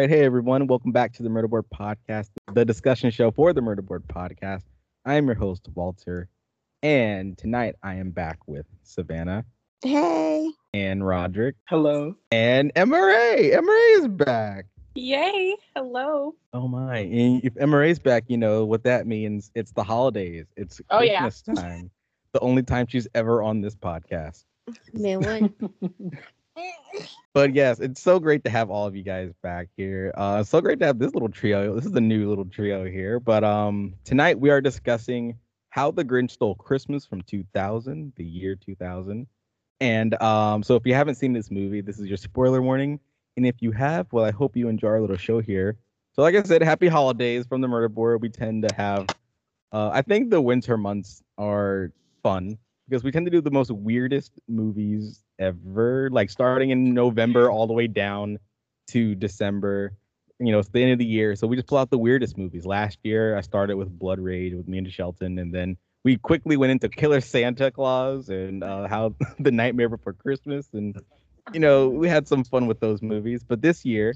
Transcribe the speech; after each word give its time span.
All 0.00 0.04
right, 0.06 0.08
hey 0.16 0.24
everyone, 0.24 0.66
welcome 0.66 0.92
back 0.92 1.12
to 1.12 1.22
the 1.22 1.28
Murder 1.28 1.46
Board 1.46 1.66
Podcast, 1.78 2.30
the 2.54 2.64
discussion 2.64 3.10
show 3.10 3.30
for 3.30 3.52
the 3.52 3.60
Murder 3.60 3.82
Board 3.82 4.02
Podcast. 4.08 4.62
I 5.04 5.16
am 5.16 5.26
your 5.26 5.34
host 5.34 5.68
Walter, 5.74 6.30
and 6.82 7.36
tonight 7.36 7.74
I 7.82 7.96
am 7.96 8.10
back 8.10 8.38
with 8.48 8.64
Savanna 8.82 9.44
Hey. 9.84 10.48
and 10.72 11.02
Rodrick 11.02 11.52
Hello. 11.68 12.14
and 12.32 12.72
EmmaRea. 12.72 13.54
EmmaRea 13.54 13.98
is 13.98 14.08
back. 14.08 14.64
Yay! 14.94 15.54
Hello. 15.76 16.34
Oh 16.54 16.66
my! 16.66 17.00
And 17.00 17.44
if 17.44 17.52
EmmaRea's 17.56 17.98
back, 17.98 18.24
you 18.28 18.38
know 18.38 18.64
what 18.64 18.82
that 18.84 19.06
means. 19.06 19.50
It's 19.54 19.72
the 19.72 19.84
holidays. 19.84 20.46
It's 20.56 20.80
Oh, 20.88 21.02
yeah. 21.02 21.20
Christmas 21.20 21.58
time. 21.60 21.90
the 22.32 22.40
only 22.40 22.62
time 22.62 22.86
she's 22.86 23.06
ever 23.14 23.42
on 23.42 23.60
this 23.60 23.76
podcast. 23.76 24.46
Man, 24.94 25.20
what? 25.20 25.52
But 27.32 27.54
yes, 27.54 27.78
it's 27.78 28.00
so 28.00 28.18
great 28.18 28.42
to 28.44 28.50
have 28.50 28.70
all 28.70 28.86
of 28.86 28.96
you 28.96 29.04
guys 29.04 29.32
back 29.40 29.68
here. 29.76 30.12
Uh, 30.16 30.42
so 30.42 30.60
great 30.60 30.80
to 30.80 30.86
have 30.86 30.98
this 30.98 31.14
little 31.14 31.28
trio. 31.28 31.74
This 31.76 31.86
is 31.86 31.94
a 31.94 32.00
new 32.00 32.28
little 32.28 32.44
trio 32.44 32.84
here. 32.84 33.20
But 33.20 33.44
um, 33.44 33.94
tonight 34.04 34.40
we 34.40 34.50
are 34.50 34.60
discussing 34.60 35.38
how 35.68 35.92
the 35.92 36.04
Grinch 36.04 36.32
stole 36.32 36.56
Christmas 36.56 37.06
from 37.06 37.22
2000, 37.22 38.12
the 38.16 38.24
year 38.24 38.56
2000. 38.56 39.28
And 39.80 40.20
um, 40.20 40.64
so 40.64 40.74
if 40.74 40.84
you 40.84 40.94
haven't 40.94 41.14
seen 41.14 41.32
this 41.32 41.50
movie, 41.50 41.80
this 41.80 42.00
is 42.00 42.08
your 42.08 42.16
spoiler 42.16 42.60
warning. 42.60 42.98
And 43.36 43.46
if 43.46 43.62
you 43.62 43.70
have, 43.72 44.12
well, 44.12 44.24
I 44.24 44.32
hope 44.32 44.56
you 44.56 44.68
enjoy 44.68 44.88
our 44.88 45.00
little 45.00 45.16
show 45.16 45.40
here. 45.40 45.78
So 46.14 46.22
like 46.22 46.34
I 46.34 46.42
said, 46.42 46.62
happy 46.62 46.88
holidays 46.88 47.46
from 47.46 47.60
the 47.60 47.68
Murder 47.68 47.88
Board. 47.88 48.20
We 48.20 48.28
tend 48.28 48.68
to 48.68 48.74
have, 48.74 49.06
uh, 49.72 49.90
I 49.92 50.02
think 50.02 50.30
the 50.30 50.40
winter 50.40 50.76
months 50.76 51.22
are 51.38 51.92
fun 52.24 52.58
because 52.88 53.04
we 53.04 53.12
tend 53.12 53.26
to 53.26 53.30
do 53.30 53.40
the 53.40 53.52
most 53.52 53.70
weirdest 53.70 54.32
movies 54.48 55.22
ever, 55.40 56.08
like 56.12 56.30
starting 56.30 56.70
in 56.70 56.94
November 56.94 57.50
all 57.50 57.66
the 57.66 57.72
way 57.72 57.88
down 57.88 58.38
to 58.88 59.14
December. 59.14 59.92
You 60.38 60.52
know, 60.52 60.58
it's 60.58 60.68
the 60.68 60.82
end 60.82 60.92
of 60.92 60.98
the 60.98 61.04
year, 61.04 61.34
so 61.34 61.46
we 61.46 61.56
just 61.56 61.68
pull 61.68 61.78
out 61.78 61.90
the 61.90 61.98
weirdest 61.98 62.38
movies. 62.38 62.64
Last 62.64 62.98
year, 63.02 63.36
I 63.36 63.40
started 63.40 63.76
with 63.76 63.98
Blood 63.98 64.20
Rage 64.20 64.54
with 64.54 64.68
me 64.68 64.78
and 64.78 64.90
Shelton, 64.90 65.38
and 65.38 65.52
then 65.52 65.76
we 66.04 66.16
quickly 66.16 66.56
went 66.56 66.72
into 66.72 66.88
Killer 66.88 67.20
Santa 67.20 67.70
Claus 67.70 68.28
and 68.28 68.62
uh, 68.62 68.88
how 68.88 69.14
the 69.38 69.50
Nightmare 69.50 69.88
Before 69.88 70.12
Christmas, 70.12 70.68
and 70.72 70.96
you 71.52 71.60
know, 71.60 71.88
we 71.88 72.08
had 72.08 72.28
some 72.28 72.44
fun 72.44 72.66
with 72.66 72.80
those 72.80 73.02
movies. 73.02 73.42
But 73.46 73.60
this 73.60 73.84
year, 73.84 74.14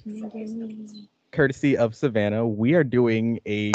courtesy 1.32 1.76
of 1.76 1.94
Savanna, 1.94 2.46
we 2.46 2.74
are 2.74 2.84
doing 2.84 3.40
a 3.46 3.72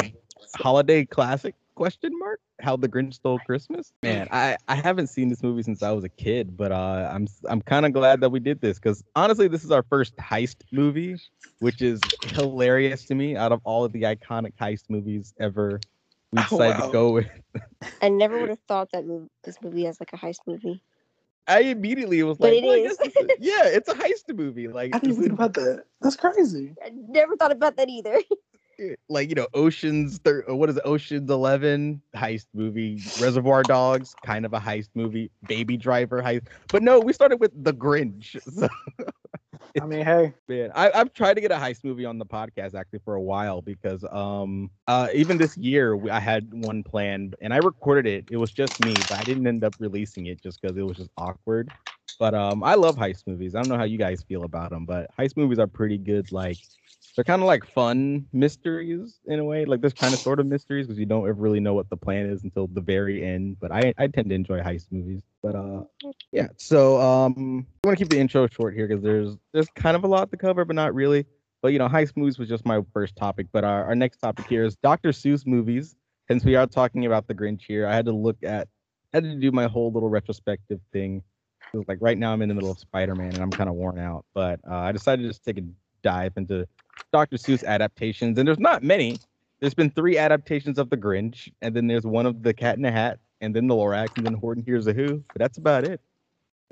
holiday 0.56 1.04
classic 1.04 1.54
question 1.80 2.12
mark 2.18 2.40
how 2.60 2.76
the 2.76 2.86
grinch 2.86 3.14
stole 3.14 3.38
christmas 3.38 3.90
man 4.02 4.28
i 4.30 4.54
i 4.68 4.74
haven't 4.74 5.06
seen 5.06 5.30
this 5.30 5.42
movie 5.42 5.62
since 5.62 5.82
i 5.82 5.90
was 5.90 6.04
a 6.04 6.10
kid 6.10 6.54
but 6.54 6.70
uh 6.70 7.10
i'm 7.10 7.26
i'm 7.48 7.62
kind 7.62 7.86
of 7.86 7.92
glad 7.94 8.20
that 8.20 8.28
we 8.28 8.38
did 8.38 8.60
this 8.60 8.78
because 8.78 9.02
honestly 9.16 9.48
this 9.48 9.64
is 9.64 9.70
our 9.70 9.82
first 9.84 10.14
heist 10.16 10.62
movie 10.72 11.16
which 11.60 11.80
is 11.80 12.12
hilarious 12.34 13.06
to 13.06 13.14
me 13.14 13.34
out 13.34 13.50
of 13.50 13.62
all 13.64 13.82
of 13.82 13.92
the 13.92 14.02
iconic 14.02 14.52
heist 14.60 14.90
movies 14.90 15.32
ever 15.40 15.80
we 16.32 16.38
Oh, 16.52 16.56
decided 16.56 16.76
wow. 16.80 16.86
to 16.86 16.92
go 16.92 17.10
with 17.12 17.26
I 18.02 18.10
never 18.10 18.38
would 18.38 18.50
have 18.50 18.58
thought 18.68 18.90
that 18.92 19.06
mov- 19.06 19.28
this 19.44 19.56
movie 19.62 19.84
has 19.84 19.98
like 20.00 20.12
a 20.12 20.18
heist 20.18 20.40
movie. 20.46 20.82
i 21.48 21.60
immediately 21.60 22.22
was 22.22 22.38
But 22.38 22.52
like 22.52 22.58
it 22.58 22.64
well, 22.64 22.74
I 22.74 22.80
is. 22.80 22.98
guess 22.98 23.06
it's 23.06 23.16
a- 23.16 23.34
yeah 23.40 23.62
it's 23.64 23.88
a 23.88 23.94
heist 23.94 24.36
movie 24.36 24.68
like 24.68 24.94
I 24.94 24.98
didn't 24.98 25.16
think 25.16 25.32
about 25.32 25.54
that. 25.54 25.84
That's 26.02 26.16
crazy. 26.16 26.74
I 26.84 26.90
never 27.08 27.36
thought 27.36 27.52
about 27.52 27.76
that 27.78 27.88
either. 27.88 28.18
Like 29.08 29.28
you 29.28 29.34
know 29.34 29.46
oceans 29.54 30.18
thir- 30.24 30.44
what 30.48 30.68
is 30.70 30.76
it 30.76 30.82
oceans 30.84 31.30
11 31.30 32.02
heist 32.16 32.46
movie 32.54 33.02
reservoir 33.14 33.64
dogs 33.64 34.16
kind 34.22 34.44
of 34.46 34.52
a 34.54 34.60
heist 34.60 34.90
movie 34.94 35.30
baby 35.46 35.76
driver 35.76 36.22
heist 36.22 36.46
but 36.70 36.82
no 36.82 37.00
we 37.00 37.12
started 37.12 37.40
with 37.40 37.52
the 37.64 37.72
grinch 37.72 38.40
so 38.52 38.68
I 39.80 39.86
mean, 39.86 40.04
hey, 40.04 40.34
man 40.48 40.70
I, 40.74 40.90
i've 40.92 41.12
tried 41.12 41.34
to 41.34 41.40
get 41.40 41.50
a 41.52 41.56
heist 41.56 41.84
movie 41.84 42.04
on 42.04 42.18
the 42.18 42.26
podcast 42.26 42.74
actually 42.74 43.00
for 43.04 43.14
a 43.14 43.20
while 43.22 43.62
because 43.62 44.04
um 44.10 44.70
uh 44.86 45.08
even 45.14 45.38
this 45.38 45.56
year 45.56 45.96
we- 45.96 46.10
i 46.10 46.20
had 46.20 46.52
one 46.52 46.82
planned 46.82 47.36
and 47.40 47.54
i 47.54 47.58
recorded 47.58 48.06
it 48.06 48.26
it 48.28 48.36
was 48.36 48.52
just 48.52 48.80
me 48.80 49.02
but 49.02 49.18
i 49.18 49.24
didn't 49.24 49.46
end 49.46 49.64
up 49.64 49.74
releasing 49.78 50.26
it 50.26 50.40
just 50.42 50.60
because 50.60 50.76
it 50.76 50.82
was 50.82 50.96
just 50.96 51.10
awkward 51.16 51.72
but 52.18 52.34
um 52.34 52.62
i 52.64 52.74
love 52.74 52.96
heist 52.96 53.26
movies 53.26 53.54
i 53.54 53.58
don't 53.58 53.68
know 53.68 53.76
how 53.78 53.84
you 53.84 53.98
guys 53.98 54.22
feel 54.22 54.44
about 54.44 54.70
them 54.70 54.84
but 54.86 55.08
heist 55.18 55.36
movies 55.36 55.58
are 55.58 55.68
pretty 55.68 55.98
good 55.98 56.30
like 56.32 56.58
they're 57.14 57.24
kind 57.24 57.42
of 57.42 57.46
like 57.46 57.66
fun 57.66 58.26
mysteries 58.32 59.20
in 59.26 59.38
a 59.38 59.44
way. 59.44 59.64
Like 59.64 59.80
there's 59.80 59.92
kind 59.92 60.14
of 60.14 60.20
sort 60.20 60.40
of 60.40 60.46
mysteries 60.46 60.86
because 60.86 60.98
you 60.98 61.06
don't 61.06 61.28
ever 61.28 61.40
really 61.40 61.60
know 61.60 61.74
what 61.74 61.90
the 61.90 61.96
plan 61.96 62.26
is 62.26 62.44
until 62.44 62.66
the 62.68 62.80
very 62.80 63.24
end. 63.24 63.58
But 63.60 63.72
I, 63.72 63.92
I 63.98 64.06
tend 64.06 64.28
to 64.30 64.34
enjoy 64.34 64.60
heist 64.60 64.86
movies. 64.90 65.22
But 65.42 65.54
uh 65.54 65.82
yeah. 66.32 66.48
So 66.56 67.00
um 67.00 67.66
I 67.84 67.88
want 67.88 67.98
to 67.98 68.04
keep 68.04 68.10
the 68.10 68.18
intro 68.18 68.46
short 68.46 68.74
here 68.74 68.86
because 68.86 69.02
there's 69.02 69.36
there's 69.52 69.68
kind 69.74 69.96
of 69.96 70.04
a 70.04 70.06
lot 70.06 70.30
to 70.30 70.36
cover, 70.36 70.64
but 70.64 70.76
not 70.76 70.94
really. 70.94 71.26
But 71.62 71.72
you 71.72 71.78
know, 71.78 71.88
heist 71.88 72.16
movies 72.16 72.38
was 72.38 72.48
just 72.48 72.64
my 72.64 72.80
first 72.92 73.16
topic. 73.16 73.48
But 73.52 73.64
our, 73.64 73.84
our 73.84 73.94
next 73.94 74.18
topic 74.18 74.46
here 74.48 74.64
is 74.64 74.76
Dr. 74.76 75.10
Seuss 75.10 75.46
movies. 75.46 75.96
Since 76.28 76.44
we 76.44 76.54
are 76.54 76.66
talking 76.66 77.06
about 77.06 77.26
the 77.26 77.34
Grinch 77.34 77.62
here, 77.66 77.86
I 77.88 77.94
had 77.94 78.04
to 78.06 78.12
look 78.12 78.36
at 78.44 78.68
I 79.12 79.16
had 79.16 79.24
to 79.24 79.34
do 79.34 79.50
my 79.50 79.66
whole 79.66 79.90
little 79.92 80.08
retrospective 80.08 80.80
thing. 80.92 81.22
Like 81.86 81.98
right 82.00 82.16
now 82.16 82.32
I'm 82.32 82.42
in 82.42 82.48
the 82.48 82.54
middle 82.54 82.70
of 82.70 82.78
Spider-Man 82.78 83.34
and 83.34 83.42
I'm 83.42 83.50
kind 83.50 83.68
of 83.68 83.74
worn 83.74 83.98
out. 83.98 84.24
But 84.32 84.60
uh, 84.68 84.76
I 84.76 84.92
decided 84.92 85.22
to 85.22 85.28
just 85.28 85.44
take 85.44 85.58
a 85.58 85.62
dive 86.02 86.32
into 86.36 86.66
Dr. 87.12 87.36
Seuss 87.36 87.64
adaptations, 87.64 88.38
and 88.38 88.46
there's 88.48 88.58
not 88.58 88.82
many. 88.82 89.20
There's 89.60 89.74
been 89.74 89.90
three 89.90 90.18
adaptations 90.18 90.78
of 90.78 90.90
The 90.90 90.96
Grinch, 90.96 91.52
and 91.62 91.74
then 91.76 91.86
there's 91.86 92.06
one 92.06 92.26
of 92.26 92.42
The 92.42 92.54
Cat 92.54 92.76
in 92.76 92.82
the 92.82 92.92
Hat, 92.92 93.20
and 93.40 93.54
then 93.54 93.66
The 93.66 93.74
Lorax, 93.74 94.16
and 94.16 94.24
then 94.24 94.34
Horton 94.34 94.64
Hears 94.64 94.86
a 94.86 94.92
Who. 94.92 95.24
But 95.32 95.40
that's 95.40 95.58
about 95.58 95.84
it 95.84 96.00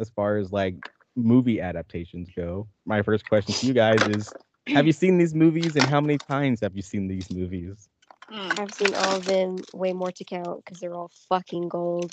as 0.01 0.11
far 0.11 0.39
as 0.39 0.53
like 0.53 0.77
movie 1.17 1.61
adaptations 1.61 2.31
go. 2.35 2.69
My 2.87 3.03
first 3.03 3.27
question 3.29 3.55
to 3.55 3.67
you 3.67 3.75
guys 3.75 4.07
is: 4.07 4.35
Have 4.75 4.87
you 4.87 4.93
seen 4.93 5.19
these 5.19 5.35
movies, 5.35 5.77
and 5.77 5.87
how 5.89 6.01
many 6.01 6.19
times 6.19 6.61
have 6.61 6.77
you 6.77 6.83
seen 6.83 7.09
these 7.09 7.31
movies? 7.31 7.89
I've 8.31 8.75
seen 8.75 8.95
all 8.95 9.17
of 9.19 9.27
them, 9.27 9.65
way 9.73 9.93
more 9.93 10.13
to 10.13 10.25
count 10.25 10.65
because 10.65 10.81
they're 10.81 10.95
all 10.95 11.11
fucking 11.29 11.69
gold. 11.69 12.13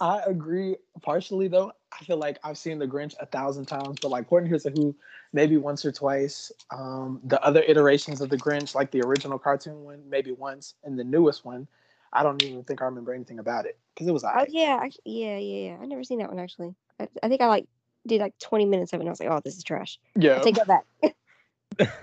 I 0.00 0.22
agree 0.26 0.76
partially 1.02 1.48
though. 1.48 1.72
I 1.92 2.04
feel 2.04 2.16
like 2.16 2.38
I've 2.42 2.58
seen 2.58 2.78
The 2.78 2.86
Grinch 2.86 3.14
a 3.20 3.26
thousand 3.26 3.66
times, 3.66 3.98
but 4.02 4.10
like 4.10 4.28
Horton 4.28 4.48
Hears 4.48 4.66
a 4.66 4.70
Who, 4.70 4.94
maybe 5.32 5.56
once 5.56 5.84
or 5.84 5.92
twice. 5.92 6.50
Um, 6.72 7.20
the 7.24 7.42
other 7.44 7.62
iterations 7.62 8.20
of 8.20 8.28
The 8.28 8.36
Grinch, 8.36 8.74
like 8.74 8.90
the 8.90 9.02
original 9.02 9.38
cartoon 9.38 9.84
one, 9.84 10.02
maybe 10.08 10.32
once, 10.32 10.74
and 10.82 10.98
the 10.98 11.04
newest 11.04 11.44
one, 11.44 11.68
I 12.12 12.22
don't 12.22 12.42
even 12.42 12.64
think 12.64 12.82
I 12.82 12.86
remember 12.86 13.14
anything 13.14 13.38
about 13.38 13.66
it 13.66 13.78
because 13.94 14.08
it 14.08 14.12
was. 14.12 14.24
Oh 14.24 14.28
alright. 14.28 14.48
yeah, 14.50 14.78
I, 14.80 14.90
yeah, 15.04 15.38
yeah, 15.38 15.68
yeah. 15.68 15.76
I 15.80 15.86
never 15.86 16.02
seen 16.02 16.18
that 16.18 16.28
one 16.28 16.38
actually. 16.38 16.74
I, 16.98 17.08
I 17.22 17.28
think 17.28 17.40
I 17.40 17.46
like 17.46 17.66
did 18.06 18.20
like 18.20 18.38
20 18.38 18.66
minutes 18.66 18.92
of 18.92 18.98
it 18.98 19.02
and 19.02 19.08
I 19.08 19.12
was 19.12 19.20
like, 19.20 19.30
oh, 19.30 19.40
this 19.44 19.56
is 19.56 19.64
trash. 19.64 19.98
yeah, 20.16 20.36
I 20.36 20.40
take 20.40 20.56
that 20.56 20.66
back. 20.66 21.14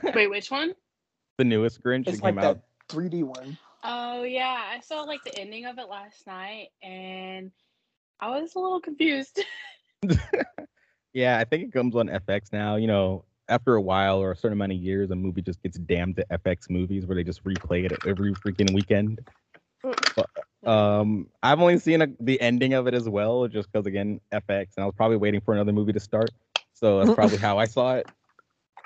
Wait, 0.15 0.29
which 0.29 0.49
one? 0.49 0.73
The 1.37 1.45
newest 1.45 1.81
Grinch 1.83 2.07
it's 2.07 2.19
that 2.19 2.23
like 2.23 2.35
came 2.35 2.43
out. 2.43 2.61
that 2.87 2.95
3D 2.95 3.23
one. 3.23 3.57
Oh 3.83 4.23
yeah, 4.23 4.63
I 4.69 4.79
saw 4.81 5.01
like 5.01 5.23
the 5.23 5.37
ending 5.39 5.65
of 5.65 5.79
it 5.79 5.89
last 5.89 6.27
night, 6.27 6.69
and 6.83 7.51
I 8.21 8.29
was 8.39 8.55
a 8.55 8.59
little 8.59 8.79
confused. 8.79 9.43
Yeah, 11.13 11.37
I 11.37 11.43
think 11.43 11.63
it 11.63 11.73
comes 11.73 11.95
on 11.95 12.07
FX 12.07 12.53
now. 12.53 12.75
You 12.75 12.87
know, 12.87 13.25
after 13.49 13.75
a 13.75 13.81
while 13.81 14.19
or 14.19 14.31
a 14.31 14.35
certain 14.35 14.57
amount 14.57 14.71
of 14.71 14.77
years, 14.77 15.11
a 15.11 15.15
movie 15.15 15.41
just 15.41 15.61
gets 15.61 15.77
damned 15.77 16.15
to 16.17 16.25
FX 16.31 16.69
movies 16.69 17.05
where 17.05 17.15
they 17.15 17.23
just 17.23 17.43
replay 17.43 17.85
it 17.85 17.91
every 18.07 18.33
freaking 18.33 18.73
weekend. 18.73 19.19
But, 19.81 20.69
um, 20.69 21.27
I've 21.43 21.59
only 21.59 21.79
seen 21.79 22.01
a, 22.01 22.07
the 22.19 22.39
ending 22.39 22.73
of 22.73 22.87
it 22.87 22.93
as 22.93 23.09
well, 23.09 23.47
just 23.47 23.71
because 23.71 23.87
again 23.87 24.21
FX, 24.31 24.67
and 24.77 24.83
I 24.83 24.85
was 24.85 24.95
probably 24.95 25.17
waiting 25.17 25.41
for 25.41 25.53
another 25.53 25.73
movie 25.73 25.93
to 25.93 25.99
start, 25.99 26.31
so 26.73 26.99
that's 26.99 27.15
probably 27.15 27.37
how 27.37 27.57
I 27.57 27.65
saw 27.65 27.95
it. 27.95 28.07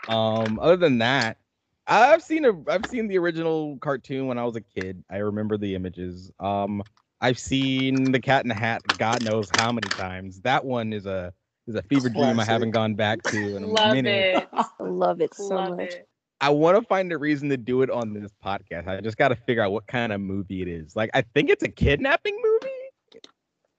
Um, 0.07 0.59
other 0.59 0.77
than 0.77 0.99
that, 0.99 1.37
I've 1.85 2.23
seen 2.23 2.45
a 2.45 2.53
I've 2.67 2.85
seen 2.87 3.07
the 3.07 3.17
original 3.17 3.77
cartoon 3.77 4.27
when 4.27 4.37
I 4.39 4.45
was 4.45 4.55
a 4.55 4.61
kid. 4.61 5.03
I 5.11 5.17
remember 5.17 5.57
the 5.57 5.75
images. 5.75 6.31
Um, 6.39 6.81
I've 7.21 7.39
seen 7.39 8.11
the 8.11 8.19
Cat 8.19 8.43
in 8.43 8.49
the 8.49 8.55
Hat. 8.55 8.81
God 8.97 9.23
knows 9.23 9.49
how 9.57 9.71
many 9.71 9.87
times. 9.89 10.41
That 10.41 10.63
one 10.65 10.93
is 10.93 11.05
a 11.05 11.33
is 11.67 11.75
a 11.75 11.81
fever 11.83 12.09
dream 12.09 12.39
I 12.39 12.45
haven't 12.45 12.71
gone 12.71 12.93
back 12.93 13.23
to 13.23 13.55
in 13.55 13.63
a 13.63 13.67
Love 13.67 13.93
minute. 13.95 14.43
it. 14.43 14.49
I 14.53 14.65
love 14.83 15.21
it 15.21 15.33
so 15.33 15.55
Love 15.55 15.77
much. 15.77 15.93
it. 15.93 16.07
I 16.41 16.49
want 16.49 16.77
to 16.77 16.85
find 16.87 17.11
a 17.11 17.17
reason 17.17 17.49
to 17.49 17.57
do 17.57 17.81
it 17.81 17.89
on 17.89 18.13
this 18.13 18.31
podcast. 18.43 18.87
I 18.87 18.99
just 19.01 19.17
got 19.17 19.29
to 19.29 19.35
figure 19.35 19.63
out 19.63 19.71
what 19.71 19.87
kind 19.87 20.11
of 20.13 20.19
movie 20.21 20.61
it 20.61 20.67
is. 20.67 20.95
Like, 20.95 21.09
I 21.13 21.21
think 21.33 21.49
it's 21.49 21.63
a 21.63 21.69
kidnapping 21.69 22.37
movie. 22.43 23.21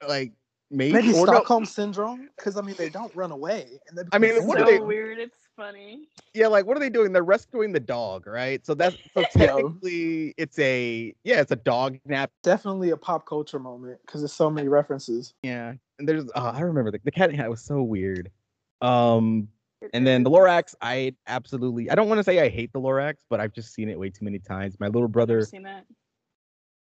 Like, 0.09 0.33
maybe. 0.71 0.95
Maybe 0.95 1.09
or 1.11 1.27
no- 1.27 1.33
Stockholm 1.35 1.65
syndrome, 1.67 2.29
because 2.37 2.57
I 2.57 2.63
mean 2.63 2.75
they 2.77 2.89
don't 2.89 3.15
run 3.15 3.31
away. 3.31 3.79
And 3.89 3.99
I 4.13 4.19
mean, 4.19 4.33
become 4.35 4.47
what 4.49 4.59
so 4.59 4.65
are 4.65 4.71
they- 4.71 4.81
weird. 4.81 5.19
It's 5.19 5.37
funny. 5.57 6.09
yeah, 6.35 6.47
like, 6.47 6.67
what 6.67 6.77
are 6.77 6.81
they 6.81 6.91
doing? 6.91 7.13
They're 7.13 7.25
rescuing 7.25 7.73
the 7.73 7.81
dog, 7.81 8.27
right? 8.27 8.65
So 8.65 8.75
that's 8.75 8.97
so 9.15 9.25
technically 9.33 10.35
it's 10.37 10.59
a 10.59 11.15
yeah, 11.25 11.41
it's 11.41 11.53
a 11.53 11.57
dog 11.57 11.99
nap. 12.05 12.31
definitely 12.43 12.91
a 12.91 12.97
pop 12.97 13.27
culture 13.27 13.59
moment 13.59 13.99
because 14.05 14.21
there's 14.21 14.33
so 14.33 14.51
many 14.51 14.69
references. 14.69 15.35
Yeah, 15.43 15.75
and 15.99 16.09
there's 16.09 16.25
oh, 16.35 16.47
I 16.47 16.61
remember 16.61 16.91
the, 16.91 17.01
the 17.05 17.11
cat 17.11 17.31
in 17.31 17.37
the 17.37 17.43
hat 17.43 17.51
was 17.51 17.63
so 17.63 17.83
weird. 17.83 18.31
Um, 18.81 19.49
and 19.93 20.07
then 20.07 20.23
the. 20.23 20.31
Lorax, 20.31 20.75
I 20.81 21.15
absolutely 21.27 21.91
I 21.91 21.95
don't 21.95 22.09
want 22.09 22.19
to 22.19 22.25
say 22.25 22.41
I 22.41 22.49
hate 22.49 22.73
the 22.73 22.81
Lorax, 22.81 23.17
but 23.31 23.41
I've 23.41 23.53
just 23.53 23.73
seen 23.73 23.89
it 23.89 23.99
way 23.99 24.11
too 24.11 24.25
many 24.25 24.39
times. 24.39 24.79
My 24.79 24.89
little 24.89 25.09
brother. 25.09 25.43
seen 25.45 25.63
that. 25.63 25.87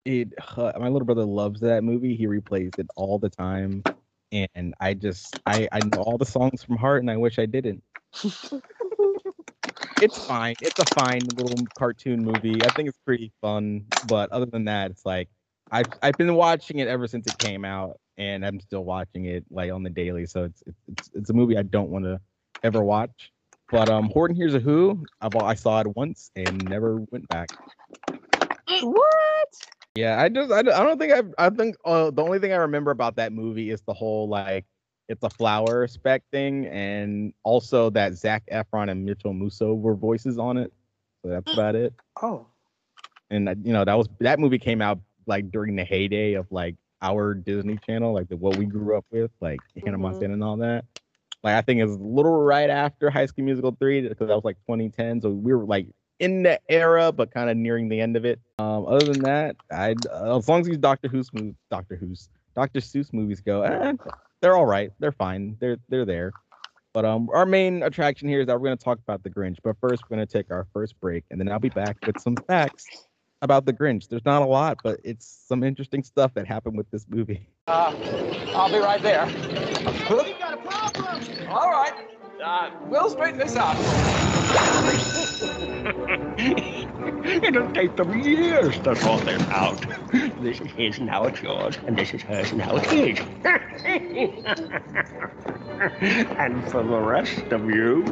it 0.06 0.33
uh, 0.57 0.74
my 0.80 0.89
little 0.89 1.06
brother 1.06 1.25
loves 1.25 1.62
that 1.62 1.83
movie 1.83 2.16
he 2.16 2.27
replays 2.27 2.77
it 2.77 2.88
all 2.95 3.18
the 3.18 3.30
time 3.30 3.83
and 4.31 4.74
i 4.80 4.94
just 4.94 5.39
i 5.45 5.68
i 5.72 5.80
know 5.80 6.01
all 6.01 6.18
the 6.18 6.25
songs 6.25 6.63
from 6.63 6.77
heart 6.77 7.01
and 7.01 7.10
i 7.10 7.16
wish 7.16 7.39
i 7.39 7.45
didn't 7.45 7.81
it's 10.00 10.19
fine. 10.19 10.56
It's 10.62 10.79
a 10.79 10.85
fine 10.85 11.27
little 11.35 11.67
cartoon 11.75 12.23
movie. 12.23 12.65
I 12.65 12.69
think 12.71 12.89
it's 12.89 12.97
pretty 13.00 13.31
fun, 13.41 13.94
but 14.03 14.31
other 14.31 14.45
than 14.45 14.65
that, 14.65 14.91
it's 14.91 15.06
like 15.06 15.29
I've 15.71 15.94
I've 16.01 16.17
been 16.17 16.35
watching 16.35 16.79
it 16.79 16.88
ever 16.88 17.07
since 17.07 17.27
it 17.27 17.38
came 17.38 17.65
out, 17.65 18.00
and 18.17 18.45
I'm 18.45 18.59
still 18.59 18.85
watching 18.85 19.25
it 19.25 19.45
like 19.50 19.71
on 19.71 19.83
the 19.83 19.89
daily. 19.89 20.25
So 20.25 20.45
it's 20.45 20.63
it's 20.88 21.09
it's 21.13 21.29
a 21.29 21.33
movie 21.33 21.57
I 21.57 21.63
don't 21.63 21.89
want 21.89 22.06
to 22.06 22.21
ever 22.63 22.83
watch. 22.83 23.31
But 23.71 23.89
um, 23.89 24.09
Horton 24.09 24.35
Hears 24.35 24.53
a 24.56 24.59
Who. 24.59 25.06
I've 25.21 25.35
I 25.35 25.56
saw 25.56 25.81
it 25.81 25.95
once 25.95 26.31
and 26.35 26.69
never 26.69 26.97
went 27.12 27.27
back. 27.27 27.51
What? 28.81 29.50
Yeah, 29.95 30.21
I 30.21 30.29
just 30.29 30.51
I, 30.51 30.62
don't- 30.62 30.73
I 30.75 30.83
don't 30.83 31.00
think 31.00 31.13
I've 31.13 31.33
I 31.38 31.50
think 31.50 31.75
uh, 31.85 32.12
the 32.12 32.23
only 32.23 32.39
thing 32.39 32.51
I 32.53 32.57
remember 32.57 32.91
about 32.91 33.15
that 33.17 33.31
movie 33.33 33.69
is 33.71 33.81
the 33.83 33.94
whole 33.94 34.27
like 34.29 34.65
it's 35.07 35.23
a 35.23 35.29
flower 35.29 35.87
spec 35.87 36.23
thing, 36.31 36.65
and 36.67 37.33
also 37.43 37.89
that 37.91 38.13
Zac 38.15 38.43
Efron 38.51 38.89
and 38.89 39.05
Mitchell 39.05 39.33
Musso 39.33 39.73
were 39.73 39.95
voices 39.95 40.37
on 40.37 40.57
it. 40.57 40.71
So 41.23 41.29
that's 41.29 41.51
about 41.53 41.75
it. 41.75 41.93
Oh, 42.21 42.45
And 43.29 43.49
uh, 43.49 43.55
you 43.63 43.73
know 43.73 43.83
that 43.85 43.97
was 43.97 44.07
that 44.19 44.39
movie 44.39 44.59
came 44.59 44.81
out 44.81 44.99
like 45.27 45.51
during 45.51 45.75
the 45.75 45.83
heyday 45.83 46.33
of 46.33 46.47
like 46.51 46.75
our 47.01 47.33
Disney 47.33 47.77
Channel, 47.85 48.13
like 48.13 48.29
the 48.29 48.37
what 48.37 48.57
we 48.57 48.65
grew 48.65 48.97
up 48.97 49.05
with, 49.11 49.31
like 49.41 49.59
Hannah 49.83 49.97
Mhm. 49.97 50.01
Montana 50.01 50.33
and 50.33 50.43
all 50.43 50.57
that. 50.57 50.85
Like 51.43 51.55
I 51.55 51.61
think 51.61 51.79
it 51.79 51.85
was 51.85 51.95
a 51.95 51.99
little 52.03 52.41
right 52.43 52.69
after 52.69 53.09
High 53.09 53.25
School 53.27 53.45
Musical 53.45 53.75
three 53.79 54.01
because 54.07 54.27
that 54.27 54.35
was 54.35 54.45
like 54.45 54.57
2010, 54.65 55.21
so 55.21 55.29
we 55.29 55.53
were 55.53 55.65
like 55.65 55.87
in 56.19 56.43
the 56.43 56.59
era, 56.69 57.11
but 57.11 57.31
kind 57.31 57.49
of 57.49 57.57
nearing 57.57 57.89
the 57.89 57.99
end 57.99 58.15
of 58.15 58.25
it. 58.25 58.39
Um, 58.59 58.85
other 58.87 59.05
than 59.05 59.21
that, 59.23 59.55
I 59.71 59.95
uh, 60.11 60.37
as 60.37 60.47
long 60.47 60.61
as 60.61 60.65
these 60.67 60.77
Doctor 60.77 61.07
Who's 61.07 61.31
movies, 61.33 61.55
Doctor 61.69 61.95
Who's, 61.95 62.29
Doctor 62.55 62.79
Seuss 62.79 63.11
movies 63.13 63.41
go, 63.41 63.63
eh, 63.63 63.93
they're 64.45 64.56
all 64.56 64.68
right. 64.68 64.92
They're 65.00 65.12
fine. 65.12 65.57
They're 65.59 65.77
they're 65.89 66.06
there. 66.06 66.31
But 66.94 67.03
um, 67.03 67.30
our 67.33 67.47
main 67.47 67.81
attraction 67.81 68.30
here 68.30 68.42
is 68.42 68.47
that 68.47 68.53
we're 68.53 68.68
going 68.68 68.77
to 68.77 68.83
talk 68.83 69.00
about 69.00 69.24
the 69.24 69.30
Grinch. 69.31 69.57
But 69.63 69.75
first, 69.81 70.03
we're 70.03 70.18
going 70.18 70.27
to 70.27 70.31
take 70.31 70.51
our 70.51 70.68
first 70.71 71.00
break, 71.01 71.24
and 71.31 71.39
then 71.39 71.51
I'll 71.51 71.57
be 71.57 71.69
back 71.69 71.97
with 72.06 72.19
some 72.19 72.36
facts 72.47 72.86
about 73.42 73.65
the 73.65 73.74
Grinch. 73.74 74.07
There's 74.07 74.24
not 74.24 74.44
a 74.44 74.45
lot, 74.45 74.77
but 74.83 75.00
it's 75.03 75.25
some 75.47 75.63
interesting 75.63 76.03
stuff 76.03 76.31
that 76.36 76.45
happened 76.45 76.77
with 76.77 76.89
this 76.92 77.07
movie. 77.09 77.50
Uh, 77.65 77.92
I'll 78.53 78.71
be 78.71 78.77
right 78.77 79.01
there. 79.01 79.27
You 79.27 80.36
got 80.38 80.53
a 80.53 80.57
problem? 80.57 81.50
All 81.50 81.71
right. 81.71 82.14
Uh, 82.43 82.69
we'll 82.87 83.09
straighten 83.09 83.39
this 83.39 83.55
out. 83.55 83.75
It'll 87.25 87.71
take 87.71 87.95
them 87.95 88.19
years 88.21 88.77
to 88.79 88.93
sort 88.95 89.23
this 89.25 89.41
out. 89.43 89.79
This 90.41 90.59
is 90.59 90.71
his, 90.71 90.99
now 90.99 91.23
it's 91.25 91.41
yours, 91.41 91.77
and 91.85 91.97
this 91.97 92.13
is 92.13 92.21
hers, 92.23 92.51
now 92.53 92.75
it's 92.75 92.91
his. 92.91 93.19
and 96.37 96.69
for 96.69 96.83
the 96.83 96.99
rest 96.99 97.45
of 97.51 97.69
you, 97.69 98.03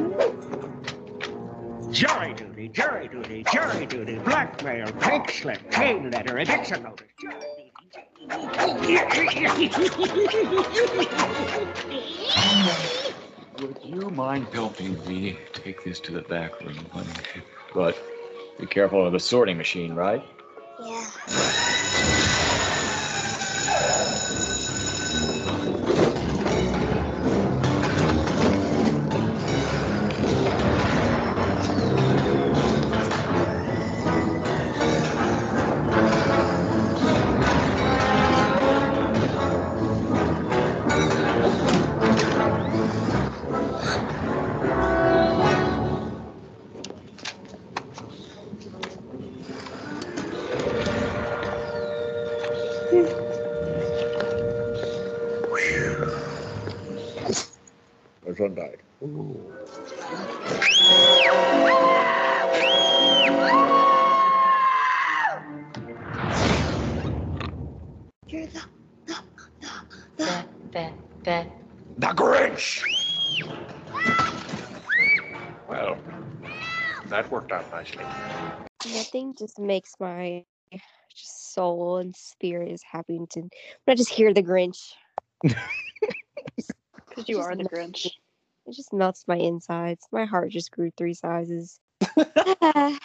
jury 1.90 2.32
duty, 2.34 2.68
jury 2.68 3.08
duty, 3.08 3.44
jury 3.52 3.86
duty, 3.86 4.18
blackmail, 4.18 4.90
pink 5.00 5.30
slip, 5.30 5.70
chain 5.70 6.10
letter, 6.10 6.38
eviction 6.38 6.82
notice, 6.82 7.08
jury 7.20 7.34
duty. 12.98 13.13
Would 13.64 13.78
you 13.82 14.10
mind 14.10 14.46
helping 14.52 14.92
me 15.08 15.38
take 15.54 15.82
this 15.84 15.98
to 16.00 16.12
the 16.12 16.20
back 16.20 16.60
room, 16.60 16.76
honey? 16.92 17.08
But 17.72 17.96
be 18.60 18.66
careful 18.66 19.06
of 19.06 19.14
the 19.14 19.18
sorting 19.18 19.56
machine, 19.56 19.94
right? 19.94 20.22
Yeah. 20.78 21.54
Just 79.44 79.58
makes 79.58 79.94
my 80.00 80.44
just 81.14 81.52
soul 81.54 81.98
and 81.98 82.16
spirit 82.16 82.70
is 82.70 82.82
happy 82.82 83.20
to 83.30 83.40
when 83.40 83.50
I 83.88 83.94
just 83.94 84.10
hear 84.10 84.32
the 84.32 84.42
Grinch. 84.42 84.92
Because 87.08 87.28
you 87.28 87.38
are 87.38 87.54
the 87.54 87.62
melt 87.62 87.72
Grinch. 87.72 88.06
It 88.06 88.72
just 88.72 88.92
melts 88.92 89.24
my 89.28 89.36
insides. 89.36 90.08
My 90.10 90.24
heart 90.24 90.50
just 90.50 90.72
grew 90.72 90.90
three 90.96 91.14
sizes. 91.14 91.78
Ah. 92.60 92.98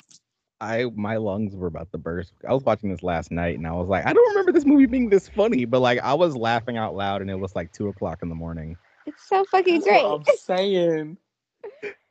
I 0.61 0.85
my 0.95 1.17
lungs 1.17 1.55
were 1.55 1.67
about 1.67 1.91
to 1.91 1.97
burst. 1.97 2.33
I 2.47 2.53
was 2.53 2.63
watching 2.63 2.89
this 2.89 3.03
last 3.03 3.31
night, 3.31 3.57
and 3.57 3.67
I 3.67 3.71
was 3.71 3.87
like, 3.87 4.05
I 4.05 4.13
don't 4.13 4.29
remember 4.29 4.51
this 4.51 4.65
movie 4.65 4.87
being 4.87 5.09
this 5.09 5.29
funny, 5.29 5.65
but 5.65 5.79
like 5.79 5.99
I 5.99 6.13
was 6.13 6.35
laughing 6.35 6.75
out 6.75 6.95
loud, 6.95 7.21
and 7.21 7.29
it 7.29 7.35
was 7.35 7.55
like 7.55 7.71
two 7.71 7.87
o'clock 7.87 8.19
in 8.23 8.29
the 8.29 8.35
morning. 8.35 8.75
it's 9.05 9.27
so 9.27 9.45
fucking 9.45 9.75
that's 9.75 9.85
great. 9.85 10.03
what 10.03 10.21
I'm 10.27 10.37
saying. 10.37 11.17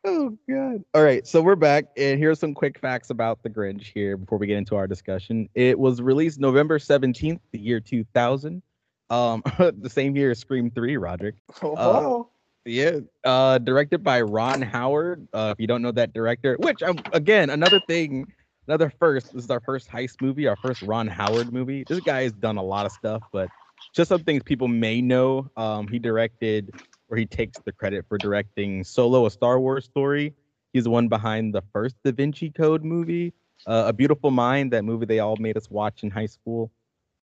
Oh 0.05 0.37
god. 0.49 0.85
All 0.95 1.03
right, 1.03 1.27
so 1.27 1.43
we're 1.43 1.57
back, 1.57 1.87
and 1.97 2.19
here's 2.19 2.39
some 2.39 2.55
quick 2.55 2.79
facts 2.79 3.11
about 3.11 3.43
the 3.43 3.51
Grinch 3.51 3.93
here 3.93 4.17
before 4.17 4.39
we 4.39 4.47
get 4.47 4.57
into 4.57 4.77
our 4.77 4.87
discussion. 4.87 5.49
It 5.55 5.79
was 5.79 6.01
released 6.01 6.39
November 6.39 6.79
17th, 6.79 7.41
the 7.53 7.59
year 7.59 7.81
2000. 7.81 8.63
Um, 9.11 9.43
the 9.59 9.91
same 9.91 10.17
year 10.17 10.31
as 10.31 10.39
Scream 10.39 10.71
3, 10.71 10.97
Rodrick. 10.97 11.33
Oh, 11.63 12.29
Yeah, 12.65 13.01
uh, 13.25 13.59
directed 13.59 14.05
by 14.05 14.21
Ron 14.21 14.63
Howard. 14.63 15.27
Uh, 15.33 15.53
if 15.57 15.61
you 15.61 15.67
don't 15.67 15.83
know 15.83 15.93
that 15.93 16.13
director, 16.13 16.57
which 16.61 16.83
um, 16.83 16.99
again, 17.13 17.51
another 17.51 17.81
thing, 17.89 18.27
another 18.69 18.93
first. 19.01 19.33
This 19.33 19.45
is 19.45 19.51
our 19.51 19.61
first 19.61 19.89
heist 19.89 20.21
movie, 20.21 20.47
our 20.47 20.57
first 20.57 20.83
Ron 20.83 21.09
Howard 21.09 21.53
movie. 21.53 21.85
This 21.89 22.01
guy 22.01 22.23
has 22.23 22.33
done 22.33 22.57
a 22.57 22.63
lot 22.63 22.87
of 22.87 22.93
stuff, 22.93 23.23
but 23.33 23.49
just 23.95 24.09
some 24.11 24.23
things 24.23 24.43
people 24.43 24.69
may 24.69 25.01
know. 25.01 25.51
Um, 25.57 25.89
he 25.89 25.99
directed, 25.99 26.71
or 27.09 27.17
he 27.17 27.27
takes 27.27 27.59
the 27.65 27.73
credit 27.73 28.05
for 28.09 28.19
directing 28.19 28.85
Solo, 28.85 29.27
a 29.27 29.31
Star 29.31 29.61
Wars 29.61 29.85
story. 29.85 30.35
He's 30.73 30.85
the 30.85 30.91
one 30.91 31.09
behind 31.09 31.55
the 31.55 31.63
first 31.73 31.97
Da 32.05 32.13
Vinci 32.13 32.51
Code 32.51 32.85
movie, 32.85 33.33
uh, 33.67 33.85
A 33.87 33.93
Beautiful 33.93 34.31
Mind, 34.31 34.73
that 34.73 34.85
movie 34.85 35.07
they 35.07 35.19
all 35.19 35.37
made 35.37 35.57
us 35.57 35.71
watch 35.71 36.03
in 36.03 36.11
high 36.11 36.27
school, 36.27 36.71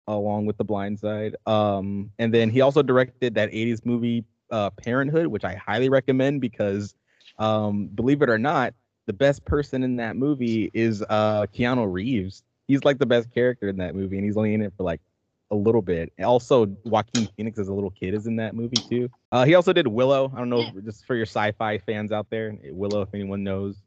along 0.08 0.46
with 0.46 0.58
The 0.58 0.64
Blind 0.64 1.00
Side. 1.00 1.36
Um, 1.46 2.12
and 2.20 2.34
then 2.34 2.50
he 2.50 2.62
also 2.62 2.84
directed 2.84 3.36
that 3.36 3.52
80s 3.52 3.86
movie 3.86 4.26
uh, 4.52 4.70
Parenthood, 4.70 5.28
which 5.28 5.44
I 5.44 5.56
highly 5.56 5.90
recommend 5.90 6.42
because, 6.42 6.94
um, 7.40 7.88
believe 7.88 8.22
it 8.22 8.30
or 8.30 8.38
not, 8.38 8.74
the 9.08 9.14
best 9.14 9.44
person 9.46 9.84
in 9.84 9.96
that 9.96 10.16
movie 10.16 10.70
is 10.74 11.04
uh, 11.10 11.48
Keanu 11.54 11.92
Reeves. 11.92 12.44
He's 12.68 12.84
like 12.84 13.00
the 13.00 13.06
best 13.06 13.34
character 13.34 13.68
in 13.68 13.78
that 13.78 13.96
movie, 13.96 14.18
and 14.18 14.26
he's 14.26 14.38
only 14.38 14.54
in 14.54 14.62
it 14.62 14.74
for 14.78 14.84
like 14.84 15.02
a 15.52 15.56
little 15.56 15.82
bit. 15.82 16.12
Also, 16.24 16.66
Joaquin 16.86 17.28
Phoenix 17.36 17.60
as 17.60 17.68
a 17.68 17.74
little 17.74 17.92
kid 17.92 18.14
is 18.14 18.26
in 18.26 18.38
that 18.38 18.56
movie 18.56 18.78
too. 18.90 19.10
Uh, 19.32 19.46
he 19.46 19.54
also 19.54 19.74
did 19.74 19.88
Willow. 19.88 20.32
I 20.34 20.40
don't 20.40 20.50
know, 20.50 20.66
just 20.84 21.06
for 21.06 21.16
your 21.16 21.26
sci-fi 21.26 21.78
fans 21.80 22.12
out 22.12 22.30
there, 22.30 22.58
Willow, 22.72 23.02
if 23.02 23.10
anyone 23.14 23.44
knows, 23.44 23.82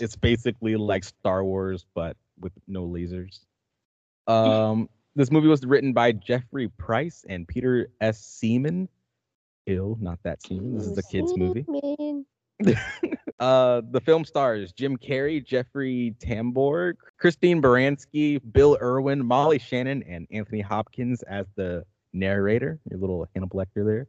it's 0.00 0.16
basically 0.16 0.76
like 0.76 1.04
Star 1.04 1.44
Wars 1.44 1.84
but 1.94 2.16
with 2.38 2.52
no 2.66 2.86
lasers. 2.86 3.40
Um, 4.28 4.88
this 5.16 5.30
movie 5.30 5.48
was 5.48 5.64
written 5.66 5.92
by 5.92 6.12
Jeffrey 6.12 6.68
Price 6.68 7.24
and 7.28 7.46
Peter 7.48 7.90
S. 8.00 8.20
Seaman. 8.20 8.88
Ew, 9.66 9.98
not 10.00 10.18
that 10.22 10.42
Seaman. 10.42 10.76
This 10.76 10.86
is 10.86 10.96
a 10.96 11.02
kids 11.02 11.36
movie. 11.36 11.66
Uh, 13.40 13.82
the 13.92 14.00
film 14.00 14.24
stars 14.24 14.72
Jim 14.72 14.96
Carrey, 14.96 15.44
Jeffrey 15.44 16.14
Tambor, 16.18 16.94
Christine 17.18 17.62
Baranski, 17.62 18.40
Bill 18.52 18.76
Irwin, 18.80 19.24
Molly 19.24 19.58
Shannon, 19.58 20.02
and 20.08 20.26
Anthony 20.30 20.60
Hopkins 20.60 21.22
as 21.22 21.46
the 21.56 21.84
narrator. 22.12 22.80
Your 22.90 22.98
little 22.98 23.28
Hannibal 23.34 23.60
Lecter 23.60 23.86
there. 23.86 24.06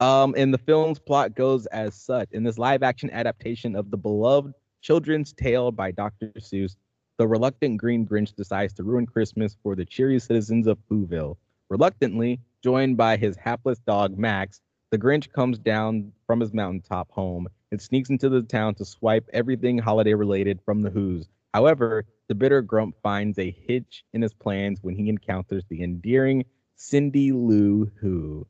Um, 0.00 0.34
and 0.36 0.54
the 0.54 0.58
film's 0.58 1.00
plot 1.00 1.34
goes 1.34 1.66
as 1.66 1.94
such. 1.94 2.28
In 2.30 2.44
this 2.44 2.56
live-action 2.56 3.10
adaptation 3.10 3.74
of 3.74 3.90
the 3.90 3.96
beloved 3.96 4.54
children's 4.80 5.32
tale 5.32 5.72
by 5.72 5.90
Dr. 5.90 6.32
Seuss, 6.38 6.76
the 7.18 7.26
reluctant 7.26 7.78
Green 7.78 8.06
Grinch 8.06 8.32
decides 8.36 8.72
to 8.74 8.84
ruin 8.84 9.06
Christmas 9.06 9.56
for 9.60 9.74
the 9.74 9.84
cheery 9.84 10.20
citizens 10.20 10.68
of 10.68 10.78
Whoville. 10.88 11.36
Reluctantly, 11.68 12.38
joined 12.62 12.96
by 12.96 13.16
his 13.16 13.36
hapless 13.36 13.80
dog 13.80 14.16
Max, 14.16 14.60
the 14.92 14.98
Grinch 14.98 15.32
comes 15.32 15.58
down 15.58 16.12
from 16.28 16.38
his 16.38 16.54
mountaintop 16.54 17.10
home 17.10 17.48
It 17.70 17.82
sneaks 17.82 18.08
into 18.10 18.28
the 18.28 18.42
town 18.42 18.74
to 18.76 18.84
swipe 18.84 19.28
everything 19.32 19.78
holiday 19.78 20.14
related 20.14 20.60
from 20.64 20.82
the 20.82 20.90
Who's. 20.90 21.28
However, 21.52 22.04
the 22.28 22.34
bitter 22.34 22.62
grump 22.62 22.96
finds 23.02 23.38
a 23.38 23.50
hitch 23.50 24.04
in 24.12 24.22
his 24.22 24.32
plans 24.34 24.78
when 24.82 24.94
he 24.94 25.08
encounters 25.08 25.64
the 25.68 25.82
endearing 25.82 26.44
Cindy 26.76 27.32
Lou 27.32 27.90
Who. 28.00 28.46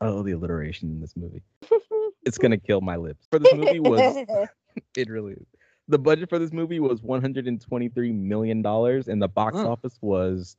Oh, 0.00 0.22
the 0.22 0.32
alliteration 0.32 0.90
in 0.90 1.00
this 1.00 1.16
movie. 1.16 1.42
It's 2.24 2.36
gonna 2.36 2.58
kill 2.58 2.82
my 2.82 2.96
lips. 2.96 3.26
For 3.30 3.38
this 3.38 3.54
movie 3.54 3.80
was 3.80 4.16
it 4.96 5.08
really 5.08 5.32
is. 5.32 5.46
The 5.86 5.98
budget 5.98 6.28
for 6.28 6.38
this 6.38 6.52
movie 6.52 6.78
was 6.78 7.00
123 7.02 8.12
million 8.12 8.60
dollars, 8.60 9.08
and 9.08 9.22
the 9.22 9.28
box 9.28 9.56
Mm. 9.56 9.66
office 9.66 9.96
was 10.02 10.56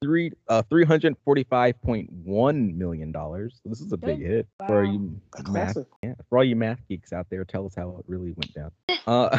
three 0.00 0.32
uh 0.48 0.62
345.1 0.70 2.74
million 2.76 3.12
dollars. 3.12 3.60
So 3.62 3.68
this 3.68 3.80
is 3.80 3.92
a 3.92 3.96
big 3.96 4.20
hit 4.20 4.46
for 4.66 4.84
Wow. 4.84 4.90
you 4.92 5.20
math. 5.48 5.76
Yeah, 6.02 6.14
for 6.28 6.38
all 6.38 6.44
you 6.44 6.56
math 6.56 6.80
geeks 6.88 7.12
out 7.12 7.26
there, 7.30 7.44
tell 7.44 7.66
us 7.66 7.74
how 7.74 7.96
it 7.98 8.04
really 8.08 8.32
went 8.32 8.54
down. 8.54 8.70
Uh, 9.06 9.38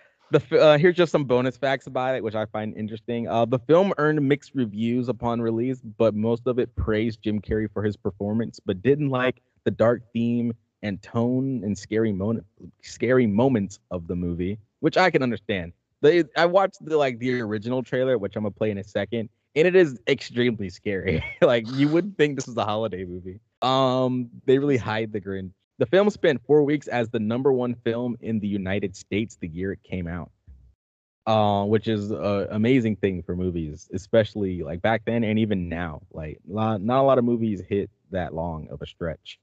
the 0.30 0.58
uh, 0.60 0.78
here's 0.78 0.96
just 0.96 1.12
some 1.12 1.24
bonus 1.24 1.56
facts 1.56 1.86
about 1.86 2.14
it, 2.14 2.22
which 2.22 2.34
I 2.34 2.46
find 2.46 2.76
interesting. 2.76 3.28
Uh, 3.28 3.44
the 3.44 3.58
film 3.58 3.92
earned 3.98 4.26
mixed 4.26 4.52
reviews 4.54 5.08
upon 5.08 5.40
release, 5.40 5.80
but 5.80 6.14
most 6.14 6.46
of 6.46 6.58
it 6.58 6.74
praised 6.76 7.22
Jim 7.22 7.40
Carrey 7.40 7.70
for 7.72 7.82
his 7.82 7.96
performance, 7.96 8.60
but 8.64 8.82
didn't 8.82 9.10
like 9.10 9.40
the 9.64 9.70
dark 9.70 10.02
theme 10.12 10.52
and 10.82 11.02
tone 11.02 11.62
and 11.64 11.76
scary 11.76 12.12
moment, 12.12 12.46
scary 12.82 13.26
moments 13.26 13.80
of 13.90 14.06
the 14.06 14.14
movie, 14.14 14.58
which 14.80 14.96
I 14.96 15.10
can 15.10 15.22
understand. 15.24 15.72
They, 16.00 16.22
I 16.36 16.46
watched 16.46 16.84
the 16.84 16.96
like 16.96 17.18
the 17.18 17.40
original 17.40 17.82
trailer, 17.82 18.18
which 18.18 18.36
I'm 18.36 18.44
gonna 18.44 18.52
play 18.52 18.70
in 18.70 18.78
a 18.78 18.84
second, 18.84 19.28
and 19.54 19.66
it 19.66 19.74
is 19.74 19.98
extremely 20.06 20.70
scary. 20.70 21.24
like 21.40 21.66
you 21.72 21.88
wouldn't 21.88 22.16
think 22.16 22.36
this 22.36 22.48
is 22.48 22.56
a 22.56 22.64
holiday 22.64 23.04
movie. 23.04 23.40
Um, 23.62 24.30
they 24.46 24.58
really 24.58 24.76
hide 24.76 25.12
the 25.12 25.20
grin. 25.20 25.52
The 25.78 25.86
film 25.86 26.10
spent 26.10 26.44
four 26.46 26.64
weeks 26.64 26.88
as 26.88 27.08
the 27.08 27.20
number 27.20 27.52
one 27.52 27.74
film 27.84 28.16
in 28.20 28.40
the 28.40 28.48
United 28.48 28.96
States 28.96 29.36
the 29.40 29.48
year 29.48 29.72
it 29.72 29.82
came 29.82 30.06
out. 30.06 30.30
Uh, 31.26 31.62
which 31.66 31.88
is 31.88 32.10
an 32.10 32.46
amazing 32.52 32.96
thing 32.96 33.22
for 33.22 33.36
movies, 33.36 33.86
especially 33.92 34.62
like 34.62 34.80
back 34.80 35.02
then 35.04 35.22
and 35.24 35.38
even 35.38 35.68
now. 35.68 36.00
Like 36.10 36.38
lot, 36.48 36.80
not 36.80 37.02
a 37.02 37.06
lot 37.06 37.18
of 37.18 37.24
movies 37.24 37.60
hit 37.68 37.90
that 38.12 38.32
long 38.34 38.66
of 38.70 38.80
a 38.80 38.86
stretch. 38.86 39.38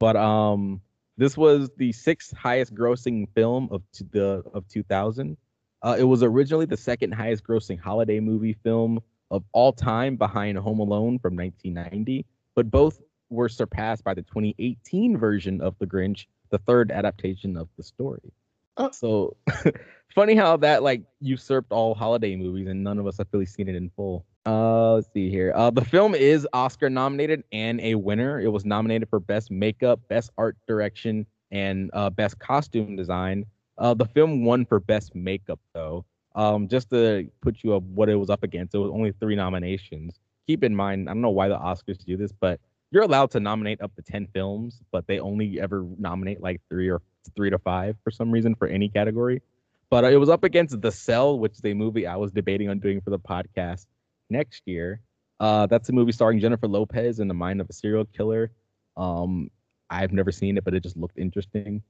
But 0.00 0.16
um, 0.16 0.80
this 1.16 1.36
was 1.36 1.70
the 1.76 1.92
sixth 1.92 2.36
highest 2.36 2.74
grossing 2.74 3.28
film 3.32 3.68
of 3.70 3.82
the 4.10 4.42
of 4.52 4.66
2000. 4.68 5.36
Uh, 5.82 5.96
it 5.96 6.02
was 6.02 6.24
originally 6.24 6.66
the 6.66 6.76
second 6.76 7.12
highest 7.12 7.44
grossing 7.44 7.78
holiday 7.78 8.18
movie 8.18 8.56
film 8.64 9.00
of 9.30 9.44
all 9.52 9.72
time 9.72 10.16
behind 10.16 10.58
Home 10.58 10.80
Alone 10.80 11.18
from 11.18 11.36
1990, 11.36 12.26
but 12.54 12.70
both 12.70 13.00
were 13.30 13.48
surpassed 13.48 14.04
by 14.04 14.14
the 14.14 14.22
2018 14.22 15.16
version 15.16 15.60
of 15.60 15.76
The 15.78 15.86
Grinch, 15.86 16.26
the 16.50 16.58
third 16.58 16.90
adaptation 16.90 17.56
of 17.56 17.68
the 17.76 17.82
story. 17.82 18.32
Oh. 18.76 18.90
So 18.92 19.36
funny 20.14 20.34
how 20.34 20.56
that 20.58 20.82
like 20.82 21.02
usurped 21.20 21.72
all 21.72 21.94
holiday 21.94 22.36
movies 22.36 22.68
and 22.68 22.82
none 22.82 22.98
of 22.98 23.06
us 23.06 23.18
have 23.18 23.28
really 23.32 23.46
seen 23.46 23.68
it 23.68 23.74
in 23.74 23.90
full. 23.90 24.24
Uh, 24.46 24.94
let's 24.94 25.12
see 25.12 25.30
here. 25.30 25.52
Uh, 25.54 25.70
the 25.70 25.84
film 25.84 26.14
is 26.14 26.48
Oscar 26.52 26.88
nominated 26.88 27.44
and 27.52 27.80
a 27.80 27.94
winner. 27.94 28.40
It 28.40 28.48
was 28.48 28.64
nominated 28.64 29.08
for 29.08 29.20
Best 29.20 29.50
Makeup, 29.50 30.00
Best 30.08 30.30
Art 30.38 30.56
Direction, 30.66 31.26
and 31.50 31.90
uh, 31.92 32.10
Best 32.10 32.38
Costume 32.38 32.96
Design. 32.96 33.44
Uh, 33.76 33.94
the 33.94 34.06
film 34.06 34.44
won 34.44 34.64
for 34.64 34.80
Best 34.80 35.14
Makeup 35.14 35.60
though. 35.74 36.04
Um, 36.34 36.68
just 36.68 36.90
to 36.90 37.28
put 37.40 37.62
you 37.62 37.74
up 37.74 37.82
what 37.82 38.08
it 38.08 38.14
was 38.14 38.30
up 38.30 38.42
against, 38.42 38.74
it 38.74 38.78
was 38.78 38.90
only 38.90 39.12
three 39.12 39.34
nominations. 39.34 40.20
Keep 40.46 40.64
in 40.64 40.74
mind, 40.74 41.08
I 41.08 41.12
don't 41.12 41.22
know 41.22 41.30
why 41.30 41.48
the 41.48 41.58
Oscars 41.58 42.04
do 42.04 42.16
this, 42.16 42.32
but 42.32 42.60
you're 42.90 43.02
allowed 43.02 43.30
to 43.32 43.40
nominate 43.40 43.80
up 43.80 43.94
to 43.96 44.02
10 44.02 44.28
films, 44.32 44.80
but 44.90 45.06
they 45.06 45.20
only 45.20 45.60
ever 45.60 45.86
nominate 45.98 46.40
like 46.40 46.60
three 46.68 46.88
or 46.88 47.02
three 47.36 47.50
to 47.50 47.58
five 47.58 47.96
for 48.02 48.10
some 48.10 48.30
reason 48.30 48.54
for 48.54 48.66
any 48.66 48.88
category. 48.88 49.42
But 49.90 50.04
it 50.04 50.16
was 50.16 50.28
up 50.28 50.44
against 50.44 50.80
The 50.80 50.92
Cell, 50.92 51.38
which 51.38 51.52
is 51.52 51.64
a 51.64 51.74
movie 51.74 52.06
I 52.06 52.16
was 52.16 52.30
debating 52.30 52.68
on 52.68 52.78
doing 52.78 53.00
for 53.00 53.10
the 53.10 53.18
podcast 53.18 53.86
next 54.28 54.62
year. 54.66 55.00
Uh, 55.40 55.66
that's 55.66 55.88
a 55.88 55.92
movie 55.92 56.12
starring 56.12 56.38
Jennifer 56.38 56.68
Lopez 56.68 57.18
in 57.18 57.26
the 57.26 57.34
mind 57.34 57.60
of 57.60 57.68
a 57.68 57.72
serial 57.72 58.04
killer. 58.04 58.52
Um, 58.96 59.50
I've 59.88 60.12
never 60.12 60.30
seen 60.30 60.56
it, 60.56 60.64
but 60.64 60.74
it 60.74 60.82
just 60.82 60.96
looked 60.96 61.18
interesting. 61.18 61.82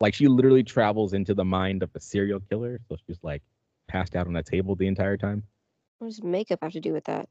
Like 0.00 0.14
she 0.14 0.28
literally 0.28 0.62
travels 0.62 1.12
into 1.12 1.34
the 1.34 1.44
mind 1.44 1.82
of 1.82 1.90
a 1.94 2.00
serial 2.00 2.40
killer, 2.40 2.80
so 2.88 2.96
she's 3.06 3.18
like 3.22 3.42
passed 3.88 4.14
out 4.14 4.26
on 4.26 4.36
a 4.36 4.42
table 4.42 4.74
the 4.76 4.86
entire 4.86 5.16
time. 5.16 5.42
What 5.98 6.08
does 6.08 6.22
makeup 6.22 6.60
have 6.62 6.72
to 6.72 6.80
do 6.80 6.92
with 6.92 7.04
that? 7.04 7.28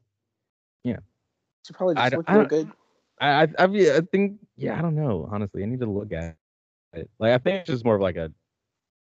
Should 1.66 1.76
probably 1.76 1.96
I 1.96 2.08
just 2.08 2.12
don't- 2.12 2.18
look 2.20 2.28
I 2.30 2.32
real 2.34 2.42
don't- 2.42 2.48
good. 2.48 2.72
I, 3.20 3.28
I, 3.28 3.46
I, 3.58 3.96
I 3.96 4.00
think, 4.12 4.38
yeah, 4.56 4.78
I 4.78 4.80
don't 4.82 4.94
know. 4.94 5.28
Honestly, 5.30 5.62
I 5.62 5.66
need 5.66 5.80
to 5.80 5.86
look 5.90 6.12
at 6.12 6.36
it. 6.94 7.10
Like, 7.18 7.32
I 7.32 7.38
think 7.38 7.60
it's 7.60 7.66
just 7.68 7.84
more 7.84 7.96
of 7.96 8.00
like 8.00 8.16
a, 8.16 8.30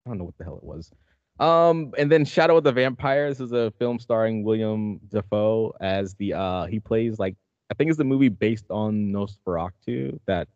I 0.05 0.09
don't 0.09 0.19
know 0.19 0.25
what 0.25 0.37
the 0.37 0.43
hell 0.43 0.57
it 0.57 0.63
was. 0.63 0.91
Um, 1.39 1.91
and 1.97 2.09
then 2.11 2.23
Shadow 2.23 2.57
of 2.57 2.63
the 2.63 2.71
Vampire. 2.71 3.27
This 3.27 3.39
is 3.41 3.51
a 3.51 3.71
film 3.79 3.99
starring 3.99 4.43
Willem 4.43 4.99
Dafoe 5.09 5.75
as 5.81 6.13
the 6.13 6.33
uh 6.33 6.65
he 6.67 6.79
plays 6.79 7.17
like 7.19 7.35
I 7.69 7.73
think 7.73 7.89
it's 7.89 7.97
the 7.97 8.05
movie 8.05 8.29
based 8.29 8.69
on 8.69 9.11
Nosferatu, 9.11 10.17
that 10.27 10.47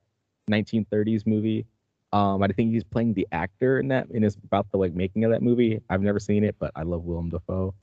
1930s 0.49 1.25
movie. 1.27 1.65
Um, 2.11 2.41
I 2.41 2.47
think 2.47 2.71
he's 2.73 2.83
playing 2.83 3.13
the 3.13 3.27
actor 3.31 3.79
in 3.79 3.89
that, 3.89 4.07
and 4.09 4.25
it's 4.25 4.35
about 4.43 4.71
the 4.71 4.77
like 4.77 4.93
making 4.93 5.23
of 5.25 5.31
that 5.31 5.43
movie. 5.43 5.79
I've 5.89 6.01
never 6.01 6.19
seen 6.19 6.43
it, 6.43 6.55
but 6.57 6.71
I 6.75 6.81
love 6.83 7.03
Willem 7.03 7.29
Dafoe, 7.29 7.73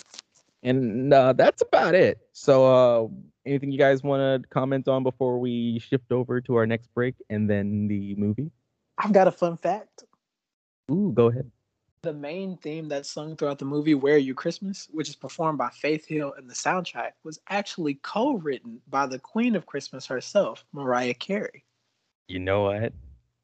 and 0.62 1.12
uh, 1.14 1.33
that's 1.33 1.62
about 1.62 1.95
it. 1.95 2.18
So, 2.33 2.66
uh, 2.66 3.09
anything 3.45 3.71
you 3.71 3.78
guys 3.78 4.02
want 4.02 4.42
to 4.42 4.49
comment 4.49 4.88
on 4.88 5.04
before 5.04 5.38
we 5.38 5.78
shift 5.78 6.11
over 6.11 6.40
to 6.40 6.56
our 6.56 6.66
next 6.66 6.92
break 6.92 7.14
and 7.30 7.49
then 7.49 7.87
the 7.87 8.16
movie? 8.16 8.50
I've 8.99 9.12
got 9.12 9.28
a 9.28 9.33
fun 9.33 9.56
fact. 9.56 10.04
Ooh, 10.90 11.12
go 11.14 11.26
ahead. 11.26 11.50
The 12.02 12.12
main 12.12 12.56
theme 12.59 12.88
that's 12.88 13.11
sung 13.11 13.37
throughout 13.37 13.59
the 13.59 13.64
movie, 13.64 13.95
Where 13.95 14.14
Are 14.14 14.18
You 14.18 14.35
Christmas, 14.35 14.88
which 14.92 15.09
is 15.09 15.16
performed 15.16 15.59
by 15.59 15.71
Faith 15.71 16.06
Hill 16.06 16.35
and 16.37 16.49
the 16.49 16.54
soundtrack, 16.54 17.12
was 17.25 17.40
actually 17.49 17.95
co 18.02 18.35
written 18.35 18.80
by 18.88 19.06
the 19.06 19.18
Queen 19.18 19.56
of 19.56 19.66
Christmas 19.66 20.06
herself, 20.06 20.64
Mariah 20.73 21.14
Carey. 21.14 21.64
You 22.28 22.40
know 22.40 22.62
what? 22.62 22.92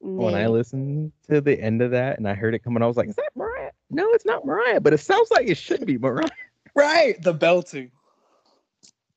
When 0.03 0.35
I 0.35 0.47
listened 0.47 1.13
to 1.29 1.39
the 1.39 1.57
end 1.59 1.81
of 1.81 1.91
that 1.91 2.17
and 2.17 2.27
I 2.27 2.33
heard 2.33 2.53
it 2.53 2.59
coming, 2.59 2.83
I 2.83 2.87
was 2.87 2.97
like, 2.97 3.07
"Is 3.07 3.15
that 3.15 3.31
Mariah?" 3.35 3.71
No, 3.89 4.11
it's 4.11 4.25
not 4.25 4.45
Mariah, 4.45 4.81
but 4.81 4.91
it 4.91 4.97
sounds 4.97 5.31
like 5.31 5.47
it 5.47 5.55
should 5.57 5.85
be 5.85 5.97
Mariah. 5.97 6.27
Right, 6.75 7.21
the 7.21 7.33
belting. 7.33 7.91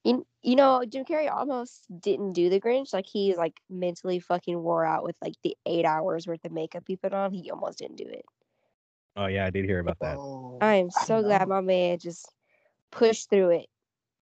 You, 0.05 0.27
you 0.43 0.57
know, 0.57 0.85
Jim 0.87 1.07
Carrey 1.07 1.33
almost 1.33 1.87
didn't 2.01 2.35
do 2.35 2.51
the 2.51 2.61
Grinch. 2.61 2.93
Like 2.93 3.07
he's 3.07 3.39
like 3.39 3.55
mentally 3.71 4.21
fucking 4.21 4.63
wore 4.63 4.85
out 4.85 5.05
with 5.05 5.17
like 5.23 5.33
the 5.43 5.57
eight 5.65 5.87
hours 5.87 6.27
worth 6.27 6.45
of 6.45 6.53
makeup 6.53 6.85
he 6.87 6.97
put 6.97 7.15
on. 7.15 7.33
He 7.33 7.51
almost 7.51 7.79
didn't 7.79 7.97
do 7.97 8.07
it. 8.07 8.27
Oh 9.17 9.25
yeah, 9.25 9.47
I 9.47 9.51
did 9.51 9.65
hear 9.65 9.79
about 9.79 9.99
that. 10.01 10.19
Oh, 10.19 10.59
I 10.61 10.75
am 10.75 10.91
so 10.91 11.23
glad 11.23 11.49
my 11.49 11.63
man 11.63 11.99
just 11.99 12.31
pushed 12.91 13.31
through 13.31 13.51
it. 13.51 13.67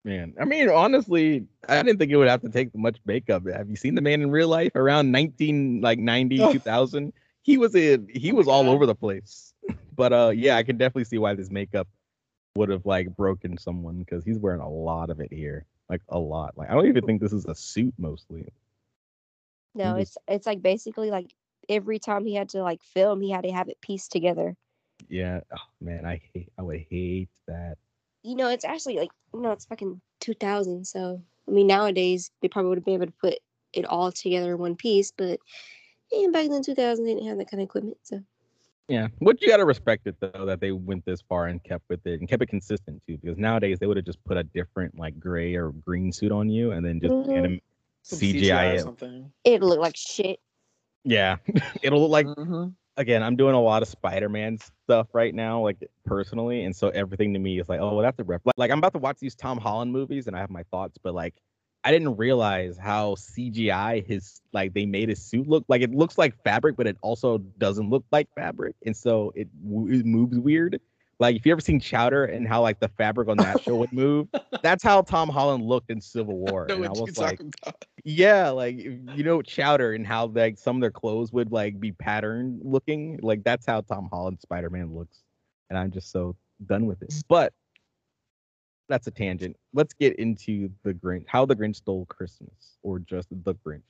Man, 0.05 0.35
I 0.41 0.47
mean, 0.47 0.71
honestly, 0.71 1.45
I 1.69 1.83
didn't 1.83 1.99
think 1.99 2.11
it 2.11 2.17
would 2.17 2.29
have 2.29 2.41
to 2.43 2.49
take 2.49 2.75
much 2.75 2.97
makeup. 3.05 3.43
Have 3.47 3.69
you 3.69 3.77
seen 3.77 3.95
the 3.95 4.01
man 4.01 4.23
in 4.23 4.31
real 4.31 4.49
life 4.49 4.73
around 4.75 5.13
19 5.13 5.83
like 5.83 5.99
90, 5.99 6.41
Oh. 6.41 6.53
2000? 6.53 7.13
He 7.43 7.59
was 7.59 7.75
in 7.75 8.07
he 8.11 8.33
was 8.33 8.49
all 8.49 8.69
over 8.69 8.87
the 8.87 8.95
place. 8.95 9.53
But 9.95 10.13
uh 10.13 10.33
yeah, 10.35 10.57
I 10.57 10.63
can 10.63 10.79
definitely 10.79 11.05
see 11.05 11.19
why 11.19 11.35
this 11.35 11.51
makeup 11.51 11.87
would 12.57 12.71
have 12.71 12.87
like 12.87 13.15
broken 13.15 13.59
someone 13.59 13.99
because 13.99 14.25
he's 14.25 14.39
wearing 14.39 14.61
a 14.61 14.69
lot 14.69 15.11
of 15.11 15.21
it 15.21 15.33
here. 15.33 15.67
Like 15.89 16.01
a 16.09 16.19
lot. 16.19 16.57
Like 16.57 16.71
I 16.71 16.75
don't 16.75 16.87
even 16.87 17.05
think 17.05 17.21
this 17.21 17.33
is 17.33 17.45
a 17.47 17.55
suit 17.55 17.93
mostly. 17.99 18.47
No, 19.75 19.99
just- 19.99 20.17
it's 20.17 20.19
it's 20.29 20.47
like 20.47 20.63
basically 20.63 21.11
like 21.11 21.33
every 21.69 21.99
time 21.99 22.25
he 22.25 22.35
had 22.35 22.49
to 22.51 22.63
like 22.63 22.83
film, 22.83 23.21
he 23.21 23.31
had 23.31 23.45
to 23.45 23.53
have 23.53 23.69
it 23.69 23.81
pieced 23.83 24.13
together. 24.13 24.57
Yeah. 25.09 25.41
Oh 25.53 25.69
man, 25.81 26.07
I 26.07 26.21
hate 26.33 26.49
I 26.59 26.63
would 26.63 26.85
hate 26.89 27.29
that. 27.49 27.77
You 28.23 28.37
know, 28.37 28.49
it's 28.49 28.65
actually 28.65 28.97
like 28.99 29.11
you 29.35 29.41
know, 29.41 29.53
it's 29.53 29.65
fucking 29.67 30.01
two 30.21 30.35
thousand. 30.35 30.87
So 30.87 31.23
I 31.49 31.51
mean, 31.51 31.67
nowadays 31.67 32.31
they 32.43 32.49
probably 32.49 32.69
would 32.71 32.79
have 32.79 32.85
been 32.85 32.95
able 32.95 33.07
to 33.07 33.13
put 33.21 33.35
it 33.73 33.85
all 33.85 34.13
together 34.13 34.53
in 34.53 34.59
one 34.59 34.77
piece, 34.77 35.13
but 35.17 35.39
yeah, 36.13 36.29
back 36.29 36.47
in 36.47 36.63
two 36.63 36.75
thousand, 36.75 37.05
they 37.07 37.15
didn't 37.15 37.29
have 37.29 37.39
that 37.39 37.51
kind 37.51 37.61
of 37.63 37.65
equipment. 37.67 37.97
So 38.03 38.21
Yeah, 38.89 39.09
but 39.21 39.41
you 39.41 39.49
gotta 39.49 39.65
respect 39.65 40.07
it 40.07 40.17
though 40.21 40.45
that 40.47 40.61
they 40.61 40.73
went 40.73 41.05
this 41.07 41.23
far 41.23 41.47
and 41.47 41.63
kept 41.63 41.85
with 41.89 42.07
it 42.07 42.21
and 42.21 42.29
kept 42.29 42.43
it 42.43 42.49
consistent 42.49 43.03
too. 43.07 43.17
Because 43.19 43.39
nowadays 43.39 43.79
they 43.79 43.87
would 43.87 43.97
have 43.97 44.07
just 44.07 44.23
put 44.25 44.37
a 44.37 44.43
different 44.43 44.99
like 44.99 45.19
gray 45.19 45.55
or 45.55 45.71
green 45.71 46.13
suit 46.13 46.33
on 46.33 46.49
you 46.51 46.73
and 46.73 46.85
then 46.85 47.01
just 47.01 47.15
Mhm. 47.15 47.37
anim- 47.37 47.61
Some 48.03 48.19
CGI 48.19 48.73
or 48.73 48.75
it. 48.75 48.81
something. 48.81 49.33
it 49.45 49.63
looked 49.63 49.81
like 49.81 49.97
shit. 49.97 50.41
Yeah, 51.05 51.37
it'll 51.83 52.01
look 52.03 52.11
like 52.11 52.27
Mhm. 52.27 52.75
Again. 53.01 53.23
I'm 53.23 53.37
doing 53.37 53.55
a 53.55 53.61
lot 53.61 53.83
of 53.83 53.89
Spider-Man 53.89 54.59
stuff 54.85 55.09
right 55.13 55.35
now, 55.35 55.63
like 55.63 55.79
personally, 56.05 56.65
and 56.65 56.75
so 56.75 56.91
everything 56.91 57.33
to 57.33 57.41
me 57.41 57.59
is 57.59 57.69
like, 57.69 57.81
oh, 57.81 57.95
well, 57.97 58.03
that's 58.03 58.19
a 58.21 58.25
ref. 58.25 58.43
Like, 58.57 58.71
I'm 58.71 58.79
about 58.79 58.93
to 58.93 58.99
watch 58.99 59.19
these 59.19 59.35
Tom 59.35 59.59
Holland 59.59 59.93
movies, 59.93 60.27
and 60.27 60.37
I 60.37 60.41
have 60.41 60.51
my 60.51 60.63
thoughts, 60.71 60.99
but 61.03 61.15
like 61.15 61.35
I 61.83 61.91
didn't 61.93 62.17
realize 62.17 62.77
how 62.77 63.15
CGI 63.15 64.07
his 64.07 64.43
like 64.53 64.75
they 64.75 64.85
made 64.85 65.09
his 65.09 65.25
suit 65.25 65.49
look 65.49 65.65
like 65.69 65.83
it 65.83 65.93
looks 65.93 66.19
like 66.19 66.35
fabric, 66.45 66.77
but 66.77 66.87
it 66.87 66.99
also 67.01 67.39
doesn't 67.39 67.89
look 67.89 68.05
like 68.13 68.29
fabric, 68.37 68.77
and 68.85 68.97
so 68.97 69.33
it, 69.35 69.49
it 69.49 70.07
moves 70.07 70.39
weird. 70.39 70.81
Like 71.21 71.37
if 71.37 71.45
you 71.45 71.53
ever 71.53 71.61
seen 71.61 71.79
Chowder 71.79 72.25
and 72.25 72.49
how 72.49 72.63
like 72.63 72.81
the 72.81 72.89
fabric 72.89 73.29
on 73.29 73.37
that 73.37 73.63
show 73.63 73.77
would 73.77 73.93
move, 73.93 74.29
that's 74.63 74.83
how 74.83 75.03
Tom 75.03 75.29
Holland 75.29 75.63
looked 75.63 75.91
in 75.91 76.01
Civil 76.01 76.39
War. 76.39 76.67
I 76.71 76.75
you're 76.75 76.89
was 76.89 77.19
like, 77.19 77.41
yeah, 78.05 78.49
like 78.49 78.79
you 78.79 79.23
know 79.23 79.43
Chowder 79.43 79.93
and 79.93 80.07
how 80.07 80.27
like 80.27 80.57
some 80.57 80.77
of 80.77 80.81
their 80.81 80.91
clothes 80.91 81.31
would 81.31 81.53
like 81.53 81.79
be 81.79 81.93
patterned 81.93 82.63
looking. 82.65 83.21
Like 83.23 83.45
that's 83.45 83.67
how 83.67 83.83
Tom 83.83 84.09
Holland 84.11 84.41
Spider 84.41 84.71
Man 84.71 84.95
looks, 84.95 85.19
and 85.69 85.79
I'm 85.79 85.91
just 85.91 86.11
so 86.11 86.37
done 86.67 86.87
with 86.87 87.03
it. 87.03 87.13
But 87.29 87.53
that's 88.89 89.07
a 89.07 89.11
tangent. 89.11 89.57
Let's 89.75 89.93
get 89.93 90.17
into 90.17 90.71
the 90.85 90.95
Grinch. 90.95 91.27
How 91.29 91.45
the 91.45 91.55
Grinch 91.55 91.77
stole 91.77 92.07
Christmas, 92.07 92.79
or 92.83 92.99
just 92.99 93.29
the 93.31 93.55
Grinch. 93.57 93.83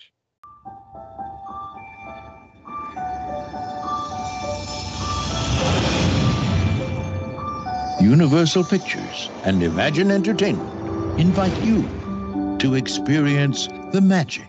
Universal 8.01 8.65
Pictures 8.65 9.31
and 9.45 9.63
Imagine 9.63 10.11
Entertainment 10.11 11.21
invite 11.21 11.63
you 11.63 12.57
to 12.59 12.75
experience 12.75 13.67
the 13.93 14.01
magic 14.01 14.49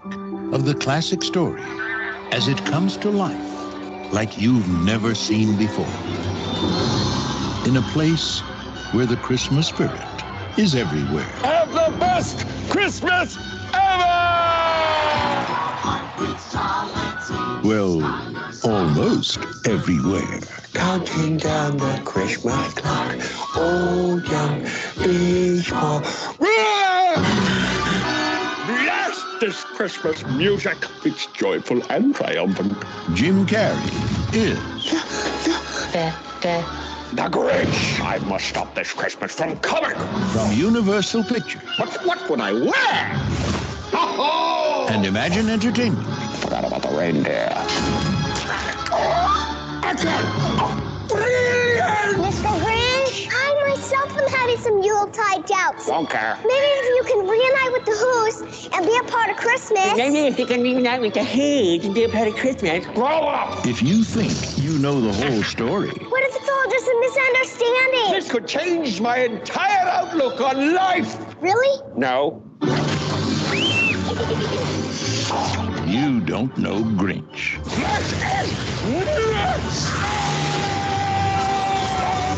of 0.54 0.66
the 0.66 0.74
classic 0.76 1.22
story 1.22 1.62
as 2.32 2.48
it 2.48 2.66
comes 2.66 2.96
to 2.98 3.10
life 3.10 4.14
like 4.14 4.38
you've 4.38 4.70
never 4.70 5.14
seen 5.14 5.58
before. 5.58 5.94
In 7.68 7.76
a 7.76 7.82
place 7.92 8.40
where 8.94 9.06
the 9.06 9.18
Christmas 9.18 9.68
spirit 9.68 10.08
is 10.58 10.74
everywhere. 10.74 11.24
Have 11.44 11.72
the 11.74 11.98
best 12.00 12.46
Christmas 12.70 13.38
ever! 13.74 14.22
Well, 17.64 18.00
almost 18.64 19.40
everywhere. 19.66 20.40
Counting 20.74 21.38
down 21.38 21.78
the 21.78 22.02
Christmas 22.06 22.74
clock. 22.74 23.18
Oh, 23.56 24.22
young 24.30 24.64
baseball. 24.98 26.02
Blast 28.68 29.26
this 29.40 29.64
Christmas 29.64 30.26
music! 30.28 30.78
It's 31.04 31.26
joyful 31.28 31.82
and 31.90 32.16
triumphant. 32.16 32.78
Jim 33.14 33.46
Carrey 33.46 34.34
is 34.34 34.60
The, 35.92 36.14
the, 36.42 36.64
The 37.14 37.30
Grinch! 37.30 38.00
I 38.02 38.20
must 38.20 38.46
stop 38.48 38.74
this 38.76 38.94
Christmas 38.94 39.34
from 39.34 39.58
coming! 39.60 39.98
from 40.32 40.52
Universal 40.54 41.24
Pictures 41.26 41.62
But 41.78 41.90
what 42.06 42.30
would 42.30 42.40
I 42.40 42.54
wear? 42.54 43.18
And 44.90 45.06
Imagine 45.06 45.50
Entertainment. 45.50 46.06
Forgot 46.38 46.66
about 46.66 46.82
the 46.82 46.90
reindeer. 46.98 48.21
Mr. 49.92 50.08
Grinch, 52.64 53.28
I 53.30 53.68
myself 53.68 54.18
am 54.18 54.28
having 54.30 54.58
some 54.60 54.82
Yuletide 54.82 55.46
doubts. 55.46 55.86
Won't 55.86 56.10
care. 56.10 56.38
Maybe 56.38 56.54
if 56.54 56.86
you 56.86 57.04
can 57.08 57.28
reunite 57.28 57.72
with 57.74 57.86
the 57.86 57.92
Who's 57.92 58.70
and 58.72 58.86
be 58.86 58.96
a 58.96 59.04
part 59.12 59.30
of 59.30 59.36
Christmas. 59.36 59.94
Maybe 59.98 60.20
if 60.20 60.40
you 60.40 60.46
can 60.46 60.62
reunite 60.62 61.02
with 61.02 61.14
the 61.14 61.26
Who's 61.26 61.84
and 61.84 61.94
be 61.94 62.06
a 62.06 62.10
part 62.10 62.30
of 62.30 62.36
Christmas. 62.36 62.86
Grow 62.88 63.06
up! 63.06 63.68
If 63.68 63.82
you 63.84 64.06
think 64.06 64.32
you 64.64 64.80
know 64.80 65.02
the 65.02 65.12
whole 65.12 65.44
story, 65.44 65.90
What 65.90 66.24
if 66.24 66.36
it's 66.38 66.50
all 66.50 66.72
just 66.72 66.88
a 66.88 66.98
misunderstanding? 67.02 68.12
This 68.14 68.32
could 68.32 68.48
change 68.48 69.02
my 69.02 69.18
entire 69.18 69.90
outlook 69.90 70.40
on 70.40 70.74
life! 70.74 71.18
Really? 71.42 71.82
No. 71.98 72.42
Don't 76.32 76.58
know 76.58 76.82
Grinch. 76.96 77.60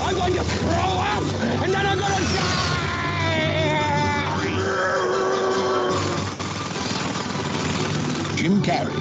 I'm 0.02 0.16
going 0.16 0.34
to 0.34 0.44
throw 0.44 0.98
up, 0.98 1.24
and 1.62 1.72
then 1.72 1.86
I'm 1.86 2.00
going 2.00 2.16
to 2.16 2.24
die! 2.34 2.74
Jim 8.36 8.64
Carrey 8.64 8.98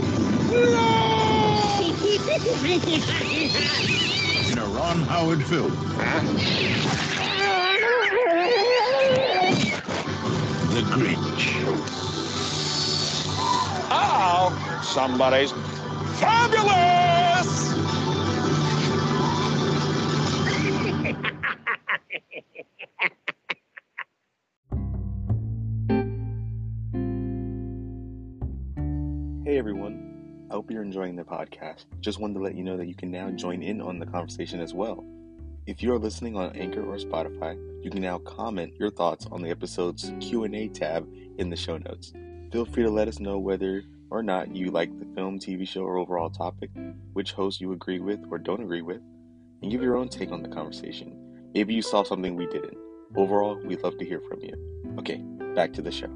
in 4.53 4.59
a 4.59 4.67
Ron 4.67 5.01
Howard 5.05 5.43
film. 5.47 5.73
The 10.73 10.81
Grinch. 10.81 11.53
Oh, 13.95 14.72
somebody's 14.83 15.53
fabulous! 16.19 17.73
Hey 29.45 29.59
everyone. 29.59 30.47
I 30.51 30.55
hope 30.55 30.71
you're 30.71 30.83
enjoying 30.83 31.17
the 31.17 31.25
podcast. 31.25 31.87
Just 32.01 32.21
wanted 32.21 32.35
to 32.35 32.41
let 32.41 32.55
you 32.55 32.63
know 32.63 32.77
that 32.77 32.87
you 32.87 32.95
can 32.95 33.11
now 33.11 33.31
join 33.31 33.63
in 33.63 33.81
on 33.81 33.99
the 33.99 34.07
conversation 34.07 34.61
as 34.61 34.75
well. 34.75 35.05
If 35.67 35.83
you 35.83 35.93
are 35.93 35.99
listening 35.99 36.37
on 36.37 36.57
Anchor 36.57 36.85
or 36.85 36.97
Spotify, 36.97 37.57
you 37.85 37.91
can 37.91 38.03
now 38.03 38.19
comment 38.19 38.75
your 38.79 38.91
thoughts 38.91 39.27
on 39.31 39.43
the 39.43 39.51
episode's 39.51 40.13
Q&A 40.21 40.69
tab 40.69 41.09
in 41.39 41.51
the 41.51 41.57
show 41.57 41.79
notes. 41.79 42.13
Feel 42.51 42.65
free 42.65 42.83
to 42.83 42.91
let 42.91 43.09
us 43.09 43.19
know 43.19 43.39
whether 43.39 43.83
or 44.13 44.23
not 44.23 44.55
you 44.55 44.71
like 44.71 44.97
the 44.99 45.07
film, 45.15 45.39
TV 45.39 45.67
show, 45.67 45.81
or 45.81 45.97
overall 45.97 46.29
topic, 46.29 46.69
which 47.15 47.33
host 47.33 47.63
you 47.63 47.73
agree 47.73 47.99
with 47.99 48.21
or 48.31 48.37
don't 48.37 48.63
agree 48.63 48.83
with, 48.83 49.01
and 49.63 49.71
give 49.71 49.81
your 49.81 49.97
own 49.97 50.09
take 50.09 50.31
on 50.31 50.43
the 50.43 50.51
conversation. 50.51 51.51
Maybe 51.55 51.73
you 51.73 51.81
saw 51.81 52.03
something 52.03 52.37
we 52.37 52.47
didn't. 52.47 52.77
Overall, 53.17 53.59
we'd 53.65 53.81
love 53.83 53.97
to 53.97 54.05
hear 54.05 54.21
from 54.21 54.41
you. 54.43 54.55
Okay, 54.99 55.17
back 55.55 55.73
to 55.73 55.83
the 55.83 55.91
show. 55.91 56.11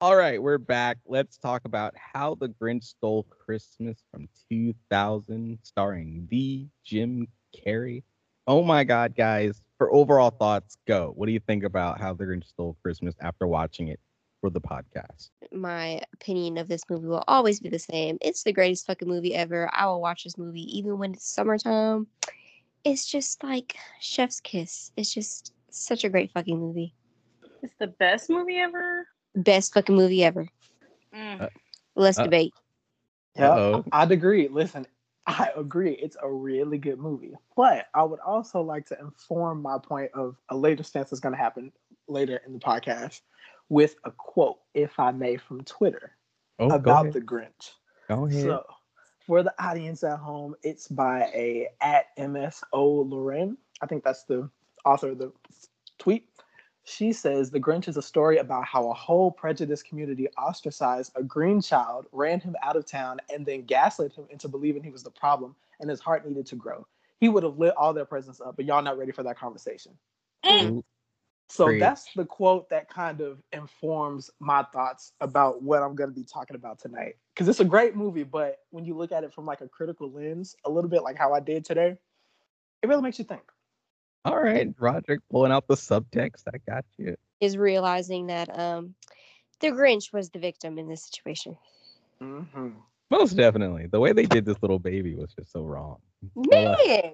All 0.00 0.16
right, 0.16 0.42
we're 0.42 0.56
back. 0.56 0.96
Let's 1.06 1.36
talk 1.36 1.66
about 1.66 1.94
How 1.96 2.34
the 2.34 2.48
Grinch 2.48 2.84
Stole 2.84 3.24
Christmas 3.24 4.02
from 4.10 4.28
2000, 4.50 5.58
starring 5.62 6.26
the 6.30 6.66
Jim 6.82 7.28
Carrey. 7.54 8.04
Oh 8.46 8.62
my 8.62 8.84
God, 8.84 9.14
guys! 9.14 9.60
For 9.78 9.92
overall 9.94 10.30
thoughts, 10.30 10.76
go. 10.86 11.12
What 11.14 11.26
do 11.26 11.32
you 11.32 11.38
think 11.40 11.62
about 11.62 12.00
How 12.00 12.12
the 12.12 12.24
Grinch 12.24 12.48
Stole 12.48 12.76
Christmas 12.82 13.14
after 13.20 13.46
watching 13.46 13.88
it 13.88 14.00
for 14.40 14.50
the 14.50 14.60
podcast? 14.60 15.30
My 15.52 16.02
opinion 16.12 16.58
of 16.58 16.66
this 16.66 16.82
movie 16.90 17.06
will 17.06 17.22
always 17.28 17.60
be 17.60 17.68
the 17.68 17.78
same. 17.78 18.18
It's 18.20 18.42
the 18.42 18.52
greatest 18.52 18.86
fucking 18.86 19.08
movie 19.08 19.34
ever. 19.36 19.70
I 19.72 19.86
will 19.86 20.00
watch 20.00 20.24
this 20.24 20.36
movie 20.36 20.76
even 20.76 20.98
when 20.98 21.12
it's 21.14 21.28
summertime. 21.30 22.08
It's 22.84 23.06
just 23.06 23.42
like 23.44 23.76
Chef's 24.00 24.40
Kiss. 24.40 24.90
It's 24.96 25.14
just 25.14 25.52
such 25.70 26.02
a 26.04 26.08
great 26.08 26.32
fucking 26.32 26.58
movie. 26.58 26.92
It's 27.62 27.74
the 27.78 27.86
best 27.88 28.30
movie 28.30 28.56
ever. 28.56 29.06
Best 29.36 29.74
fucking 29.74 29.94
movie 29.94 30.24
ever. 30.24 30.48
Mm. 31.14 31.42
Uh, 31.42 31.48
Let's 31.94 32.18
Uh, 32.18 32.24
debate. 32.24 32.54
Yeah, 33.36 33.50
Uh-oh. 33.50 33.84
I'd 33.92 34.10
agree. 34.10 34.48
Listen, 34.48 34.86
I 35.28 35.50
agree. 35.56 35.92
It's 35.92 36.16
a 36.22 36.28
really 36.28 36.78
good 36.78 36.98
movie. 36.98 37.34
But 37.54 37.86
I 37.94 38.02
would 38.02 38.20
also 38.20 38.62
like 38.62 38.86
to 38.86 38.98
inform 38.98 39.60
my 39.60 39.78
point 39.78 40.10
of 40.14 40.36
a 40.48 40.56
later 40.56 40.82
stance 40.82 41.10
that's 41.10 41.20
going 41.20 41.34
to 41.34 41.40
happen 41.40 41.70
later 42.08 42.40
in 42.46 42.54
the 42.54 42.58
podcast 42.58 43.20
with 43.68 43.96
a 44.04 44.10
quote, 44.10 44.58
if 44.72 44.98
I 44.98 45.10
may, 45.12 45.36
from 45.36 45.62
Twitter 45.64 46.12
Oh, 46.58 46.70
about 46.70 47.12
the 47.12 47.20
Grinch. 47.20 47.72
Go 48.08 48.26
ahead. 48.26 48.42
So, 48.42 48.64
for 49.26 49.42
the 49.42 49.52
audience 49.62 50.02
at 50.02 50.18
home, 50.18 50.56
it's 50.62 50.88
by 50.88 51.30
a 51.34 51.68
at 51.80 52.16
MSO 52.16 53.08
Loren. 53.08 53.58
I 53.82 53.86
think 53.86 54.02
that's 54.02 54.24
the 54.24 54.48
author 54.84 55.10
of 55.10 55.18
the 55.18 55.32
tweet. 55.98 56.28
She 56.88 57.12
says 57.12 57.50
the 57.50 57.60
Grinch 57.60 57.86
is 57.86 57.98
a 57.98 58.02
story 58.02 58.38
about 58.38 58.64
how 58.64 58.88
a 58.90 58.94
whole 58.94 59.30
prejudiced 59.30 59.86
community 59.86 60.26
ostracized 60.38 61.12
a 61.16 61.22
green 61.22 61.60
child, 61.60 62.06
ran 62.12 62.40
him 62.40 62.56
out 62.62 62.76
of 62.76 62.86
town, 62.86 63.18
and 63.32 63.44
then 63.44 63.66
gaslit 63.66 64.14
him 64.14 64.24
into 64.30 64.48
believing 64.48 64.82
he 64.82 64.90
was 64.90 65.02
the 65.02 65.10
problem 65.10 65.54
and 65.80 65.90
his 65.90 66.00
heart 66.00 66.26
needed 66.26 66.46
to 66.46 66.56
grow. 66.56 66.86
He 67.20 67.28
would 67.28 67.42
have 67.42 67.58
lit 67.58 67.76
all 67.76 67.92
their 67.92 68.06
presents 68.06 68.40
up, 68.40 68.56
but 68.56 68.64
y'all 68.64 68.82
not 68.82 68.96
ready 68.96 69.12
for 69.12 69.22
that 69.24 69.38
conversation. 69.38 69.92
Ooh, 70.46 70.82
So 71.50 71.66
Great. 71.66 71.80
that's 71.80 72.06
the 72.14 72.24
quote 72.24 72.70
that 72.70 72.88
kind 72.88 73.20
of 73.20 73.42
informs 73.52 74.30
my 74.40 74.62
thoughts 74.72 75.12
about 75.20 75.62
what 75.62 75.82
I'm 75.82 75.94
going 75.94 76.08
to 76.08 76.16
be 76.16 76.24
talking 76.24 76.56
about 76.56 76.78
tonight. 76.78 77.16
Because 77.34 77.48
it's 77.48 77.60
a 77.60 77.66
great 77.66 77.96
movie, 77.96 78.24
but 78.24 78.60
when 78.70 78.86
you 78.86 78.96
look 78.96 79.12
at 79.12 79.24
it 79.24 79.34
from 79.34 79.44
like 79.44 79.60
a 79.60 79.68
critical 79.68 80.10
lens, 80.10 80.56
a 80.64 80.70
little 80.70 80.90
bit 80.90 81.02
like 81.02 81.18
how 81.18 81.34
I 81.34 81.40
did 81.40 81.66
today, 81.66 81.98
it 82.82 82.88
really 82.88 83.02
makes 83.02 83.18
you 83.18 83.26
think. 83.26 83.42
All 84.24 84.38
right, 84.38 84.74
Rodrick 84.76 85.20
pulling 85.30 85.52
out 85.52 85.66
the 85.68 85.74
subtext. 85.74 86.42
I 86.52 86.58
got 86.70 86.84
you. 86.96 87.16
Is 87.40 87.56
realizing 87.56 88.26
that 88.26 88.56
um 88.58 88.94
the 89.60 89.68
Grinch 89.68 90.12
was 90.12 90.30
the 90.30 90.38
victim 90.38 90.78
in 90.78 90.88
this 90.88 91.04
situation. 91.04 91.56
Mm-hmm. 92.22 92.70
Most 93.10 93.36
definitely. 93.36 93.86
The 93.86 94.00
way 94.00 94.12
they 94.12 94.26
did 94.26 94.44
this 94.44 94.58
little 94.60 94.78
baby 94.78 95.14
was 95.14 95.32
just 95.32 95.52
so 95.52 95.62
wrong. 95.62 95.96
Man, 96.34 97.12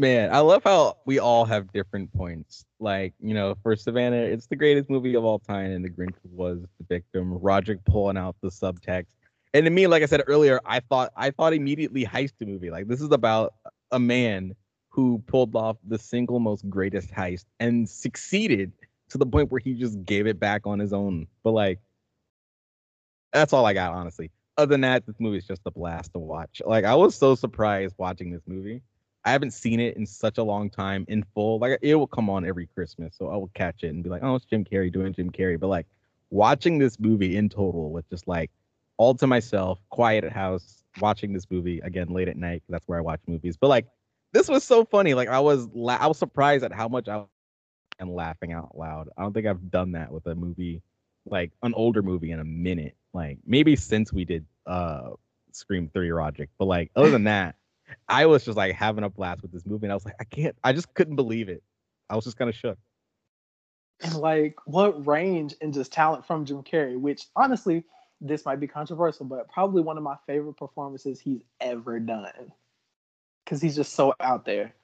Man, 0.00 0.34
I 0.34 0.40
love 0.40 0.62
how 0.64 0.96
we 1.04 1.18
all 1.18 1.44
have 1.44 1.72
different 1.72 2.12
points. 2.12 2.64
Like, 2.80 3.12
you 3.20 3.34
know, 3.34 3.54
for 3.62 3.76
Savanna, 3.76 4.16
it's 4.16 4.46
the 4.46 4.56
greatest 4.56 4.88
movie 4.88 5.14
of 5.14 5.24
all 5.24 5.38
time, 5.38 5.70
and 5.70 5.84
the 5.84 5.90
Grinch 5.90 6.16
was 6.24 6.60
the 6.78 6.86
victim. 6.88 7.38
Rodrick 7.38 7.84
pulling 7.84 8.16
out 8.16 8.36
the 8.42 8.48
subtext. 8.48 9.06
And 9.54 9.64
to 9.66 9.70
me, 9.70 9.86
like 9.86 10.02
I 10.02 10.06
said 10.06 10.22
earlier, 10.26 10.60
I 10.64 10.80
thought 10.80 11.12
I 11.14 11.30
thought 11.30 11.52
immediately 11.52 12.06
heist 12.06 12.32
movie. 12.40 12.70
Like 12.70 12.88
this 12.88 13.02
is 13.02 13.12
about 13.12 13.54
a 13.90 13.98
man 13.98 14.54
who 14.92 15.22
pulled 15.26 15.56
off 15.56 15.78
the 15.88 15.98
single 15.98 16.38
most 16.38 16.68
greatest 16.68 17.10
heist 17.10 17.46
and 17.58 17.88
succeeded 17.88 18.72
to 19.08 19.16
the 19.16 19.24
point 19.24 19.50
where 19.50 19.58
he 19.58 19.72
just 19.72 20.04
gave 20.04 20.26
it 20.26 20.38
back 20.38 20.66
on 20.66 20.78
his 20.78 20.92
own. 20.92 21.26
But 21.42 21.52
like, 21.52 21.80
that's 23.32 23.54
all 23.54 23.64
I 23.64 23.72
got, 23.72 23.94
honestly. 23.94 24.30
Other 24.58 24.74
than 24.74 24.82
that, 24.82 25.06
this 25.06 25.16
movie 25.18 25.38
is 25.38 25.46
just 25.46 25.62
a 25.64 25.70
blast 25.70 26.12
to 26.12 26.18
watch. 26.18 26.60
Like 26.64 26.84
I 26.84 26.94
was 26.94 27.14
so 27.14 27.34
surprised 27.34 27.94
watching 27.96 28.30
this 28.30 28.42
movie. 28.46 28.82
I 29.24 29.30
haven't 29.30 29.52
seen 29.52 29.80
it 29.80 29.96
in 29.96 30.04
such 30.04 30.36
a 30.36 30.42
long 30.42 30.68
time 30.68 31.06
in 31.08 31.24
full. 31.34 31.58
Like 31.58 31.78
it 31.80 31.94
will 31.94 32.06
come 32.06 32.28
on 32.28 32.44
every 32.44 32.66
Christmas, 32.66 33.14
so 33.16 33.28
I 33.28 33.36
will 33.36 33.50
catch 33.54 33.82
it 33.82 33.88
and 33.88 34.04
be 34.04 34.10
like, 34.10 34.22
"Oh, 34.22 34.34
it's 34.34 34.44
Jim 34.44 34.62
Carrey 34.62 34.92
doing 34.92 35.14
Jim 35.14 35.30
Carrey." 35.30 35.58
But 35.58 35.68
like 35.68 35.86
watching 36.28 36.78
this 36.78 37.00
movie 37.00 37.36
in 37.36 37.48
total 37.48 37.92
with 37.92 38.06
just 38.10 38.28
like 38.28 38.50
all 38.98 39.14
to 39.14 39.26
myself, 39.26 39.78
quiet 39.88 40.24
at 40.24 40.32
house, 40.32 40.82
watching 41.00 41.32
this 41.32 41.46
movie 41.50 41.80
again 41.80 42.08
late 42.08 42.28
at 42.28 42.36
night. 42.36 42.62
That's 42.68 42.86
where 42.86 42.98
I 42.98 43.02
watch 43.02 43.20
movies. 43.26 43.56
But 43.56 43.68
like 43.68 43.86
this 44.32 44.48
was 44.48 44.64
so 44.64 44.84
funny. 44.84 45.14
Like 45.14 45.28
I 45.28 45.40
was 45.40 45.68
la- 45.72 45.98
I 46.00 46.06
was 46.06 46.18
surprised 46.18 46.64
at 46.64 46.72
how 46.72 46.88
much 46.88 47.08
I 47.08 47.24
and 47.98 48.10
laughing 48.10 48.52
out 48.52 48.76
loud. 48.76 49.08
I 49.16 49.22
don't 49.22 49.32
think 49.32 49.46
I've 49.46 49.70
done 49.70 49.92
that 49.92 50.10
with 50.12 50.26
a 50.26 50.34
movie 50.34 50.82
like 51.26 51.52
an 51.62 51.74
older 51.74 52.02
movie 52.02 52.32
in 52.32 52.40
a 52.40 52.44
minute. 52.44 52.96
Like 53.12 53.38
maybe 53.46 53.76
since 53.76 54.12
we 54.12 54.24
did 54.24 54.44
uh 54.66 55.10
Scream 55.52 55.90
3 55.92 56.08
Rodrick. 56.08 56.48
But 56.58 56.66
like 56.66 56.90
other 56.96 57.10
than 57.10 57.24
that, 57.24 57.56
I 58.08 58.26
was 58.26 58.44
just 58.44 58.56
like 58.56 58.74
having 58.74 59.04
a 59.04 59.10
blast 59.10 59.42
with 59.42 59.52
this 59.52 59.66
movie 59.66 59.86
and 59.86 59.92
I 59.92 59.96
was 59.96 60.04
like, 60.04 60.16
I 60.20 60.24
can't 60.24 60.56
I 60.64 60.72
just 60.72 60.92
couldn't 60.94 61.16
believe 61.16 61.48
it. 61.48 61.62
I 62.08 62.16
was 62.16 62.24
just 62.24 62.36
kind 62.36 62.48
of 62.48 62.56
shook. 62.56 62.78
And 64.00 64.14
like 64.16 64.56
what 64.64 65.06
range 65.06 65.54
and 65.60 65.72
just 65.72 65.92
talent 65.92 66.26
from 66.26 66.44
Jim 66.44 66.62
Carrey, 66.62 66.98
which 66.98 67.26
honestly, 67.36 67.84
this 68.20 68.44
might 68.44 68.60
be 68.60 68.66
controversial, 68.66 69.26
but 69.26 69.48
probably 69.48 69.82
one 69.82 69.96
of 69.96 70.02
my 70.02 70.16
favorite 70.26 70.56
performances 70.56 71.20
he's 71.20 71.42
ever 71.60 72.00
done. 72.00 72.52
Cause 73.46 73.60
he's 73.60 73.76
just 73.76 73.94
so 73.94 74.14
out 74.20 74.44
there. 74.44 74.74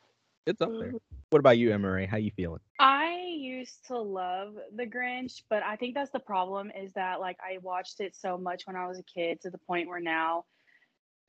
It's 0.46 0.60
up 0.60 0.70
there. 0.70 0.88
Mm-hmm. 0.88 0.96
What 1.30 1.38
about 1.40 1.58
you, 1.58 1.70
EmmaRea? 1.70 2.08
How 2.08 2.16
you 2.16 2.30
feeling? 2.30 2.60
I 2.78 3.34
used 3.36 3.86
to 3.88 3.98
love 3.98 4.54
The 4.74 4.86
Grinch, 4.86 5.42
but 5.50 5.62
I 5.62 5.76
think 5.76 5.94
that's 5.94 6.10
the 6.10 6.18
problem 6.18 6.70
is 6.70 6.92
that 6.94 7.20
like 7.20 7.36
I 7.40 7.58
watched 7.58 8.00
it 8.00 8.16
so 8.16 8.38
much 8.38 8.66
when 8.66 8.74
I 8.74 8.86
was 8.86 8.98
a 8.98 9.02
kid 9.02 9.42
to 9.42 9.50
the 9.50 9.58
point 9.58 9.88
where 9.88 10.00
now 10.00 10.46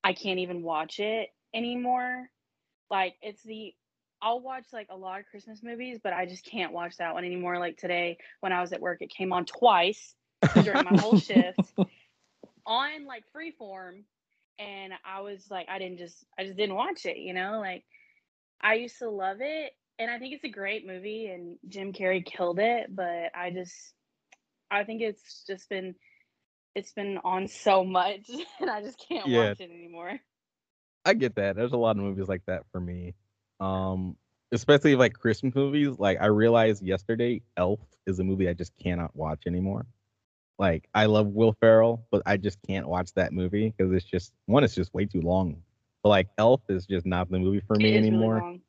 I 0.04 0.14
can't 0.14 0.40
even 0.40 0.64
watch 0.64 1.00
it 1.00 1.30
anymore. 1.54 2.30
Like 2.90 3.16
it's 3.22 3.44
the 3.44 3.74
I'll 4.22 4.42
watch 4.42 4.66
like 4.72 4.88
a 4.90 4.98
lot 4.98 5.20
of 5.20 5.26
Christmas 5.26 5.62
movies, 5.64 6.00
but 6.02 6.14
I 6.14 6.26
just 6.26 6.46
can't 6.46 6.74
watch 6.74 6.98
that 6.98 7.14
one 7.14 7.26
anymore. 7.26 7.60
Like 7.60 7.78
today 7.78 8.18
when 8.40 8.54
I 8.54 8.62
was 8.62 8.74
at 8.74 8.82
work, 8.82 9.02
it 9.02 9.10
came 9.10 9.34
on 9.34 9.46
twice 9.46 10.16
during 10.64 10.86
my 10.90 10.98
whole 10.98 11.18
shift 11.18 11.60
on 12.66 13.06
like 13.06 13.24
freeform 13.36 14.04
and 14.60 14.94
I 15.06 15.22
was 15.22 15.48
like 15.50 15.68
I 15.70 15.80
didn't 15.80 15.98
just 16.00 16.26
I 16.38 16.44
just 16.46 16.58
didn't 16.58 16.76
watch 16.76 17.06
it, 17.06 17.18
you 17.18 17.34
know? 17.34 17.60
Like 17.60 17.86
I 18.62 18.76
used 18.76 19.00
to 19.00 19.10
love 19.10 19.38
it 19.42 19.74
and 20.00 20.12
I 20.12 20.20
think 20.20 20.34
it's 20.36 20.44
a 20.44 20.50
great 20.50 20.86
movie 20.86 21.28
and 21.28 21.58
Jim 21.68 21.94
Carrey 21.94 22.26
killed 22.26 22.60
it, 22.60 22.96
but 22.96 23.32
I 23.36 23.52
just 23.52 23.94
I 24.72 24.84
think 24.84 25.02
it's 25.02 25.44
just 25.48 25.70
been 25.70 25.96
it's 26.76 26.92
been 26.94 27.20
on 27.24 27.48
so 27.48 27.84
much 27.84 28.30
and 28.60 28.70
I 28.70 28.82
just 28.82 29.04
can't 29.08 29.28
Yeah. 29.28 29.50
watch 29.50 29.60
it 29.60 29.72
anymore. 29.72 30.20
I 31.06 31.14
get 31.14 31.36
that. 31.36 31.56
There's 31.56 31.74
a 31.74 31.78
lot 31.78 31.98
of 31.98 32.04
movies 32.04 32.28
like 32.28 32.46
that 32.48 32.64
for 32.72 32.80
me. 32.80 33.16
Um, 33.60 34.16
especially 34.52 34.96
like 34.96 35.14
Christmas 35.14 35.56
movies. 35.56 35.98
Like 36.00 36.20
I 36.22 36.28
realized 36.28 36.84
yesterday, 36.84 37.42
Elf 37.58 37.80
is 38.06 38.20
a 38.20 38.24
movie 38.24 38.50
I 38.50 38.54
just 38.54 38.74
cannot 38.78 39.16
watch 39.16 39.44
anymore. 39.48 39.86
Like 40.60 40.90
I 40.94 41.06
love 41.06 41.28
Will 41.28 41.54
Ferrell, 41.62 42.06
but 42.12 42.22
I 42.26 42.36
just 42.38 42.60
can't 42.68 42.88
watch 42.88 43.14
that 43.14 43.32
movie 43.34 43.74
because 43.76 43.94
it's 43.94 44.06
just 44.06 44.34
one, 44.46 44.64
it's 44.66 44.76
just 44.76 44.94
way 44.94 45.06
too 45.06 45.22
long. 45.22 45.64
But 46.04 46.10
like 46.10 46.28
Elf 46.38 46.62
is 46.70 46.86
just 46.86 47.06
not 47.06 47.32
the 47.32 47.40
movie 47.40 47.62
for 47.66 47.76
me 47.78 47.86
It 47.86 47.88
is 47.88 47.96
really 48.04 48.08
anymore. 48.10 48.40
long. 48.42 48.62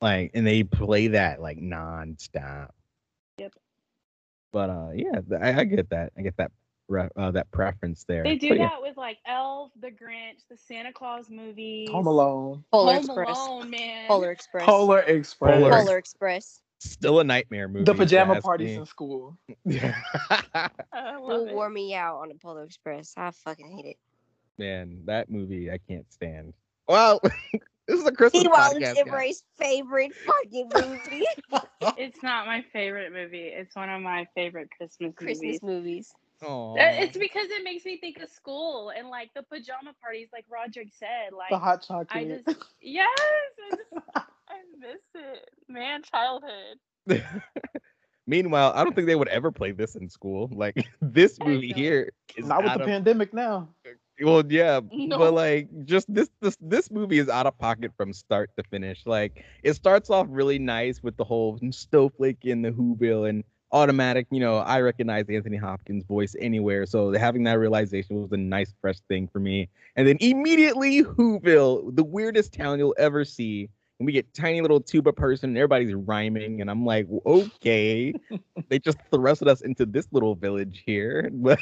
like, 0.00 0.30
and 0.34 0.46
they 0.46 0.62
play 0.62 1.08
that 1.08 1.40
like 1.42 1.58
nonstop. 1.58 2.70
Yep. 3.38 3.52
But 4.52 4.70
uh, 4.70 4.88
yeah, 4.94 5.20
I, 5.40 5.60
I 5.60 5.64
get 5.64 5.90
that. 5.90 6.12
I 6.16 6.22
get 6.22 6.36
that 6.38 6.52
re- 6.88 7.10
uh, 7.16 7.30
that 7.32 7.50
preference 7.50 8.04
there. 8.08 8.22
They 8.24 8.36
do 8.36 8.48
But 8.48 8.58
yeah, 8.58 8.68
that 8.70 8.80
with 8.82 8.96
like 8.96 9.18
Elf, 9.26 9.72
The 9.80 9.88
Grinch, 9.90 10.46
the 10.48 10.56
Santa 10.56 10.92
Claus 10.92 11.28
movies. 11.28 11.90
Home 11.90 12.06
Alone. 12.06 12.64
Polar 12.72 12.94
Home 12.94 13.04
Express. 13.04 13.36
Alone, 13.38 13.70
man. 13.70 14.06
Polar 14.08 14.30
Express. 14.30 14.64
Polar 14.64 15.00
Express. 15.00 15.54
Polar- 15.58 15.70
Polar 15.70 15.98
Express. 15.98 16.62
Still 16.78 17.20
a 17.20 17.24
nightmare 17.24 17.68
movie. 17.68 17.84
The 17.84 17.94
pajama 17.94 18.40
parties 18.40 18.68
me. 18.68 18.74
in 18.76 18.86
school. 18.86 19.36
Yeah. 19.64 19.94
love 20.94 21.20
Will 21.20 21.46
it. 21.48 21.54
wore 21.54 21.68
me 21.70 21.94
out 21.94 22.18
on 22.20 22.28
the 22.28 22.34
Polar 22.34 22.64
Express. 22.64 23.14
I 23.16 23.30
fucking 23.30 23.70
hate 23.76 23.86
it. 23.90 23.96
Man, 24.58 25.02
that 25.06 25.30
movie 25.30 25.70
I 25.70 25.78
can't 25.78 26.10
stand. 26.12 26.54
Well, 26.88 27.20
this 27.86 28.00
is 28.00 28.06
a 28.06 28.12
Christmas 28.12 28.42
He 28.42 28.48
was 28.48 28.74
podcast. 28.74 29.06
guys. 29.06 29.42
Favorite 29.58 30.12
fucking 30.14 30.70
movie. 30.74 31.26
It's 31.98 32.22
not 32.22 32.46
my 32.46 32.64
favorite 32.72 33.12
movie. 33.12 33.48
It's 33.48 33.74
one 33.76 33.90
of 33.90 34.00
my 34.02 34.26
favorite 34.34 34.68
Christmas, 34.76 35.12
Christmas 35.16 35.62
movies. 35.62 35.62
movies. 35.62 36.14
Aw. 36.44 36.72
Uh, 36.74 36.76
It's 37.02 37.16
because 37.16 37.46
it 37.50 37.64
makes 37.64 37.84
me 37.84 37.96
think 37.98 38.18
of 38.20 38.28
school 38.30 38.90
and 38.96 39.08
like 39.08 39.30
the 39.34 39.42
pajama 39.42 39.94
parties, 40.02 40.28
like 40.32 40.44
Rodrick 40.50 40.92
said. 40.92 41.32
Like 41.36 41.50
the 41.50 41.58
hot 41.58 41.82
chocolate. 41.86 42.08
I 42.10 42.24
chocolate. 42.24 42.44
just 42.46 42.62
yes, 42.80 43.08
I, 43.18 43.70
just, 43.70 43.82
I 44.48 44.56
miss 44.78 45.02
it, 45.14 45.48
man. 45.68 46.02
Childhood. 46.02 46.78
Meanwhile, 48.28 48.72
I 48.74 48.82
don't 48.82 48.94
think 48.94 49.06
they 49.06 49.14
would 49.14 49.28
ever 49.28 49.52
play 49.52 49.70
this 49.70 49.94
in 49.94 50.08
school. 50.08 50.50
Like 50.52 50.74
this 51.00 51.38
movie 51.40 51.72
here 51.72 52.10
is 52.36 52.46
Not 52.46 52.64
with 52.64 52.74
the 52.74 52.80
of, 52.80 52.86
pandemic 52.86 53.32
now. 53.32 53.68
well, 54.20 54.42
yeah, 54.50 54.80
No. 54.92 55.18
but 55.18 55.32
like 55.32 55.68
just 55.84 56.12
this 56.12 56.28
this 56.40 56.56
this 56.60 56.90
movie 56.90 57.18
is 57.18 57.28
out 57.28 57.46
of 57.46 57.56
pocket 57.58 57.92
from 57.96 58.12
start 58.12 58.50
to 58.58 58.64
finish. 58.64 59.06
Like 59.06 59.44
it 59.62 59.74
starts 59.74 60.10
off 60.10 60.26
really 60.28 60.58
nice 60.58 61.02
with 61.04 61.16
the 61.16 61.24
whole 61.24 61.58
snowflake 61.70 62.44
in 62.44 62.62
the 62.62 62.72
Whoville 62.72 63.28
and 63.28 63.44
automatic. 63.72 64.26
You 64.30 64.40
know, 64.40 64.58
I 64.58 64.80
recognize 64.80 65.24
Anthony 65.28 65.56
Hopkins' 65.56 66.04
voice 66.04 66.34
anywhere, 66.40 66.86
so 66.86 67.12
having 67.12 67.44
that 67.44 67.58
realization 67.58 68.20
was 68.20 68.32
a 68.32 68.36
nice 68.36 68.72
fresh 68.80 68.98
thing 69.08 69.28
for 69.28 69.40
me. 69.40 69.68
And 69.96 70.06
then 70.06 70.16
immediately 70.20 71.02
Whoville, 71.02 71.94
the 71.94 72.04
weirdest 72.04 72.52
town 72.52 72.78
you'll 72.78 72.94
ever 72.98 73.24
see. 73.24 73.68
And 73.98 74.06
we 74.06 74.12
get 74.12 74.32
tiny 74.34 74.60
little 74.60 74.80
tuba 74.80 75.12
person, 75.12 75.50
and 75.50 75.58
everybody's 75.58 75.94
rhyming, 75.94 76.60
and 76.60 76.70
I'm 76.70 76.84
like, 76.84 77.06
okay, 77.24 78.12
they 78.68 78.78
just 78.78 78.98
thrusted 79.10 79.48
us 79.48 79.62
into 79.62 79.86
this 79.86 80.06
little 80.12 80.34
village 80.34 80.82
here. 80.84 81.30
But 81.40 81.60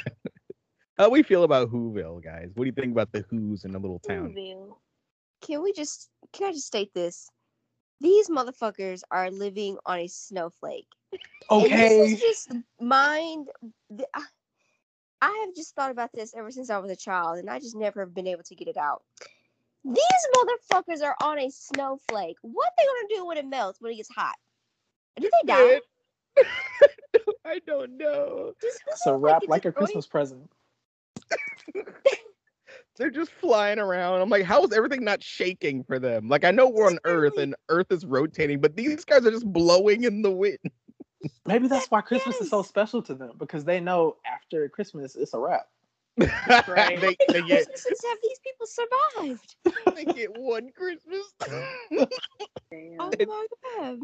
how 0.97 1.09
we 1.09 1.23
feel 1.23 1.43
about 1.43 1.71
Whoville, 1.71 2.23
guys? 2.23 2.51
What 2.55 2.63
do 2.63 2.67
you 2.67 2.71
think 2.71 2.91
about 2.91 3.11
the 3.11 3.25
Who's 3.29 3.65
in 3.65 3.71
the 3.71 3.79
little 3.79 3.99
town? 3.99 4.33
Whoville. 4.33 4.75
Can 5.41 5.61
we 5.61 5.73
just 5.73 6.09
can 6.33 6.47
I 6.47 6.51
just 6.51 6.67
state 6.67 6.93
this? 6.93 7.29
These 8.01 8.29
motherfuckers 8.29 9.03
are 9.11 9.31
living 9.31 9.77
on 9.85 9.99
a 9.99 10.07
snowflake. 10.07 10.87
And 11.11 11.19
Okay. 11.51 11.75
this 11.99 12.13
is 12.13 12.21
just 12.21 12.51
mind. 12.79 13.49
I- 14.13 14.25
I 15.21 15.43
have 15.45 15.55
just 15.55 15.73
thought 15.75 15.91
about 15.91 16.11
this 16.13 16.35
ever 16.35 16.51
since 16.51 16.69
I 16.69 16.77
was 16.77 16.91
a 16.91 16.95
child, 16.95 17.39
and 17.39 17.49
I 17.49 17.59
just 17.59 17.75
never 17.75 18.01
have 18.01 18.13
been 18.13 18.27
able 18.27 18.43
to 18.43 18.55
get 18.55 18.67
it 18.67 18.77
out. 18.77 19.03
These 19.83 20.27
motherfuckers 20.35 21.01
are 21.03 21.15
on 21.21 21.39
a 21.39 21.49
snowflake. 21.49 22.37
What 22.41 22.71
they 22.77 22.83
gonna 22.85 23.07
do 23.15 23.25
when 23.25 23.37
it 23.37 23.45
melts 23.47 23.79
when 23.81 23.91
it 23.93 23.95
gets 23.95 24.09
hot? 24.13 24.35
Do 25.17 25.29
they 25.31 25.47
die? 25.47 25.81
I 27.45 27.59
don't 27.65 27.97
know. 27.97 28.53
Just 28.61 28.81
who 28.85 28.91
It's 28.91 29.05
a 29.05 29.15
wrap 29.15 29.43
like 29.47 29.65
a? 29.65 29.71
Christmas 29.71 30.05
present. 30.07 30.51
They're 32.97 33.11
just 33.11 33.31
flying 33.31 33.79
around. 33.79 34.21
I'm 34.21 34.29
like, 34.29 34.45
how 34.45 34.63
is 34.63 34.71
everything 34.71 35.03
not 35.03 35.21
shaking 35.21 35.83
for 35.83 35.99
them? 35.99 36.29
Like, 36.29 36.45
I 36.45 36.51
know 36.51 36.69
we're 36.69 36.87
on 36.87 36.99
Earth 37.03 37.37
and 37.37 37.55
Earth 37.67 37.91
is 37.91 38.05
rotating, 38.05 38.61
but 38.61 38.75
these 38.75 39.03
guys 39.03 39.25
are 39.25 39.31
just 39.31 39.51
blowing 39.51 40.05
in 40.05 40.21
the 40.21 40.31
wind. 40.31 40.59
Maybe 41.45 41.67
that's 41.67 41.91
why 41.91 42.01
Christmas 42.01 42.39
is 42.39 42.49
so 42.49 42.61
special 42.61 43.01
to 43.03 43.15
them 43.15 43.33
because 43.37 43.65
they 43.65 43.79
know 43.79 44.17
after 44.25 44.69
Christmas 44.69 45.15
it's 45.15 45.33
a 45.33 45.39
wrap. 45.39 45.67
Right. 46.67 47.01
they, 47.01 47.17
they 47.27 47.41
get 47.41 47.67
Christmas 47.67 48.01
have 48.07 48.17
these 48.23 48.39
people 48.39 48.65
survived? 48.65 49.55
they 49.95 50.05
get 50.05 50.37
one 50.37 50.69
Christmas. 50.71 51.33
Damn. 52.71 52.97
Oh 52.99 53.11
my 53.19 53.47
god. 53.77 53.99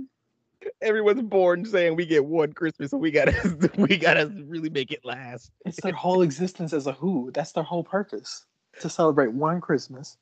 Everyone's 0.81 1.21
born 1.21 1.63
saying 1.65 1.95
we 1.95 2.05
get 2.05 2.25
one 2.25 2.51
Christmas, 2.53 2.91
and 2.91 3.01
we 3.01 3.11
gotta 3.11 3.71
we 3.77 3.97
gotta 3.97 4.27
really 4.45 4.69
make 4.69 4.91
it 4.91 5.05
last. 5.05 5.51
It's 5.65 5.79
their 5.81 5.93
whole 5.93 6.21
existence 6.21 6.73
as 6.73 6.85
a 6.85 6.91
Who. 6.91 7.31
That's 7.33 7.53
their 7.53 7.63
whole 7.63 7.83
purpose 7.83 8.45
to 8.79 8.89
celebrate 8.89 9.31
one 9.31 9.61
Christmas. 9.61 10.17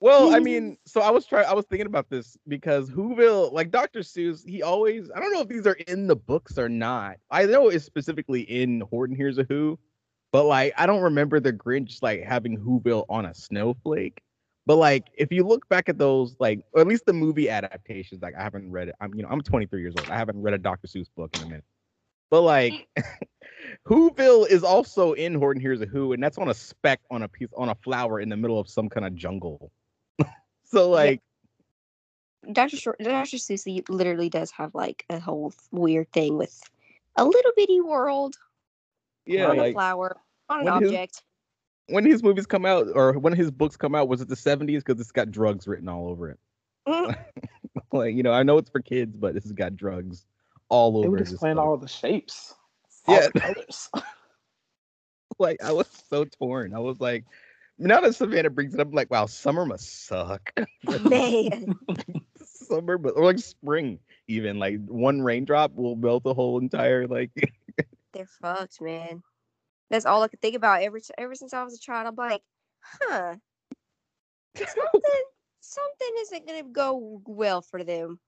Well, 0.00 0.34
I 0.34 0.38
mean, 0.38 0.76
so 0.84 1.00
I 1.00 1.10
was 1.10 1.24
trying. 1.24 1.46
I 1.46 1.54
was 1.54 1.64
thinking 1.64 1.86
about 1.86 2.10
this 2.10 2.36
because 2.46 2.90
Whoville, 2.90 3.52
like 3.52 3.70
Dr. 3.70 4.00
Seuss, 4.00 4.46
he 4.46 4.62
always. 4.62 5.10
I 5.14 5.18
don't 5.18 5.32
know 5.32 5.40
if 5.40 5.48
these 5.48 5.66
are 5.66 5.78
in 5.88 6.08
the 6.08 6.16
books 6.16 6.58
or 6.58 6.68
not. 6.68 7.16
I 7.30 7.46
know 7.46 7.68
it's 7.68 7.86
specifically 7.86 8.42
in 8.42 8.82
Horton 8.82 9.16
Hears 9.16 9.38
a 9.38 9.44
Who, 9.44 9.78
but 10.30 10.44
like 10.44 10.74
I 10.76 10.84
don't 10.84 11.00
remember 11.02 11.40
the 11.40 11.52
Grinch 11.52 12.02
like 12.02 12.22
having 12.22 12.58
Whoville 12.58 13.06
on 13.08 13.24
a 13.24 13.34
snowflake. 13.34 14.20
But 14.66 14.76
like, 14.76 15.04
if 15.16 15.30
you 15.30 15.46
look 15.46 15.68
back 15.68 15.88
at 15.88 15.98
those, 15.98 16.36
like, 16.38 16.64
or 16.72 16.80
at 16.80 16.86
least 16.86 17.06
the 17.06 17.12
movie 17.12 17.48
adaptations, 17.50 18.22
like 18.22 18.34
I 18.34 18.42
haven't 18.42 18.70
read 18.70 18.88
it. 18.88 18.94
I'm, 19.00 19.14
you 19.14 19.22
know, 19.22 19.28
I'm 19.30 19.42
23 19.42 19.80
years 19.80 19.94
old. 19.96 20.10
I 20.10 20.16
haven't 20.16 20.40
read 20.40 20.54
a 20.54 20.58
Dr. 20.58 20.86
Seuss 20.86 21.06
book 21.16 21.30
in 21.34 21.42
a 21.42 21.46
minute. 21.46 21.64
But 22.30 22.42
like, 22.42 22.88
Whoville 23.86 24.48
is 24.48 24.62
also 24.64 25.12
in 25.12 25.34
Horton 25.34 25.60
Hears 25.60 25.80
a 25.80 25.86
Who, 25.86 26.12
and 26.12 26.22
that's 26.22 26.38
on 26.38 26.48
a 26.48 26.54
speck 26.54 27.00
on 27.10 27.22
a 27.22 27.28
piece 27.28 27.48
on 27.56 27.68
a 27.68 27.74
flower 27.76 28.20
in 28.20 28.28
the 28.28 28.36
middle 28.36 28.58
of 28.58 28.68
some 28.68 28.88
kind 28.88 29.06
of 29.06 29.14
jungle. 29.14 29.70
so 30.64 30.90
like, 30.90 31.20
Dr. 32.52 32.76
Short, 32.76 32.98
Dr. 32.98 33.36
Seuss 33.36 33.88
literally 33.88 34.28
does 34.28 34.50
have 34.52 34.74
like 34.74 35.04
a 35.10 35.18
whole 35.18 35.52
weird 35.70 36.10
thing 36.12 36.36
with 36.36 36.60
a 37.16 37.24
little 37.24 37.52
bitty 37.56 37.80
world 37.80 38.36
yeah, 39.26 39.48
on 39.48 39.58
a 39.58 39.72
flower 39.72 40.16
on 40.48 40.60
an 40.60 40.64
when 40.66 40.82
his- 40.82 40.90
object. 40.90 41.22
when 41.88 42.04
his 42.04 42.22
movies 42.22 42.46
come 42.46 42.66
out 42.66 42.86
or 42.94 43.14
when 43.18 43.32
his 43.32 43.50
books 43.50 43.76
come 43.76 43.94
out, 43.94 44.08
was 44.08 44.20
it 44.20 44.28
the 44.28 44.36
seventies? 44.36 44.82
Because 44.84 45.00
it's 45.00 45.12
got 45.12 45.30
drugs 45.30 45.66
written 45.66 45.88
all 45.88 46.08
over 46.08 46.30
it. 46.30 46.38
Mm. 46.86 47.16
like 47.92 48.14
you 48.14 48.22
know, 48.22 48.32
I 48.32 48.42
know 48.42 48.58
it's 48.58 48.70
for 48.70 48.80
kids, 48.82 49.16
but 49.16 49.34
this 49.34 49.44
has 49.44 49.52
got 49.52 49.76
drugs 49.76 50.26
all 50.68 50.94
It 50.96 51.06
over. 51.06 51.10
would 51.12 51.20
this 51.20 51.32
explain 51.32 51.56
book. 51.56 51.64
all 51.64 51.76
the 51.76 51.88
shapes. 51.88 52.54
All 53.06 53.14
Yeah. 53.16 53.28
colors. 53.30 53.90
like 55.38 55.62
I 55.62 55.72
was 55.72 55.88
so 56.08 56.24
torn. 56.24 56.74
I 56.74 56.78
was 56.78 57.00
like, 57.00 57.24
now 57.78 58.00
that 58.00 58.14
Savanna 58.14 58.50
brings 58.50 58.74
it 58.74 58.80
up, 58.80 58.88
I'm 58.88 58.92
like, 58.94 59.10
wow, 59.10 59.26
summer 59.26 59.66
must 59.66 60.06
suck. 60.06 60.52
Man, 61.00 61.74
summer, 62.44 62.98
but 62.98 63.14
or 63.16 63.24
like 63.24 63.38
spring, 63.38 63.98
even 64.28 64.58
like 64.58 64.84
one 64.86 65.20
raindrop 65.22 65.74
will 65.74 65.96
melt 65.96 66.22
the 66.22 66.34
whole 66.34 66.58
entire 66.58 67.06
like. 67.06 67.30
they're 68.12 68.26
fucked, 68.26 68.80
man. 68.80 69.22
That's 69.90 70.06
all 70.06 70.22
I 70.22 70.28
could 70.28 70.40
think 70.40 70.56
about 70.56 70.82
ever 70.82 70.98
ever 71.18 71.34
since 71.34 71.52
I 71.52 71.62
was 71.64 71.74
a 71.74 71.78
child. 71.80 72.06
I'm 72.06 72.14
like, 72.16 72.42
huh, 72.82 73.34
something 74.56 75.24
something 75.60 76.10
isn't 76.20 76.46
gonna 76.46 76.62
go 76.64 77.20
well 77.26 77.62
for 77.62 77.82
them. 77.82 78.18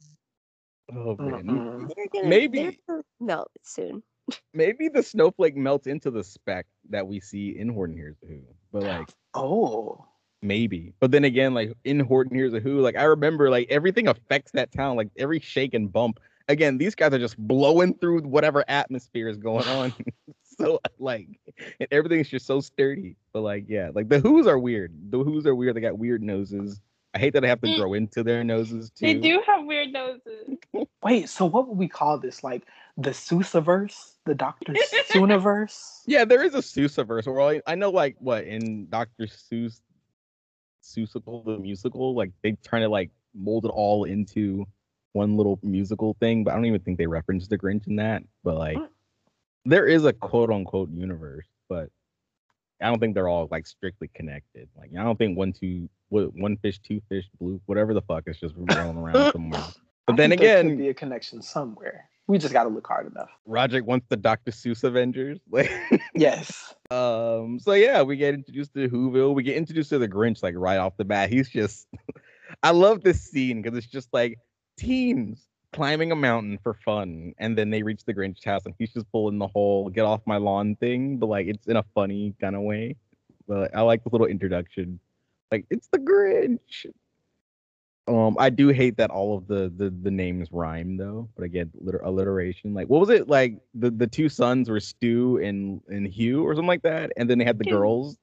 oh 0.92 1.16
man, 1.18 1.88
gonna 2.12 2.28
Maybe- 2.28 2.58
they're 2.58 2.72
gonna 2.88 3.02
melt 3.20 3.50
soon. 3.62 4.02
Maybe 4.54 4.88
the 4.88 5.02
snowflake 5.02 5.56
melts 5.56 5.86
into 5.86 6.10
the 6.10 6.24
speck 6.24 6.66
that 6.90 7.06
we 7.06 7.20
see 7.20 7.56
in 7.58 7.68
Horton 7.68 7.96
Hears 7.96 8.16
a 8.24 8.26
Who, 8.26 8.40
but 8.72 8.82
like 8.82 9.08
Oh. 9.34 10.04
maybe. 10.42 10.92
But 11.00 11.10
then 11.10 11.24
again, 11.24 11.54
like 11.54 11.72
in 11.84 12.00
Horton 12.00 12.36
Hears 12.36 12.54
a 12.54 12.60
Who, 12.60 12.80
like 12.80 12.96
I 12.96 13.04
remember 13.04 13.50
like 13.50 13.68
everything 13.70 14.08
affects 14.08 14.52
that 14.52 14.72
town, 14.72 14.96
like 14.96 15.08
every 15.18 15.40
shake 15.40 15.74
and 15.74 15.92
bump. 15.92 16.20
Again, 16.48 16.78
these 16.78 16.94
guys 16.94 17.12
are 17.12 17.18
just 17.18 17.36
blowing 17.38 17.94
through 17.94 18.22
whatever 18.22 18.64
atmosphere 18.68 19.28
is 19.28 19.36
going 19.36 19.66
on. 19.68 19.92
so 20.58 20.80
like 20.98 21.28
and 21.80 21.88
everything's 21.90 22.28
just 22.28 22.46
so 22.46 22.60
sturdy. 22.60 23.16
But 23.32 23.42
like, 23.42 23.64
yeah, 23.68 23.90
like 23.94 24.08
the 24.08 24.20
Who's 24.20 24.46
are 24.46 24.58
weird. 24.58 24.92
The 25.10 25.18
Who's 25.18 25.46
are 25.46 25.54
weird. 25.54 25.76
They 25.76 25.80
got 25.80 25.98
weird 25.98 26.22
noses. 26.22 26.80
I 27.14 27.18
hate 27.18 27.32
that 27.32 27.44
I 27.44 27.48
have 27.48 27.62
to 27.62 27.76
grow 27.76 27.94
into 27.94 28.22
their 28.22 28.44
noses 28.44 28.90
too. 28.90 29.06
They 29.06 29.14
do 29.14 29.42
have 29.46 29.64
weird 29.64 29.90
noses. 29.90 30.58
Wait, 31.02 31.30
so 31.30 31.46
what 31.46 31.66
would 31.66 31.78
we 31.78 31.88
call 31.88 32.18
this? 32.18 32.44
Like 32.44 32.64
the 32.96 33.10
Seussiverse? 33.10 34.12
The 34.24 34.34
Dr. 34.34 34.74
Sooniverse? 35.10 36.02
Yeah, 36.06 36.24
there 36.24 36.42
is 36.42 36.54
a 36.54 36.58
Seussiverse. 36.58 37.26
Or 37.26 37.40
I, 37.40 37.60
I 37.66 37.74
know, 37.74 37.90
like 37.90 38.16
what 38.18 38.44
in 38.44 38.88
Doctor 38.88 39.24
Seuss, 39.26 39.80
Seussical 40.82 41.44
the 41.44 41.58
musical, 41.58 42.14
like 42.14 42.30
they 42.42 42.56
trying 42.64 42.82
to 42.82 42.88
like 42.88 43.10
mold 43.34 43.64
it 43.64 43.68
all 43.68 44.04
into 44.04 44.64
one 45.12 45.36
little 45.36 45.58
musical 45.62 46.16
thing. 46.20 46.44
But 46.44 46.52
I 46.52 46.54
don't 46.54 46.66
even 46.66 46.80
think 46.80 46.98
they 46.98 47.06
reference 47.06 47.48
the 47.48 47.58
Grinch 47.58 47.86
in 47.88 47.96
that. 47.96 48.22
But 48.44 48.56
like, 48.56 48.78
there 49.64 49.86
is 49.86 50.04
a 50.04 50.12
quote 50.12 50.50
unquote 50.50 50.90
universe, 50.90 51.46
but 51.68 51.90
I 52.80 52.86
don't 52.88 53.00
think 53.00 53.14
they're 53.14 53.28
all 53.28 53.48
like 53.50 53.66
strictly 53.66 54.08
connected. 54.14 54.68
Like 54.76 54.90
I 54.98 55.02
don't 55.02 55.18
think 55.18 55.36
one 55.36 55.52
two 55.52 55.88
what 56.08 56.32
one 56.34 56.56
fish 56.58 56.78
two 56.78 57.00
fish 57.08 57.24
blue 57.40 57.60
whatever 57.66 57.94
the 57.94 58.02
fuck 58.02 58.24
is 58.26 58.38
just 58.38 58.54
rolling 58.76 58.98
around 58.98 59.32
somewhere. 59.32 59.64
But 60.06 60.12
I 60.12 60.16
then 60.16 60.30
think 60.30 60.42
there 60.42 60.62
could 60.62 60.66
again, 60.66 60.78
be 60.78 60.88
a 60.90 60.94
connection 60.94 61.42
somewhere. 61.42 62.08
We 62.28 62.38
just 62.38 62.52
got 62.52 62.64
to 62.64 62.68
look 62.68 62.86
hard 62.86 63.10
enough. 63.10 63.30
Rodrick 63.46 63.84
wants 63.84 64.06
the 64.08 64.16
Dr. 64.16 64.50
Seuss 64.50 64.82
Avengers. 64.82 65.38
Like. 65.50 65.70
Yes. 66.14 66.74
Um, 66.90 67.58
so 67.60 67.72
yeah, 67.72 68.02
we 68.02 68.16
get 68.16 68.34
introduced 68.34 68.74
to 68.74 68.88
Whoville. 68.88 69.34
We 69.34 69.42
get 69.42 69.56
introduced 69.56 69.90
to 69.90 69.98
the 69.98 70.08
Grinch 70.08 70.42
like 70.42 70.54
right 70.56 70.78
off 70.78 70.96
the 70.96 71.04
bat. 71.04 71.30
He's 71.30 71.48
just 71.48 71.86
I 72.62 72.70
love 72.70 73.02
this 73.02 73.20
scene 73.22 73.62
because 73.62 73.76
it's 73.76 73.86
just 73.86 74.12
like 74.12 74.38
teens 74.76 75.46
climbing 75.72 76.10
a 76.10 76.16
mountain 76.16 76.58
for 76.62 76.74
fun, 76.74 77.34
and 77.38 77.56
then 77.56 77.70
they 77.70 77.82
reach 77.82 78.04
the 78.04 78.14
Grinch 78.14 78.44
house 78.44 78.64
and 78.64 78.74
he's 78.78 78.92
just 78.92 79.10
pulling 79.12 79.38
the 79.38 79.46
whole 79.46 79.88
get 79.90 80.04
off 80.04 80.20
my 80.26 80.36
lawn 80.36 80.76
thing, 80.76 81.18
but 81.18 81.26
like 81.26 81.46
it's 81.46 81.66
in 81.66 81.76
a 81.76 81.84
funny 81.94 82.34
kind 82.40 82.56
of 82.56 82.62
way. 82.62 82.96
But 83.46 83.76
I 83.76 83.82
like 83.82 84.02
the 84.02 84.10
little 84.10 84.26
introduction. 84.26 84.98
Like, 85.52 85.66
it's 85.70 85.88
the 85.88 85.98
Grinch. 85.98 86.86
Um, 88.08 88.36
I 88.38 88.50
do 88.50 88.68
hate 88.68 88.96
that 88.98 89.10
all 89.10 89.36
of 89.36 89.48
the 89.48 89.72
the, 89.76 89.90
the 89.90 90.10
names 90.10 90.48
rhyme 90.52 90.96
though. 90.96 91.28
But 91.34 91.44
again, 91.44 91.70
liter- 91.74 92.02
alliteration. 92.04 92.72
Like, 92.72 92.88
what 92.88 93.00
was 93.00 93.10
it? 93.10 93.28
Like 93.28 93.58
the, 93.74 93.90
the 93.90 94.06
two 94.06 94.28
sons 94.28 94.68
were 94.68 94.80
Stu 94.80 95.38
and 95.38 95.80
and 95.88 96.06
Hugh 96.06 96.44
or 96.44 96.54
something 96.54 96.68
like 96.68 96.82
that, 96.82 97.12
and 97.16 97.28
then 97.28 97.38
they 97.38 97.44
had 97.44 97.58
the 97.58 97.64
girls. 97.64 98.16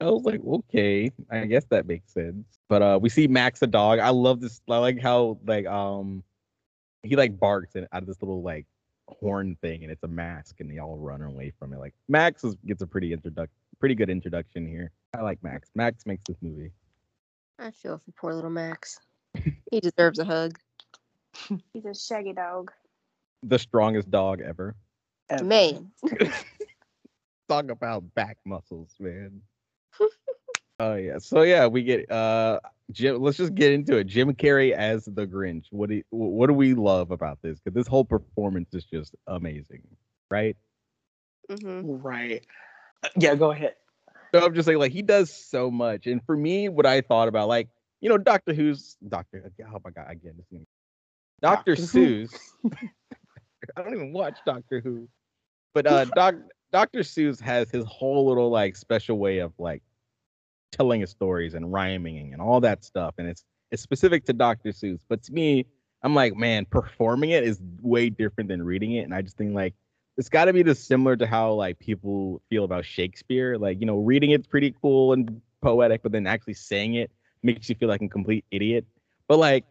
I 0.00 0.04
was 0.04 0.24
like, 0.24 0.40
okay, 0.46 1.10
I 1.30 1.46
guess 1.46 1.64
that 1.70 1.86
makes 1.86 2.12
sense. 2.12 2.46
But 2.68 2.82
uh, 2.82 2.98
we 3.00 3.08
see 3.08 3.26
Max 3.26 3.60
the 3.60 3.66
dog. 3.66 3.98
I 3.98 4.10
love 4.10 4.40
this. 4.40 4.60
I 4.68 4.78
like 4.78 5.00
how 5.00 5.38
like 5.46 5.66
um, 5.66 6.22
he 7.02 7.16
like 7.16 7.38
barks 7.38 7.74
and 7.74 7.88
out 7.92 8.02
of 8.02 8.08
this 8.08 8.20
little 8.22 8.42
like 8.42 8.66
horn 9.08 9.56
thing, 9.62 9.82
and 9.82 9.90
it's 9.90 10.02
a 10.04 10.08
mask, 10.08 10.60
and 10.60 10.70
they 10.70 10.78
all 10.78 10.98
run 10.98 11.22
away 11.22 11.52
from 11.58 11.72
it. 11.72 11.78
Like 11.78 11.94
Max 12.08 12.44
is, 12.44 12.56
gets 12.66 12.82
a 12.82 12.86
pretty 12.86 13.12
introduct, 13.12 13.52
pretty 13.80 13.94
good 13.94 14.10
introduction 14.10 14.68
here. 14.68 14.92
I 15.16 15.22
like 15.22 15.42
Max. 15.42 15.70
Max 15.74 16.06
makes 16.06 16.22
this 16.28 16.36
movie. 16.42 16.70
I 17.58 17.70
feel 17.70 17.98
for 17.98 18.12
poor 18.12 18.34
little 18.34 18.50
Max. 18.50 18.98
he 19.70 19.80
deserves 19.80 20.18
a 20.18 20.24
hug. 20.24 20.58
He's 21.72 21.84
a 21.84 21.94
shaggy 21.94 22.32
dog. 22.32 22.72
The 23.42 23.58
strongest 23.58 24.10
dog 24.10 24.40
ever. 24.40 24.74
Ever. 25.30 25.44
Man. 25.44 25.92
Talk 27.48 27.70
about 27.70 28.14
back 28.14 28.38
muscles, 28.44 28.94
man. 29.00 29.42
Oh 30.80 30.94
yeah. 30.94 31.18
So 31.18 31.42
yeah, 31.42 31.66
we 31.66 31.82
get 31.82 32.10
uh 32.10 32.60
Jim. 32.90 33.20
Let's 33.20 33.36
just 33.38 33.54
get 33.54 33.72
into 33.72 33.96
it. 33.96 34.04
Jim 34.06 34.32
Carrey 34.34 34.72
as 34.72 35.04
the 35.04 35.26
Grinch. 35.26 35.66
What 35.70 35.88
do 35.90 35.96
you, 35.96 36.04
what 36.10 36.46
do 36.48 36.54
we 36.54 36.74
love 36.74 37.10
about 37.10 37.38
this? 37.42 37.58
Because 37.60 37.74
this 37.74 37.86
whole 37.86 38.04
performance 38.04 38.74
is 38.74 38.84
just 38.84 39.14
amazing, 39.26 39.82
right? 40.30 40.56
hmm 41.50 41.82
Right. 41.82 42.44
Uh, 43.02 43.08
Yeah, 43.16 43.34
go 43.34 43.50
ahead. 43.52 43.74
So 44.34 44.44
I'm 44.44 44.54
just 44.54 44.66
saying, 44.66 44.78
like 44.78 44.92
he 44.92 45.02
does 45.02 45.32
so 45.32 45.70
much. 45.70 46.06
And 46.06 46.22
for 46.24 46.36
me, 46.36 46.68
what 46.68 46.86
I 46.86 47.00
thought 47.00 47.28
about, 47.28 47.48
like 47.48 47.68
you 48.00 48.08
know, 48.08 48.18
Doctor 48.18 48.52
Who's 48.52 48.96
Doctor. 49.08 49.50
Oh 49.72 49.80
my 49.84 49.90
god, 49.90 50.06
again, 50.08 50.34
this. 50.36 50.60
Doctor 51.40 51.74
Doctor 51.74 51.82
Seuss. 51.82 52.34
I 53.76 53.82
don't 53.82 53.94
even 53.94 54.12
watch 54.12 54.38
Doctor 54.46 54.80
Who, 54.80 55.08
but 55.74 55.86
uh, 55.86 56.04
Doc 56.16 56.34
Doctor 56.72 57.00
Seuss 57.00 57.40
has 57.40 57.70
his 57.70 57.84
whole 57.84 58.26
little 58.26 58.50
like 58.50 58.76
special 58.76 59.18
way 59.18 59.38
of 59.38 59.52
like 59.58 59.82
telling 60.72 61.00
his 61.00 61.10
stories 61.10 61.54
and 61.54 61.72
rhyming 61.72 62.32
and 62.32 62.42
all 62.42 62.60
that 62.60 62.84
stuff, 62.84 63.14
and 63.18 63.28
it's 63.28 63.44
it's 63.70 63.82
specific 63.82 64.24
to 64.26 64.32
Doctor 64.32 64.70
Seuss. 64.70 65.00
But 65.08 65.22
to 65.24 65.32
me, 65.32 65.66
I'm 66.02 66.14
like, 66.14 66.36
man, 66.36 66.66
performing 66.66 67.30
it 67.30 67.44
is 67.44 67.60
way 67.80 68.10
different 68.10 68.48
than 68.48 68.62
reading 68.62 68.92
it, 68.92 69.02
and 69.02 69.14
I 69.14 69.22
just 69.22 69.36
think 69.36 69.54
like 69.54 69.74
it's 70.18 70.28
got 70.28 70.46
to 70.46 70.52
be 70.52 70.64
just 70.64 70.86
similar 70.86 71.16
to 71.16 71.26
how 71.26 71.52
like 71.52 71.78
people 71.78 72.42
feel 72.50 72.64
about 72.64 72.84
Shakespeare. 72.84 73.56
Like 73.56 73.80
you 73.80 73.86
know, 73.86 73.98
reading 73.98 74.32
it's 74.32 74.48
pretty 74.48 74.74
cool 74.82 75.12
and 75.12 75.40
poetic, 75.62 76.02
but 76.02 76.10
then 76.12 76.26
actually 76.26 76.54
saying 76.54 76.94
it 76.94 77.10
makes 77.44 77.68
you 77.68 77.76
feel 77.76 77.88
like 77.88 78.02
a 78.02 78.08
complete 78.08 78.44
idiot. 78.50 78.84
But 79.28 79.38
like 79.38 79.64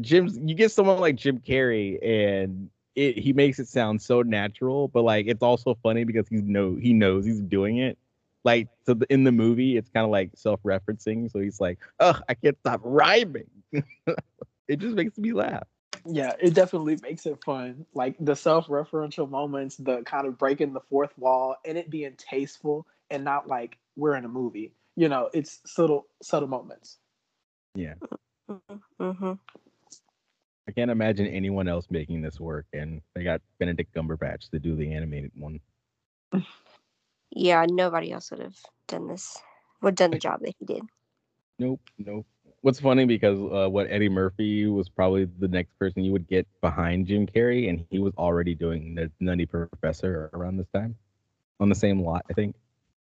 Jim's, 0.00 0.38
you 0.38 0.54
get 0.54 0.70
someone 0.70 1.00
like 1.00 1.16
Jim 1.16 1.38
Carrey, 1.38 1.98
and 2.06 2.68
it 2.94 3.16
he 3.16 3.32
makes 3.32 3.58
it 3.58 3.66
sound 3.66 4.02
so 4.02 4.20
natural, 4.20 4.88
but 4.88 5.02
like 5.02 5.26
it's 5.26 5.42
also 5.42 5.74
funny 5.82 6.04
because 6.04 6.28
he's 6.28 6.42
no 6.42 6.76
he 6.76 6.92
knows 6.92 7.24
he's 7.24 7.40
doing 7.40 7.78
it. 7.78 7.96
Like 8.44 8.68
so 8.84 8.92
the, 8.92 9.06
in 9.10 9.24
the 9.24 9.32
movie, 9.32 9.78
it's 9.78 9.88
kind 9.88 10.04
of 10.04 10.10
like 10.10 10.32
self-referencing. 10.34 11.30
So 11.32 11.40
he's 11.40 11.62
like, 11.62 11.78
"Ugh, 12.00 12.20
I 12.28 12.34
can't 12.34 12.58
stop 12.58 12.82
rhyming." 12.84 13.48
it 13.72 14.76
just 14.76 14.94
makes 14.94 15.16
me 15.16 15.32
laugh. 15.32 15.66
Yeah, 16.06 16.32
it 16.38 16.54
definitely 16.54 16.98
makes 17.02 17.24
it 17.26 17.42
fun. 17.44 17.86
Like 17.94 18.16
the 18.20 18.36
self-referential 18.36 19.28
moments, 19.30 19.76
the 19.76 20.02
kind 20.02 20.26
of 20.26 20.36
breaking 20.36 20.72
the 20.72 20.80
fourth 20.80 21.16
wall, 21.16 21.56
and 21.64 21.78
it 21.78 21.90
being 21.90 22.14
tasteful 22.16 22.86
and 23.10 23.24
not 23.24 23.48
like 23.48 23.78
we're 23.96 24.16
in 24.16 24.24
a 24.24 24.28
movie. 24.28 24.72
You 24.96 25.08
know, 25.08 25.30
it's 25.32 25.60
subtle, 25.64 26.06
subtle 26.22 26.48
moments. 26.48 26.98
Yeah, 27.74 27.94
hmm 29.00 29.32
I 30.66 30.72
can't 30.72 30.90
imagine 30.90 31.26
anyone 31.26 31.68
else 31.68 31.86
making 31.90 32.22
this 32.22 32.40
work, 32.40 32.66
and 32.72 33.02
they 33.14 33.24
got 33.24 33.42
Benedict 33.58 33.94
Cumberbatch 33.94 34.48
to 34.50 34.58
do 34.58 34.76
the 34.76 34.92
animated 34.92 35.32
one. 35.36 35.60
Yeah, 37.30 37.66
nobody 37.68 38.12
else 38.12 38.30
would 38.30 38.40
have 38.40 38.56
done 38.88 39.08
this. 39.08 39.36
Would 39.82 39.90
have 39.90 39.96
done 39.96 40.10
the 40.12 40.18
job 40.18 40.40
that 40.40 40.54
he 40.58 40.64
did. 40.64 40.82
Nope, 41.58 41.80
nope. 41.98 42.26
What's 42.64 42.80
funny 42.80 43.04
because 43.04 43.38
uh, 43.38 43.68
what 43.68 43.88
Eddie 43.90 44.08
Murphy 44.08 44.64
was 44.68 44.88
probably 44.88 45.26
the 45.38 45.48
next 45.48 45.78
person 45.78 46.02
you 46.02 46.12
would 46.12 46.26
get 46.26 46.46
behind 46.62 47.06
Jim 47.06 47.26
Carrey, 47.26 47.68
and 47.68 47.84
he 47.90 47.98
was 47.98 48.14
already 48.16 48.54
doing 48.54 48.94
the 48.94 49.10
Nutty 49.20 49.44
Professor 49.44 50.30
around 50.32 50.56
this 50.56 50.68
time, 50.74 50.96
on 51.60 51.68
the 51.68 51.74
same 51.74 52.00
lot, 52.00 52.24
I 52.30 52.32
think. 52.32 52.56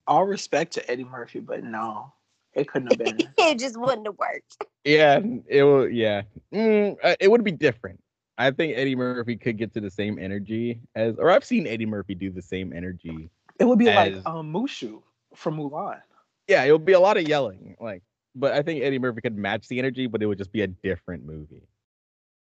All 0.07 0.25
respect 0.25 0.71
to 0.75 0.89
Eddie 0.89 1.03
Murphy, 1.03 1.41
but 1.41 1.61
no, 1.61 2.13
it 2.53 2.69
couldn't 2.69 2.87
have 2.87 2.97
been. 2.99 3.17
it 3.37 3.59
just 3.59 3.77
wouldn't 3.77 4.07
have 4.07 4.17
worked. 4.17 4.63
Yeah, 4.85 5.19
it 5.45 5.63
will. 5.63 5.89
Yeah, 5.89 6.21
mm, 6.53 6.95
uh, 7.03 7.15
it 7.19 7.29
would 7.29 7.43
be 7.43 7.51
different. 7.51 8.01
I 8.37 8.51
think 8.51 8.77
Eddie 8.77 8.95
Murphy 8.95 9.35
could 9.35 9.57
get 9.57 9.73
to 9.73 9.81
the 9.81 9.91
same 9.91 10.17
energy 10.19 10.79
as, 10.95 11.17
or 11.17 11.31
I've 11.31 11.43
seen 11.43 11.67
Eddie 11.67 11.85
Murphy 11.85 12.15
do 12.15 12.31
the 12.31 12.41
same 12.41 12.71
energy. 12.71 13.29
It 13.59 13.65
would 13.65 13.77
be 13.77 13.87
like 13.87 14.13
as- 14.13 14.25
um, 14.25 14.53
Mushu 14.53 15.01
from 15.35 15.57
Mulan. 15.57 15.99
Yeah, 16.47 16.63
it 16.63 16.71
would 16.71 16.85
be 16.85 16.93
a 16.93 16.99
lot 17.01 17.17
of 17.17 17.27
yelling, 17.27 17.75
like, 17.81 18.03
but 18.35 18.53
I 18.53 18.61
think 18.61 18.83
Eddie 18.83 18.99
Murphy 18.99 19.21
could 19.21 19.37
match 19.37 19.67
the 19.67 19.79
energy, 19.79 20.07
but 20.07 20.21
it 20.21 20.25
would 20.25 20.37
just 20.37 20.51
be 20.51 20.61
a 20.61 20.67
different 20.67 21.25
movie. 21.25 21.67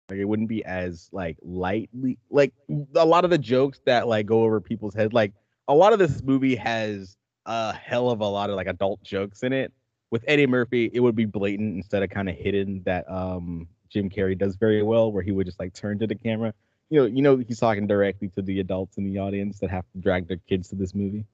Like 0.09 0.19
it 0.19 0.25
wouldn't 0.25 0.49
be 0.49 0.65
as 0.65 1.09
like 1.11 1.37
lightly, 1.41 2.17
like 2.29 2.53
a 2.95 3.05
lot 3.05 3.23
of 3.23 3.29
the 3.29 3.37
jokes 3.37 3.79
that 3.85 4.07
like 4.07 4.25
go 4.25 4.43
over 4.43 4.59
people's 4.59 4.95
heads. 4.95 5.13
Like 5.13 5.33
a 5.67 5.73
lot 5.73 5.93
of 5.93 5.99
this 5.99 6.23
movie 6.23 6.55
has 6.55 7.15
a 7.45 7.73
hell 7.73 8.09
of 8.09 8.21
a 8.21 8.25
lot 8.25 8.49
of 8.49 8.55
like 8.55 8.67
adult 8.67 9.03
jokes 9.03 9.43
in 9.43 9.53
it. 9.53 9.71
With 10.11 10.23
Eddie 10.27 10.47
Murphy, 10.47 10.89
it 10.91 11.01
would 11.01 11.15
be 11.15 11.25
blatant 11.25 11.75
instead 11.75 12.01
of 12.01 12.09
kind 12.09 12.27
of 12.29 12.35
hidden 12.35 12.81
that 12.85 13.09
um 13.09 13.67
Jim 13.89 14.09
Carrey 14.09 14.37
does 14.37 14.55
very 14.55 14.81
well, 14.83 15.11
where 15.11 15.23
he 15.23 15.31
would 15.31 15.45
just 15.45 15.59
like 15.59 15.73
turn 15.73 15.99
to 15.99 16.07
the 16.07 16.15
camera. 16.15 16.53
You 16.89 17.01
know, 17.01 17.05
you 17.05 17.21
know 17.21 17.37
he's 17.37 17.59
talking 17.59 17.85
directly 17.85 18.29
to 18.29 18.41
the 18.41 18.59
adults 18.59 18.97
in 18.97 19.03
the 19.03 19.19
audience 19.19 19.59
that 19.59 19.69
have 19.69 19.85
to 19.93 19.99
drag 19.99 20.27
their 20.27 20.39
kids 20.47 20.69
to 20.69 20.75
this 20.75 20.95
movie. 20.95 21.25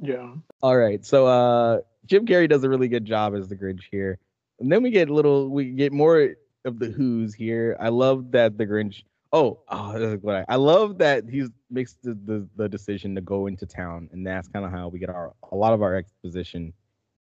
Yeah. 0.00 0.34
All 0.62 0.76
right. 0.76 1.04
So 1.04 1.26
uh 1.26 1.80
Jim 2.06 2.26
Carrey 2.26 2.48
does 2.48 2.64
a 2.64 2.68
really 2.68 2.88
good 2.88 3.04
job 3.04 3.34
as 3.34 3.48
the 3.48 3.56
Grinch 3.56 3.82
here. 3.90 4.18
And 4.60 4.70
then 4.70 4.82
we 4.82 4.90
get 4.90 5.08
a 5.08 5.14
little 5.14 5.48
we 5.48 5.70
get 5.70 5.92
more 5.92 6.34
of 6.64 6.78
the 6.78 6.86
who's 6.86 7.34
here. 7.34 7.76
I 7.80 7.88
love 7.88 8.32
that 8.32 8.58
the 8.58 8.66
Grinch 8.66 9.02
oh, 9.32 9.60
oh 9.68 10.18
I, 10.28 10.44
I 10.48 10.56
love 10.56 10.98
that 10.98 11.24
he's 11.28 11.48
makes 11.70 11.94
the, 12.02 12.14
the, 12.24 12.48
the 12.56 12.68
decision 12.68 13.14
to 13.16 13.20
go 13.20 13.46
into 13.46 13.66
town 13.66 14.08
and 14.12 14.26
that's 14.26 14.48
kind 14.48 14.64
of 14.64 14.70
how 14.70 14.88
we 14.88 14.98
get 14.98 15.10
our 15.10 15.34
a 15.50 15.56
lot 15.56 15.72
of 15.72 15.82
our 15.82 15.94
exposition. 15.96 16.72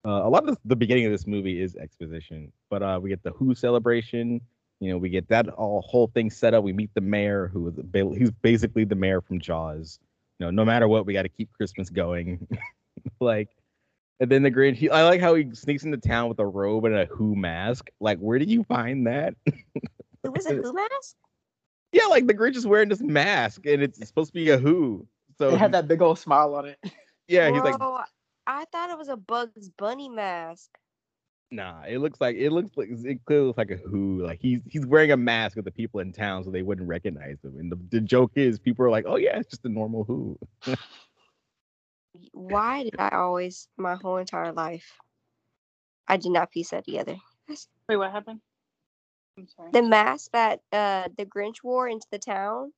Uh, 0.06 0.22
a 0.24 0.30
lot 0.30 0.48
of 0.48 0.56
the 0.64 0.76
beginning 0.76 1.04
of 1.04 1.12
this 1.12 1.26
movie 1.26 1.60
is 1.60 1.76
exposition, 1.76 2.52
but 2.70 2.82
uh 2.82 2.98
we 3.02 3.10
get 3.10 3.22
the 3.22 3.30
who 3.32 3.54
celebration. 3.54 4.40
You 4.80 4.92
know, 4.92 4.98
we 4.98 5.10
get 5.10 5.28
that 5.28 5.48
all 5.50 5.82
whole 5.82 6.06
thing 6.06 6.30
set 6.30 6.54
up. 6.54 6.64
We 6.64 6.72
meet 6.72 6.90
the 6.94 7.02
mayor 7.02 7.48
who 7.48 7.68
is 7.68 7.74
he's 8.16 8.30
basically 8.30 8.84
the 8.84 8.94
mayor 8.94 9.20
from 9.20 9.38
Jaws. 9.38 9.98
You 10.40 10.46
know, 10.46 10.50
no 10.50 10.64
matter 10.64 10.88
what, 10.88 11.04
we 11.04 11.12
got 11.12 11.22
to 11.22 11.28
keep 11.28 11.52
Christmas 11.52 11.90
going. 11.90 12.48
like 13.20 13.50
and 14.20 14.30
then 14.30 14.42
the 14.42 14.50
Grinch, 14.50 14.76
he, 14.76 14.88
I 14.90 15.04
like 15.04 15.20
how 15.20 15.34
he 15.34 15.54
sneaks 15.54 15.84
into 15.84 15.98
town 15.98 16.28
with 16.28 16.38
a 16.38 16.46
robe 16.46 16.86
and 16.86 16.94
a 16.94 17.06
Who 17.06 17.36
mask. 17.36 17.90
Like, 18.00 18.18
where 18.18 18.38
did 18.38 18.50
you 18.50 18.64
find 18.64 19.06
that? 19.06 19.34
It 19.46 20.32
was 20.32 20.46
a 20.46 20.54
Who 20.62 20.72
mask? 20.72 21.16
yeah, 21.92 22.06
like 22.06 22.26
the 22.26 22.34
Grinch 22.34 22.56
is 22.56 22.66
wearing 22.66 22.88
this 22.88 23.02
mask 23.02 23.66
and 23.66 23.82
it's 23.82 24.06
supposed 24.06 24.28
to 24.28 24.34
be 24.34 24.48
a 24.50 24.58
Who. 24.58 25.06
So 25.38 25.50
It 25.50 25.58
had 25.58 25.72
that 25.72 25.88
big 25.88 26.00
old 26.00 26.18
smile 26.18 26.54
on 26.54 26.66
it. 26.66 26.78
yeah, 27.28 27.50
he's 27.50 27.62
like, 27.62 27.76
I 28.46 28.64
thought 28.72 28.90
it 28.90 28.98
was 28.98 29.08
a 29.08 29.16
Bugs 29.16 29.68
Bunny 29.76 30.08
mask. 30.08 30.70
Nah. 31.50 31.82
It 31.88 31.98
looks 31.98 32.20
like 32.20 32.36
it 32.36 32.50
looks 32.50 32.76
like 32.76 32.88
it 32.90 33.24
clearly 33.24 33.46
looks 33.46 33.58
like 33.58 33.70
a 33.70 33.76
Who. 33.76 34.22
Like 34.22 34.40
he's 34.40 34.60
he's 34.66 34.86
wearing 34.86 35.12
a 35.12 35.16
mask 35.16 35.56
with 35.56 35.64
the 35.64 35.70
people 35.70 36.00
in 36.00 36.12
town 36.12 36.44
so 36.44 36.50
they 36.50 36.62
wouldn't 36.62 36.88
recognize 36.88 37.38
him. 37.42 37.58
And 37.58 37.70
the, 37.70 37.78
the 37.90 38.00
joke 38.00 38.32
is, 38.34 38.58
people 38.58 38.84
are 38.84 38.90
like, 38.90 39.04
oh 39.06 39.16
yeah, 39.16 39.38
it's 39.38 39.50
just 39.50 39.64
a 39.64 39.68
normal 39.68 40.04
Who. 40.04 40.38
Why 42.32 42.82
did 42.82 42.96
I 42.98 43.10
always, 43.10 43.68
my 43.76 43.94
whole 43.94 44.16
entire 44.16 44.52
life, 44.52 44.98
I 46.08 46.16
did 46.16 46.32
not 46.32 46.50
piece 46.50 46.70
that 46.70 46.84
together. 46.84 47.16
Wait, 47.88 47.96
what 47.96 48.10
happened? 48.10 48.40
I'm 49.38 49.46
sorry. 49.48 49.70
The 49.72 49.82
mask 49.82 50.32
that 50.32 50.60
uh 50.72 51.08
the 51.16 51.26
Grinch 51.26 51.62
wore 51.62 51.88
into 51.88 52.06
the 52.10 52.18
town, 52.18 52.72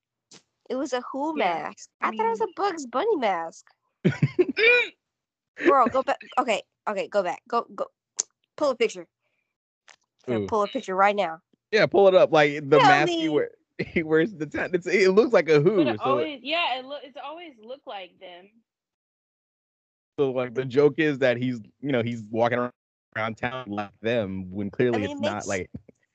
it 0.69 0.77
was 0.77 0.93
a 0.93 1.03
Who 1.13 1.35
Yeah, 1.39 1.63
mask. 1.65 1.89
I, 2.01 2.11
thought 2.11 2.27
it 2.27 2.31
was 2.31 2.41
a 2.41 2.47
Bugs 2.57 2.87
Bunny 2.87 3.17
mask. 3.17 3.67
Girl, 5.65 5.87
go 5.89 6.03
back. 6.03 6.19
Okay, 6.39 6.63
okay, 6.89 7.09
go 7.09 7.23
back. 7.23 7.43
Go, 7.49 7.67
go. 7.75 7.87
Pull 8.57 8.71
a 8.71 8.77
picture. 8.77 9.07
Pull 10.27 10.63
a 10.63 10.69
picture 10.69 10.95
right 10.95 11.17
now. 11.17 11.41
Yeah, 11.71 11.87
pull 11.87 12.09
it 12.09 12.15
up. 12.15 12.33
Like 12.33 12.69
the 12.69 12.79
Tell 12.79 12.89
mask 12.89 13.11
he 13.11 13.29
me. 13.29 13.29
wear, 13.31 13.51
he 13.79 14.03
wears 14.03 14.33
the 14.35 14.47
town. 14.47 14.71
It's, 14.73 14.87
it 14.87 15.11
looks 15.11 15.33
like 15.33 15.49
a 15.49 15.61
Who. 15.61 15.81
It 15.81 15.99
So 15.99 16.05
always, 16.05 16.41
yeah, 16.43 16.79
it 16.79 16.85
look, 16.85 17.01
it's 17.03 17.17
always 17.23 17.53
looked 17.63 17.87
like 17.87 18.19
them. 18.21 18.49
So 20.19 20.31
like 20.31 20.55
the 20.55 20.65
joke 20.65 20.95
is 20.99 21.19
that 21.19 21.39
he's 21.39 21.61
you 21.81 21.91
know 21.91 22.03
he's 22.03 22.23
walking 22.31 22.59
around, 22.59 22.73
around 23.17 23.39
town 23.39 23.65
like 23.69 23.91
them 24.03 24.51
when 24.51 24.71
clearly 24.71 25.03
mean, 25.03 25.11
it's 25.11 25.21
it 25.21 25.25
not 25.25 25.47
like 25.47 25.71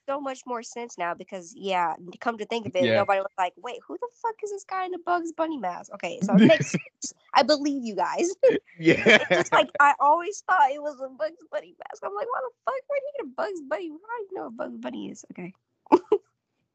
So 0.08 0.22
much 0.22 0.42
more 0.46 0.64
sense 0.64 0.98
now 0.98 1.14
because 1.14 1.54
yeah, 1.56 1.94
come 2.22 2.38
to 2.38 2.46
think 2.46 2.66
of 2.66 2.76
it, 2.76 2.86
Yeah. 2.86 2.96
nobody 2.96 3.20
was 3.20 3.32
like, 3.38 3.54
"Wait, 3.58 3.80
who 3.86 3.98
the 4.00 4.08
fuck 4.22 4.36
is 4.44 4.52
this 4.52 4.64
guy 4.64 4.86
in 4.86 4.94
a 4.94 5.00
Bugs 5.00 5.34
Bunny 5.34 5.58
mask?" 5.58 5.92
Okay, 5.96 6.20
so 6.24 6.34
it 6.36 6.42
makes 6.48 6.72
sense. 6.72 7.14
I 7.34 7.44
believe 7.44 7.84
you 7.84 7.96
guys. 7.96 8.30
yeah 8.80 9.18
Just 9.30 9.52
like 9.52 9.70
I 9.82 9.94
always 10.00 10.42
thought 10.48 10.72
it 10.72 10.82
was 10.82 10.96
a 11.02 11.10
Bugs 11.10 11.44
Bunny 11.52 11.76
mask. 11.90 12.04
I'm 12.06 12.16
like, 12.16 12.28
why 12.32 12.40
the 12.42 12.54
fuck? 12.66 12.74
Where 12.88 13.00
did 13.00 13.04
you 13.06 13.14
get 13.18 13.26
a 13.26 13.36
Bugs 13.36 13.62
Bunny? 13.70 13.86
I 13.86 13.88
don't 13.90 14.26
even 14.26 14.36
know 14.36 14.44
what 14.46 14.58
Bugs 14.58 14.78
Bunny 14.78 15.10
is. 15.12 15.26
Okay. 15.32 15.54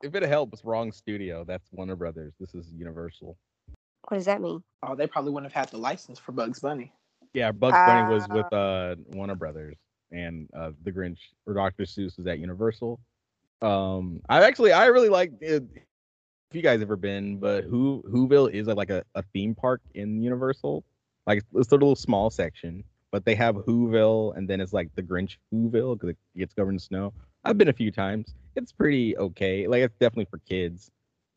if 0.02 0.14
it 0.14 0.22
helps 0.24 0.64
wrong 0.64 0.90
studio 0.92 1.44
that's 1.44 1.68
Warner 1.72 1.94
Brothers 1.96 2.34
this 2.40 2.54
is 2.54 2.70
Universal 2.72 3.36
What 4.08 4.16
does 4.16 4.26
that 4.26 4.40
mean? 4.42 4.62
Oh, 4.82 4.94
they 4.96 5.06
probably 5.06 5.30
wouldn't 5.30 5.52
have 5.52 5.58
had 5.64 5.70
the 5.70 5.78
license 5.78 6.18
for 6.18 6.32
Bugs 6.32 6.58
Bunny. 6.60 6.92
yeah 7.34 7.52
Bugs 7.52 7.76
Bunny 7.86 8.12
was 8.14 8.26
Ah. 8.30 8.34
with 8.34 8.52
uh 8.52 8.96
Warner 9.16 9.36
Brothers 9.36 9.76
and 10.10 10.48
uh 10.58 10.72
the 10.82 10.90
Grinch 10.92 11.18
or 11.46 11.54
Dr. 11.54 11.84
Seuss 11.84 12.18
was 12.18 12.26
at 12.26 12.38
Universal 12.38 13.00
um 13.62 14.20
I 14.28 14.42
actually 14.42 14.72
I 14.72 14.86
really 14.86 15.08
like 15.08 15.32
it 15.40 15.64
if 15.74 16.56
you 16.56 16.62
guys 16.62 16.82
ever 16.82 16.96
been 16.96 17.38
but 17.38 17.64
Who 17.64 18.04
Whoville 18.10 18.50
is 18.52 18.66
like 18.66 18.90
a, 18.90 19.04
a 19.14 19.22
theme 19.32 19.54
park 19.54 19.80
in 19.94 20.20
Universal 20.22 20.84
like 21.26 21.38
it's, 21.38 21.46
it's 21.54 21.72
a 21.72 21.74
little 21.74 21.96
small 21.96 22.30
section 22.30 22.84
but 23.10 23.24
they 23.24 23.34
have 23.34 23.56
Whoville 23.56 24.36
and 24.36 24.48
then 24.48 24.60
it's 24.60 24.72
like 24.72 24.88
the 24.94 25.02
Grinch 25.02 25.36
Whoville 25.52 25.94
because 25.94 26.10
it 26.10 26.18
gets 26.36 26.54
covered 26.54 26.72
in 26.72 26.78
snow 26.78 27.12
I've 27.44 27.58
been 27.58 27.68
a 27.68 27.72
few 27.72 27.90
times 27.90 28.34
it's 28.56 28.72
pretty 28.72 29.16
okay 29.16 29.66
like 29.66 29.82
it's 29.82 29.96
definitely 29.98 30.26
for 30.30 30.38
kids 30.38 30.90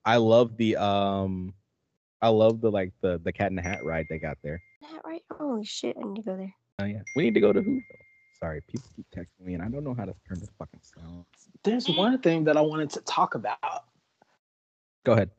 I 0.03 0.17
love 0.17 0.57
the 0.57 0.75
um 0.77 1.53
I 2.21 2.29
love 2.29 2.61
the 2.61 2.71
like 2.71 2.91
the 3.01 3.19
the 3.23 3.31
cat 3.31 3.51
in 3.51 3.55
the 3.55 3.61
hat 3.61 3.83
ride 3.83 4.07
they 4.09 4.17
got 4.17 4.37
there 4.43 4.61
That 4.81 5.01
right? 5.05 5.21
Holy 5.31 5.63
shit! 5.63 5.95
I 6.01 6.07
need 6.07 6.15
to 6.15 6.21
go 6.23 6.37
there. 6.37 6.53
Oh 6.79 6.85
yeah, 6.85 7.01
we 7.15 7.23
need 7.23 7.33
to 7.35 7.39
go 7.39 7.53
to 7.53 7.61
Whoville. 7.61 7.81
Sorry, 8.39 8.61
people 8.67 8.89
keep 8.95 9.05
texting 9.15 9.45
me, 9.45 9.53
and 9.53 9.63
I 9.63 9.69
don't 9.69 9.83
know 9.83 9.93
how 9.93 10.05
to 10.05 10.13
turn 10.27 10.39
this 10.39 10.49
fucking 10.57 10.81
sound. 10.81 11.25
There's 11.63 11.87
one 11.87 12.19
thing 12.19 12.43
that 12.45 12.57
I 12.57 12.61
wanted 12.61 12.89
to 12.91 13.01
talk 13.01 13.35
about. 13.35 13.85
Go 15.05 15.13
ahead. 15.13 15.31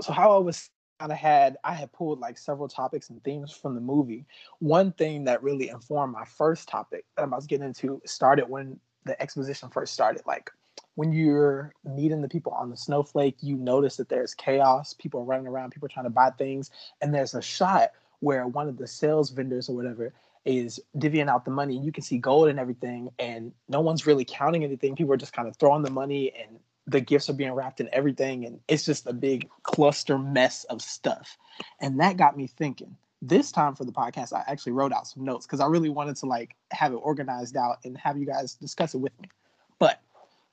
so 0.00 0.12
how 0.12 0.34
I 0.34 0.38
was 0.38 0.70
kind 1.00 1.12
of 1.12 1.18
had 1.18 1.56
I 1.64 1.74
had 1.74 1.92
pulled 1.92 2.20
like 2.20 2.38
several 2.38 2.68
topics 2.68 3.10
and 3.10 3.22
themes 3.24 3.52
from 3.52 3.74
the 3.74 3.80
movie. 3.80 4.26
One 4.60 4.92
thing 4.92 5.24
that 5.24 5.42
really 5.42 5.68
informed 5.68 6.12
my 6.12 6.24
first 6.24 6.68
topic 6.68 7.04
that 7.16 7.22
I'm 7.22 7.28
about 7.28 7.42
to 7.42 7.46
get 7.46 7.60
into 7.60 8.00
started 8.06 8.48
when 8.48 8.78
the 9.04 9.20
exposition 9.20 9.68
first 9.70 9.92
started. 9.92 10.22
Like 10.26 10.50
when 10.94 11.12
you're 11.12 11.72
meeting 11.84 12.22
the 12.22 12.28
people 12.28 12.52
on 12.52 12.70
the 12.70 12.76
snowflake, 12.76 13.36
you 13.40 13.56
notice 13.56 13.96
that 13.96 14.08
there's 14.08 14.34
chaos, 14.34 14.94
people 14.94 15.20
are 15.20 15.24
running 15.24 15.46
around, 15.46 15.70
people 15.70 15.86
are 15.86 15.90
trying 15.90 16.06
to 16.06 16.10
buy 16.10 16.30
things, 16.30 16.70
and 17.02 17.12
there's 17.12 17.34
a 17.34 17.42
shot 17.42 17.90
where 18.20 18.46
one 18.46 18.68
of 18.68 18.78
the 18.78 18.86
sales 18.86 19.30
vendors 19.30 19.68
or 19.68 19.76
whatever 19.76 20.14
is 20.44 20.80
divvying 20.96 21.28
out 21.28 21.44
the 21.44 21.50
money. 21.50 21.76
You 21.78 21.92
can 21.92 22.02
see 22.02 22.18
gold 22.18 22.48
and 22.48 22.58
everything 22.58 23.10
and 23.18 23.52
no 23.68 23.80
one's 23.80 24.06
really 24.06 24.24
counting 24.24 24.64
anything. 24.64 24.96
People 24.96 25.12
are 25.14 25.18
just 25.18 25.32
kind 25.32 25.48
of 25.48 25.56
throwing 25.56 25.82
the 25.82 25.90
money 25.90 26.32
and 26.32 26.58
the 26.86 27.00
gifts 27.00 27.30
are 27.30 27.34
being 27.34 27.52
wrapped 27.52 27.80
in 27.80 27.88
everything 27.92 28.44
and 28.44 28.60
it's 28.68 28.84
just 28.84 29.06
a 29.06 29.12
big 29.12 29.48
cluster 29.62 30.18
mess 30.18 30.64
of 30.64 30.82
stuff. 30.82 31.38
And 31.80 31.98
that 32.00 32.16
got 32.16 32.36
me 32.36 32.46
thinking. 32.46 32.96
This 33.22 33.50
time 33.50 33.74
for 33.74 33.86
the 33.86 33.92
podcast 33.92 34.34
i 34.34 34.44
actually 34.46 34.72
wrote 34.72 34.92
out 34.92 35.06
some 35.06 35.24
notes 35.24 35.46
because 35.46 35.60
i 35.60 35.66
really 35.66 35.88
wanted 35.88 36.16
to 36.16 36.26
like 36.26 36.54
have 36.72 36.92
it 36.92 36.96
organized 36.96 37.56
out 37.56 37.78
and 37.82 37.96
have 37.96 38.18
you 38.18 38.26
guys 38.26 38.54
discuss 38.54 38.92
it 38.94 38.98
with 38.98 39.18
me. 39.18 39.30
But 39.78 40.02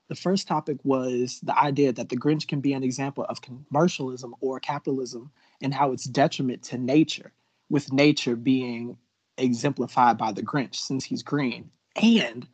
the 0.08 0.14
first 0.14 0.48
topic 0.48 0.78
was 0.82 1.40
the 1.42 1.58
idea 1.58 1.92
that 1.92 2.08
the 2.08 2.16
grinch 2.16 2.48
can 2.48 2.60
be 2.60 2.72
an 2.72 2.82
example 2.82 3.24
of 3.28 3.42
commercialism 3.42 4.34
or 4.40 4.58
capitalism 4.58 5.30
and 5.60 5.74
how 5.74 5.92
it's 5.92 6.04
detriment 6.04 6.62
to 6.64 6.78
nature 6.78 7.32
with 7.68 7.92
nature 7.92 8.36
being 8.36 8.96
exemplified 9.38 10.18
by 10.18 10.32
the 10.32 10.42
grinch 10.42 10.76
since 10.76 11.04
he's 11.04 11.22
green 11.22 11.70
and 11.96 12.46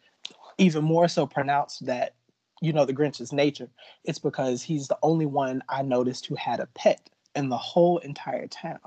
even 0.58 0.84
more 0.84 1.08
so 1.08 1.26
pronounced 1.26 1.86
that 1.86 2.14
you 2.60 2.72
know 2.72 2.84
the 2.84 2.94
Grinch's 2.94 3.32
nature, 3.32 3.68
it's 4.04 4.18
because 4.18 4.62
he's 4.62 4.88
the 4.88 4.98
only 5.02 5.26
one 5.26 5.62
I 5.68 5.82
noticed 5.82 6.26
who 6.26 6.34
had 6.34 6.60
a 6.60 6.66
pet 6.74 7.08
in 7.34 7.48
the 7.48 7.56
whole 7.56 7.98
entire 7.98 8.48
town. 8.48 8.80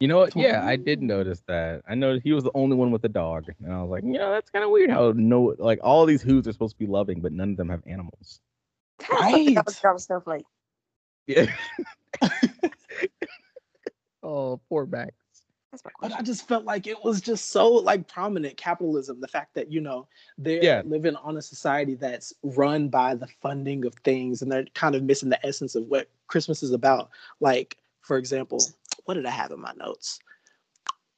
You 0.00 0.08
know 0.08 0.18
what? 0.18 0.34
Yeah, 0.34 0.66
I 0.66 0.76
did 0.76 1.00
notice 1.00 1.42
that. 1.46 1.82
I 1.88 1.94
noticed 1.94 2.24
he 2.24 2.32
was 2.32 2.42
the 2.42 2.50
only 2.54 2.74
one 2.74 2.90
with 2.90 3.04
a 3.04 3.08
dog, 3.08 3.44
and 3.62 3.72
I 3.72 3.82
was 3.82 3.90
like, 3.90 4.02
you 4.02 4.14
know, 4.14 4.32
that's 4.32 4.50
kind 4.50 4.64
of 4.64 4.70
weird. 4.70 4.90
How 4.90 5.12
no, 5.14 5.54
like 5.58 5.78
all 5.82 6.06
these 6.06 6.22
Who's 6.22 6.48
are 6.48 6.52
supposed 6.52 6.74
to 6.74 6.78
be 6.78 6.90
loving, 6.90 7.20
but 7.20 7.32
none 7.32 7.50
of 7.50 7.56
them 7.56 7.68
have 7.68 7.82
animals. 7.86 8.40
Right. 9.10 9.54
That 9.54 9.66
was 9.66 9.78
drop 9.78 10.00
snowflake. 10.00 10.44
Yeah. 11.26 11.46
oh, 14.22 14.60
poor 14.68 14.86
Max. 14.86 15.12
That's 15.72 15.84
my 15.84 15.90
But. 16.00 16.12
I 16.12 16.22
just 16.22 16.46
felt 16.48 16.64
like 16.64 16.86
it 16.86 17.02
was 17.04 17.20
just 17.20 17.50
so 17.50 17.68
like 17.68 18.08
prominent 18.08 18.56
capitalism. 18.56 19.20
The 19.20 19.28
fact 19.28 19.54
that 19.54 19.72
you 19.72 19.80
know 19.80 20.08
they're 20.38 20.62
Yeah. 20.62 20.82
living 20.84 21.16
on 21.16 21.36
a 21.38 21.42
society 21.42 21.94
that's 21.94 22.34
run 22.42 22.88
by 22.88 23.14
the 23.14 23.26
funding 23.26 23.86
of 23.86 23.94
things, 24.04 24.42
and 24.42 24.52
they're 24.52 24.66
kind 24.74 24.94
of 24.94 25.02
missing 25.02 25.30
the 25.30 25.44
essence 25.46 25.74
of 25.74 25.86
what 25.86 26.08
Christmas 26.28 26.62
is 26.62 26.72
about. 26.72 27.10
Like, 27.40 27.78
for 28.02 28.18
example, 28.18 28.74
what 29.06 29.14
did 29.14 29.26
I 29.26 29.30
have 29.30 29.50
in 29.52 29.60
my 29.60 29.72
notes? 29.76 30.20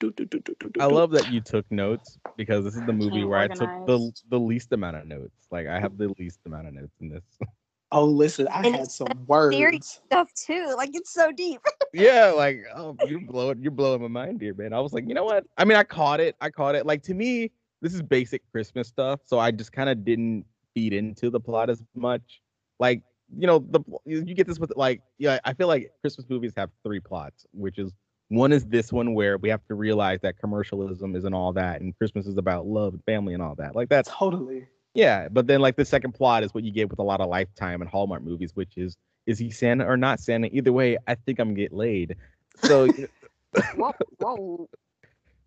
Do, 0.01 0.13
do, 0.13 0.25
do, 0.27 0.41
do, 0.41 0.55
do, 0.61 0.69
do, 0.71 0.81
I 0.81 0.87
love 0.87 1.11
that 1.13 1.29
you 1.29 1.41
took 1.41 1.71
notes 1.71 2.19
because 2.37 2.65
this 2.65 2.77
is 2.77 2.85
the 2.85 2.93
movie 2.93 3.21
can't 3.21 3.31
where 3.31 3.39
I 3.41 3.49
took 3.49 3.71
the 3.87 4.13
the 4.29 4.39
least 4.41 4.73
amount 4.73 4.97
of 4.97 5.07
notes. 5.07 5.47
Like 5.51 5.67
I 5.67 5.81
have 5.81 5.97
the 5.99 6.15
least 6.19 6.41
amount 6.47 6.69
of 6.69 6.75
notes 6.75 6.95
in 7.01 7.09
this. 7.11 7.25
Oh, 7.95 8.05
listen, 8.05 8.49
I 8.49 8.63
And 8.65 8.75
had 8.75 8.85
it's 8.85 8.97
some 8.97 9.07
Theory 9.51 9.77
words. 9.77 10.01
stuff 10.07 10.29
too. 10.35 10.75
Like 10.77 10.91
it's 10.95 11.13
so 11.15 11.31
deep. 11.33 11.61
yeah, 11.95 12.33
like 12.37 12.59
oh, 12.75 12.97
you're 13.07 13.21
blowing 13.21 13.63
you're 13.63 13.71
blowing 13.71 14.03
my 14.03 14.09
mind 14.09 14.41
here, 14.41 14.53
man. 14.55 14.73
I 14.73 14.81
was 14.81 14.93
like, 14.93 15.05
you 15.09 15.15
know 15.15 15.25
what? 15.25 15.45
I 15.57 15.65
mean, 15.65 15.77
I 15.77 15.85
caught 15.85 16.21
it. 16.21 16.35
I 16.41 16.51
caught 16.51 16.75
it. 16.75 16.87
Like 16.87 17.03
to 17.05 17.15
me, 17.15 17.53
this 17.83 17.95
is 17.95 18.03
basic 18.03 18.43
Christmas 18.51 18.89
stuff, 18.89 19.21
so 19.25 19.39
I 19.39 19.53
just 19.53 19.73
kind 19.73 19.89
of 19.89 20.05
didn't 20.05 20.45
feed 20.75 20.93
into 20.93 21.31
the 21.31 21.41
plot 21.41 21.71
as 21.71 21.83
much. 21.95 22.41
Like, 22.81 23.03
you 23.39 23.47
know, 23.47 23.61
the 23.71 23.81
you 24.05 24.25
you 24.27 24.35
get 24.35 24.49
this 24.49 24.59
with 24.59 24.73
like, 24.77 25.01
yeah, 25.19 25.39
I 25.45 25.55
feel 25.55 25.69
like 25.69 25.93
Christmas 26.01 26.27
movies 26.29 26.53
have 26.57 26.71
three 26.85 27.01
plots, 27.01 27.47
which 27.53 27.79
is 27.79 27.93
one 28.29 28.53
is 28.53 28.65
this 28.67 28.93
one 28.93 29.15
where 29.15 29.39
we 29.39 29.49
have 29.51 29.65
to 29.69 29.75
realize 29.75 30.19
that 30.23 30.39
commercialism 30.39 31.15
isn't 31.15 31.35
all 31.35 31.53
that, 31.53 31.81
and 31.81 31.97
Christmas 31.97 32.27
is 32.27 32.39
about 32.39 32.67
love 32.67 32.95
and 32.95 33.05
family 33.05 33.35
and 33.35 33.43
all 33.43 33.55
that. 33.57 33.77
Like 33.77 33.89
that's 33.89 34.09
Totally. 34.09 34.67
Yeah, 34.95 35.29
but 35.29 35.47
then 35.47 35.61
like 35.61 35.77
the 35.77 35.85
second 35.85 36.13
plot 36.13 36.45
is 36.45 36.55
what 36.55 36.65
you 36.65 36.71
get 36.73 36.89
with 36.89 36.99
a 36.99 37.03
lot 37.03 37.21
of 37.21 37.29
Lifetime 37.29 37.83
and 37.83 37.91
Hallmark 37.91 38.23
movies, 38.23 38.53
which 38.55 38.77
is 38.77 38.97
is 39.27 39.39
he 39.39 39.51
Santa 39.51 39.85
or 39.85 39.97
not 39.97 40.21
Santa? 40.21 40.49
Either 40.53 40.73
way, 40.73 40.97
I 41.07 41.15
think 41.15 41.39
I'm 41.39 41.49
gonna 41.49 41.57
get 41.57 41.73
laid. 41.73 42.17
So, 42.63 42.89
whoa, 43.77 43.93
whoa. 44.19 44.69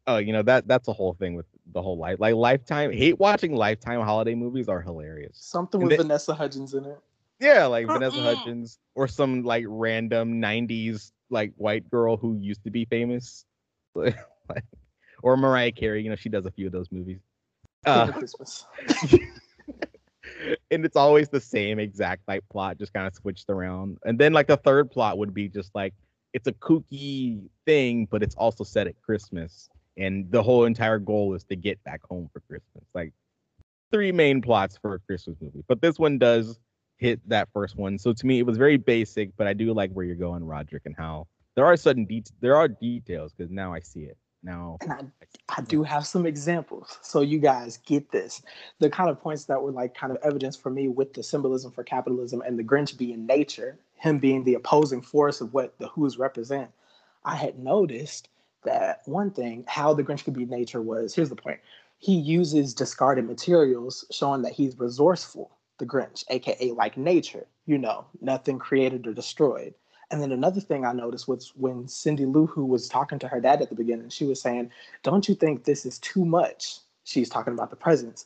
oh, 0.07 0.17
you 0.17 0.33
know 0.33 0.43
that 0.43 0.67
that's 0.67 0.85
the 0.85 0.93
whole 0.93 1.13
thing 1.13 1.35
with 1.35 1.45
the 1.73 1.81
whole 1.81 1.97
life. 1.97 2.19
Like 2.19 2.35
Lifetime, 2.35 2.91
hate 2.91 3.19
watching 3.19 3.55
Lifetime 3.55 4.01
holiday 4.01 4.35
movies 4.35 4.67
are 4.67 4.81
hilarious. 4.81 5.37
Something 5.37 5.81
And 5.81 5.89
with 5.89 5.97
then- 5.97 6.07
Vanessa 6.07 6.33
Hudgens 6.33 6.73
in 6.73 6.85
it. 6.85 6.99
Yeah, 7.39 7.67
like 7.67 7.85
Vanessa 7.85 8.19
Hudgens 8.19 8.79
or 8.95 9.07
some 9.07 9.43
like 9.43 9.63
random 9.67 10.41
'90s 10.41 11.11
like 11.29 11.53
white 11.55 11.87
girl 11.91 12.17
who 12.17 12.35
used 12.39 12.63
to 12.63 12.71
be 12.71 12.85
famous, 12.85 13.45
like, 13.95 14.15
or 15.21 15.37
Mariah 15.37 15.71
Carey. 15.71 16.01
You 16.03 16.09
know, 16.09 16.15
she 16.15 16.29
does 16.29 16.47
a 16.47 16.51
few 16.51 16.65
of 16.65 16.71
those 16.71 16.91
movies. 16.91 17.19
Uh, 17.85 18.11
Christmas. 18.11 18.65
and 20.71 20.85
it's 20.85 20.95
always 20.95 21.29
the 21.29 21.41
same 21.41 21.79
exact 21.79 22.27
like 22.27 22.43
plot, 22.49 22.77
just 22.77 22.93
kind 22.93 23.07
of 23.07 23.13
switched 23.15 23.49
around. 23.49 23.97
And 24.05 24.19
then 24.19 24.33
like 24.33 24.47
the 24.47 24.57
third 24.57 24.91
plot 24.91 25.17
would 25.17 25.33
be 25.33 25.47
just 25.47 25.73
like 25.75 25.93
it's 26.33 26.47
a 26.47 26.53
kooky 26.53 27.41
thing, 27.65 28.07
but 28.09 28.21
it's 28.23 28.35
also 28.35 28.63
set 28.63 28.87
at 28.87 29.01
Christmas, 29.01 29.69
and 29.97 30.29
the 30.31 30.43
whole 30.43 30.65
entire 30.65 30.99
goal 30.99 31.33
is 31.33 31.43
to 31.45 31.55
get 31.55 31.83
back 31.83 32.01
home 32.03 32.29
for 32.31 32.41
Christmas. 32.41 32.83
Like 32.93 33.13
three 33.91 34.11
main 34.11 34.41
plots 34.41 34.77
for 34.77 34.95
a 34.95 34.99
Christmas 34.99 35.37
movie, 35.41 35.63
but 35.67 35.81
this 35.81 35.97
one 35.97 36.17
does 36.17 36.59
hit 36.97 37.19
that 37.29 37.47
first 37.53 37.75
one. 37.75 37.97
So 37.97 38.13
to 38.13 38.25
me, 38.25 38.39
it 38.39 38.45
was 38.45 38.57
very 38.57 38.77
basic, 38.77 39.35
but 39.37 39.47
I 39.47 39.53
do 39.53 39.73
like 39.73 39.91
where 39.91 40.05
you're 40.05 40.15
going, 40.15 40.43
Rodrick, 40.43 40.85
and 40.85 40.95
how 40.95 41.27
there 41.55 41.65
are 41.65 41.77
sudden 41.77 42.05
details. 42.05 42.37
There 42.41 42.55
are 42.55 42.67
details 42.67 43.33
because 43.35 43.51
now 43.51 43.73
I 43.73 43.79
see 43.79 44.01
it. 44.01 44.17
Now 44.43 44.77
And 44.81 44.91
I, 44.93 45.03
I 45.57 45.61
do 45.61 45.83
have 45.83 46.05
some 46.05 46.25
examples. 46.25 46.99
So 47.01 47.21
you 47.21 47.39
guys 47.39 47.77
get 47.77 48.11
this. 48.11 48.41
The 48.79 48.89
kind 48.89 49.09
of 49.09 49.19
points 49.19 49.45
that 49.45 49.61
were 49.61 49.71
like 49.71 49.95
kind 49.95 50.11
of 50.11 50.19
evidence 50.23 50.55
for 50.55 50.69
me 50.69 50.87
with 50.87 51.13
the 51.13 51.23
symbolism 51.23 51.71
for 51.71 51.83
capitalism 51.83 52.41
and 52.41 52.57
the 52.57 52.63
Grinch 52.63 52.97
being 52.97 53.25
nature, 53.25 53.79
him 53.95 54.19
being 54.19 54.43
the 54.43 54.53
opposing 54.53 55.01
force 55.01 55.41
of 55.41 55.53
what 55.53 55.77
the 55.79 55.87
Who's 55.89 56.17
represent. 56.17 56.69
I 57.25 57.35
had 57.35 57.59
noticed 57.59 58.29
that 58.63 59.01
one 59.05 59.31
thing, 59.31 59.65
how 59.67 59.93
the 59.93 60.03
Grinch 60.03 60.23
could 60.23 60.33
be 60.33 60.45
nature 60.45 60.81
was 60.81 61.15
here's 61.15 61.29
the 61.29 61.35
point. 61.35 61.59
He 61.99 62.15
uses 62.15 62.73
discarded 62.73 63.25
materials, 63.25 64.05
showing 64.11 64.43
that 64.43 64.53
he's 64.53 64.77
resourceful, 64.77 65.51
the 65.79 65.85
Grinch, 65.85 66.23
aka 66.29 66.71
like 66.71 66.95
nature, 66.95 67.47
you 67.65 67.77
know, 67.77 68.05
nothing 68.21 68.59
created 68.59 69.07
or 69.07 69.13
destroyed. 69.13 69.73
And 70.09 70.21
then 70.21 70.31
another 70.31 70.61
thing 70.61 70.85
I 70.85 70.93
noticed 70.93 71.27
was 71.27 71.51
when 71.55 71.87
Cindy 71.87 72.25
Lou 72.25 72.45
Who 72.45 72.65
was 72.65 72.87
talking 72.87 73.19
to 73.19 73.27
her 73.27 73.41
dad 73.41 73.61
at 73.61 73.69
the 73.69 73.75
beginning, 73.75 74.09
she 74.09 74.25
was 74.25 74.41
saying, 74.41 74.71
Don't 75.03 75.27
you 75.27 75.35
think 75.35 75.63
this 75.63 75.85
is 75.85 75.99
too 75.99 76.23
much? 76.23 76.79
She's 77.03 77.29
talking 77.29 77.53
about 77.53 77.69
the 77.69 77.75
presents. 77.75 78.25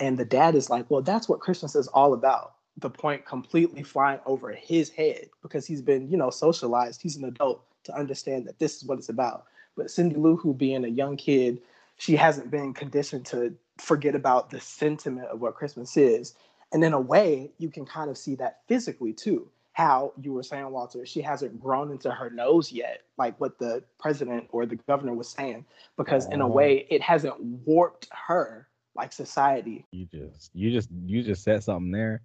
And 0.00 0.16
the 0.16 0.24
dad 0.24 0.54
is 0.54 0.70
like, 0.70 0.90
Well, 0.90 1.02
that's 1.02 1.28
what 1.28 1.40
Christmas 1.40 1.74
is 1.74 1.88
all 1.88 2.14
about. 2.14 2.54
The 2.78 2.88
point 2.88 3.26
completely 3.26 3.82
flying 3.82 4.20
over 4.24 4.52
his 4.52 4.88
head 4.88 5.28
because 5.42 5.66
he's 5.66 5.82
been, 5.82 6.10
you 6.10 6.16
know, 6.16 6.30
socialized. 6.30 7.02
He's 7.02 7.16
an 7.16 7.24
adult 7.24 7.62
to 7.84 7.94
understand 7.94 8.46
that 8.46 8.58
this 8.58 8.76
is 8.76 8.84
what 8.84 8.98
it's 8.98 9.08
about. 9.08 9.44
But 9.76 9.90
Cindy 9.90 10.16
Lou 10.16 10.36
Who 10.36 10.54
being 10.54 10.84
a 10.84 10.88
young 10.88 11.16
kid, 11.16 11.60
she 11.98 12.16
hasn't 12.16 12.50
been 12.50 12.72
conditioned 12.72 13.26
to 13.26 13.54
forget 13.76 14.14
about 14.14 14.50
the 14.50 14.60
sentiment 14.60 15.28
of 15.28 15.40
what 15.40 15.56
Christmas 15.56 15.96
is. 15.96 16.34
And 16.72 16.82
in 16.82 16.92
a 16.94 17.00
way, 17.00 17.50
you 17.58 17.70
can 17.70 17.84
kind 17.84 18.08
of 18.10 18.16
see 18.16 18.34
that 18.36 18.60
physically 18.66 19.12
too. 19.12 19.48
How 19.78 20.12
you 20.20 20.32
were 20.32 20.42
saying, 20.42 20.68
Walter, 20.70 21.06
she 21.06 21.20
hasn't 21.20 21.60
grown 21.60 21.92
into 21.92 22.10
her 22.10 22.30
nose 22.30 22.72
yet, 22.72 23.02
like 23.16 23.40
what 23.40 23.60
the 23.60 23.84
president 24.00 24.48
or 24.50 24.66
the 24.66 24.74
governor 24.74 25.14
was 25.14 25.28
saying, 25.28 25.64
because 25.96 26.26
in 26.30 26.40
a 26.40 26.44
Oh. 26.44 26.50
way, 26.50 26.84
it 26.90 27.00
hasn't 27.00 27.40
warped 27.40 28.08
her 28.10 28.66
like 28.96 29.12
society. 29.12 29.86
you 29.92 30.04
just 30.06 30.50
you 30.52 30.72
just 30.72 30.88
you 31.06 31.22
just 31.22 31.44
said 31.44 31.62
something 31.62 31.92
there 31.92 32.22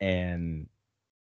and 0.00 0.66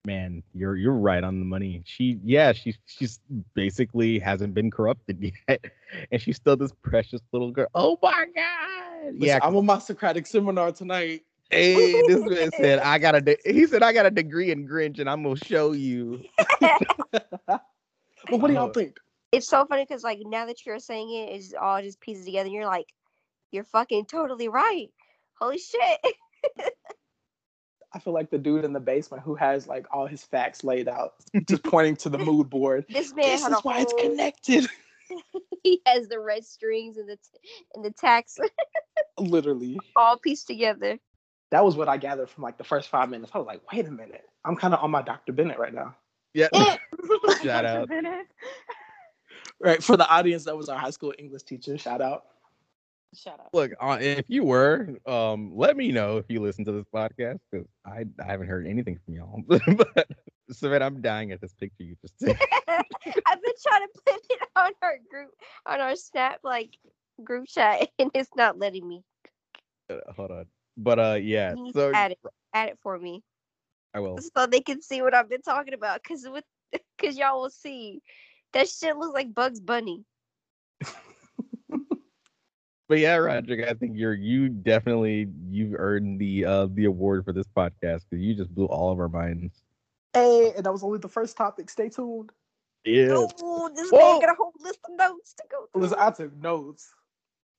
man 0.06 0.43
you're 0.54 0.76
you're 0.76 0.91
right 0.93 1.24
on 1.24 1.39
the 1.39 1.45
money 1.45 1.82
she 1.86 2.20
yeah 2.26 2.52
she's 2.52 2.78
she's 2.86 3.22
basically 3.54 4.20
hasn't 4.20 4.54
been 4.54 4.70
corrupted 4.70 5.32
yet 5.48 5.64
and 6.12 6.22
she's 6.22 6.36
still 6.36 6.58
this 6.58 6.74
precious 6.82 7.22
little 7.32 7.52
girl 7.52 7.68
oh 7.76 7.98
my 8.04 8.26
god 8.36 9.14
Listen, 9.14 9.22
yeah 9.22 9.39
I'm 9.41 9.56
on 9.56 9.66
my 9.66 9.80
Socratic 9.80 10.28
seminar 10.28 10.74
tonight. 10.74 11.22
Hey 11.50 12.02
this 12.08 12.22
man 12.30 12.52
said 12.52 12.80
i 12.80 12.98
got 12.98 13.16
a 13.16 13.22
de- 13.22 13.38
he 13.45 13.66
said 13.66 13.82
i 13.84 13.93
got 13.93 14.06
a 14.06 14.12
degree 14.12 14.52
in 14.52 14.68
grinch 14.68 15.00
and 15.00 15.10
i'm 15.10 15.24
gonna 15.24 15.36
show 15.36 15.72
you 15.72 16.22
But 18.30 18.39
what 18.39 18.48
do 18.48 18.54
y'all 18.54 18.70
think? 18.70 18.98
It's 19.32 19.48
so 19.48 19.66
funny 19.66 19.86
because 19.88 20.04
like 20.04 20.20
now 20.26 20.45
that 20.45 20.66
you're 20.66 20.80
saying 20.80 21.14
it, 21.14 21.36
it's 21.36 21.54
all 21.54 21.82
just 21.82 22.00
pieces 22.00 22.26
together, 22.26 22.48
and 22.48 22.54
you're 22.54 22.66
like, 22.66 22.88
you're 23.52 23.64
fucking 23.64 24.06
totally 24.06 24.50
right. 24.50 24.88
Holy 25.39 25.58
shit. 25.60 26.00
I 27.93 28.00
feel 28.00 28.14
like 28.14 28.30
the 28.30 28.38
dude 28.38 28.66
in 28.66 28.74
the 28.74 28.80
basement 28.80 29.24
who 29.24 29.36
has 29.36 29.68
like 29.68 29.86
all 29.91 30.08
his 30.08 30.24
facts 30.24 30.64
laid 30.64 30.88
out, 30.88 31.14
just 31.48 31.64
pointing 31.64 31.95
to 31.98 32.10
the 32.10 32.18
mood 32.18 32.50
board. 32.50 32.86
This 32.89 33.14
man 33.14 33.26
This 33.26 33.43
had 33.43 33.52
is 33.54 33.58
a 33.60 33.62
why 33.62 33.82
it's 33.82 33.93
connected. 33.93 34.68
he 35.64 35.82
has 35.86 36.08
the 36.10 36.20
red 36.20 36.43
strings 36.43 36.98
and 36.98 37.08
the 37.08 37.16
t- 37.16 37.39
and 37.76 37.86
the 37.86 37.91
tax 37.91 38.38
Literally. 39.18 39.80
all 39.95 40.18
pieced 40.18 40.48
together. 40.48 41.00
That 41.52 41.64
was 41.64 41.76
what 41.76 41.88
I 41.88 41.98
gathered 41.98 42.30
from 42.30 42.43
like 42.43 42.58
the 42.58 42.64
first 42.64 42.89
five 42.89 43.10
minutes. 43.10 43.32
I 43.34 43.38
was 43.38 43.48
like, 43.48 43.62
wait 43.72 43.88
a 43.88 43.91
minute. 43.91 44.26
I'm 44.43 44.56
kind 44.56 44.74
of 44.74 44.84
on 44.84 44.91
my 44.91 45.02
Dr. 45.02 45.34
Bennett 45.34 45.60
right 45.60 45.74
now. 45.74 45.95
yeah 46.34 46.50
shout 47.43 47.66
out 47.66 47.89
Right. 49.60 49.84
For 49.84 49.98
the 49.98 50.08
audience, 50.08 50.45
that 50.45 50.56
was 50.56 50.70
our 50.70 50.78
high 50.78 50.91
school 50.91 51.14
English 51.18 51.43
teacher. 51.43 51.78
Shout 51.78 52.02
out. 52.02 52.26
Shout 53.16 53.39
out. 53.39 53.54
look 53.54 53.72
uh, 53.80 53.98
if 54.02 54.26
you 54.28 54.43
were 54.43 54.89
um 55.08 55.54
let 55.56 55.78
me 55.78 55.93
know 55.93 56.18
if 56.18 56.26
you 56.28 56.41
listen 56.41 56.66
to 56.66 56.74
this 56.74 56.86
podcast 56.93 57.39
because 57.50 57.66
I, 57.86 58.04
I 58.22 58.26
haven't 58.26 58.48
heard 58.48 58.68
anything 58.68 59.00
from 59.06 59.16
y'all 59.16 59.41
but 59.48 60.08
Savanna, 60.52 60.86
i'm 60.86 61.02
dying 61.02 61.32
at 61.32 61.39
this 61.39 61.54
picture 61.54 61.84
you 61.84 61.95
just 62.02 62.20
took. 62.20 62.38
I've 62.68 63.41
been 63.41 63.54
trying 63.66 63.88
to 63.88 64.02
put 64.06 64.22
it 64.30 64.39
on 64.58 64.72
our 64.82 64.98
group 65.10 65.32
on 65.66 65.80
our 65.80 65.95
snap 65.95 66.41
like 66.43 66.78
group 67.24 67.48
chat 67.48 67.89
and 67.98 68.12
it's 68.14 68.30
not 68.36 68.60
letting 68.60 68.86
me. 68.86 69.04
Uh, 69.89 70.00
hold 70.14 70.32
on 70.32 70.45
but 70.78 71.00
uh 71.00 71.18
yeah 71.22 71.54
You 71.56 71.72
so 71.74 71.92
add 71.94 72.12
it. 72.12 72.20
Add 72.54 72.70
it 72.70 72.78
for 72.82 72.98
me. 72.98 73.24
i 73.94 74.00
will 74.00 74.20
so 74.36 74.46
they 74.46 74.62
can 74.62 74.82
see 74.82 75.02
what 75.02 75.14
I've 75.14 75.30
been 75.30 75.42
talking 75.42 75.74
about. 75.74 76.04
Cause 76.04 76.26
with, 76.30 76.46
cause 77.02 77.18
y'all 77.18 77.42
will 77.42 77.50
see, 77.50 78.02
that 78.54 78.70
shit 78.70 78.96
looks 78.98 79.14
like 79.14 79.34
Bugs 79.34 79.60
Bunny. 79.60 80.06
But 82.90 83.00
yeah, 83.00 83.16
Roger, 83.16 83.66
I 83.68 83.74
think 83.74 83.98
you're 83.98 84.14
you 84.14 84.48
definitely 84.48 85.28
you've 85.50 85.76
earned 85.78 86.22
the 86.22 86.46
uh 86.46 86.68
the 86.72 86.86
award 86.86 87.26
for 87.26 87.34
this 87.34 87.48
podcast 87.56 88.04
because 88.10 88.24
you 88.24 88.34
just 88.34 88.54
blew 88.54 88.66
all 88.66 88.92
of 88.92 89.00
our 89.00 89.10
minds. 89.10 89.62
Hey, 90.14 90.54
and 90.56 90.66
that 90.66 90.72
was 90.72 90.84
only 90.84 91.00
the 91.00 91.10
first 91.10 91.36
topic. 91.36 91.70
Stay 91.70 91.90
tuned. 91.90 92.32
Yeah, 92.86 93.08
Oh, 93.10 93.70
this 93.76 93.92
Whoa. 93.92 94.14
man 94.14 94.22
got 94.22 94.30
a 94.30 94.36
whole 94.36 94.54
list 94.62 94.80
of 94.90 94.98
notes 94.98 95.34
to 95.34 95.44
go 95.52 95.66
through. 95.72 95.82
Listen, 95.82 95.98
I 96.00 96.12
took 96.12 96.36
notes. 96.38 96.94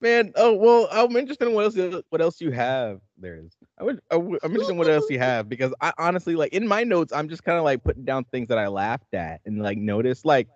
Man. 0.00 0.32
Oh 0.36 0.52
well, 0.54 0.88
I'm 0.90 1.14
interested 1.16 1.48
in 1.48 1.54
what 1.54 1.64
else 1.64 1.76
you- 1.76 2.02
what 2.10 2.20
else 2.20 2.40
you 2.40 2.50
have. 2.52 3.00
There 3.16 3.36
is. 3.36 3.56
I 3.78 3.84
would, 3.84 4.00
I 4.10 4.16
I'm 4.16 4.34
interested 4.50 4.70
in 4.72 4.78
what 4.78 4.88
else 4.88 5.08
you 5.10 5.18
have 5.18 5.48
because 5.54 5.74
I 5.80 5.92
honestly 5.98 6.36
like 6.36 6.52
in 6.52 6.66
my 6.66 6.84
notes 6.84 7.12
I'm 7.12 7.28
just 7.28 7.44
kind 7.44 7.58
of 7.58 7.64
like 7.64 7.82
putting 7.84 8.04
down 8.04 8.24
things 8.24 8.48
that 8.48 8.58
I 8.58 8.68
laughed 8.68 9.12
at 9.14 9.40
and 9.44 9.62
like 9.62 9.78
noticed 9.78 10.24
like 10.24 10.48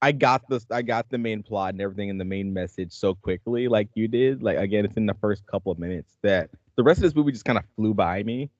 I 0.00 0.12
got 0.12 0.48
this 0.48 0.66
I 0.70 0.82
got 0.82 1.08
the 1.10 1.18
main 1.18 1.42
plot 1.42 1.74
and 1.74 1.80
everything 1.80 2.08
in 2.08 2.18
the 2.18 2.24
main 2.24 2.52
message 2.52 2.92
so 2.92 3.14
quickly 3.14 3.68
like 3.68 3.88
you 3.94 4.08
did. 4.08 4.42
Like 4.42 4.58
again, 4.58 4.84
it's 4.84 4.96
in 4.96 5.06
the 5.06 5.14
first 5.20 5.46
couple 5.46 5.72
of 5.72 5.78
minutes 5.78 6.16
that 6.22 6.50
the 6.76 6.82
rest 6.82 6.98
of 6.98 7.02
this 7.02 7.14
movie 7.14 7.32
just 7.32 7.44
kind 7.44 7.58
of 7.58 7.64
flew 7.76 7.94
by 7.94 8.22
me. 8.22 8.50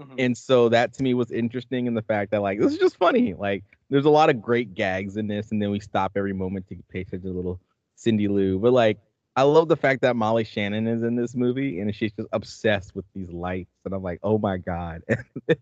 Mhm. 0.00 0.14
And 0.18 0.38
so 0.38 0.68
that 0.70 0.94
to 0.94 1.02
me 1.02 1.14
was 1.14 1.30
interesting 1.30 1.86
in 1.86 1.94
the 1.94 2.02
fact 2.02 2.30
that 2.30 2.40
like 2.42 2.58
this 2.58 2.72
is 2.72 2.78
just 2.78 2.96
funny. 2.96 3.34
Like 3.34 3.64
there's 3.90 4.04
a 4.06 4.10
lot 4.10 4.30
of 4.30 4.40
great 4.40 4.74
gags 4.74 5.16
in 5.16 5.26
this, 5.26 5.50
and 5.50 5.60
then 5.60 5.70
we 5.70 5.80
stop 5.80 6.12
every 6.16 6.32
moment 6.32 6.66
to 6.68 6.76
pay 6.90 7.00
attention 7.00 7.28
to 7.30 7.36
little 7.36 7.60
Cindy 7.96 8.28
Lou. 8.28 8.58
But 8.58 8.72
like 8.72 8.98
I 9.36 9.42
love 9.42 9.68
the 9.68 9.76
fact 9.76 10.02
that 10.02 10.16
Molly 10.16 10.44
Shannon 10.44 10.86
is 10.88 11.02
in 11.02 11.16
this 11.16 11.34
movie 11.34 11.80
and 11.80 11.94
she's 11.94 12.12
just 12.12 12.28
obsessed 12.32 12.94
with 12.94 13.04
these 13.14 13.30
lights. 13.30 13.70
And 13.84 13.94
I'm 13.94 14.02
like, 14.02 14.20
oh 14.22 14.38
my 14.38 14.58
God. 14.58 15.02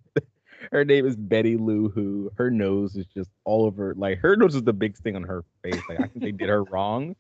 her 0.73 0.85
name 0.85 1.07
is 1.07 1.17
Betty 1.17 1.57
Lou 1.57 1.89
Who. 1.89 2.31
Her 2.37 2.51
nose 2.51 2.97
is 2.97 3.07
just 3.07 3.31
all 3.45 3.67
over 3.67 3.95
like 3.97 4.19
her 4.19 4.37
nose 4.37 4.55
is 4.55 4.63
the 4.63 4.73
big 4.73 4.97
thing 4.97 5.17
on 5.17 5.23
her 5.25 5.45
face. 5.63 5.81
Like 5.89 6.01
I 6.01 6.07
think 6.09 6.21
they 6.21 6.33
did 6.33 6.49
her 6.49 6.65
wrong, 6.71 7.15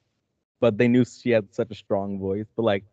but 0.60 0.78
they 0.78 0.88
knew 0.88 1.04
she 1.04 1.30
had 1.30 1.54
such 1.54 1.70
a 1.70 1.74
strong 1.74 2.18
voice. 2.18 2.46
But 2.56 2.62
like 2.62 2.84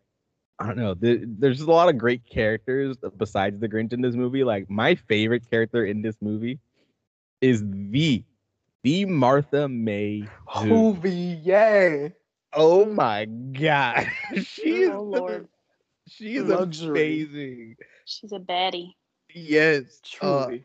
I 0.58 0.66
don't 0.66 0.76
know. 0.76 0.94
There, 0.94 1.18
there's 1.22 1.58
just 1.58 1.68
a 1.68 1.72
lot 1.72 1.88
of 1.88 1.98
great 1.98 2.24
characters 2.24 2.96
besides 3.16 3.60
the 3.60 3.68
Grinch 3.68 3.92
in 3.92 4.00
this 4.00 4.14
movie. 4.14 4.44
Like 4.44 4.70
my 4.70 4.94
favorite 4.94 5.48
character 5.50 5.84
in 5.84 6.02
this 6.02 6.16
movie 6.20 6.58
is 7.40 7.62
the 7.66 8.22
the 8.82 9.04
Martha 9.06 9.68
May 9.68 10.28
Who. 10.48 10.94
Whovier, 10.94 11.40
yeah. 11.42 12.08
Oh 12.56 12.86
my 12.86 13.26
god, 13.26 14.08
she 14.42 14.82
is 14.82 14.90
Oh, 14.90 15.02
the- 15.12 15.22
Lord. 15.22 15.48
she 16.08 16.36
is 16.36 16.48
Luxury. 16.48 17.26
amazing. 17.28 17.76
She's 18.06 18.32
a 18.32 18.38
baddie. 18.40 18.94
Yes, 19.34 20.00
uh, 20.22 20.46
Truly. 20.46 20.64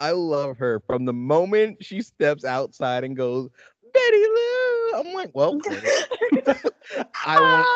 I 0.00 0.12
love 0.12 0.58
her 0.58 0.80
from 0.86 1.04
the 1.06 1.12
moment 1.14 1.84
she 1.84 2.02
steps 2.02 2.44
outside 2.44 3.04
and 3.04 3.16
goes, 3.16 3.50
Betty 3.94 4.16
Lou. 4.26 4.92
I'm 4.94 5.14
like, 5.14 5.30
well, 5.34 5.60
I 7.24 7.40
want 7.40 7.68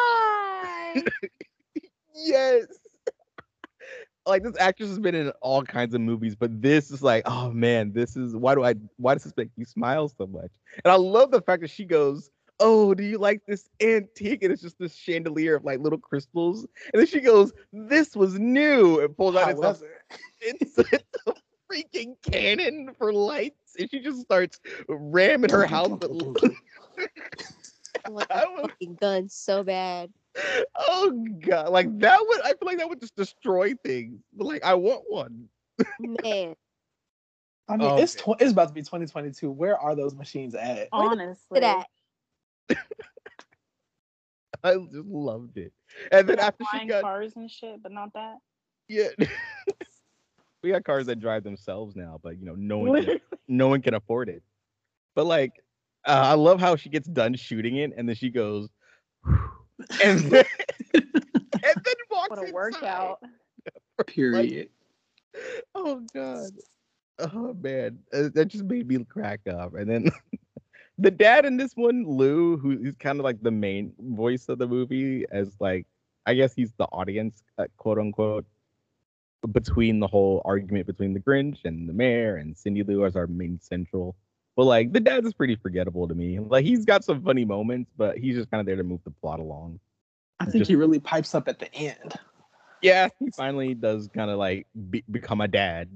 yes. 2.14 2.66
Like 4.26 4.44
this 4.44 4.56
actress 4.60 4.88
has 4.88 4.98
been 5.00 5.14
in 5.16 5.30
all 5.42 5.62
kinds 5.62 5.94
of 5.94 6.00
movies, 6.00 6.36
but 6.36 6.60
this 6.62 6.90
is 6.92 7.02
like, 7.02 7.24
oh 7.26 7.50
man, 7.50 7.92
this 7.92 8.16
is 8.16 8.36
why 8.36 8.54
do 8.54 8.64
I 8.64 8.74
why 8.96 9.14
does 9.14 9.24
this 9.24 9.36
make 9.36 9.50
you 9.56 9.64
smile 9.64 10.08
so 10.08 10.26
much? 10.26 10.50
And 10.84 10.92
I 10.92 10.96
love 10.96 11.30
the 11.32 11.42
fact 11.42 11.62
that 11.62 11.70
she 11.70 11.84
goes, 11.84 12.30
Oh, 12.62 12.94
do 12.94 13.02
you 13.02 13.18
like 13.18 13.42
this 13.46 13.68
antique? 13.80 14.42
And 14.42 14.52
it's 14.52 14.62
just 14.62 14.78
this 14.78 14.94
chandelier 14.94 15.56
of 15.56 15.64
like 15.64 15.80
little 15.80 15.98
crystals. 15.98 16.66
And 16.92 17.00
then 17.00 17.06
she 17.06 17.20
goes, 17.20 17.52
This 17.72 18.14
was 18.16 18.38
new. 18.38 19.00
And 19.00 19.16
pulls 19.16 19.36
out 19.36 19.44
How 19.44 19.70
it's, 19.70 19.82
a, 19.82 19.86
it's, 20.40 20.78
it's 20.92 21.18
a 21.26 21.34
freaking 21.70 22.14
cannon 22.22 22.90
for 22.96 23.12
lights. 23.12 23.74
And 23.78 23.90
she 23.90 24.00
just 24.00 24.20
starts 24.20 24.60
ramming 24.88 25.50
her 25.50 25.66
house 25.66 25.90
with 25.90 26.02
I 28.04 28.10
want 28.10 28.26
I 28.30 28.36
that 28.40 28.52
was- 28.52 28.60
fucking 28.70 28.94
gun 28.96 29.28
so 29.28 29.62
bad. 29.62 30.10
Oh 30.88 31.26
god, 31.40 31.68
like 31.68 31.98
that 31.98 32.18
would 32.26 32.40
I 32.40 32.48
feel 32.48 32.66
like 32.66 32.78
that 32.78 32.88
would 32.88 33.00
just 33.00 33.14
destroy 33.16 33.74
things. 33.84 34.18
But 34.34 34.46
like 34.46 34.64
I 34.64 34.74
want 34.74 35.02
one. 35.08 35.48
Man, 36.00 36.54
I 37.68 37.76
mean, 37.76 37.88
Oh, 37.90 37.96
it's 37.98 38.14
tw- 38.14 38.40
it's 38.40 38.52
about 38.52 38.68
to 38.68 38.74
be 38.74 38.80
2022. 38.80 39.50
Where 39.50 39.78
are 39.78 39.94
those 39.94 40.14
machines 40.14 40.54
at? 40.54 40.88
Honestly. 40.90 41.60
look 41.60 41.62
at 41.62 41.86
I 44.64 44.74
just 44.74 45.06
loved 45.08 45.58
it. 45.58 45.72
And 46.10 46.28
then 46.28 46.38
after 46.38 46.64
she 46.72 46.86
got 46.86 47.02
cars 47.02 47.32
and 47.36 47.50
shit, 47.50 47.82
but 47.82 47.92
not 47.92 48.12
that. 48.14 48.36
yeah. 48.88 49.08
we 50.62 50.70
got 50.70 50.84
cars 50.84 51.06
that 51.06 51.20
drive 51.20 51.42
themselves 51.42 51.96
now, 51.96 52.20
but 52.22 52.38
you 52.38 52.44
know, 52.46 52.54
no 52.54 52.78
one 52.78 53.04
can, 53.04 53.20
no 53.48 53.68
one 53.68 53.82
can 53.82 53.94
afford 53.94 54.28
it. 54.28 54.42
But 55.14 55.26
like 55.26 55.52
uh, 56.06 56.22
I 56.24 56.34
love 56.34 56.60
how 56.60 56.76
she 56.76 56.88
gets 56.88 57.08
done 57.08 57.34
shooting 57.34 57.76
it 57.76 57.92
and 57.96 58.08
then 58.08 58.16
she 58.16 58.30
goes 58.30 58.68
and 60.04 60.20
then, 60.20 60.44
and 60.94 61.04
then 61.62 61.94
walks 62.10 62.30
What 62.30 62.38
a 62.38 62.42
inside. 62.42 62.52
workout. 62.52 63.18
Period. 64.06 64.68
Oh 65.74 66.02
god. 66.14 66.50
Oh 67.18 67.54
man, 67.54 67.98
uh, 68.12 68.30
that 68.34 68.46
just 68.48 68.64
made 68.64 68.88
me 68.88 69.04
crack 69.04 69.40
up. 69.46 69.74
And 69.74 69.88
then 69.88 70.10
the 70.98 71.10
dad 71.10 71.44
in 71.44 71.56
this 71.56 71.72
one, 71.74 72.04
Lou, 72.06 72.56
who 72.56 72.72
is 72.82 72.94
kind 72.96 73.18
of 73.18 73.24
like 73.24 73.42
the 73.42 73.50
main 73.50 73.92
voice 73.98 74.48
of 74.48 74.58
the 74.58 74.66
movie, 74.66 75.24
as 75.30 75.54
like 75.60 75.86
I 76.26 76.34
guess 76.34 76.54
he's 76.54 76.72
the 76.78 76.84
audience, 76.86 77.42
uh, 77.58 77.66
quote 77.76 77.98
unquote, 77.98 78.46
between 79.52 80.00
the 80.00 80.06
whole 80.06 80.42
argument 80.44 80.86
between 80.86 81.14
the 81.14 81.20
Grinch 81.20 81.64
and 81.64 81.88
the 81.88 81.92
mayor 81.92 82.36
and 82.36 82.56
Cindy 82.56 82.82
Lou 82.82 83.04
as 83.04 83.16
our 83.16 83.26
main 83.26 83.58
central. 83.60 84.16
But 84.54 84.64
like 84.64 84.92
the 84.92 85.00
dad 85.00 85.24
is 85.24 85.32
pretty 85.32 85.56
forgettable 85.56 86.06
to 86.08 86.14
me. 86.14 86.38
Like 86.38 86.64
he's 86.64 86.84
got 86.84 87.04
some 87.04 87.22
funny 87.22 87.44
moments, 87.44 87.90
but 87.96 88.18
he's 88.18 88.36
just 88.36 88.50
kind 88.50 88.60
of 88.60 88.66
there 88.66 88.76
to 88.76 88.84
move 88.84 89.00
the 89.04 89.10
plot 89.10 89.40
along. 89.40 89.80
I 90.40 90.44
think 90.44 90.62
Just- 90.62 90.70
he 90.70 90.76
really 90.76 91.00
pipes 91.00 91.34
up 91.34 91.48
at 91.48 91.58
the 91.58 91.72
end. 91.74 92.14
Yeah, 92.82 93.08
he 93.20 93.30
finally 93.30 93.74
does 93.74 94.08
kind 94.12 94.28
of 94.28 94.38
like 94.38 94.66
be- 94.90 95.04
become 95.08 95.40
a 95.40 95.46
dad 95.46 95.88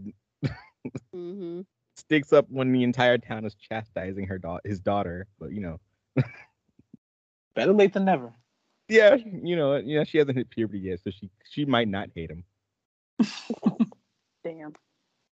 mm-hmm. 1.15 1.61
Sticks 1.97 2.33
up 2.33 2.47
when 2.49 2.73
the 2.73 2.83
entire 2.83 3.19
town 3.19 3.45
is 3.45 3.55
chastising 3.55 4.27
her 4.27 4.39
da- 4.39 4.59
his 4.65 4.81
daughter. 4.81 5.27
But 5.39 5.53
you 5.53 5.61
know, 5.61 5.81
Better 7.55 7.73
late 7.73 7.93
than 7.95 8.05
never. 8.05 8.35
yeah, 8.89 9.15
you 9.15 9.57
know, 9.57 9.77
yeah, 9.77 10.05
she 10.05 10.19
hasn't 10.19 10.37
hit 10.37 10.51
puberty 10.51 10.81
yet, 10.81 11.01
so 11.03 11.11
she 11.11 11.31
she 11.49 11.65
might 11.65 11.89
not 11.89 12.11
hate 12.15 12.31
him. 12.31 12.45
Damn. 14.45 14.75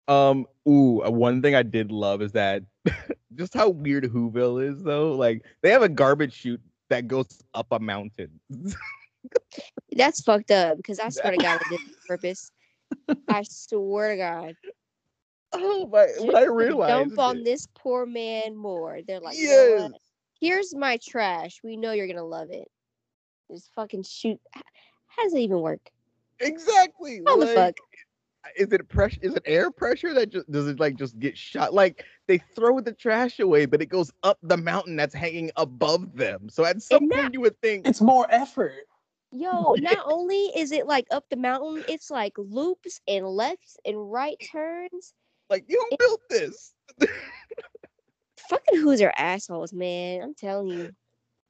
Um, 0.08 0.46
ooh, 0.68 1.04
uh, 1.04 1.12
one 1.12 1.42
thing 1.42 1.54
I 1.54 1.64
did 1.64 1.92
love 1.92 2.22
is 2.22 2.32
that 2.32 2.64
just 3.36 3.54
how 3.54 3.70
weird 3.70 4.06
Whoville 4.06 4.66
is 4.66 4.82
though. 4.84 5.14
Like 5.14 5.44
they 5.62 5.70
have 5.72 5.82
a 5.84 5.90
garbage 5.90 6.34
chute 6.34 6.62
that 6.90 7.08
goes 7.08 7.28
up 7.54 7.68
a 7.72 7.80
mountain. 7.80 8.40
That's 9.92 10.22
fucked 10.22 10.52
up 10.52 10.78
because 10.78 11.00
I 11.00 11.10
swear 11.10 11.32
to 11.34 11.38
God, 11.38 11.60
they 11.70 11.78
did 11.78 11.86
on 11.86 11.94
purpose. 12.08 12.52
I 13.28 13.44
swear 13.44 14.12
to 14.12 14.18
God. 14.18 14.56
oh 15.64 15.88
my! 15.88 16.08
Just 16.08 16.26
When 16.26 16.36
I 16.36 16.44
realized 16.46 17.16
dump 17.16 17.20
on 17.20 17.38
it. 17.38 17.46
this 17.46 17.68
poor 17.76 18.06
man 18.06 18.56
more. 18.56 19.00
They're 19.08 19.20
like, 19.20 19.38
you 19.38 19.48
know? 19.48 19.92
Here's 20.40 20.76
my 20.76 20.98
trash. 20.98 21.62
We 21.64 21.78
know 21.78 21.92
you're 21.92 22.08
gonna 22.08 22.24
love 22.24 22.50
it. 22.52 22.70
Just 23.52 23.72
fucking 23.76 24.04
shoot. 24.04 24.40
How 24.52 25.24
does 25.24 25.34
it 25.34 25.40
even 25.40 25.62
work? 25.62 25.90
exactly. 26.40 27.22
How 27.26 27.38
the 27.38 27.48
fuck? 27.48 27.76
is 28.56 28.72
it 28.72 28.88
pressure 28.88 29.20
is 29.22 29.36
it 29.36 29.44
air 29.46 29.70
pressure 29.72 30.14
that 30.14 30.30
just 30.30 30.50
does 30.50 30.68
it 30.68 30.80
like 30.80 30.96
just 30.96 31.20
get 31.20 31.38
shot 31.38 31.74
like 31.74 32.06
they 32.28 32.38
throw 32.56 32.80
the 32.80 32.94
trash 32.94 33.40
away 33.40 33.66
but 33.66 33.82
it 33.82 33.88
goes 33.88 34.12
up 34.24 34.38
the 34.42 34.56
mountain 34.56 34.96
that's 34.96 35.14
hanging 35.14 35.52
above 35.58 36.16
them 36.16 36.48
so 36.50 36.64
at 36.64 36.82
some 36.82 37.04
And 37.04 37.12
point 37.12 37.34
you 37.34 37.42
would 37.42 37.60
think 37.62 37.86
It's 37.88 38.02
more 38.02 38.26
effort. 38.30 38.88
Yo, 39.32 39.74
not 39.80 40.00
only 40.06 40.52
is 40.56 40.72
it 40.72 40.88
like 40.88 41.06
up 41.12 41.26
the 41.30 41.36
mountain, 41.36 41.84
it's 41.90 42.10
like 42.10 42.34
loops 42.38 43.02
and 43.08 43.26
lefts 43.28 43.78
and 43.86 44.12
right 44.12 44.38
turns. 44.52 45.14
Like 45.50 45.66
you 45.68 45.88
built 46.00 46.22
this 46.30 46.74
Fucking 48.50 48.80
who's 48.80 49.02
are 49.02 49.14
assholes, 49.18 49.74
man. 49.74 50.22
I'm 50.22 50.34
telling 50.34 50.68
you. 50.68 50.92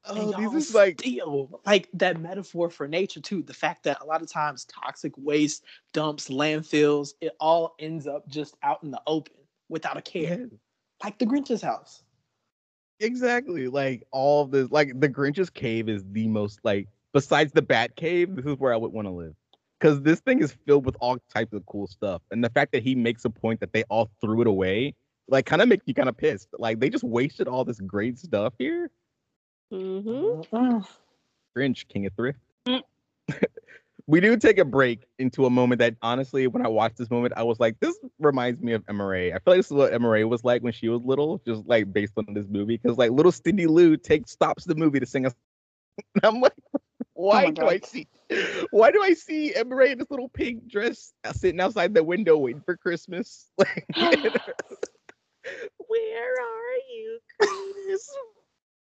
Oh 0.05 0.31
these 0.31 0.69
is 0.69 0.73
like 0.73 1.01
still 1.01 1.61
like 1.65 1.89
that 1.93 2.19
metaphor 2.19 2.69
for 2.69 2.87
nature 2.87 3.19
too. 3.19 3.43
The 3.43 3.53
fact 3.53 3.83
that 3.83 4.01
a 4.01 4.05
lot 4.05 4.21
of 4.21 4.31
times 4.31 4.65
toxic 4.65 5.11
waste 5.17 5.65
dumps, 5.91 6.29
landfills, 6.29 7.09
it 7.19 7.35
all 7.39 7.75
ends 7.79 8.07
up 8.07 8.27
just 8.29 8.55
out 8.63 8.81
in 8.83 8.91
the 8.91 9.01
open 9.05 9.33
without 9.69 9.97
a 9.97 10.01
care. 10.01 10.39
yeah, 10.39 10.57
Like 11.03 11.19
the 11.19 11.25
Grinch's 11.25 11.61
house. 11.61 12.03
exactly 12.99 13.67
like 13.67 14.03
all 14.11 14.43
of 14.43 14.51
this 14.51 14.71
like 14.71 14.97
the 14.99 15.07
grinch's 15.09 15.49
cave 15.51 15.87
is 15.89 16.03
the 16.13 16.27
most 16.27 16.59
like 16.63 16.87
besides 17.13 17.51
the 17.51 17.61
bat 17.61 17.95
cave 17.95 18.35
this 18.35 18.45
is 18.45 18.57
where 18.57 18.73
i 18.73 18.77
would 18.77 18.91
want 18.91 19.05
to 19.07 19.11
live 19.11 19.35
because 19.79 20.01
this 20.01 20.19
thing 20.21 20.41
is 20.41 20.55
filled 20.65 20.85
with 20.85 20.95
all 20.99 21.17
types 21.33 21.53
of 21.53 21.65
cool 21.65 21.87
stuff 21.87 22.21
and 22.31 22.43
the 22.43 22.49
fact 22.49 22.71
that 22.71 22.83
he 22.83 22.95
makes 22.95 23.25
a 23.25 23.29
point 23.29 23.59
that 23.59 23.73
they 23.73 23.83
all 23.83 24.09
threw 24.21 24.41
it 24.41 24.47
away 24.47 24.93
like 25.29 25.45
kind 25.45 25.61
of 25.61 25.67
makes 25.67 25.83
you 25.87 25.93
kind 25.93 26.09
of 26.09 26.17
pissed 26.17 26.49
like 26.57 26.79
they 26.79 26.89
just 26.89 27.03
wasted 27.03 27.47
all 27.47 27.65
this 27.65 27.79
great 27.81 28.17
stuff 28.17 28.53
here 28.57 28.89
Mm-hmm. 29.73 30.55
Mm. 30.55 30.87
Grinch, 31.55 31.87
King 31.87 32.05
of 32.05 32.13
Thrift. 32.13 32.39
Mm. 32.67 32.81
we 34.07 34.19
do 34.21 34.37
take 34.37 34.57
a 34.57 34.65
break 34.65 35.01
into 35.19 35.45
a 35.45 35.49
moment 35.49 35.79
that 35.79 35.95
honestly, 36.01 36.47
when 36.47 36.65
I 36.65 36.69
watched 36.69 36.97
this 36.97 37.09
moment, 37.09 37.33
I 37.35 37.43
was 37.43 37.59
like, 37.59 37.79
this 37.79 37.97
reminds 38.19 38.61
me 38.61 38.73
of 38.73 38.83
Ray. 38.87 39.33
I 39.33 39.39
feel 39.39 39.53
like 39.53 39.59
this 39.59 39.67
is 39.67 39.73
what 39.73 40.01
Ray 40.01 40.23
was 40.23 40.43
like 40.43 40.61
when 40.61 40.73
she 40.73 40.89
was 40.89 41.01
little, 41.03 41.41
just 41.45 41.65
like 41.65 41.91
based 41.91 42.13
on 42.17 42.33
this 42.33 42.45
movie. 42.49 42.79
Because 42.81 42.97
like 42.97 43.11
little 43.11 43.31
Cindy 43.31 43.67
Lou 43.67 43.97
takes 43.97 44.31
stops 44.31 44.65
the 44.65 44.75
movie 44.75 44.99
to 44.99 45.05
sing 45.05 45.25
a 45.25 45.31
and 46.15 46.25
I'm 46.25 46.41
like, 46.41 46.53
why 47.17 47.45
my 47.45 47.51
do 47.51 47.67
I 47.67 47.79
see 47.79 48.07
why 48.71 48.91
do 48.91 49.01
I 49.01 49.13
see 49.13 49.53
Ray 49.65 49.91
in 49.91 49.97
this 49.97 50.11
little 50.11 50.29
pink 50.29 50.67
dress 50.67 51.13
sitting 51.33 51.59
outside 51.59 51.93
the 51.93 52.03
window 52.03 52.37
waiting 52.37 52.61
for 52.61 52.77
Christmas? 52.77 53.49
Like 53.97 54.23
Where 55.87 56.33
are 56.33 56.77
you, 56.93 57.19
Chris? 57.39 58.09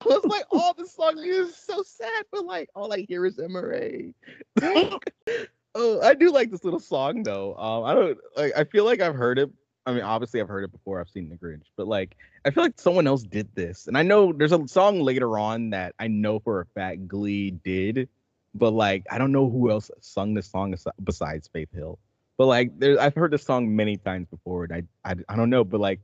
It's 0.06 0.26
like, 0.26 0.46
all 0.52 0.74
the 0.74 0.86
song 0.86 1.18
is 1.18 1.58
so 1.58 1.84
sad, 1.84 2.24
but 2.32 2.46
like 2.46 2.70
all 2.74 2.94
I 2.94 3.06
hear 3.08 3.26
is 3.26 3.38
EmmaRea. 3.38 4.14
oh, 5.76 6.02
I 6.02 6.14
do 6.14 6.32
like 6.32 6.50
this 6.50 6.64
little 6.64 6.80
song 6.80 7.24
though. 7.24 7.56
Um, 7.56 7.84
I 7.84 7.94
don't 7.94 8.18
like. 8.38 8.54
I 8.56 8.64
feel 8.64 8.86
like 8.86 9.02
I've 9.02 9.16
heard 9.16 9.40
it. 9.40 9.50
I 9.88 9.94
mean, 9.94 10.04
obviously 10.04 10.42
I've 10.42 10.50
heard 10.50 10.66
it 10.66 10.72
before. 10.72 11.00
I've 11.00 11.10
seen 11.10 11.30
the 11.30 11.38
Grinch, 11.38 11.64
but 11.78 11.88
like 11.88 12.18
I 12.46 12.52
feel 12.52 12.64
like 12.64 12.80
someone 12.80 13.08
else 13.08 13.24
did 13.24 13.48
this, 13.56 13.88
and 13.88 13.98
I 13.98 14.04
know 14.04 14.34
there's 14.34 14.52
a 14.52 14.68
song 14.68 15.00
later 15.00 15.40
on 15.40 15.70
that 15.70 15.96
I 15.98 16.08
know 16.08 16.40
for 16.40 16.60
a 16.60 16.66
fact 16.66 17.08
Glee 17.08 17.52
did, 17.52 18.10
but 18.54 18.72
like 18.72 19.06
I 19.10 19.18
don't 19.18 19.32
know 19.32 19.50
who 19.50 19.72
else 19.72 19.90
sung 20.02 20.34
this 20.34 20.48
song 20.48 20.76
besides 21.04 21.48
Faith 21.48 21.72
Hill. 21.74 21.98
But 22.38 22.46
like, 22.46 22.78
there, 22.80 23.00
I've 23.00 23.16
heard 23.16 23.32
this 23.32 23.44
song 23.44 23.76
many 23.76 23.98
times 23.98 24.28
before, 24.30 24.66
and 24.66 24.74
I, 24.74 25.12
I, 25.12 25.16
I 25.28 25.36
don't 25.36 25.50
know, 25.50 25.64
but 25.64 25.80
like, 25.80 26.00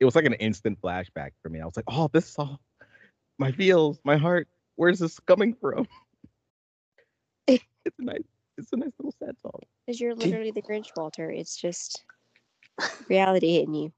it 0.00 0.04
was 0.04 0.16
like 0.16 0.24
an 0.24 0.34
instant 0.34 0.80
flashback 0.80 1.30
for 1.40 1.48
me. 1.48 1.60
I 1.60 1.64
was 1.64 1.76
like, 1.76 1.84
oh, 1.88 2.08
this 2.12 2.26
song, 2.26 2.58
my 3.38 3.52
feels, 3.52 4.00
my 4.04 4.16
heart. 4.16 4.48
Where's 4.74 4.98
this 4.98 5.18
coming 5.20 5.54
from? 5.54 5.86
it's 7.46 7.64
a 7.98 8.02
nice, 8.02 8.22
it's 8.56 8.72
a 8.72 8.76
nice 8.76 8.92
little 8.98 9.14
sad 9.18 9.36
song. 9.40 9.60
Because 9.86 10.00
you're 10.00 10.14
literally 10.14 10.50
the 10.50 10.62
Grinch, 10.62 10.88
Walter. 10.96 11.30
It's 11.30 11.56
just 11.56 12.04
reality 13.08 13.54
hitting 13.54 13.74
you. 13.74 13.92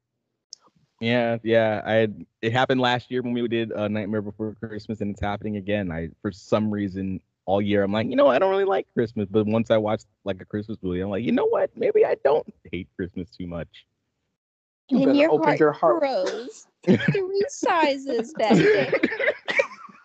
Yeah, 1.00 1.38
yeah. 1.42 1.82
I 1.84 1.92
had, 1.94 2.26
it 2.42 2.52
happened 2.52 2.80
last 2.80 3.10
year 3.10 3.22
when 3.22 3.32
we 3.32 3.46
did 3.48 3.72
uh, 3.72 3.88
Nightmare 3.88 4.22
Before 4.22 4.54
Christmas, 4.54 5.00
and 5.00 5.10
it's 5.10 5.20
happening 5.20 5.56
again. 5.56 5.90
I 5.90 6.10
for 6.20 6.30
some 6.30 6.70
reason 6.70 7.20
all 7.46 7.62
year. 7.62 7.82
I'm 7.82 7.92
like, 7.92 8.06
you 8.06 8.16
know, 8.16 8.28
I 8.28 8.38
don't 8.38 8.50
really 8.50 8.64
like 8.64 8.86
Christmas, 8.94 9.26
but 9.30 9.46
once 9.46 9.70
I 9.70 9.78
watch 9.78 10.02
like 10.24 10.40
a 10.40 10.44
Christmas 10.44 10.78
movie, 10.82 11.00
I'm 11.00 11.10
like, 11.10 11.24
you 11.24 11.32
know 11.32 11.46
what? 11.46 11.70
Maybe 11.74 12.04
I 12.04 12.16
don't 12.22 12.46
hate 12.70 12.88
Christmas 12.96 13.30
too 13.30 13.46
much. 13.46 13.86
You 14.88 15.08
and 15.08 15.16
your 15.16 15.30
open 15.30 15.46
heart, 15.46 15.60
your 15.60 15.72
heart. 15.72 16.00
grows 16.00 16.66
three 16.84 17.44
sizes 17.48 18.34
back 18.34 18.56
there. 18.56 18.92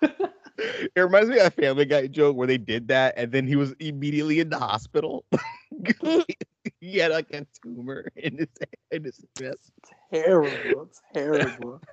It 0.57 1.01
reminds 1.01 1.29
me 1.29 1.39
of 1.39 1.47
a 1.47 1.51
Family 1.51 1.85
Guy 1.85 2.07
joke 2.07 2.37
where 2.37 2.47
they 2.47 2.57
did 2.57 2.87
that, 2.87 3.15
and 3.17 3.31
then 3.31 3.45
he 3.45 3.55
was 3.55 3.73
immediately 3.79 4.39
in 4.39 4.49
the 4.49 4.57
hospital. 4.57 5.25
he 6.79 6.97
had 6.97 7.11
like 7.11 7.31
a 7.31 7.45
tumor 7.61 8.07
in 8.15 8.37
his 8.37 8.47
in 8.91 9.03
his 9.03 9.23
chest. 9.37 9.71
Terrible, 10.11 10.89
terrible. 11.13 11.81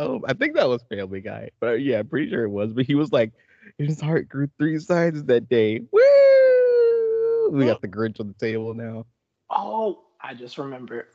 Oh, 0.00 0.20
I 0.28 0.32
think 0.32 0.54
that 0.54 0.68
was 0.68 0.80
Family 0.84 1.20
Guy, 1.20 1.50
but 1.58 1.82
yeah, 1.82 1.98
I'm 1.98 2.06
pretty 2.06 2.30
sure 2.30 2.44
it 2.44 2.50
was. 2.50 2.72
But 2.72 2.86
he 2.86 2.94
was 2.94 3.10
like, 3.10 3.32
his 3.78 4.00
heart 4.00 4.28
grew 4.28 4.48
three 4.56 4.78
sizes 4.78 5.24
that 5.24 5.48
day. 5.48 5.80
Woo! 5.90 7.50
We 7.50 7.64
got 7.64 7.80
the 7.80 7.88
Grinch 7.88 8.20
on 8.20 8.28
the 8.28 8.34
table 8.34 8.74
now. 8.74 9.06
Oh, 9.50 10.04
I 10.20 10.34
just 10.34 10.56
remembered. 10.56 11.06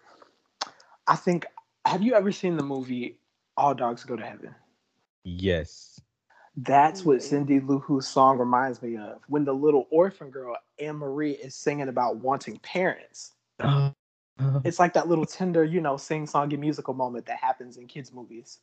I 1.07 1.15
think. 1.15 1.45
Have 1.85 2.01
you 2.01 2.13
ever 2.13 2.33
seen 2.33 2.57
the 2.57 2.63
movie 2.63 3.19
All 3.55 3.73
Dogs 3.73 4.03
Go 4.03 4.17
to 4.17 4.25
Heaven? 4.25 4.53
Yes. 5.23 6.01
That's 6.55 7.03
what 7.03 7.17
mm-hmm. 7.17 7.27
Cindy 7.27 7.59
Lou 7.59 7.79
Who's 7.79 8.07
song 8.07 8.37
reminds 8.37 8.81
me 8.81 8.97
of. 8.97 9.21
When 9.27 9.43
the 9.43 9.53
little 9.53 9.87
orphan 9.89 10.29
girl 10.29 10.55
Anne 10.79 10.97
Marie 10.97 11.31
is 11.31 11.55
singing 11.55 11.89
about 11.89 12.17
wanting 12.17 12.57
parents. 12.59 13.33
Uh-huh. 13.59 13.91
It's 14.63 14.79
like 14.79 14.93
that 14.93 15.07
little 15.07 15.25
tender, 15.25 15.63
you 15.63 15.79
know, 15.81 15.97
sing 15.97 16.25
songy 16.25 16.57
musical 16.57 16.93
moment 16.93 17.25
that 17.27 17.37
happens 17.37 17.77
in 17.77 17.87
kids' 17.87 18.11
movies. 18.11 18.59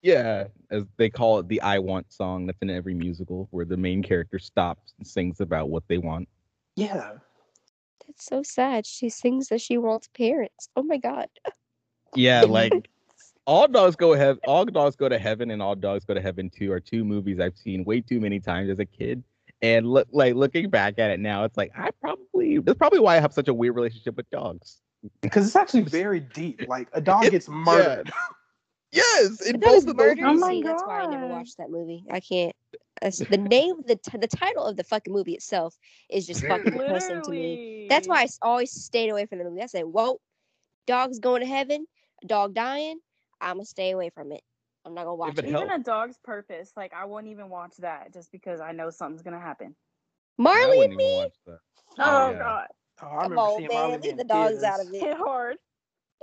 Yeah, 0.00 0.44
as 0.70 0.84
they 0.96 1.10
call 1.10 1.40
it, 1.40 1.48
the 1.48 1.60
"I 1.60 1.80
Want" 1.80 2.12
song 2.12 2.46
that's 2.46 2.58
in 2.62 2.70
every 2.70 2.94
musical, 2.94 3.48
where 3.50 3.64
the 3.64 3.76
main 3.76 4.02
character 4.02 4.38
stops 4.38 4.94
and 4.96 5.06
sings 5.06 5.40
about 5.40 5.70
what 5.70 5.82
they 5.88 5.98
want. 5.98 6.28
Yeah. 6.76 7.14
That's 8.06 8.24
so 8.24 8.42
sad. 8.42 8.86
She 8.86 9.08
sings 9.08 9.48
that 9.48 9.60
she 9.60 9.76
wants 9.76 10.08
parents. 10.16 10.68
Oh 10.76 10.84
my 10.84 10.98
god. 10.98 11.28
Yeah, 12.14 12.42
like 12.48 12.88
all 13.48 13.66
dogs 13.66 13.96
go 13.96 14.12
heaven. 14.12 14.38
All 14.46 14.66
dogs 14.66 14.94
go 14.94 15.08
to 15.08 15.18
heaven, 15.18 15.50
and 15.50 15.62
all 15.62 15.74
dogs 15.74 16.04
go 16.04 16.12
to 16.12 16.20
heaven 16.20 16.50
too 16.50 16.70
are 16.70 16.80
two 16.80 17.02
movies 17.02 17.40
I've 17.40 17.56
seen 17.56 17.82
way 17.82 18.02
too 18.02 18.20
many 18.20 18.38
times 18.40 18.68
as 18.68 18.78
a 18.78 18.84
kid. 18.84 19.24
And 19.62 19.90
look, 19.90 20.06
like 20.12 20.34
looking 20.34 20.68
back 20.68 20.98
at 20.98 21.10
it 21.10 21.18
now, 21.18 21.44
it's 21.44 21.56
like 21.56 21.72
I 21.74 21.88
probably 22.02 22.58
that's 22.58 22.76
probably 22.78 23.00
why 23.00 23.16
I 23.16 23.20
have 23.20 23.32
such 23.32 23.48
a 23.48 23.54
weird 23.54 23.74
relationship 23.74 24.16
with 24.16 24.28
dogs. 24.30 24.82
Because 25.22 25.46
it's 25.46 25.56
actually 25.56 25.82
very 25.82 26.20
deep. 26.20 26.62
Like 26.68 26.88
a 26.92 27.00
dog 27.00 27.30
gets 27.30 27.48
murdered. 27.48 28.12
Yes, 28.92 29.40
it 29.40 29.60
That 29.60 29.70
was 29.72 29.84
both 29.84 29.90
of 29.92 29.96
those. 29.96 30.06
murder 30.08 30.26
Oh 30.26 30.34
my 30.34 30.50
scene. 30.50 30.64
That's 30.64 30.82
why 30.82 31.00
I 31.00 31.06
never 31.06 31.26
watched 31.26 31.56
that 31.58 31.70
movie. 31.70 32.04
I 32.10 32.20
can't. 32.20 32.54
that's- 33.00 33.18
the 33.18 33.36
name, 33.38 33.76
the 33.86 33.96
t- 33.96 34.18
the 34.18 34.26
title 34.28 34.64
of 34.64 34.76
the 34.76 34.84
fucking 34.84 35.12
movie 35.12 35.32
itself 35.34 35.74
is 36.10 36.26
just 36.26 36.44
fucking 36.46 36.72
depressing 36.72 37.22
to 37.22 37.30
me. 37.30 37.86
That's 37.88 38.06
why 38.08 38.20
I 38.20 38.24
s- 38.24 38.38
always 38.42 38.72
stayed 38.72 39.08
away 39.08 39.24
from 39.26 39.38
the 39.38 39.44
movie. 39.44 39.62
I 39.62 39.66
said, 39.66 39.84
"Whoa, 39.84 40.20
dogs 40.86 41.18
going 41.18 41.40
to 41.40 41.46
heaven, 41.46 41.86
a 42.22 42.26
dog 42.26 42.54
dying. 42.54 42.98
I'm 43.40 43.56
gonna 43.56 43.64
stay 43.64 43.90
away 43.92 44.10
from 44.10 44.32
it. 44.32 44.42
I'm 44.84 44.94
not 44.94 45.04
gonna 45.04 45.16
watch 45.16 45.38
it 45.38 45.44
it." 45.44 45.48
Even 45.48 45.70
a 45.70 45.78
dog's 45.78 46.16
purpose, 46.24 46.72
like 46.76 46.92
I 46.94 47.04
won't 47.04 47.26
even 47.26 47.48
watch 47.48 47.76
that 47.78 48.12
just 48.12 48.32
because 48.32 48.60
I 48.60 48.72
know 48.72 48.90
something's 48.90 49.22
gonna 49.22 49.40
happen. 49.40 49.74
Marley 50.38 50.84
and 50.84 50.96
me. 50.96 51.16
watch 51.16 51.34
that. 51.46 51.58
Oh, 51.98 52.28
oh, 52.28 52.30
yeah. 52.30 52.38
god, 52.38 52.68
Oh, 53.02 53.06
I 53.06 53.22
Come 53.24 53.38
on, 53.38 53.56
seeing 53.58 53.68
Marley 53.72 53.92
man, 53.92 54.02
leave 54.02 54.16
the 54.16 54.24
dogs 54.24 54.62
out 54.62 54.80
of 54.80 54.92
it. 54.92 55.00
hit 55.00 55.16
hard. 55.16 55.56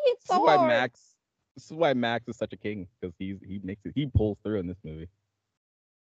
It's 0.05 0.25
This 0.27 0.35
so 0.35 0.41
is 0.41 0.45
why 0.45 0.57
hard. 0.57 0.67
Max. 0.69 1.15
This 1.55 1.65
is 1.65 1.71
why 1.73 1.93
Max 1.93 2.27
is 2.27 2.37
such 2.37 2.51
a 2.53 2.57
king 2.57 2.87
because 2.99 3.15
he's 3.17 3.37
he 3.45 3.59
makes 3.63 3.85
it. 3.85 3.93
He 3.95 4.07
pulls 4.07 4.37
through 4.43 4.59
in 4.59 4.67
this 4.67 4.77
movie. 4.83 5.09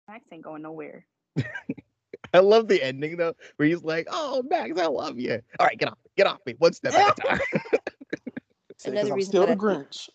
Max 0.08 0.26
ain't 0.32 0.44
going 0.44 0.62
nowhere. 0.62 1.06
I 2.34 2.40
love 2.40 2.68
the 2.68 2.82
ending 2.82 3.18
though, 3.18 3.34
where 3.58 3.68
he's 3.68 3.84
like, 3.84 4.08
"Oh, 4.10 4.44
Max, 4.50 4.80
I 4.80 4.88
love 4.88 5.20
you. 5.20 5.42
All 5.60 5.66
right, 5.66 5.78
get 5.78 5.90
off, 5.90 5.98
me, 6.04 6.12
get 6.16 6.28
off 6.28 6.40
me, 6.46 6.56
one 6.60 6.72
step 6.74 6.94
at 6.94 7.18
a 7.18 7.22
time." 7.28 7.40
Say, 7.40 7.46
'cause 8.78 8.86
Another 8.86 9.10
I'm 9.10 9.16
reason 9.18 9.32
still 9.32 9.48
the 9.48 9.56
Grinch. 9.56 10.10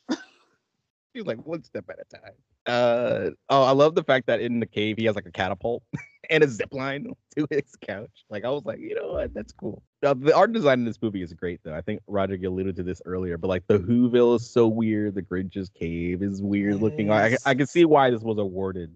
He's 1.17 1.25
like 1.25 1.45
one 1.47 1.65
step 1.65 1.87
at 1.89 1.97
a 1.99 2.17
time. 2.17 2.35
Uh 2.67 3.31
oh, 3.49 3.63
I 3.63 3.71
love 3.71 3.95
the 3.95 4.03
fact 4.05 4.27
that 4.27 4.41
in 4.43 4.61
the 4.61 4.67
cave 4.67 4.97
he 4.99 5.07
has 5.07 5.15
like 5.15 5.25
a 5.25 5.31
catapult 5.33 5.83
and 6.31 6.45
a 6.45 6.49
zip 6.49 6.75
line 6.75 7.07
to 7.39 7.47
his 7.51 7.75
couch. 7.81 8.25
Like 8.29 8.45
I 8.45 8.51
was 8.51 8.67
like, 8.67 8.81
you 8.81 8.95
know 8.97 9.13
what, 9.13 9.33
that's 9.33 9.53
cool. 9.55 9.83
Uh, 10.03 10.13
the 10.13 10.37
art 10.37 10.53
design 10.53 10.81
in 10.81 10.85
this 10.85 11.01
movie 11.01 11.23
is 11.23 11.33
great 11.33 11.61
though. 11.65 11.75
I 11.75 11.81
think 11.81 12.03
Roger 12.07 12.35
alluded 12.47 12.77
to 12.77 12.83
this 12.83 13.01
earlier, 13.07 13.39
but 13.39 13.49
like 13.49 13.67
the 13.67 13.79
Whoville 13.79 14.37
is 14.37 14.51
so 14.51 14.67
weird. 14.67 15.15
The 15.15 15.23
Grinch's 15.23 15.71
cave 15.71 16.23
is 16.23 16.43
weird 16.43 16.83
looking. 16.83 17.11
I, 17.11 17.39
I 17.47 17.55
can 17.55 17.67
see 17.67 17.87
why 17.87 18.11
this 18.11 18.21
was 18.21 18.37
awarded. 18.37 18.95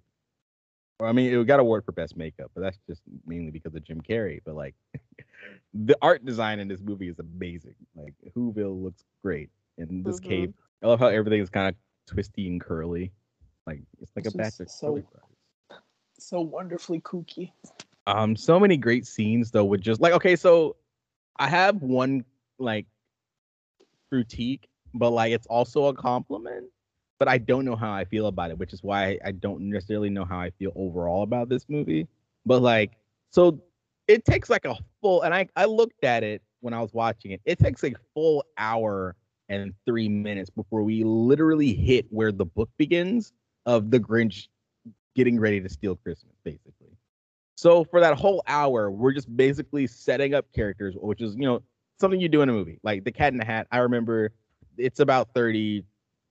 I 1.00 1.12
mean, 1.12 1.32
it 1.32 1.46
got 1.46 1.60
awarded 1.60 1.86
for 1.86 1.92
best 1.92 2.18
makeup, 2.18 2.50
but 2.54 2.60
that's 2.60 2.78
just 2.86 3.00
mainly 3.24 3.50
because 3.50 3.74
of 3.74 3.82
Jim 3.82 4.02
Carrey. 4.02 4.40
But 4.44 4.56
like, 4.56 4.74
the 5.72 5.96
art 6.02 6.26
design 6.26 6.60
in 6.60 6.68
this 6.68 6.82
movie 6.82 7.08
is 7.08 7.18
amazing. 7.18 7.76
Like 7.96 8.12
Whoville 8.36 8.82
looks 8.82 9.04
great 9.22 9.48
in 9.78 10.02
this 10.02 10.20
Mhm. 10.20 10.24
cave. 10.28 10.54
I 10.82 10.88
love 10.88 10.98
how 11.00 11.06
everything 11.08 11.40
is 11.40 11.48
kind 11.48 11.68
of 11.68 11.74
twisty 12.06 12.48
and 12.48 12.60
curly. 12.60 13.12
Like 13.66 13.82
it's 14.00 14.12
like 14.16 14.26
It's 14.26 14.34
a 14.34 14.38
batch 14.38 14.60
of 14.60 14.70
so-. 14.70 15.02
So 16.18 16.40
wonderfully 16.40 17.00
kooky. 17.00 17.52
Um, 18.06 18.36
so 18.36 18.58
many 18.60 18.76
great 18.76 19.06
scenes 19.06 19.50
though 19.50 19.64
with 19.64 19.80
just 19.80 20.00
like 20.00 20.12
okay, 20.14 20.36
so 20.36 20.76
I 21.36 21.48
have 21.48 21.82
one 21.82 22.24
like 22.58 22.86
critique, 24.10 24.68
but 24.94 25.10
like 25.10 25.32
it's 25.32 25.46
also 25.46 25.86
a 25.86 25.94
compliment. 25.94 26.66
But 27.18 27.28
I 27.28 27.38
don't 27.38 27.66
know 27.66 27.76
how 27.76 27.92
I 27.92 28.04
feel 28.04 28.26
about 28.26 28.50
it, 28.50 28.58
which 28.58 28.72
is 28.72 28.82
why 28.82 29.18
I 29.24 29.32
don't 29.32 29.68
necessarily 29.68 30.08
know 30.08 30.24
how 30.24 30.38
I 30.38 30.50
feel 30.50 30.72
overall 30.74 31.22
about 31.22 31.50
this 31.50 31.66
movie. 31.68 32.08
But 32.46 32.62
like, 32.62 32.92
so 33.30 33.60
it 34.08 34.24
takes 34.24 34.48
like 34.48 34.64
a 34.64 34.76
full, 35.00 35.22
and 35.22 35.34
I 35.34 35.46
I 35.54 35.66
looked 35.66 36.02
at 36.04 36.22
it 36.24 36.42
when 36.60 36.74
I 36.74 36.80
was 36.80 36.92
watching 36.92 37.32
it. 37.32 37.40
It 37.44 37.58
takes 37.58 37.84
a 37.84 37.92
full 38.14 38.44
hour 38.56 39.16
and 39.50 39.74
three 39.84 40.08
minutes 40.08 40.48
before 40.48 40.82
we 40.82 41.04
literally 41.04 41.74
hit 41.74 42.06
where 42.08 42.32
the 42.32 42.46
book 42.46 42.70
begins 42.78 43.32
of 43.66 43.90
the 43.90 43.98
Grinch 43.98 44.46
getting 45.14 45.38
ready 45.38 45.60
to 45.60 45.68
steal 45.68 45.96
Christmas, 45.96 46.34
basically. 46.44 46.96
So 47.56 47.84
for 47.84 48.00
that 48.00 48.16
whole 48.16 48.42
hour, 48.46 48.90
we're 48.90 49.12
just 49.12 49.36
basically 49.36 49.86
setting 49.86 50.32
up 50.34 50.46
characters, 50.54 50.94
which 50.98 51.20
is, 51.20 51.34
you 51.34 51.44
know, 51.44 51.62
something 52.00 52.18
you 52.18 52.28
do 52.28 52.40
in 52.40 52.48
a 52.48 52.52
movie. 52.52 52.78
Like 52.82 53.04
The 53.04 53.12
Cat 53.12 53.32
in 53.32 53.38
the 53.38 53.44
Hat, 53.44 53.66
I 53.70 53.78
remember 53.78 54.32
it's 54.78 55.00
about 55.00 55.34
30, 55.34 55.84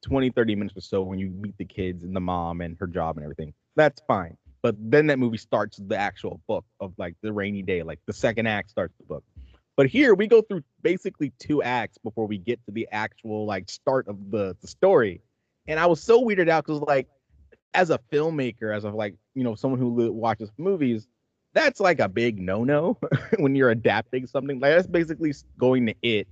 20, 0.03 0.29
30 0.31 0.55
minutes 0.55 0.77
or 0.77 0.81
so 0.81 1.03
when 1.03 1.19
you 1.19 1.29
meet 1.29 1.57
the 1.57 1.65
kids 1.65 2.03
and 2.03 2.15
the 2.15 2.21
mom 2.21 2.61
and 2.61 2.77
her 2.79 2.87
job 2.87 3.17
and 3.17 3.23
everything. 3.23 3.53
That's 3.75 4.01
fine. 4.07 4.37
But 4.61 4.75
then 4.79 5.07
that 5.07 5.19
movie 5.19 5.37
starts 5.37 5.79
the 5.85 5.97
actual 5.97 6.41
book 6.47 6.65
of 6.79 6.93
like 6.97 7.15
the 7.21 7.31
rainy 7.31 7.61
day, 7.61 7.83
like 7.83 7.99
the 8.07 8.13
second 8.13 8.47
act 8.47 8.69
starts 8.69 8.95
the 8.97 9.05
book. 9.05 9.23
But 9.79 9.87
here 9.87 10.13
we 10.13 10.27
go 10.27 10.41
through 10.41 10.65
basically 10.81 11.31
two 11.39 11.63
acts 11.63 11.97
before 11.97 12.27
we 12.27 12.37
get 12.37 12.59
to 12.65 12.71
the 12.73 12.85
actual 12.91 13.45
like 13.45 13.69
start 13.69 14.09
of 14.09 14.29
the, 14.29 14.53
the 14.59 14.67
story. 14.67 15.21
And 15.69 15.79
I 15.79 15.85
was 15.85 16.03
so 16.03 16.21
weirded 16.21 16.49
out 16.49 16.65
because 16.65 16.81
like 16.81 17.07
as 17.73 17.89
a 17.89 17.97
filmmaker, 18.11 18.75
as 18.75 18.83
of 18.83 18.93
like, 18.93 19.15
you 19.35 19.45
know, 19.45 19.55
someone 19.55 19.79
who 19.79 20.11
watches 20.11 20.51
movies, 20.57 21.07
that's 21.53 21.79
like 21.79 22.01
a 22.01 22.09
big 22.09 22.41
no-no 22.41 22.97
when 23.37 23.55
you're 23.55 23.69
adapting 23.69 24.27
something. 24.27 24.59
Like 24.59 24.75
that's 24.75 24.85
basically 24.85 25.33
going 25.57 25.85
to 25.85 25.95
it 26.01 26.27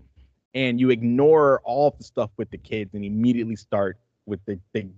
and 0.53 0.77
you 0.77 0.89
ignore 0.89 1.61
all 1.63 1.95
the 1.97 2.03
stuff 2.03 2.31
with 2.35 2.51
the 2.51 2.57
kids 2.57 2.95
and 2.95 3.05
immediately 3.05 3.55
start 3.55 3.97
with 4.25 4.41
the 4.43 4.59
the, 4.73 4.89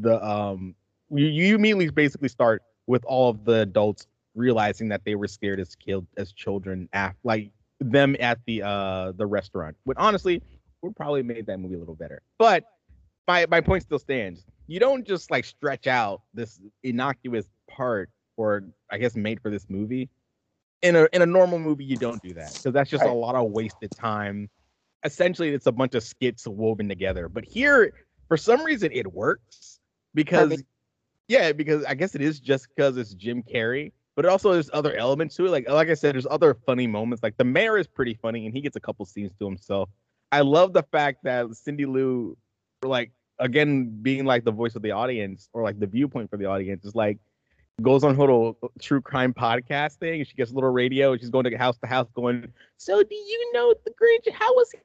the 0.00 0.26
um 0.26 0.74
you, 1.10 1.26
you 1.26 1.56
immediately 1.56 1.90
basically 1.90 2.30
start 2.30 2.62
with 2.86 3.04
all 3.04 3.28
of 3.28 3.44
the 3.44 3.60
adults 3.60 4.06
realizing 4.34 4.88
that 4.88 5.04
they 5.04 5.14
were 5.14 5.28
scared 5.28 5.60
as 5.60 5.74
killed 5.74 6.06
as 6.16 6.32
children 6.32 6.88
after 6.94 7.18
like 7.22 7.50
them 7.80 8.16
at 8.20 8.38
the 8.46 8.62
uh 8.62 9.12
the 9.12 9.26
restaurant. 9.26 9.76
But 9.86 9.96
honestly, 9.98 10.42
would 10.82 10.96
probably 10.96 11.22
made 11.22 11.46
that 11.46 11.58
movie 11.58 11.74
a 11.74 11.78
little 11.78 11.94
better. 11.94 12.22
But 12.38 12.64
my 13.26 13.46
my 13.48 13.60
point 13.60 13.82
still 13.82 13.98
stands. 13.98 14.44
You 14.66 14.80
don't 14.80 15.06
just 15.06 15.30
like 15.30 15.44
stretch 15.44 15.86
out 15.86 16.22
this 16.34 16.60
innocuous 16.82 17.46
part, 17.70 18.10
or 18.36 18.64
I 18.90 18.98
guess 18.98 19.16
made 19.16 19.40
for 19.40 19.50
this 19.50 19.66
movie. 19.68 20.08
In 20.82 20.94
a 20.94 21.08
in 21.12 21.22
a 21.22 21.26
normal 21.26 21.58
movie, 21.58 21.84
you 21.84 21.96
don't 21.96 22.22
do 22.22 22.34
that 22.34 22.52
because 22.54 22.72
that's 22.72 22.90
just 22.90 23.04
a 23.04 23.12
lot 23.12 23.34
of 23.34 23.50
wasted 23.50 23.94
time. 23.94 24.48
Essentially, 25.04 25.50
it's 25.50 25.66
a 25.66 25.72
bunch 25.72 25.94
of 25.94 26.02
skits 26.02 26.46
woven 26.46 26.88
together. 26.88 27.28
But 27.28 27.44
here, 27.44 27.92
for 28.28 28.36
some 28.36 28.64
reason, 28.64 28.90
it 28.92 29.12
works 29.12 29.80
because 30.14 30.50
Perfect. 30.50 30.68
yeah, 31.28 31.52
because 31.52 31.84
I 31.84 31.94
guess 31.94 32.14
it 32.14 32.20
is 32.20 32.38
just 32.40 32.68
because 32.74 32.96
it's 32.96 33.14
Jim 33.14 33.42
Carrey, 33.42 33.92
but 34.18 34.26
also 34.26 34.52
there's 34.52 34.68
other 34.72 34.96
elements 34.96 35.36
to 35.36 35.46
it. 35.46 35.50
Like 35.50 35.68
like 35.68 35.90
I 35.90 35.94
said, 35.94 36.16
there's 36.16 36.26
other 36.28 36.52
funny 36.52 36.88
moments. 36.88 37.22
Like 37.22 37.36
the 37.36 37.44
mayor 37.44 37.78
is 37.78 37.86
pretty 37.86 38.14
funny, 38.14 38.46
and 38.46 38.52
he 38.52 38.60
gets 38.60 38.74
a 38.74 38.80
couple 38.80 39.06
scenes 39.06 39.30
to 39.38 39.44
himself. 39.44 39.88
I 40.32 40.40
love 40.40 40.72
the 40.72 40.82
fact 40.82 41.22
that 41.22 41.54
Cindy 41.54 41.86
Lou, 41.86 42.36
like 42.82 43.12
again, 43.38 43.96
being 44.02 44.24
like 44.24 44.44
the 44.44 44.50
voice 44.50 44.74
of 44.74 44.82
the 44.82 44.90
audience 44.90 45.48
or 45.52 45.62
like 45.62 45.78
the 45.78 45.86
viewpoint 45.86 46.30
for 46.30 46.36
the 46.36 46.46
audience, 46.46 46.84
is 46.84 46.96
like 46.96 47.20
goes 47.80 48.02
on 48.02 48.16
her 48.16 48.20
little 48.20 48.58
true 48.80 49.00
crime 49.00 49.32
podcast 49.32 49.98
thing. 49.98 50.18
And 50.18 50.28
she 50.28 50.34
gets 50.34 50.50
a 50.50 50.54
little 50.54 50.70
radio, 50.70 51.12
and 51.12 51.20
she's 51.20 51.30
going 51.30 51.44
to 51.44 51.56
house 51.56 51.78
to 51.78 51.86
house, 51.86 52.08
going, 52.12 52.52
"So 52.76 53.04
do 53.04 53.14
you 53.14 53.52
know 53.52 53.72
the 53.84 53.92
Grinch? 53.92 54.32
How 54.34 54.52
was 54.54 54.72
he?" 54.72 54.80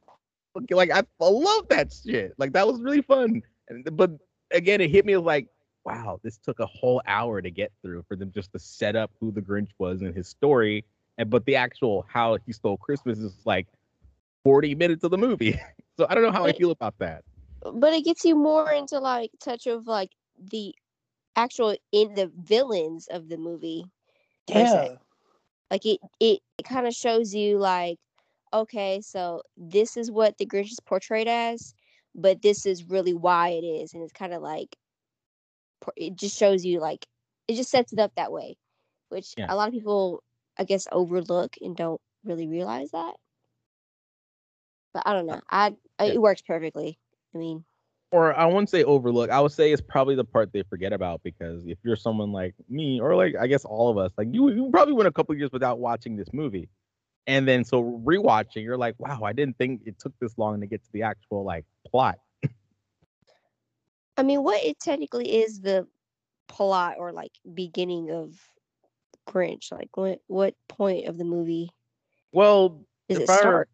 Like 0.75 0.91
I, 0.91 1.01
love 1.19 1.67
that 1.69 1.91
shit. 1.91 2.35
Like 2.37 2.53
that 2.53 2.67
was 2.67 2.79
really 2.81 3.01
fun. 3.01 3.41
And 3.67 3.97
but 3.97 4.11
again, 4.51 4.79
it 4.79 4.91
hit 4.91 5.07
me 5.07 5.17
like 5.17 5.47
wow, 5.85 6.19
this 6.23 6.37
took 6.37 6.59
a 6.59 6.65
whole 6.65 7.01
hour 7.07 7.41
to 7.41 7.51
get 7.51 7.71
through 7.81 8.03
for 8.07 8.15
them 8.15 8.31
just 8.31 8.51
to 8.53 8.59
set 8.59 8.95
up 8.95 9.11
who 9.19 9.31
the 9.31 9.41
Grinch 9.41 9.69
was 9.77 10.01
and 10.01 10.15
his 10.15 10.27
story. 10.27 10.85
And 11.17 11.29
but 11.29 11.45
the 11.45 11.55
actual 11.55 12.05
how 12.07 12.37
he 12.45 12.53
stole 12.53 12.77
Christmas 12.77 13.19
is 13.19 13.33
like 13.45 13.67
40 14.43 14.75
minutes 14.75 15.03
of 15.03 15.11
the 15.11 15.17
movie. 15.17 15.59
So 15.95 16.07
I 16.09 16.15
don't 16.15 16.23
know 16.23 16.31
how 16.31 16.45
I 16.45 16.53
feel 16.53 16.71
about 16.71 16.97
that. 16.99 17.23
but 17.73 17.93
it 17.93 18.03
gets 18.03 18.25
you 18.25 18.35
more 18.35 18.71
into 18.71 18.99
like 18.99 19.31
touch 19.39 19.67
of 19.67 19.87
like 19.87 20.11
the 20.37 20.73
actual 21.35 21.75
in 21.91 22.15
the 22.15 22.31
villains 22.35 23.07
of 23.07 23.29
the 23.29 23.37
movie. 23.37 23.85
Yeah. 24.47 24.95
Like 25.69 25.85
it 25.85 25.99
it, 26.19 26.39
it 26.57 26.63
kind 26.65 26.87
of 26.87 26.93
shows 26.93 27.33
you 27.33 27.59
like 27.59 27.99
okay, 28.53 29.01
so 29.01 29.43
this 29.57 29.97
is 29.97 30.11
what 30.11 30.37
the 30.37 30.45
Grinch 30.45 30.71
is 30.71 30.79
portrayed 30.79 31.27
as, 31.27 31.73
but 32.15 32.41
this 32.41 32.65
is 32.65 32.89
really 32.89 33.13
why 33.13 33.49
it 33.49 33.63
is 33.63 33.93
and 33.93 34.03
it's 34.03 34.13
kind 34.13 34.33
of 34.33 34.41
like 34.41 34.75
por- 34.75 34.82
it 35.95 36.15
just 36.15 36.37
shows 36.37 36.65
you 36.65 36.79
like 36.79 37.05
it 37.47 37.55
just 37.55 37.69
sets 37.69 37.93
it 37.93 37.99
up 37.99 38.13
that 38.15 38.31
way, 38.31 38.57
which 39.09 39.33
Yeah. 39.37 39.47
a 39.49 39.55
lot 39.55 39.67
of 39.67 39.73
people 39.73 40.23
I 40.57 40.63
guess 40.63 40.87
overlook 40.91 41.55
and 41.61 41.75
don't 41.75 42.01
really 42.23 42.47
realize 42.47 42.91
that. 42.91 43.15
But 44.93 45.03
I 45.05 45.13
don't 45.13 45.25
know. 45.25 45.41
I, 45.49 45.75
I 45.99 46.05
Yeah. 46.05 46.13
it 46.13 46.21
works 46.21 46.41
perfectly. 46.41 46.99
I 47.33 47.37
mean, 47.37 47.65
or 48.11 48.37
I 48.37 48.45
wouldn't 48.45 48.69
say 48.69 48.83
overlook. 48.83 49.31
I 49.31 49.39
would 49.39 49.51
say 49.51 49.71
it's 49.71 49.81
probably 49.81 50.13
the 50.15 50.23
part 50.23 50.53
they 50.53 50.61
forget 50.61 50.93
about 50.93 51.23
because 51.23 51.65
if 51.65 51.79
you're 51.83 51.95
someone 51.95 52.31
like 52.31 52.53
me 52.69 52.99
or 53.01 53.15
like 53.15 53.35
I 53.39 53.47
guess 53.47 53.65
all 53.65 53.89
of 53.89 53.97
us, 53.97 54.11
like 54.17 54.27
you, 54.31 54.51
you 54.51 54.69
probably 54.71 54.93
went 54.93 55.07
a 55.07 55.11
couple 55.11 55.35
years 55.35 55.51
without 55.51 55.79
watching 55.79 56.15
this 56.15 56.31
movie, 56.31 56.69
and 57.25 57.47
then 57.47 57.63
so 57.63 57.81
rewatching, 58.05 58.63
you're 58.63 58.77
like, 58.77 58.93
wow, 58.99 59.21
I 59.23 59.33
didn't 59.33 59.57
think 59.57 59.81
it 59.87 59.97
took 59.97 60.13
this 60.19 60.37
long 60.37 60.61
to 60.61 60.67
get 60.67 60.83
to 60.83 60.91
the 60.93 61.01
actual 61.01 61.43
like 61.43 61.65
plot. 61.87 62.19
I 64.17 64.23
mean, 64.23 64.43
what 64.43 64.63
it 64.63 64.79
technically 64.79 65.41
is 65.41 65.61
the 65.61 65.87
plot 66.47 66.95
or 66.99 67.11
like 67.11 67.31
beginning 67.53 68.11
of 68.11 68.35
Grinch? 69.27 69.71
Like, 69.71 69.95
what 69.95 70.19
what 70.27 70.55
point 70.69 71.07
of 71.07 71.17
the 71.17 71.25
movie 71.25 71.69
Well, 72.31 72.85
if 73.09 73.19
it 73.21 73.29
I 73.29 73.37
start? 73.37 73.69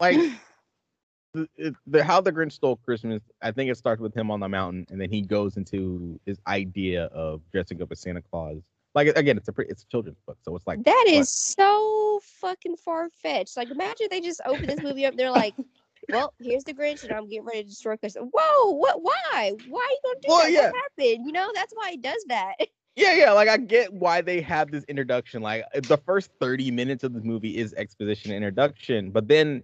like 0.00 0.16
the, 1.34 1.74
the 1.86 2.04
how 2.04 2.20
the 2.20 2.32
Grinch 2.32 2.52
stole 2.52 2.76
Christmas, 2.76 3.22
I 3.42 3.52
think 3.52 3.70
it 3.70 3.76
starts 3.76 4.00
with 4.00 4.14
him 4.14 4.30
on 4.30 4.40
the 4.40 4.48
mountain, 4.48 4.86
and 4.90 5.00
then 5.00 5.10
he 5.10 5.22
goes 5.22 5.56
into 5.56 6.18
his 6.24 6.38
idea 6.46 7.04
of 7.06 7.42
dressing 7.52 7.82
up 7.82 7.92
as 7.92 8.00
Santa 8.00 8.22
Claus. 8.22 8.62
Like 8.94 9.08
again, 9.08 9.36
it's 9.36 9.48
a 9.48 9.52
pretty, 9.52 9.70
it's 9.70 9.82
a 9.82 9.86
children's 9.86 10.18
book, 10.26 10.38
so 10.42 10.56
it's 10.56 10.66
like 10.66 10.82
That 10.84 11.04
is 11.08 11.30
so 11.30 12.20
fucking 12.40 12.76
far 12.76 13.10
fetched. 13.10 13.56
Like, 13.56 13.70
imagine 13.70 14.08
they 14.10 14.22
just 14.22 14.40
open 14.46 14.66
this 14.66 14.80
movie 14.82 15.04
up. 15.04 15.16
They're 15.16 15.30
like, 15.30 15.54
"Well, 16.08 16.34
here's 16.40 16.64
the 16.64 16.74
Grinch, 16.74 17.02
and 17.04 17.12
I'm 17.12 17.28
getting 17.28 17.44
ready 17.44 17.62
to 17.62 17.68
destroy 17.68 17.96
Christmas." 17.96 18.24
Whoa, 18.32 18.70
what? 18.72 19.02
Why? 19.02 19.52
Why 19.68 19.80
are 19.80 19.90
you 19.90 19.98
gonna 20.04 20.20
do 20.20 20.28
Well, 20.28 20.42
that? 20.42 20.52
yeah. 20.52 20.70
What 20.70 20.74
happened? 20.98 21.26
You 21.26 21.32
know, 21.32 21.50
that's 21.54 21.72
why 21.74 21.90
he 21.92 21.96
does 21.96 22.24
that. 22.28 22.54
Yeah, 22.98 23.12
yeah, 23.12 23.32
like 23.32 23.46
I 23.50 23.58
get 23.58 23.92
why 23.92 24.22
they 24.22 24.40
have 24.40 24.70
this 24.70 24.82
introduction. 24.84 25.42
Like 25.42 25.64
uh, 25.74 25.80
the 25.80 25.98
first 25.98 26.30
30 26.40 26.70
minutes 26.70 27.04
of 27.04 27.12
the 27.12 27.20
movie 27.20 27.58
is 27.58 27.74
exposition 27.74 28.32
introduction, 28.32 29.10
but 29.10 29.28
then 29.28 29.62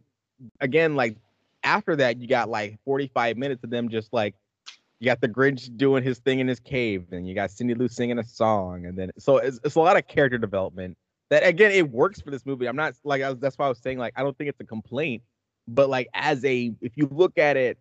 again, 0.60 0.96
like 0.96 1.16
after 1.64 1.96
that, 1.96 2.20
you 2.20 2.28
got 2.28 2.50
like 2.50 2.78
45 2.84 3.38
minutes 3.38 3.64
of 3.64 3.70
them 3.70 3.88
just 3.88 4.12
like 4.12 4.34
you 5.00 5.06
got 5.06 5.22
the 5.22 5.28
Grinch 5.30 5.74
doing 5.78 6.02
his 6.02 6.18
thing 6.18 6.40
in 6.40 6.46
his 6.46 6.60
cave, 6.60 7.06
and 7.10 7.26
you 7.26 7.34
got 7.34 7.50
Cindy 7.50 7.72
Lou 7.74 7.88
singing 7.88 8.18
a 8.18 8.24
song, 8.24 8.84
and 8.84 8.98
then 8.98 9.10
so 9.16 9.38
it's, 9.38 9.58
it's 9.64 9.76
a 9.76 9.80
lot 9.80 9.96
of 9.96 10.06
character 10.06 10.36
development. 10.36 10.98
That 11.30 11.42
again, 11.46 11.72
it 11.72 11.90
works 11.90 12.20
for 12.20 12.30
this 12.30 12.44
movie. 12.44 12.66
I'm 12.68 12.76
not 12.76 12.92
like 13.02 13.22
I 13.22 13.30
was, 13.30 13.38
that's 13.38 13.56
why 13.56 13.64
I 13.64 13.68
was 13.70 13.78
saying 13.78 13.96
like 13.96 14.12
I 14.14 14.22
don't 14.22 14.36
think 14.36 14.50
it's 14.50 14.60
a 14.60 14.64
complaint, 14.64 15.22
but 15.68 15.88
like 15.88 16.08
as 16.14 16.44
a 16.44 16.72
if 16.80 16.92
you 16.96 17.08
look 17.10 17.38
at 17.38 17.56
it 17.56 17.78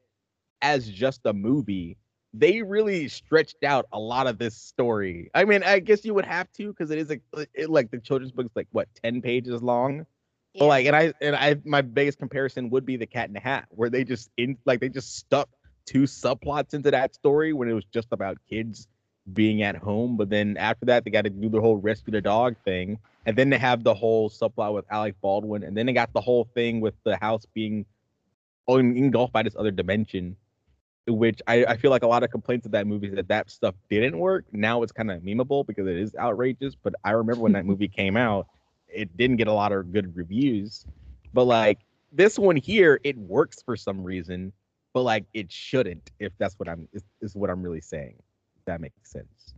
as 0.61 0.87
just 0.87 1.21
a 1.25 1.33
movie, 1.33 1.97
they 2.33 2.61
really 2.61 3.07
stretched 3.07 3.63
out 3.63 3.85
a 3.91 3.99
lot 3.99 4.27
of 4.27 4.37
this 4.37 4.55
story. 4.55 5.29
I 5.33 5.45
mean, 5.45 5.63
I 5.63 5.79
guess 5.79 6.05
you 6.05 6.13
would 6.13 6.25
have 6.25 6.51
to 6.53 6.67
because 6.67 6.91
it 6.91 6.99
is 6.99 7.11
a 7.11 7.19
uh, 7.35 7.45
it, 7.53 7.69
like 7.69 7.91
the 7.91 7.99
children's 7.99 8.31
book's 8.31 8.55
like 8.55 8.67
what 8.71 8.87
10 9.03 9.21
pages 9.21 9.61
long. 9.61 10.05
But 10.57 10.65
like, 10.65 10.85
and 10.85 10.95
I 10.95 11.13
and 11.21 11.35
I 11.35 11.55
my 11.65 11.81
biggest 11.81 12.19
comparison 12.19 12.69
would 12.71 12.85
be 12.85 12.97
the 12.97 13.05
Cat 13.05 13.27
in 13.27 13.33
the 13.33 13.39
Hat, 13.39 13.67
where 13.69 13.89
they 13.89 14.03
just 14.03 14.29
in 14.37 14.57
like 14.65 14.81
they 14.81 14.89
just 14.89 15.15
stuck 15.15 15.49
two 15.85 16.03
subplots 16.03 16.73
into 16.73 16.91
that 16.91 17.15
story 17.15 17.53
when 17.53 17.69
it 17.69 17.73
was 17.73 17.85
just 17.85 18.09
about 18.11 18.37
kids 18.49 18.87
being 19.33 19.63
at 19.63 19.75
home. 19.75 20.17
But 20.17 20.29
then 20.29 20.57
after 20.57 20.85
that, 20.87 21.03
they 21.03 21.11
got 21.11 21.23
to 21.23 21.29
do 21.29 21.49
the 21.49 21.61
whole 21.61 21.77
rescue 21.77 22.11
the 22.11 22.21
dog 22.21 22.55
thing, 22.63 22.97
and 23.25 23.35
then 23.37 23.49
they 23.49 23.57
have 23.57 23.83
the 23.83 23.93
whole 23.93 24.29
subplot 24.29 24.73
with 24.73 24.85
Alec 24.89 25.15
Baldwin, 25.21 25.63
and 25.63 25.75
then 25.75 25.85
they 25.85 25.93
got 25.93 26.13
the 26.13 26.21
whole 26.21 26.45
thing 26.53 26.81
with 26.81 26.93
the 27.03 27.17
house 27.17 27.45
being 27.53 27.85
engulfed 28.67 29.33
by 29.33 29.43
this 29.43 29.55
other 29.57 29.71
dimension 29.71 30.37
which 31.07 31.41
I, 31.47 31.65
I 31.65 31.77
feel 31.77 31.91
like 31.91 32.03
a 32.03 32.07
lot 32.07 32.23
of 32.23 32.31
complaints 32.31 32.65
of 32.65 32.71
that 32.73 32.87
movie 32.87 33.07
is 33.07 33.15
that 33.15 33.27
that 33.27 33.49
stuff 33.49 33.75
didn't 33.89 34.17
work. 34.17 34.45
Now 34.51 34.83
it's 34.83 34.91
kind 34.91 35.11
of 35.11 35.21
memeable 35.21 35.65
because 35.65 35.87
it 35.87 35.97
is 35.97 36.15
outrageous. 36.15 36.75
But 36.75 36.93
I 37.03 37.11
remember 37.11 37.41
when 37.41 37.53
that 37.53 37.65
movie 37.71 37.87
came 37.87 38.17
out, 38.17 38.47
it 38.87 39.15
didn't 39.17 39.37
get 39.37 39.47
a 39.47 39.53
lot 39.53 39.71
of 39.71 39.91
good 39.91 40.15
reviews. 40.15 40.85
But 41.33 41.45
like 41.45 41.79
this 42.11 42.37
one 42.37 42.55
here, 42.55 42.99
it 43.03 43.17
works 43.17 43.61
for 43.63 43.75
some 43.75 44.03
reason, 44.03 44.53
but 44.93 45.01
like 45.01 45.25
it 45.33 45.51
shouldn't. 45.51 46.11
If 46.19 46.33
that's 46.37 46.55
what 46.59 46.69
I'm 46.69 46.87
is, 46.93 47.03
is 47.21 47.35
what 47.35 47.49
I'm 47.49 47.63
really 47.63 47.81
saying. 47.81 48.15
If 48.71 48.75
that 48.75 48.81
makes 48.81 49.11
sense. 49.11 49.53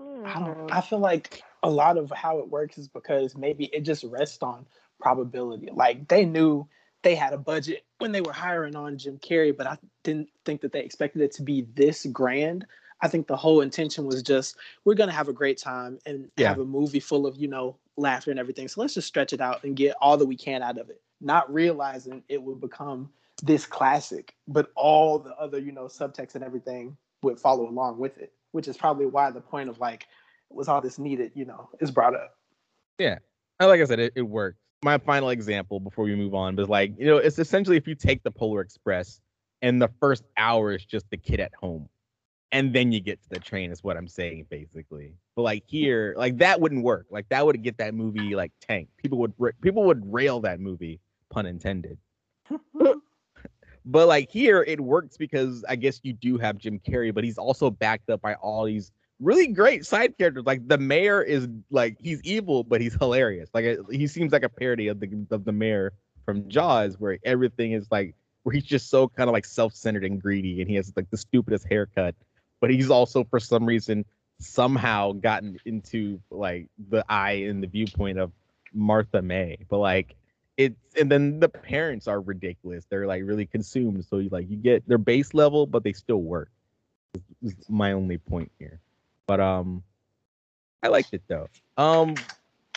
Hmm. 0.00 0.26
I 0.26 0.38
don't. 0.38 0.72
I 0.72 0.80
feel 0.80 0.98
like 0.98 1.42
a 1.62 1.70
lot 1.70 1.98
of 1.98 2.10
how 2.10 2.38
it 2.38 2.48
works 2.48 2.78
is 2.78 2.88
because 2.88 3.36
maybe 3.36 3.66
it 3.66 3.82
just 3.82 4.04
rests 4.04 4.42
on 4.42 4.66
probability. 4.98 5.68
Like 5.72 6.08
they 6.08 6.24
knew 6.24 6.66
they 7.02 7.14
had 7.14 7.34
a 7.34 7.38
budget 7.38 7.84
when 7.98 8.12
they 8.12 8.22
were 8.22 8.32
hiring 8.32 8.76
on 8.76 8.96
Jim 8.96 9.18
Carrey, 9.18 9.54
but 9.54 9.66
I 9.66 9.76
didn't 10.02 10.28
think 10.46 10.62
that 10.62 10.72
they 10.72 10.80
expected 10.80 11.20
it 11.20 11.32
to 11.32 11.42
be 11.42 11.66
this 11.74 12.06
grand. 12.06 12.66
I 13.02 13.08
think 13.08 13.26
the 13.26 13.36
whole 13.36 13.60
intention 13.60 14.06
was 14.06 14.22
just 14.22 14.56
we're 14.84 14.94
gonna 14.94 15.12
have 15.12 15.28
a 15.28 15.32
great 15.34 15.58
time 15.58 15.98
and 16.06 16.30
Yeah. 16.36 16.48
have 16.48 16.60
a 16.60 16.64
movie 16.64 17.00
full 17.00 17.26
of 17.26 17.36
you 17.36 17.48
know 17.48 17.76
laughter 17.98 18.30
and 18.30 18.40
everything. 18.40 18.68
So 18.68 18.80
let's 18.80 18.94
just 18.94 19.08
stretch 19.08 19.34
it 19.34 19.42
out 19.42 19.64
and 19.64 19.76
get 19.76 19.96
all 20.00 20.16
that 20.16 20.26
we 20.26 20.36
can 20.36 20.62
out 20.62 20.78
of 20.78 20.88
it, 20.88 21.02
not 21.20 21.52
realizing 21.52 22.24
it 22.28 22.42
would 22.42 22.60
become 22.60 23.12
this 23.42 23.66
classic, 23.66 24.34
but 24.48 24.70
all 24.74 25.18
the 25.18 25.34
other 25.36 25.58
you 25.58 25.72
know 25.72 25.84
subtext 25.84 26.34
and 26.34 26.44
everything 26.44 26.96
would 27.22 27.38
follow 27.38 27.68
along 27.68 27.98
with 27.98 28.18
it, 28.18 28.32
which 28.52 28.68
is 28.68 28.76
probably 28.76 29.06
why 29.06 29.30
the 29.30 29.40
point 29.40 29.68
of 29.68 29.78
like 29.78 30.06
was 30.50 30.68
all 30.68 30.80
this 30.80 30.98
needed, 30.98 31.32
you 31.34 31.44
know, 31.44 31.68
is 31.80 31.90
brought 31.90 32.14
up. 32.14 32.34
Yeah. 32.98 33.18
And 33.58 33.68
like 33.68 33.80
I 33.80 33.84
said, 33.84 34.00
it, 34.00 34.12
it 34.16 34.22
works. 34.22 34.58
My 34.82 34.98
final 34.98 35.28
example 35.28 35.78
before 35.78 36.04
we 36.04 36.14
move 36.14 36.34
on 36.34 36.56
was 36.56 36.68
like, 36.68 36.94
you 36.98 37.06
know, 37.06 37.18
it's 37.18 37.38
essentially 37.38 37.76
if 37.76 37.86
you 37.86 37.94
take 37.94 38.22
the 38.22 38.30
Polar 38.30 38.62
Express 38.62 39.20
and 39.62 39.80
the 39.80 39.90
first 40.00 40.24
hour 40.36 40.72
is 40.72 40.84
just 40.84 41.08
the 41.10 41.16
kid 41.16 41.40
at 41.40 41.52
home. 41.60 41.88
And 42.52 42.74
then 42.74 42.90
you 42.90 43.00
get 43.00 43.22
to 43.22 43.28
the 43.28 43.38
train, 43.38 43.70
is 43.70 43.84
what 43.84 43.96
I'm 43.96 44.08
saying, 44.08 44.46
basically. 44.50 45.14
But 45.36 45.42
like 45.42 45.62
here, 45.66 46.14
like 46.16 46.38
that 46.38 46.60
wouldn't 46.60 46.82
work. 46.82 47.06
Like 47.08 47.28
that 47.28 47.46
would 47.46 47.62
get 47.62 47.78
that 47.78 47.94
movie 47.94 48.34
like 48.34 48.50
tank. 48.60 48.88
People 48.96 49.18
would 49.18 49.34
people 49.60 49.84
would 49.84 50.02
rail 50.12 50.40
that 50.40 50.58
movie, 50.58 51.00
pun 51.30 51.46
intended. 51.46 51.98
but 53.84 54.08
like 54.08 54.30
here, 54.30 54.62
it 54.66 54.80
works 54.80 55.16
because 55.16 55.64
I 55.68 55.76
guess 55.76 56.00
you 56.02 56.12
do 56.12 56.38
have 56.38 56.58
Jim 56.58 56.80
Carrey, 56.80 57.14
but 57.14 57.24
he's 57.24 57.38
also 57.38 57.70
backed 57.70 58.10
up 58.10 58.20
by 58.20 58.34
all 58.34 58.64
these 58.64 58.92
really 59.20 59.46
great 59.46 59.86
side 59.86 60.16
characters. 60.18 60.44
Like 60.46 60.66
the 60.66 60.78
mayor 60.78 61.22
is 61.22 61.48
like 61.70 61.96
he's 62.00 62.20
evil, 62.22 62.64
but 62.64 62.80
he's 62.80 62.94
hilarious. 62.94 63.50
Like 63.54 63.78
he 63.90 64.06
seems 64.06 64.32
like 64.32 64.42
a 64.42 64.48
parody 64.48 64.88
of 64.88 65.00
the 65.00 65.26
of 65.30 65.44
the 65.44 65.52
mayor 65.52 65.92
from 66.24 66.48
Jaws, 66.48 66.98
where 66.98 67.18
everything 67.24 67.72
is 67.72 67.86
like 67.90 68.14
where 68.42 68.54
he's 68.54 68.64
just 68.64 68.90
so 68.90 69.08
kind 69.08 69.28
of 69.28 69.32
like 69.32 69.44
self-centered 69.44 70.04
and 70.04 70.20
greedy, 70.20 70.60
and 70.60 70.70
he 70.70 70.76
has 70.76 70.92
like 70.96 71.10
the 71.10 71.16
stupidest 71.16 71.66
haircut. 71.68 72.14
But 72.60 72.70
he's 72.70 72.90
also 72.90 73.24
for 73.24 73.40
some 73.40 73.64
reason 73.64 74.04
somehow 74.38 75.12
gotten 75.12 75.58
into 75.64 76.20
like 76.30 76.68
the 76.88 77.04
eye 77.08 77.44
and 77.48 77.62
the 77.62 77.66
viewpoint 77.66 78.18
of 78.18 78.32
Martha 78.72 79.22
May. 79.22 79.58
But 79.68 79.78
like 79.78 80.16
it's 80.60 80.94
and 81.00 81.10
then 81.10 81.40
the 81.40 81.48
parents 81.48 82.06
are 82.06 82.20
ridiculous. 82.20 82.84
They're 82.90 83.06
like 83.06 83.22
really 83.24 83.46
consumed. 83.46 84.04
So 84.04 84.18
you 84.18 84.28
like 84.28 84.50
you 84.50 84.56
get 84.56 84.86
their 84.86 84.98
base 84.98 85.32
level, 85.32 85.66
but 85.66 85.84
they 85.84 85.94
still 85.94 86.20
work. 86.20 86.50
Is 87.42 87.54
my 87.68 87.92
only 87.92 88.18
point 88.18 88.52
here. 88.58 88.78
But 89.26 89.40
um 89.40 89.82
I 90.82 90.88
liked 90.88 91.14
it 91.14 91.22
though. 91.28 91.48
Um 91.78 92.14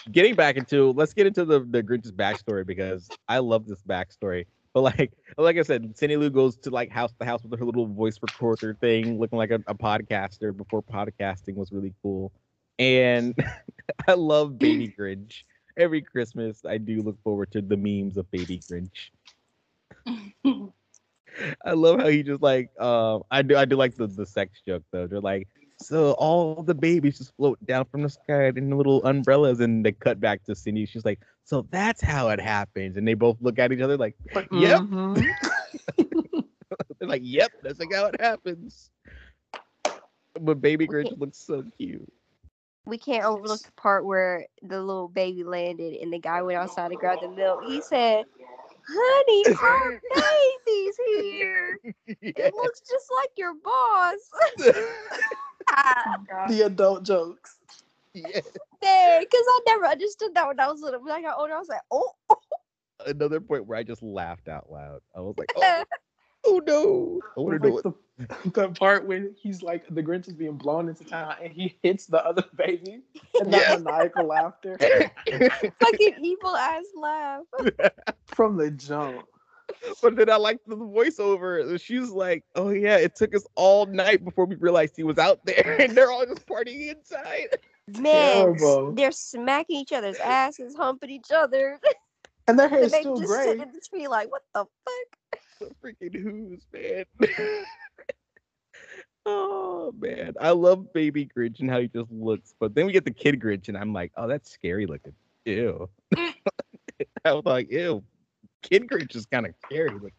getting 0.09 0.35
back 0.35 0.55
into 0.55 0.93
let's 0.93 1.13
get 1.13 1.27
into 1.27 1.43
the 1.43 1.59
the 1.59 1.83
Grinch's 1.83 2.13
backstory 2.13 2.65
because 2.65 3.09
I 3.27 3.39
love 3.39 3.67
this 3.67 3.81
backstory. 3.81 4.45
But 4.73 4.81
like 4.81 5.11
like 5.37 5.57
I 5.57 5.63
said, 5.63 5.97
Cindy 5.97 6.15
Lou 6.15 6.29
goes 6.29 6.55
to 6.59 6.69
like 6.69 6.89
house 6.89 7.11
to 7.19 7.25
house 7.25 7.43
with 7.43 7.59
her 7.59 7.65
little 7.65 7.87
voice 7.87 8.17
recorder 8.21 8.75
thing, 8.79 9.19
looking 9.19 9.37
like 9.37 9.51
a, 9.51 9.59
a 9.67 9.75
podcaster 9.75 10.55
before 10.55 10.81
podcasting 10.81 11.55
was 11.55 11.73
really 11.73 11.93
cool. 12.01 12.31
And 12.79 13.35
I 14.07 14.13
love 14.13 14.57
Baby 14.57 14.95
Grinch. 14.97 15.43
Every 15.77 16.01
Christmas, 16.01 16.63
I 16.65 16.77
do 16.77 17.01
look 17.01 17.21
forward 17.23 17.51
to 17.51 17.61
the 17.61 17.77
memes 17.77 18.17
of 18.17 18.29
Baby 18.31 18.59
Grinch. 18.59 19.09
I 21.65 21.71
love 21.71 21.99
how 21.99 22.07
he 22.07 22.21
just 22.21 22.41
like 22.41 22.69
um 22.79 23.23
I 23.31 23.41
do 23.41 23.57
I 23.57 23.65
do 23.65 23.75
like 23.75 23.95
the 23.95 24.07
the 24.07 24.25
sex 24.25 24.61
joke 24.67 24.83
though. 24.91 25.07
They're 25.07 25.19
like, 25.19 25.47
so 25.79 26.11
all 26.13 26.61
the 26.61 26.75
babies 26.75 27.17
just 27.17 27.35
float 27.35 27.63
down 27.65 27.85
from 27.85 28.03
the 28.03 28.09
sky 28.09 28.51
in 28.55 28.77
little 28.77 29.03
umbrellas, 29.03 29.59
and 29.59 29.85
they 29.85 29.91
cut 29.91 30.19
back 30.19 30.43
to 30.45 30.55
Cindy. 30.55 30.85
She's 30.85 31.05
like, 31.05 31.19
so 31.43 31.65
that's 31.71 32.01
how 32.01 32.29
it 32.29 32.39
happens, 32.39 32.97
and 32.97 33.07
they 33.07 33.15
both 33.15 33.37
look 33.41 33.57
at 33.59 33.71
each 33.71 33.81
other 33.81 33.97
like, 33.97 34.15
yep. 34.51 34.81
They're 36.99 37.09
like, 37.09 37.21
yep, 37.23 37.51
that's 37.61 37.79
like 37.79 37.93
how 37.93 38.05
it 38.05 38.21
happens. 38.21 38.91
but 40.39 40.61
Baby 40.61 40.87
Grinch 40.87 41.17
looks 41.19 41.37
so 41.37 41.63
cute. 41.77 42.11
We 42.85 42.97
can't 42.97 43.23
overlook 43.23 43.61
the 43.61 43.71
part 43.73 44.05
where 44.05 44.45
the 44.61 44.81
little 44.81 45.07
baby 45.07 45.43
landed 45.43 45.93
and 46.01 46.11
the 46.11 46.19
guy 46.19 46.41
went 46.41 46.59
outside 46.59 46.89
to 46.89 46.95
grab 46.95 47.19
the 47.21 47.29
milk. 47.29 47.63
He 47.65 47.81
said, 47.81 48.25
Honey, 48.87 49.43
our 49.61 50.01
baby's 50.13 50.97
here. 51.05 51.79
It 52.21 52.53
looks 52.53 52.81
just 52.81 53.07
like 53.21 53.29
your 53.37 53.53
boss. 53.63 54.17
The 56.49 56.63
adult 56.65 57.03
jokes. 57.03 57.57
Yeah. 58.13 58.41
man, 58.83 59.21
because 59.21 59.45
I 59.47 59.59
never 59.67 59.85
understood 59.87 60.35
that 60.35 60.47
when 60.47 60.59
I 60.59 60.67
was 60.67 60.81
little. 60.81 61.01
When 61.01 61.13
I 61.13 61.21
got 61.21 61.37
older, 61.39 61.53
I 61.53 61.59
was 61.59 61.69
like, 61.69 61.81
oh, 61.89 62.11
Another 63.05 63.39
point 63.41 63.65
where 63.65 63.77
I 63.77 63.83
just 63.83 64.03
laughed 64.03 64.47
out 64.47 64.71
loud. 64.71 65.01
I 65.15 65.21
was 65.21 65.35
like, 65.37 65.49
oh, 65.55 65.83
oh 66.45 66.61
no. 66.65 67.21
I 67.37 67.39
want 67.39 67.61
to 67.61 67.67
know 67.69 67.75
Like 67.75 67.85
what. 67.85 67.95
the, 68.45 68.49
the 68.51 68.69
part 68.69 69.07
when 69.07 69.33
he's 69.41 69.61
like 69.63 69.85
the 69.89 70.03
Grinch 70.03 70.27
is 70.27 70.33
being 70.33 70.55
blown 70.57 70.87
into 70.89 71.03
town 71.03 71.35
and 71.41 71.51
he 71.51 71.77
hits 71.83 72.05
the 72.05 72.23
other 72.25 72.43
baby 72.55 73.01
and 73.39 73.51
that 73.53 73.69
Yeah. 73.69 73.77
maniacal 73.77 74.27
laughter 74.27 74.77
fucking 75.79 76.15
evil 76.21 76.55
ass 76.55 76.85
laugh. 76.95 77.43
from 78.27 78.57
the 78.57 78.71
jump. 78.71 79.25
But 80.01 80.15
then 80.15 80.29
I 80.29 80.35
like 80.35 80.59
the 80.67 80.75
voiceover. 80.77 81.79
She 81.81 81.97
was 81.97 82.11
like, 82.11 82.43
"Oh 82.55 82.69
yeah, 82.69 82.97
it 82.97 83.15
took 83.15 83.33
us 83.33 83.45
all 83.55 83.85
night 83.85 84.23
before 84.23 84.45
we 84.45 84.55
realized 84.55 84.95
he 84.95 85.03
was 85.03 85.17
out 85.17 85.45
there, 85.45 85.77
and 85.79 85.95
they're 85.95 86.11
all 86.11 86.25
just 86.25 86.45
partying 86.45 86.95
inside." 86.95 87.47
Man, 87.99 88.55
Terrible. 88.55 88.91
they're 88.93 89.11
smacking 89.11 89.77
each 89.77 89.91
other's 89.91 90.17
asses, 90.19 90.75
humping 90.75 91.09
each 91.09 91.31
other. 91.33 91.79
And 92.47 92.57
their 92.59 92.67
hair 92.69 92.79
And 92.79 92.85
is 92.87 92.91
they 92.91 93.01
still 93.01 93.17
just 93.17 93.27
gray. 93.27 93.45
sit 93.45 93.59
in 93.61 93.71
the 93.71 93.81
tree 93.89 94.07
like, 94.07 94.31
what 94.31 94.43
the 94.53 94.59
fuck? 94.65 95.19
The 95.63 95.75
freaking 95.81 96.21
who's 96.21 96.65
man. 96.73 97.05
oh 99.25 99.93
man, 99.97 100.33
I 100.39 100.51
love 100.51 100.91
Baby 100.93 101.29
Grinch 101.35 101.59
and 101.61 101.69
how 101.69 101.79
he 101.79 101.87
just 101.87 102.11
looks. 102.11 102.53
But 102.59 102.75
then 102.75 102.85
we 102.85 102.91
get 102.91 103.05
the 103.05 103.11
Kid 103.11 103.39
Grinch, 103.39 103.69
and 103.69 103.77
I'm 103.77 103.93
like, 103.93 104.11
"Oh, 104.17 104.27
that's 104.27 104.51
scary 104.51 104.85
looking." 104.85 105.13
Ew. 105.45 105.89
I 106.17 107.33
was 107.33 107.45
like, 107.45 107.71
"Ew." 107.71 108.03
Kid 108.61 108.87
Grinch 108.89 109.15
is 109.15 109.25
kind 109.25 109.45
of 109.45 109.53
scary 109.65 109.91
looking. 109.91 110.11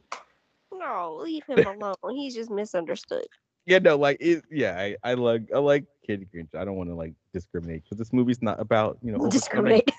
No, 0.72 1.18
leave 1.22 1.44
him 1.46 1.66
alone. 1.66 2.16
He's 2.16 2.34
just 2.34 2.50
misunderstood. 2.50 3.26
Yeah, 3.66 3.78
no, 3.78 3.96
like 3.96 4.18
it. 4.20 4.44
Yeah, 4.50 4.78
I, 4.78 4.96
I 5.02 5.14
like 5.14 5.50
I 5.54 5.58
like 5.58 5.84
Kid 6.06 6.26
Grinch. 6.34 6.54
I 6.54 6.64
don't 6.64 6.76
want 6.76 6.88
to 6.90 6.94
like 6.94 7.14
discriminate 7.32 7.84
because 7.84 7.98
this 7.98 8.12
movie's 8.12 8.42
not 8.42 8.60
about 8.60 8.98
you 9.02 9.12
know 9.12 9.28
Discriminate. 9.30 9.90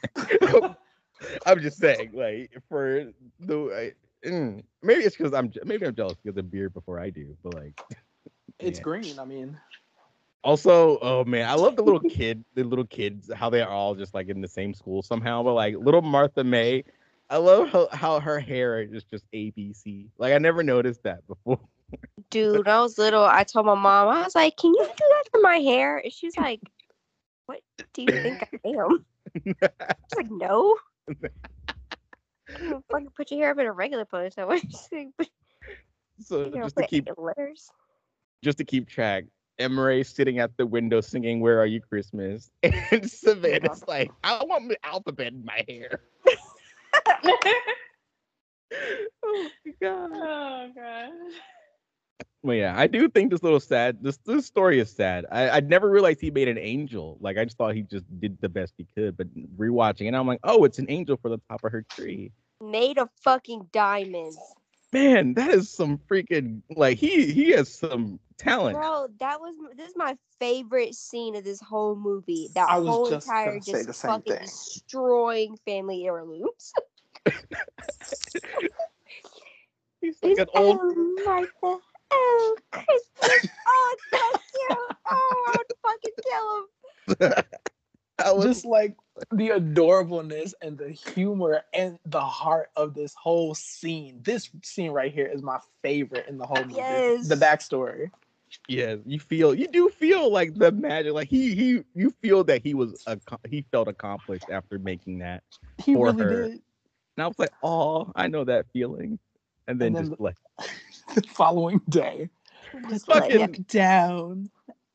I'm 1.46 1.60
just 1.60 1.78
saying, 1.78 2.12
like 2.14 2.52
for 2.70 3.12
the 3.39 3.93
mm, 4.26 4.63
maybe 4.84 5.03
it's 5.03 5.15
because 5.15 5.34
I'm 5.34 5.51
maybe 5.65 5.86
I'm 5.86 5.95
jealous 5.95 6.17
because 6.23 6.38
of 6.38 6.51
beard 6.51 6.73
before 6.73 6.99
I 6.99 7.09
do, 7.09 7.36
but 7.43 7.53
like 7.53 7.73
It's 8.59 8.80
Yeah. 8.80 8.80
green. 8.80 9.19
I 9.19 9.26
mean, 9.26 9.57
also, 10.43 10.97
oh 11.01 11.23
man, 11.26 11.49
I 11.49 11.53
love 11.55 11.76
the 11.76 11.84
little 11.84 12.03
kid, 12.03 12.43
the 12.55 12.63
little 12.63 12.86
kids, 12.86 13.32
how 13.34 13.49
they 13.49 13.61
are 13.61 13.69
all 13.69 13.95
just 13.95 14.13
like 14.13 14.28
in 14.30 14.41
the 14.41 14.47
same 14.47 14.73
school 14.73 15.01
somehow. 15.01 15.43
But 15.43 15.53
like 15.53 15.76
little 15.78 16.01
Martha 16.01 16.43
May, 16.43 16.84
I 17.30 17.38
love 17.38 17.69
how, 17.69 17.88
how 17.91 18.19
her 18.19 18.39
hair 18.39 18.82
is 18.82 19.03
just 19.03 19.26
ABC. 19.34 20.09
Like 20.17 20.34
I 20.34 20.38
never 20.38 20.63
noticed 20.63 21.03
that 21.03 21.26
before. 21.28 21.59
Dude, 22.30 22.57
when 22.57 22.67
I 22.67 22.82
was 22.82 22.97
little, 22.97 23.23
I 23.23 23.43
told 23.43 23.65
my 23.65 23.76
mom, 23.76 24.09
I 24.09 24.23
was 24.23 24.36
like, 24.36 24.57
can 24.57 24.71
you 24.73 24.84
do 24.84 25.05
that 25.09 25.23
for 25.32 25.41
my 25.41 25.57
hair? 25.57 25.97
And 25.97 26.11
she's 26.11 26.38
like, 26.38 26.61
what 27.47 27.61
do 27.93 28.03
you 28.03 28.15
think 28.21 28.43
I 28.43 28.69
am? 28.69 29.05
She's 30.07 30.17
like, 30.17 30.32
no. 30.32 30.78
Oh, 32.54 32.58
you 32.64 32.84
fucking 32.91 33.10
put 33.16 33.32
your 33.32 33.39
hair 33.41 33.52
up 33.52 33.60
in 33.60 33.66
a 33.66 33.72
regular 33.72 34.06
ponytail. 34.06 34.48
What 34.48 34.62
She's 34.62 34.88
like, 34.91 35.08
"But 35.18 35.28
So 36.20 36.46
you 36.46 36.52
gonna 36.52 36.66
just 36.66 36.76
to 36.78 36.84
put 36.84 36.89
keep 36.89 37.10
letters. 37.18 37.70
just 38.43 38.58
to 38.60 38.64
keep 38.66 38.88
track, 38.88 39.26
EmmaRea 39.60 40.06
sitting 40.06 40.39
at 40.39 40.56
the 40.58 40.66
window 40.66 41.02
singing 41.02 41.39
"Where 41.39 41.60
Are 41.60 41.66
You 41.66 41.82
Christmas," 41.82 42.52
and 42.64 43.10
Savanna's 43.10 43.84
like, 43.88 44.12
"I 44.24 44.43
want 44.43 44.70
the 44.70 44.78
alphabet 44.86 45.34
in 45.34 45.43
my 45.46 45.64
hair." 45.68 46.02
oh 49.24 49.50
my 49.66 49.72
god. 49.82 50.10
Oh 50.14 50.72
god. 50.76 51.12
Well, 52.46 52.56
yeah, 52.56 52.76
I 52.78 52.86
do 52.86 53.10
think 53.10 53.32
this 53.32 53.41
little 53.41 53.60
sad. 53.60 53.98
This 54.04 54.18
this 54.18 54.46
story 54.46 54.80
is 54.80 54.91
sad. 54.91 55.26
I 55.32 55.50
I 55.50 55.60
never 55.62 55.89
realized 55.89 56.22
he 56.22 56.30
made 56.30 56.48
an 56.48 56.60
angel. 56.60 57.18
Like 57.20 57.39
I 57.39 57.43
just 57.43 57.58
thought 57.58 57.74
he 57.74 57.82
just 57.82 58.06
did 58.20 58.39
the 58.39 58.50
best 58.50 58.76
he 58.78 58.86
could. 58.96 59.18
But 59.18 59.30
rewatching 59.58 60.06
and 60.06 60.16
I'm 60.16 60.28
like, 60.28 60.41
oh, 60.43 60.64
it's 60.64 60.78
an 60.78 60.86
angel 60.88 61.18
for 61.18 61.30
the 61.30 61.39
top 61.50 61.64
of 61.64 61.72
her 61.72 61.82
tree. 61.89 62.32
Made 62.62 63.00
of 63.00 63.10
fucking 63.24 63.70
diamonds. 63.72 64.38
Man, 64.93 65.34
that 65.34 65.56
is 65.56 65.72
some 65.72 65.98
freaking 65.98 66.62
like 66.70 67.00
he 67.00 67.32
he 67.32 67.50
has 67.50 67.74
some 67.74 68.20
talent. 68.38 68.78
Bro, 68.78 69.08
that 69.20 69.41
was 69.41 69.56
this 69.76 69.89
is 69.89 69.98
my 69.98 70.16
favorite 70.39 70.93
scene 70.93 71.36
of 71.36 71.43
this 71.43 71.60
whole 71.60 71.96
movie. 71.96 72.52
That 72.54 72.70
I 72.70 72.78
was 72.78 72.89
whole 72.89 73.10
just 73.10 73.26
entire 73.26 73.60
just 73.60 73.88
the 73.88 73.93
same 73.93 74.12
fucking 74.12 74.34
thing. 74.34 74.43
destroying 74.43 75.58
family 75.66 76.06
heirlooms. 76.06 76.74
He's 80.00 80.18
like 80.22 80.38
an 80.38 80.46
old. 80.54 80.80
Oh, 80.80 81.24
Martha. 81.26 81.82
Oh, 82.12 82.58
Christmas. 82.72 83.49
Oh, 83.68 83.95
it's 83.95 84.03
so 84.12 84.39
cute. 84.68 84.97
Oh, 85.10 85.45
I 85.47 85.58
would 85.58 85.68
fucking 85.84 87.18
kill 87.18 87.28
him. 87.30 87.43
I 88.24 88.32
was 88.32 88.45
just 88.45 88.66
like 88.66 88.95
the 89.32 89.49
adorableness 89.49 90.53
and 90.62 90.78
the 90.78 90.89
humor 90.89 91.64
and 91.74 91.99
the 92.06 92.22
heart 92.22 92.70
of 92.76 92.93
this 92.93 93.14
whole 93.14 93.53
scene. 93.56 94.20
This 94.24 94.49
scene 94.64 94.91
right 94.91 95.14
here 95.14 95.28
is 95.28 95.41
my 95.41 95.60
favorite 95.82 96.28
in 96.28 96.38
the 96.38 96.45
whole 96.45 96.64
movie. 96.64 96.76
Yes. 96.78 97.28
The 97.28 97.36
backstory. 97.36 98.12
Yeah, 98.70 98.95
you 99.06 99.20
feel 99.20 99.53
you 99.53 99.68
do 99.68 99.89
feel 99.89 100.32
like 100.32 100.53
the 100.56 100.72
magic. 100.72 101.12
Like 101.14 101.28
he 101.28 101.53
he 101.56 101.84
you 101.93 102.14
feel 102.22 102.43
that 102.45 102.62
he 102.64 102.74
was 102.74 103.03
a 103.06 103.20
he 103.49 103.66
felt 103.72 103.89
accomplished 103.89 104.45
after 104.49 104.80
making 104.80 105.20
that 105.20 105.43
He 105.84 105.93
for 105.93 106.06
really 106.08 106.24
her. 106.24 106.30
did. 106.47 106.51
And 107.18 107.24
I 107.24 107.28
was 107.28 107.38
like, 107.38 107.51
oh, 107.64 108.12
I 108.16 108.28
know 108.28 108.45
that 108.45 108.66
feeling. 108.72 109.20
And 109.68 109.80
then, 109.80 109.88
And 109.88 109.95
then 109.97 110.03
just 110.06 110.18
the- 110.18 110.24
like 110.24 110.38
The 111.16 111.22
following 111.30 111.82
day. 111.89 112.30
Just 112.89 113.06
Put 113.06 113.22
like, 113.22 113.32
fucking- 113.32 113.66
down 113.70 114.49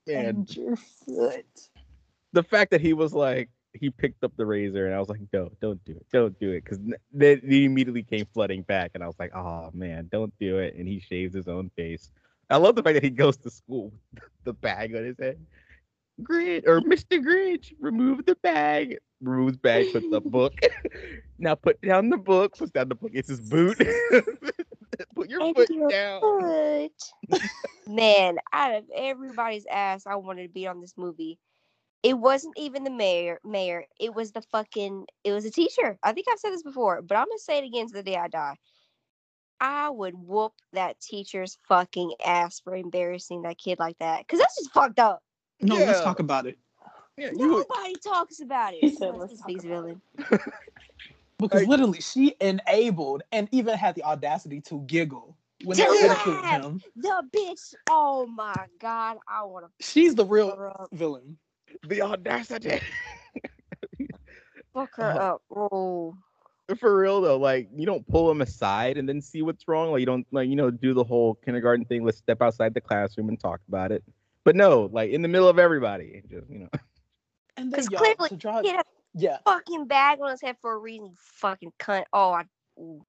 man, 0.06 0.26
and 0.26 0.56
your 0.56 0.76
foot. 0.76 1.46
the 2.32 2.42
fact 2.42 2.70
that 2.72 2.80
he 2.80 2.92
was 2.92 3.12
like 3.12 3.48
he 3.74 3.88
picked 3.90 4.24
up 4.24 4.32
the 4.36 4.44
razor 4.44 4.86
and 4.86 4.94
I 4.94 4.98
was 4.98 5.08
like, 5.08 5.20
no, 5.32 5.48
don't 5.62 5.82
do 5.84 5.92
it, 5.92 6.04
don't 6.12 6.38
do 6.40 6.50
it, 6.50 6.64
because 6.64 6.80
then 7.12 7.40
he 7.46 7.64
immediately 7.64 8.02
came 8.02 8.26
flooding 8.34 8.62
back, 8.62 8.90
and 8.94 9.04
I 9.04 9.06
was 9.06 9.14
like, 9.20 9.34
oh 9.34 9.70
man, 9.72 10.08
don't 10.11 10.32
do 10.40 10.58
it. 10.58 10.74
And 10.74 10.88
he 10.88 10.98
shaves 11.00 11.34
his 11.34 11.46
own 11.48 11.70
face. 11.76 12.11
I 12.50 12.56
love 12.56 12.74
the 12.74 12.82
fact 12.82 12.94
that 12.94 13.04
he 13.04 13.11
goes 13.11 13.36
to 13.38 13.50
school 13.50 13.92
with 14.12 14.24
the 14.44 14.52
bag 14.54 14.94
on 14.96 15.04
his 15.04 15.16
head. 15.18 15.38
Grinch 16.22 16.66
or 16.66 16.80
Mr. 16.80 17.22
Grinch, 17.24 17.72
remove 17.80 18.26
the 18.26 18.34
bag. 18.36 18.98
Removes 19.22 19.56
bag, 19.56 19.92
puts 19.92 20.11
the 20.11 20.20
book. 20.20 20.54
now 21.38 21.54
put 21.54 21.80
down 21.82 22.08
the 22.11 22.16
book. 22.16 22.56
Puts 22.58 22.72
down 22.72 22.88
the 22.88 22.94
book. 22.94 23.11
It's 23.14 23.28
his 23.28 23.40
boot. 23.40 23.78
put 25.14 25.28
your 25.30 25.42
And 25.42 25.57
foot 25.57 25.70
your 25.70 25.88
down. 25.88 26.20
foot. 26.20 27.40
Man, 27.86 28.38
out 28.53 28.74
of 28.74 28.84
everybody's 28.94 29.66
ass, 29.70 30.07
I 30.07 30.16
wanted 30.16 30.42
to 30.44 30.48
be 30.53 30.66
on 30.66 30.80
this 30.80 30.94
movie. 30.96 31.38
It 32.03 32.14
wasn't 32.18 32.55
even 32.57 32.84
the 32.84 32.90
mayor. 32.90 33.38
Mayor. 33.44 33.84
It 33.98 34.14
was 34.14 34.32
the 34.32 34.42
fucking. 34.53 35.07
It 35.24 35.32
was 35.32 35.44
a 35.44 35.51
teacher. 35.51 35.98
I 36.03 36.12
think 36.12 36.26
I've 36.30 36.38
said 36.38 36.53
this 36.53 36.62
before, 36.62 37.03
but 37.03 37.16
I'm 37.16 37.26
gonna 37.26 37.38
say 37.38 37.59
it 37.59 37.64
again 37.64 37.86
to 37.88 37.92
the 37.94 38.03
day 38.03 38.16
I 38.16 38.28
die. 38.28 38.57
I 39.61 39.90
would 39.90 40.14
whoop 40.14 40.53
that 40.72 40.98
teacher's 41.01 41.59
fucking 41.68 42.14
ass 42.24 42.61
for 42.61 42.74
embarrassing 42.74 43.42
that 43.42 43.59
kid 43.59 43.78
like 43.78 43.98
that, 43.98 44.26
cause 44.26 44.38
that's 44.38 44.57
just 44.59 44.72
fucked 44.72 44.98
up. 44.98 45.22
No, 45.61 45.74
let's 45.76 46.01
talk 46.01 46.20
about 46.20 46.46
it. 46.46 46.57
Yeah, 47.18 47.32
you 47.36 47.53
would- 47.53 47.66
Nobody 47.68 47.94
talks 48.03 48.40
about 48.40 48.72
it. 48.72 48.80
He 48.80 48.94
said, 48.94 49.11
unless 49.11 49.30
"Let's 49.30 49.32
it's 49.34 49.42
talk 49.42 49.51
about 49.51 49.62
villain. 49.66 50.03
Because 51.41 51.62
Like- 51.62 51.68
literally 51.68 52.01
she 52.01 52.34
enabled 52.41 53.22
and 53.32 53.49
even 53.53 53.76
had 53.76 53.95
the 53.95 54.05
audacity 54.05 54.61
to 54.62 54.80
giggle 54.82 55.36
when 55.64 55.76
they 55.76 55.84
To 55.84 55.91
ridiculed 55.91 56.45
him. 56.45 56.82
The 56.97 57.22
bitch. 57.34 57.74
Oh 57.88 58.26
my 58.26 58.55
god, 58.78 59.18
I 59.28 59.43
want 59.45 59.66
to 59.66 59.84
She's 59.84 60.14
the 60.14 60.24
real 60.24 60.88
villain. 60.93 61.38
the 61.88 62.03
audacity. 62.03 62.80
Fuck 64.74 64.91
her 64.97 65.12
Oh. 65.12 65.18
up. 65.18 65.43
Oh. 65.55 66.14
for 66.78 66.97
real 66.97 67.20
though, 67.20 67.36
like 67.36 67.68
you 67.74 67.84
don't 67.84 68.07
pull 68.07 68.30
him 68.30 68.41
aside 68.43 68.97
and 68.97 69.09
then 69.09 69.20
see 69.20 69.43
what's 69.43 69.66
wrong. 69.66 69.91
Like 69.91 70.01
you 70.01 70.07
don't 70.07 70.26
like 70.30 70.49
you 70.49 70.55
know 70.55 70.70
do 70.70 70.95
the 70.95 71.03
whole 71.03 71.34
kindergarten 71.45 71.84
thing. 71.84 72.05
Let's 72.05 72.18
step 72.18 72.41
outside 72.43 72.74
the 72.74 72.80
classroom 72.80 73.28
and 73.28 73.41
talk 73.41 73.61
about 73.66 73.91
it. 73.91 74.05
But 74.45 74.55
no, 74.55 74.88
like 74.93 75.11
in 75.11 75.20
the 75.22 75.28
middle 75.28 75.49
of 75.49 75.59
everybody, 75.59 76.22
just 76.30 76.49
you 76.49 76.61
know. 76.61 76.68
And 77.57 77.72
then 77.72 77.84
y'all, 77.91 78.01
clearly 78.01 78.28
to 78.28 78.36
draw, 78.36 78.62
he 78.62 78.68
had 78.68 78.80
a 78.86 78.99
yeah, 79.14 79.38
fucking 79.44 79.86
bag 79.86 80.18
on 80.20 80.30
his 80.30 80.40
head 80.40 80.56
for 80.61 80.72
a 80.72 80.78
reason. 80.78 81.06
you 81.06 81.14
Fucking 81.18 81.72
cunt. 81.78 82.04
Oh, 82.12 82.32
I. 82.32 82.44
ooh. 82.78 83.04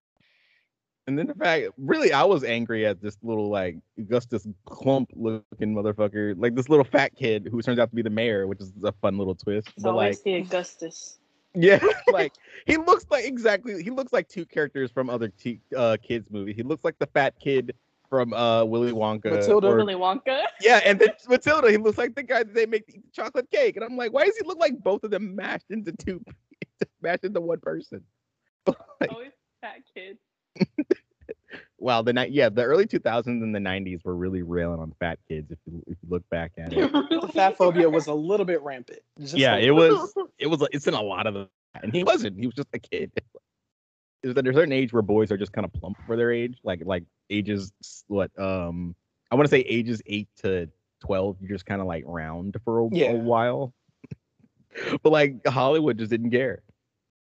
And 1.07 1.17
then 1.17 1.25
the 1.27 1.33
fact, 1.33 1.67
really, 1.77 2.13
I 2.13 2.23
was 2.23 2.43
angry 2.43 2.85
at 2.85 3.01
this 3.01 3.17
little 3.23 3.49
like 3.49 3.77
Augustus 3.97 4.47
Gloop 4.67 5.07
looking 5.15 5.73
motherfucker, 5.75 6.35
like 6.37 6.55
this 6.55 6.69
little 6.69 6.85
fat 6.85 7.15
kid 7.15 7.49
who 7.51 7.61
turns 7.61 7.79
out 7.79 7.89
to 7.89 7.95
be 7.95 8.03
the 8.03 8.09
mayor, 8.09 8.47
which 8.47 8.61
is 8.61 8.71
a 8.83 8.91
fun 8.93 9.17
little 9.17 9.35
twist. 9.35 9.69
It's 9.75 9.83
but 9.83 9.89
always 9.89 10.17
like, 10.17 10.23
the 10.23 10.35
Augustus. 10.35 11.17
yeah, 11.55 11.83
like 12.11 12.33
he 12.67 12.77
looks 12.77 13.05
like 13.09 13.25
exactly. 13.25 13.81
He 13.83 13.89
looks 13.89 14.13
like 14.13 14.27
two 14.27 14.45
characters 14.45 14.91
from 14.91 15.09
other 15.09 15.29
t- 15.29 15.59
uh, 15.75 15.97
kids' 16.01 16.29
movies. 16.29 16.55
He 16.55 16.63
looks 16.63 16.85
like 16.85 16.97
the 16.99 17.07
fat 17.07 17.33
kid 17.39 17.73
from 18.11 18.33
uh 18.33 18.63
Willy 18.65 18.91
Wonka. 18.91 19.31
Matilda. 19.31 19.67
or- 19.67 19.77
Willy 19.77 19.95
Wonka. 19.95 20.43
yeah, 20.59 20.81
and 20.85 20.99
then 20.99 21.07
Matilda, 21.27 21.71
he 21.71 21.77
looks 21.77 21.97
like 21.97 22.13
the 22.13 22.21
guy 22.21 22.43
that 22.43 22.53
they 22.53 22.65
make 22.67 22.85
the 22.85 23.01
chocolate 23.13 23.49
cake, 23.49 23.77
and 23.77 23.85
I'm 23.85 23.95
like, 23.97 24.11
why 24.11 24.25
does 24.25 24.37
he 24.37 24.45
look 24.45 24.59
like 24.59 24.77
both 24.83 25.03
of 25.05 25.11
them 25.11 25.33
mashed 25.35 25.71
into 25.71 25.93
two, 25.93 26.21
mashed 27.01 27.23
into 27.23 27.39
one 27.41 27.61
person? 27.61 28.03
Always 28.67 29.31
fat 29.61 29.77
kid. 29.95 30.17
Wow, 31.79 32.03
the 32.03 32.13
night, 32.13 32.31
yeah, 32.31 32.47
the 32.47 32.63
early 32.63 32.85
2000s 32.85 33.25
and 33.25 33.55
the 33.55 33.59
90s 33.59 34.05
were 34.05 34.15
really 34.15 34.43
railing 34.43 34.79
on 34.79 34.93
fat 34.99 35.17
kids. 35.27 35.49
If 35.49 35.57
you 35.65 35.81
if 35.87 35.97
you 36.03 36.09
look 36.09 36.21
back 36.29 36.51
at 36.59 36.71
it, 36.71 36.91
The 36.91 37.27
fat 37.33 37.57
phobia 37.57 37.89
was 37.89 38.05
a 38.05 38.13
little 38.13 38.45
bit 38.45 38.61
rampant. 38.61 38.99
Just 39.19 39.35
yeah, 39.35 39.55
a 39.55 39.59
it 39.59 39.71
was, 39.71 40.13
it 40.37 40.45
was, 40.45 40.65
it's 40.71 40.85
in 40.85 40.93
a 40.93 41.01
lot 41.01 41.25
of 41.25 41.33
them, 41.33 41.47
and 41.81 41.91
he 41.91 42.03
wasn't. 42.03 42.39
He 42.39 42.45
was 42.45 42.53
just 42.55 42.67
a 42.73 42.77
kid. 42.79 43.11
There's 44.23 44.35
a 44.37 44.53
certain 44.53 44.71
age 44.71 44.93
where 44.93 45.01
boys 45.01 45.31
are 45.31 45.37
just 45.37 45.51
kind 45.53 45.65
of 45.65 45.73
plump 45.73 45.97
for 46.05 46.15
their 46.15 46.31
age, 46.31 46.57
like 46.63 46.81
like 46.85 47.03
ages 47.29 47.71
what 48.07 48.31
um 48.39 48.95
I 49.31 49.35
want 49.35 49.45
to 49.47 49.49
say 49.49 49.61
ages 49.61 50.01
eight 50.05 50.27
to 50.43 50.69
twelve. 50.99 51.37
You're 51.41 51.49
just 51.49 51.65
kind 51.65 51.81
of 51.81 51.87
like 51.87 52.03
round 52.05 52.57
for 52.63 52.81
a, 52.81 52.89
Yeah. 52.91 53.11
a 53.11 53.15
while, 53.15 53.73
but 55.03 55.11
like 55.11 55.45
Hollywood 55.47 55.97
just 55.97 56.11
didn't 56.11 56.31
care. 56.31 56.61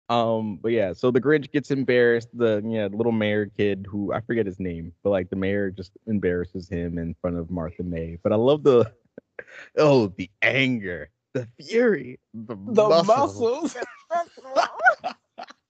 Um, 0.09 0.55
but 0.61 0.69
yeah, 0.71 0.93
so 0.93 1.11
the 1.11 1.19
Grinch 1.19 1.51
gets 1.51 1.69
embarrassed. 1.69 2.29
The 2.33 2.63
yeah 2.65 2.87
little 2.89 3.11
mayor 3.11 3.47
kid 3.47 3.85
who 3.89 4.13
I 4.13 4.21
forget 4.21 4.45
his 4.45 4.57
name, 4.59 4.93
but 5.03 5.09
like 5.09 5.29
the 5.29 5.35
mayor 5.35 5.69
just 5.69 5.91
embarrasses 6.07 6.69
him 6.69 6.97
in 6.97 7.13
front 7.19 7.35
of 7.37 7.51
Martha 7.51 7.83
May. 7.83 8.17
But 8.23 8.31
I 8.31 8.35
love 8.37 8.63
the 8.63 8.89
oh 9.77 10.07
the 10.15 10.29
anger, 10.41 11.09
the 11.33 11.45
fury, 11.59 12.19
the, 12.33 12.55
The 12.55 12.87
muscles. 12.87 13.75
muscles. 13.75 13.77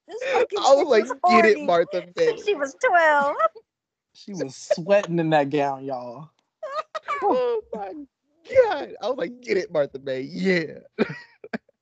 This 0.07 0.23
fucking 0.31 0.59
I 0.59 0.73
was 0.75 0.87
like, 0.87 1.03
was 1.03 1.13
get 1.29 1.45
it, 1.45 1.61
Martha 1.61 2.05
May. 2.15 2.37
She 2.45 2.55
was 2.55 2.75
12. 2.85 3.35
She 4.13 4.33
was 4.33 4.55
sweating 4.55 5.19
in 5.19 5.29
that 5.31 5.49
gown, 5.49 5.83
y'all. 5.83 6.29
oh 7.21 7.61
my 7.73 7.93
god! 8.49 8.93
I 9.01 9.07
was 9.07 9.17
like, 9.17 9.41
get 9.41 9.57
it, 9.57 9.71
Martha 9.71 9.99
May. 9.99 10.21
Yeah, 10.21 10.79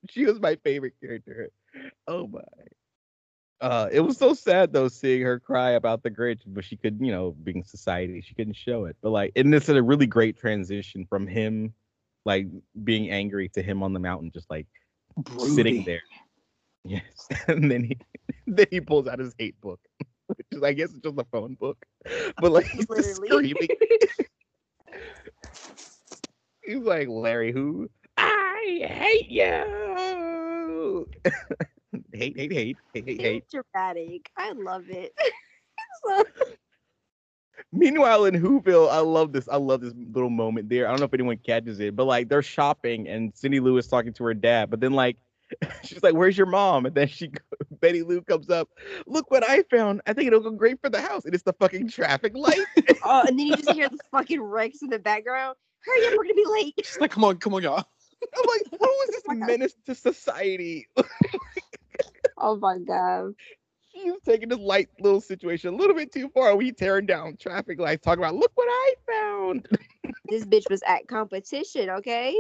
she 0.10 0.26
was 0.26 0.40
my 0.40 0.56
favorite 0.64 0.94
character. 1.00 1.52
Oh 2.08 2.28
my. 2.28 2.42
Uh, 3.62 3.88
it 3.92 4.02
was 4.02 4.18
so 4.18 4.34
sad 4.34 4.74
though 4.74 4.90
seeing 4.90 5.22
her 5.22 5.40
cry 5.40 5.72
about 5.72 6.04
the 6.04 6.12
Grinch, 6.12 6.42
but 6.46 6.66
she 6.66 6.76
could, 6.76 7.00
you 7.00 7.12
know, 7.12 7.32
being 7.44 7.64
society, 7.64 8.22
she 8.22 8.36
couldn't 8.36 8.56
show 8.56 8.86
it. 8.86 8.98
But 9.02 9.12
like, 9.12 9.32
and 9.36 9.54
this 9.54 9.70
is 9.70 9.76
a 9.76 9.82
really 9.82 10.08
great 10.08 10.38
transition 10.38 11.06
from 11.06 11.26
him, 11.26 11.74
like 12.26 12.48
being 12.84 13.10
angry 13.10 13.50
to 13.50 13.62
him 13.62 13.82
on 13.82 13.94
the 13.94 14.00
mountain, 14.00 14.32
just 14.34 14.50
like 14.50 14.68
sitting 15.38 15.86
there. 15.86 16.02
Yes, 16.86 17.28
and 17.48 17.70
then 17.70 17.84
he 17.84 17.98
then 18.48 18.68
he 18.70 18.80
pulls 18.80 19.08
out 19.08 19.20
his 19.20 19.34
hate 19.40 19.60
book, 19.60 19.80
which 20.28 20.46
is 20.52 20.62
I 20.64 20.74
guess 20.74 20.92
it's 20.92 21.02
just 21.02 21.18
a 21.20 21.26
phone 21.32 21.56
book, 21.56 21.84
but 22.40 22.52
like 22.52 22.68
he's 22.68 22.86
just 22.88 23.16
screaming. 23.16 23.68
he's 26.64 26.78
like 26.78 27.08
Larry, 27.08 27.52
who 27.52 27.90
I 28.18 28.86
hate 28.88 29.30
you. 29.30 31.08
hate, 32.14 32.38
hate, 32.38 32.52
hate, 32.54 32.78
hate, 32.94 33.06
hate, 33.06 33.22
hate. 33.22 33.44
Dramatic. 33.50 34.30
I 34.38 34.52
love 34.52 34.86
it. 34.90 35.14
So- 36.06 36.24
Meanwhile, 37.72 38.26
in 38.26 38.36
Whoville, 38.36 38.90
I 38.90 39.00
love 39.00 39.34
this. 39.34 39.50
I 39.50 39.58
love 39.58 39.82
this 39.82 39.94
little 40.14 40.30
moment 40.30 40.70
there. 40.70 40.88
I 40.88 40.92
don't 40.92 41.00
know 41.00 41.06
if 41.06 41.14
anyone 41.14 41.38
catches 41.38 41.80
it, 41.80 41.96
but 41.96 42.06
like 42.06 42.30
they're 42.30 42.42
shopping 42.42 43.08
and 43.08 43.34
Cindy 43.36 43.60
Lou 43.60 43.78
is 43.78 43.88
talking 43.88 44.14
to 44.14 44.24
her 44.26 44.34
dad, 44.34 44.70
but 44.70 44.80
then 44.80 44.94
like 44.94 45.18
she's 45.84 46.04
like, 46.04 46.14
"Where's 46.14 46.38
your 46.38 46.48
mom?" 46.48 46.86
And 46.86 46.96
then 46.96 47.08
she, 47.08 47.32
Betty 47.80 48.04
Lou 48.04 48.22
comes 48.22 48.50
up. 48.50 48.70
Look 49.06 49.32
what 49.32 49.48
I 49.48 49.64
found. 49.64 50.02
I 50.08 50.14
think 50.14 50.28
it'll 50.28 50.40
go 50.40 50.52
great 50.52 50.82
for 50.82 50.90
the 50.90 51.02
house. 51.02 51.26
And 51.26 51.34
it's 51.34 51.44
the 51.44 51.54
fucking 51.54 51.90
traffic 51.90 52.36
light. 52.36 52.66
oh, 53.04 53.24
and 53.28 53.38
then 53.38 53.48
you 53.48 53.56
just 53.56 53.72
hear 53.72 53.90
the 53.90 54.00
fucking 54.12 54.42
Rex 54.42 54.82
in 54.82 54.90
the 54.90 55.00
background. 55.00 55.56
Hurry 55.82 56.08
up, 56.08 56.14
we're 56.18 56.24
gonna 56.24 56.34
be 56.34 56.46
late. 56.48 56.74
She's 56.84 57.00
like, 57.00 57.12
come 57.12 57.24
on, 57.24 57.38
come 57.38 57.54
on, 57.54 57.62
y'all. 57.64 57.78
I'm 58.24 58.44
like, 58.48 58.80
who 58.80 58.88
is 59.04 59.10
this 59.10 59.24
oh 59.30 59.34
menace 59.36 59.76
to 59.86 59.94
society? 59.94 60.88
Oh 62.38 62.56
my 62.58 62.80
god. 62.80 63.34
She's 63.94 64.14
taking 64.26 64.50
this 64.50 64.60
light 64.60 64.90
little 65.00 65.22
situation 65.22 65.74
a 65.74 65.78
little 65.78 65.96
bit 65.96 66.12
too 66.12 66.30
far. 66.30 66.56
We 66.56 66.72
tearing 66.72 67.06
down 67.06 67.38
traffic 67.38 67.80
lights, 67.80 68.04
talking 68.04 68.24
about, 68.24 68.36
look 68.36 68.52
what 68.56 68.68
I 68.70 68.94
found. 69.08 69.68
This 70.28 70.44
bitch 70.44 70.70
was 70.70 70.82
at 70.88 71.08
competition, 71.08 71.90
okay? 71.90 72.36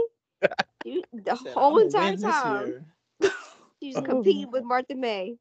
You- 0.83 1.03
the 1.13 1.35
whole 1.35 1.77
entire 1.77 2.11
win 2.11 2.21
this 2.21 2.21
time. 2.33 2.85
Year." 3.19 3.31
She 3.81 3.87
was 3.89 3.97
Oh. 3.97 4.01
competing 4.03 4.51
with 4.51 4.63
Martha 4.63 4.95
May. 4.95 5.37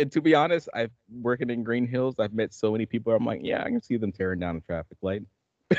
and 0.00 0.10
to 0.12 0.20
be 0.20 0.34
honest, 0.34 0.68
I've 0.74 0.92
working 1.10 1.50
in 1.50 1.64
Green 1.64 1.86
Hills. 1.86 2.14
I've 2.18 2.32
met 2.32 2.54
so 2.54 2.70
many 2.72 2.86
people. 2.86 3.12
I'm 3.12 3.24
like, 3.24 3.40
yeah, 3.42 3.62
I 3.64 3.68
can 3.68 3.82
see 3.82 3.96
them 3.96 4.12
tearing 4.12 4.38
down 4.40 4.56
a 4.56 4.60
traffic 4.60 4.96
light. 5.02 5.22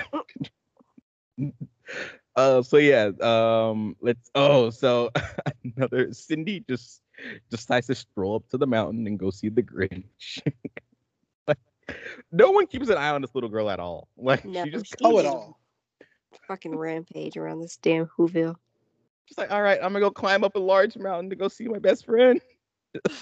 uh, 2.36 2.62
so 2.62 2.78
yeah, 2.78 3.12
um, 3.22 3.96
let's. 4.02 4.30
Oh, 4.36 4.70
so 4.70 5.10
another 5.78 6.14
Cindy 6.14 6.60
just 6.70 7.02
decides 7.50 7.88
to 7.88 7.96
stroll 7.96 8.36
up 8.36 8.48
to 8.50 8.58
the 8.58 8.68
mountain 8.68 9.08
and 9.08 9.18
go 9.18 9.30
see 9.30 9.50
the 9.50 9.64
Grinch. 9.64 10.42
like, 11.48 11.58
no 12.32 12.52
one 12.52 12.68
keeps 12.68 12.90
an 12.90 12.98
eye 12.98 13.10
on 13.10 13.22
this 13.22 13.34
little 13.34 13.50
girl 13.50 13.70
at 13.70 13.80
all. 13.80 14.08
Like 14.18 14.46
No, 14.46 14.64
she 14.64 14.70
just 14.72 14.88
she 14.88 14.96
comes 14.96 15.16
Oh, 15.16 15.20
at 15.20 15.26
all. 15.26 15.60
fucking 16.48 16.76
rampage 16.78 17.38
around 17.38 17.60
this 17.62 17.78
damn 17.78 18.06
Whoville. 18.18 18.56
She's 19.30 19.38
like, 19.38 19.52
all 19.52 19.62
right, 19.62 19.78
I'm 19.78 19.94
gonna 19.94 20.00
go 20.00 20.10
climb 20.10 20.44
up 20.44 20.56
a 20.56 20.60
large 20.60 20.98
mountain 20.98 21.30
to 21.30 21.36
go 21.36 21.48
see 21.48 21.68
my 21.68 21.78
best 21.78 22.04
friend. 22.04 22.42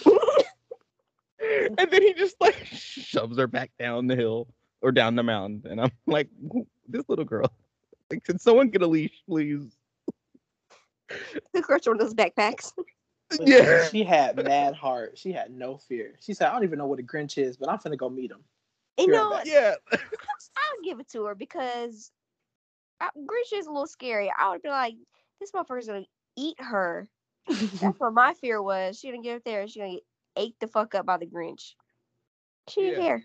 and 1.41 1.91
then 1.91 2.01
he 2.01 2.13
just 2.13 2.39
like 2.39 2.55
shoves 2.65 3.37
her 3.37 3.45
back 3.45 3.71
down 3.77 4.07
the 4.07 4.15
hill 4.15 4.47
or 4.81 4.93
down 4.93 5.17
the 5.17 5.23
mountain. 5.23 5.69
And 5.69 5.81
I'm 5.81 5.91
like, 6.05 6.29
this 6.87 7.03
little 7.09 7.25
girl, 7.25 7.51
like, 8.09 8.23
can 8.23 8.39
someone 8.39 8.69
get 8.69 8.83
a 8.83 8.87
leash, 8.87 9.21
please? 9.27 9.75
The 11.53 11.61
girl 11.61 11.79
throwing 11.79 11.99
those 11.99 12.13
backpacks. 12.13 12.71
Yeah. 13.41 13.85
She 13.89 14.05
had 14.05 14.41
mad 14.41 14.73
heart. 14.73 15.17
She 15.17 15.33
had 15.33 15.51
no 15.51 15.75
fear. 15.75 16.13
She 16.21 16.33
said, 16.33 16.47
I 16.47 16.53
don't 16.53 16.63
even 16.63 16.79
know 16.79 16.85
what 16.85 16.99
a 17.01 17.03
Grinch 17.03 17.37
is, 17.37 17.57
but 17.57 17.67
I'm 17.67 17.77
finna 17.77 17.97
go 17.97 18.09
meet 18.09 18.31
him. 18.31 18.39
You 18.97 19.07
Be 19.07 19.11
know. 19.11 19.41
Yeah. 19.43 19.73
I'll 19.91 20.81
give 20.81 21.01
it 21.01 21.09
to 21.09 21.25
her 21.25 21.35
because 21.35 22.13
I, 23.01 23.09
Grinch 23.17 23.51
is 23.53 23.67
a 23.67 23.69
little 23.69 23.85
scary. 23.85 24.31
I 24.39 24.51
would 24.51 24.61
be 24.61 24.69
like, 24.69 24.93
this 25.39 25.51
motherfucker's 25.51 25.87
gonna 25.87 26.05
eat 26.37 26.55
her. 26.59 27.07
That's 27.47 27.99
what 27.99 28.13
my 28.13 28.33
fear 28.33 28.61
was. 28.61 28.99
She 28.99 29.09
gonna 29.09 29.21
get 29.23 29.37
up 29.37 29.43
there. 29.43 29.67
She 29.67 29.79
gonna 29.79 29.93
get 29.93 30.03
ate 30.37 30.55
the 30.59 30.67
fuck 30.67 30.95
up 30.95 31.05
by 31.05 31.17
the 31.17 31.25
Grinch. 31.25 31.73
She 32.69 32.81
didn't 32.81 32.97
Yeah. 32.97 33.03
care. 33.03 33.23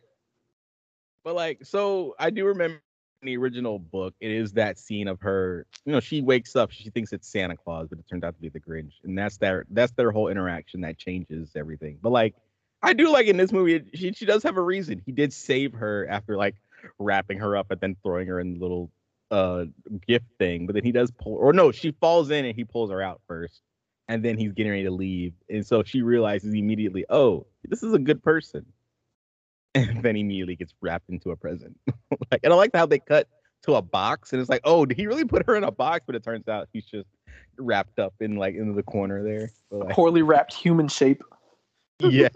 But 1.24 1.34
like, 1.34 1.64
so 1.64 2.14
I 2.18 2.30
do 2.30 2.46
remember 2.46 2.80
in 3.22 3.26
the 3.26 3.36
original 3.36 3.78
book, 3.78 4.14
it 4.20 4.30
is 4.30 4.52
that 4.52 4.78
scene 4.78 5.08
of 5.08 5.20
her. 5.20 5.66
You 5.84 5.92
know, 5.92 6.00
she 6.00 6.20
wakes 6.22 6.56
up, 6.56 6.70
she 6.70 6.90
thinks 6.90 7.12
it's 7.12 7.28
Santa 7.28 7.56
Claus, 7.56 7.88
but 7.88 7.98
it 7.98 8.06
turns 8.08 8.24
out 8.24 8.34
to 8.34 8.40
be 8.40 8.48
the 8.48 8.60
Grinch, 8.60 8.92
and 9.04 9.16
that's 9.16 9.38
their 9.38 9.64
that's 9.70 9.92
their 9.92 10.10
whole 10.10 10.28
interaction 10.28 10.80
that 10.82 10.98
changes 10.98 11.52
everything. 11.56 11.98
But 12.02 12.10
like, 12.10 12.34
I 12.82 12.92
do 12.92 13.10
like 13.10 13.26
in 13.26 13.36
this 13.36 13.52
movie, 13.52 13.84
she 13.94 14.12
she 14.12 14.26
does 14.26 14.42
have 14.42 14.56
a 14.56 14.62
reason. 14.62 15.02
He 15.06 15.12
did 15.12 15.32
save 15.32 15.72
her 15.74 16.06
after 16.08 16.36
like 16.36 16.56
wrapping 16.98 17.38
her 17.38 17.56
up 17.56 17.70
and 17.70 17.80
then 17.80 17.96
throwing 18.02 18.26
her 18.28 18.40
in 18.40 18.58
little 18.58 18.90
uh 19.32 19.64
gift 20.06 20.26
thing, 20.38 20.66
but 20.66 20.74
then 20.74 20.84
he 20.84 20.92
does 20.92 21.10
pull, 21.10 21.34
or 21.34 21.52
no, 21.52 21.72
she 21.72 21.92
falls 22.00 22.30
in 22.30 22.44
and 22.44 22.54
he 22.54 22.64
pulls 22.64 22.90
her 22.90 23.02
out 23.02 23.20
first, 23.26 23.62
and 24.08 24.24
then 24.24 24.38
he's 24.38 24.52
getting 24.52 24.70
ready 24.70 24.84
to 24.84 24.90
leave, 24.90 25.32
and 25.48 25.66
so 25.66 25.82
she 25.82 26.02
realizes 26.02 26.54
immediately, 26.54 27.04
oh, 27.10 27.46
this 27.64 27.82
is 27.82 27.92
a 27.94 27.98
good 27.98 28.22
person 28.22 28.64
and 29.74 30.02
then 30.02 30.16
immediately 30.16 30.54
gets 30.54 30.74
wrapped 30.80 31.08
into 31.08 31.30
a 31.30 31.36
present. 31.36 31.78
like, 32.30 32.40
and 32.44 32.52
I 32.52 32.56
like 32.56 32.70
how 32.74 32.86
they 32.86 32.98
cut 32.98 33.26
to 33.62 33.74
a 33.76 33.82
box, 33.82 34.32
and 34.32 34.40
it's 34.40 34.50
like, 34.50 34.60
oh, 34.64 34.84
did 34.84 34.98
he 34.98 35.06
really 35.06 35.24
put 35.24 35.46
her 35.46 35.56
in 35.56 35.64
a 35.64 35.70
box? 35.70 36.04
But 36.06 36.14
it 36.14 36.22
turns 36.22 36.46
out 36.46 36.68
he's 36.72 36.84
just 36.84 37.08
wrapped 37.58 37.98
up 37.98 38.14
in 38.20 38.36
like 38.36 38.54
into 38.54 38.74
the 38.74 38.82
corner 38.82 39.22
there. 39.22 39.50
So, 39.70 39.78
like, 39.78 39.94
Poorly 39.94 40.22
wrapped 40.22 40.52
human 40.52 40.88
shape. 40.88 41.22
yeah, 42.00 42.28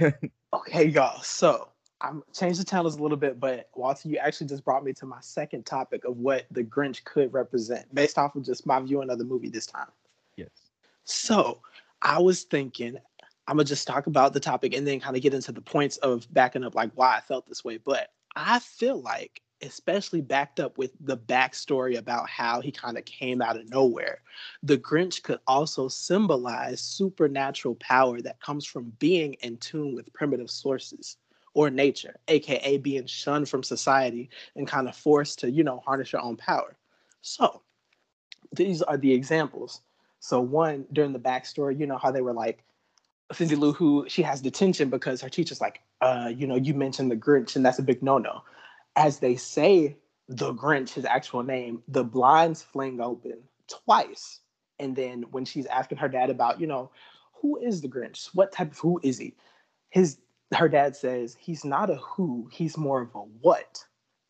Okay, 0.52 0.86
y'all. 0.86 1.20
So 1.22 1.68
I'm 2.00 2.22
changed 2.32 2.60
the 2.60 2.64
channels 2.64 2.96
a 2.96 3.02
little 3.02 3.16
bit, 3.16 3.40
but 3.40 3.68
Walter, 3.74 4.08
you 4.08 4.18
actually 4.18 4.46
just 4.46 4.64
brought 4.64 4.84
me 4.84 4.92
to 4.94 5.06
my 5.06 5.20
second 5.20 5.66
topic 5.66 6.04
of 6.04 6.16
what 6.16 6.46
the 6.50 6.62
Grinch 6.62 7.02
could 7.04 7.32
represent, 7.32 7.92
based 7.94 8.18
off 8.18 8.36
of 8.36 8.44
just 8.44 8.66
my 8.66 8.78
viewing 8.80 9.10
of 9.10 9.18
the 9.18 9.24
movie 9.24 9.48
this 9.48 9.66
time. 9.66 9.88
yes, 10.36 10.48
So 11.04 11.60
I 12.02 12.20
was 12.20 12.44
thinking, 12.44 12.96
I'm 13.48 13.56
gonna 13.56 13.64
just 13.64 13.86
talk 13.86 14.06
about 14.06 14.32
the 14.32 14.40
topic 14.40 14.74
and 14.74 14.86
then 14.86 15.00
kind 15.00 15.16
of 15.16 15.22
get 15.22 15.34
into 15.34 15.50
the 15.52 15.60
points 15.60 15.96
of 15.98 16.32
backing 16.32 16.64
up 16.64 16.74
like 16.74 16.92
why 16.94 17.16
I 17.16 17.20
felt 17.20 17.48
this 17.48 17.64
way. 17.64 17.78
But 17.78 18.10
I 18.36 18.60
feel 18.60 19.00
like, 19.00 19.42
especially 19.62 20.20
backed 20.20 20.60
up 20.60 20.78
with 20.78 20.92
the 21.00 21.16
backstory 21.16 21.98
about 21.98 22.28
how 22.30 22.60
he 22.60 22.70
kind 22.70 22.96
of 22.96 23.04
came 23.06 23.42
out 23.42 23.56
of 23.56 23.68
nowhere, 23.70 24.20
the 24.62 24.78
Grinch 24.78 25.24
could 25.24 25.40
also 25.48 25.88
symbolize 25.88 26.80
supernatural 26.80 27.74
power 27.76 28.20
that 28.20 28.40
comes 28.40 28.64
from 28.64 28.92
being 29.00 29.32
in 29.40 29.56
tune 29.56 29.96
with 29.96 30.12
primitive 30.12 30.50
sources 30.50 31.16
or 31.58 31.70
nature, 31.70 32.14
aka 32.28 32.76
being 32.76 33.04
shunned 33.04 33.48
from 33.48 33.64
society 33.64 34.30
and 34.54 34.68
kind 34.68 34.88
of 34.88 34.94
forced 34.94 35.40
to, 35.40 35.50
you 35.50 35.64
know, 35.64 35.82
harness 35.84 36.12
your 36.12 36.22
own 36.22 36.36
power. 36.36 36.76
So 37.20 37.62
these 38.52 38.80
are 38.80 38.96
the 38.96 39.12
examples. 39.12 39.80
So 40.20 40.40
one 40.40 40.86
during 40.92 41.12
the 41.12 41.18
backstory, 41.18 41.76
you 41.76 41.84
know 41.84 41.98
how 41.98 42.12
they 42.12 42.20
were 42.20 42.32
like, 42.32 42.62
Cindy 43.32 43.56
Lou 43.56 43.72
who 43.72 44.06
she 44.08 44.22
has 44.22 44.40
detention 44.40 44.88
because 44.88 45.20
her 45.20 45.28
teacher's 45.28 45.60
like, 45.60 45.80
uh, 46.00 46.30
you 46.32 46.46
know, 46.46 46.54
you 46.54 46.74
mentioned 46.74 47.10
the 47.10 47.16
Grinch 47.16 47.56
and 47.56 47.66
that's 47.66 47.80
a 47.80 47.82
big 47.82 48.04
no-no. 48.04 48.42
As 48.94 49.18
they 49.18 49.34
say 49.34 49.96
the 50.28 50.54
Grinch, 50.54 50.90
his 50.90 51.04
actual 51.04 51.42
name, 51.42 51.82
the 51.88 52.04
blinds 52.04 52.62
fling 52.62 53.00
open 53.00 53.38
twice. 53.66 54.38
And 54.78 54.94
then 54.94 55.24
when 55.32 55.44
she's 55.44 55.66
asking 55.66 55.98
her 55.98 56.08
dad 56.08 56.30
about, 56.30 56.60
you 56.60 56.68
know, 56.68 56.92
who 57.42 57.58
is 57.58 57.80
the 57.80 57.88
Grinch? 57.88 58.28
What 58.32 58.52
type 58.52 58.70
of 58.70 58.78
who 58.78 59.00
is 59.02 59.18
he? 59.18 59.34
His 59.90 60.18
her 60.54 60.68
dad 60.68 60.96
says 60.96 61.36
he's 61.38 61.64
not 61.64 61.90
a 61.90 61.96
who, 61.96 62.48
he's 62.50 62.76
more 62.76 63.02
of 63.02 63.14
a 63.14 63.18
what. 63.18 63.84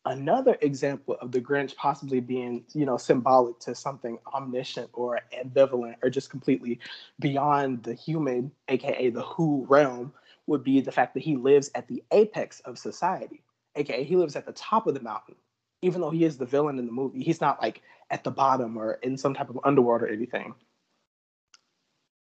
Another 0.05 0.57
example 0.61 1.17
of 1.21 1.31
the 1.31 1.41
Grinch 1.41 1.75
possibly 1.75 2.19
being, 2.19 2.63
you 2.73 2.85
know, 2.85 2.97
symbolic 2.97 3.59
to 3.59 3.75
something 3.75 4.17
omniscient 4.33 4.89
or 4.93 5.19
ambivalent 5.33 5.95
or 6.01 6.09
just 6.09 6.29
completely 6.29 6.79
beyond 7.19 7.83
the 7.83 7.93
human, 7.93 8.51
aka 8.69 9.09
the 9.09 9.21
who 9.21 9.65
realm, 9.69 10.13
would 10.47 10.63
be 10.63 10.81
the 10.81 10.91
fact 10.91 11.13
that 11.13 11.23
he 11.23 11.35
lives 11.35 11.69
at 11.75 11.87
the 11.87 12.03
apex 12.11 12.59
of 12.61 12.77
society, 12.77 13.43
aka 13.75 14.03
he 14.03 14.15
lives 14.15 14.35
at 14.35 14.45
the 14.45 14.53
top 14.53 14.87
of 14.87 14.93
the 14.93 15.01
mountain. 15.01 15.35
Even 15.81 16.01
though 16.01 16.09
he 16.09 16.25
is 16.25 16.37
the 16.37 16.45
villain 16.45 16.79
in 16.79 16.85
the 16.85 16.91
movie, 16.91 17.23
he's 17.23 17.39
not 17.39 17.61
like 17.61 17.81
at 18.09 18.23
the 18.23 18.31
bottom 18.31 18.77
or 18.77 18.93
in 19.03 19.15
some 19.15 19.33
type 19.33 19.49
of 19.49 19.59
underworld 19.63 20.01
or 20.01 20.07
anything. 20.07 20.53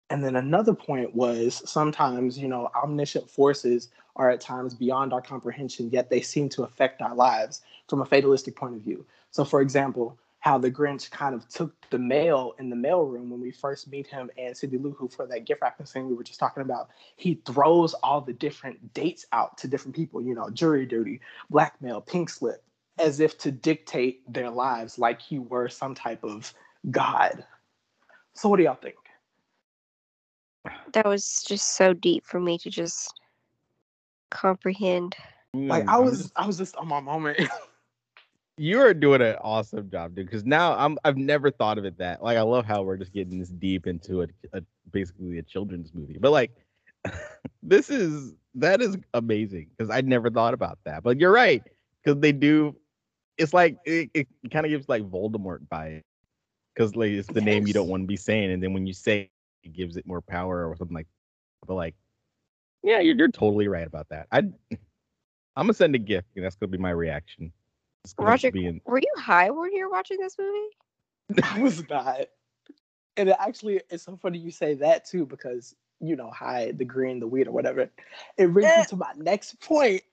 And 0.09 0.23
then 0.23 0.35
another 0.35 0.73
point 0.73 1.15
was 1.15 1.61
sometimes, 1.69 2.37
you 2.37 2.47
know, 2.47 2.69
omniscient 2.75 3.29
forces 3.29 3.89
are 4.15 4.29
at 4.29 4.39
times 4.39 4.73
beyond 4.73 5.13
our 5.13 5.21
comprehension, 5.21 5.89
yet 5.89 6.09
they 6.09 6.21
seem 6.21 6.47
to 6.49 6.63
affect 6.63 7.01
our 7.01 7.15
lives 7.15 7.61
from 7.89 8.01
a 8.01 8.05
fatalistic 8.05 8.55
point 8.55 8.75
of 8.75 8.81
view. 8.81 9.05
So, 9.31 9.43
for 9.43 9.61
example, 9.61 10.17
how 10.45 10.59
the 10.59 10.69
Grinch 10.69 11.09
kind 11.09 11.33
of 11.33 11.49
took 11.49 11.73
the 11.89 11.97
mail 11.97 12.53
in 12.59 12.69
the 12.69 12.75
mailroom 12.75 13.29
when 13.29 13.41
we 13.41 13.49
first 13.49 13.87
meet 13.87 14.05
him 14.05 14.29
and 14.37 14.55
Cindy 14.55 14.77
Lou 14.77 14.91
Who 14.91 15.07
for 15.07 15.25
that 15.25 15.45
gift 15.45 15.61
wrapping 15.63 15.87
scene 15.87 16.07
we 16.07 16.13
were 16.13 16.23
just 16.23 16.39
talking 16.39 16.61
about. 16.61 16.89
He 17.15 17.41
throws 17.47 17.95
all 17.95 18.21
the 18.21 18.33
different 18.33 18.93
dates 18.93 19.25
out 19.31 19.57
to 19.57 19.67
different 19.67 19.95
people, 19.95 20.21
you 20.21 20.35
know, 20.35 20.51
jury 20.51 20.85
duty, 20.85 21.19
blackmail, 21.49 21.99
pink 21.99 22.29
slip, 22.29 22.63
as 22.99 23.19
if 23.19 23.39
to 23.39 23.51
dictate 23.51 24.21
their 24.31 24.51
lives 24.51 24.99
like 24.99 25.19
he 25.19 25.39
were 25.39 25.67
some 25.67 25.95
type 25.95 26.23
of 26.23 26.53
god. 26.91 27.43
So, 28.35 28.47
what 28.47 28.57
do 28.57 28.63
y'all 28.63 28.75
think? 28.75 28.95
That 30.93 31.05
was 31.05 31.43
just 31.47 31.75
so 31.75 31.93
deep 31.93 32.25
for 32.25 32.39
me 32.39 32.57
to 32.59 32.69
just 32.69 33.13
comprehend. 34.31 35.15
Like 35.69 35.83
Mm, 35.83 35.89
I 35.89 35.97
I'm 35.97 36.05
was, 36.05 36.31
I 36.35 36.47
was 36.47 36.57
just 36.57 36.75
on 36.75 36.87
my 36.87 36.99
moment. 36.99 37.39
you 38.57 38.79
are 38.79 38.93
doing 38.93 39.21
an 39.21 39.35
awesome 39.41 39.89
job, 39.89 40.15
dude. 40.15 40.25
Because 40.25 40.45
now 40.45 40.77
I'm 40.77 40.97
I've 41.03 41.17
never 41.17 41.51
thought 41.51 41.77
of 41.77 41.85
it 41.85 41.97
that 41.97 42.23
like 42.23 42.37
I 42.37 42.41
love 42.41 42.65
how 42.65 42.83
we're 42.83 42.97
just 42.97 43.13
getting 43.13 43.39
this 43.39 43.49
deep 43.49 43.87
into 43.87 44.21
a, 44.23 44.27
a 44.53 44.61
basically 44.91 45.37
a 45.37 45.43
children's 45.43 45.93
movie, 45.93 46.17
but 46.19 46.31
like 46.31 46.51
this 47.63 47.89
is 47.89 48.33
that 48.55 48.81
is 48.81 48.97
amazing 49.13 49.69
because 49.77 49.89
I 49.89 50.01
never 50.01 50.29
thought 50.29 50.53
about 50.53 50.79
that. 50.85 51.03
But 51.03 51.19
you're 51.19 51.31
right 51.31 51.61
because 52.03 52.19
they 52.19 52.31
do. 52.31 52.75
It's 53.37 53.53
like 53.53 53.77
it, 53.85 54.09
it 54.13 54.27
kind 54.51 54.65
of 54.65 54.69
gives 54.69 54.87
like 54.87 55.03
Voldemort 55.03 55.67
vibe 55.67 56.03
because 56.73 56.95
like 56.95 57.11
it's 57.11 57.27
the 57.29 57.41
name 57.41 57.67
you 57.67 57.73
don't 57.73 57.89
want 57.89 58.03
to 58.03 58.07
be 58.07 58.15
saying, 58.15 58.51
and 58.51 58.63
then 58.63 58.73
when 58.73 58.87
you 58.87 58.93
say 58.93 59.29
it, 59.65 59.69
it 59.69 59.73
gives 59.73 59.97
it 59.97 60.05
more 60.05 60.21
power 60.21 60.69
or 60.69 60.75
something 60.75 60.95
like. 60.95 61.07
But 61.67 61.75
like, 61.75 61.95
yeah, 62.83 62.99
you're 62.99 63.15
you're 63.15 63.31
totally 63.31 63.67
right 63.67 63.87
about 63.87 64.09
that. 64.09 64.27
I 64.31 64.43
I'm 65.55 65.67
gonna 65.67 65.73
send 65.73 65.95
a 65.95 65.99
gift, 65.99 66.27
and 66.35 66.45
that's 66.45 66.55
gonna 66.55 66.69
be 66.71 66.77
my 66.77 66.91
reaction. 66.91 67.51
Roger, 68.19 68.51
be 68.51 68.67
in- 68.67 68.81
were 68.85 68.99
you 68.99 69.13
high 69.17 69.49
when 69.49 69.73
you 69.73 69.85
were 69.85 69.89
watching 69.89 70.19
this 70.19 70.35
movie? 70.37 71.41
I 71.43 71.59
was 71.59 71.87
not. 71.89 72.27
And 73.17 73.29
it 73.29 73.35
actually, 73.39 73.81
it's 73.89 74.03
so 74.03 74.17
funny 74.17 74.37
you 74.37 74.51
say 74.51 74.75
that 74.75 75.05
too, 75.05 75.25
because 75.25 75.75
you 76.01 76.15
know, 76.15 76.29
high 76.29 76.71
the 76.71 76.85
green, 76.85 77.19
the 77.19 77.27
weed, 77.27 77.47
or 77.47 77.51
whatever. 77.51 77.89
It 78.37 78.53
brings 78.53 78.67
me 78.67 78.81
eh. 78.81 78.83
to 78.85 78.95
my 78.95 79.11
next 79.17 79.59
point. 79.61 80.03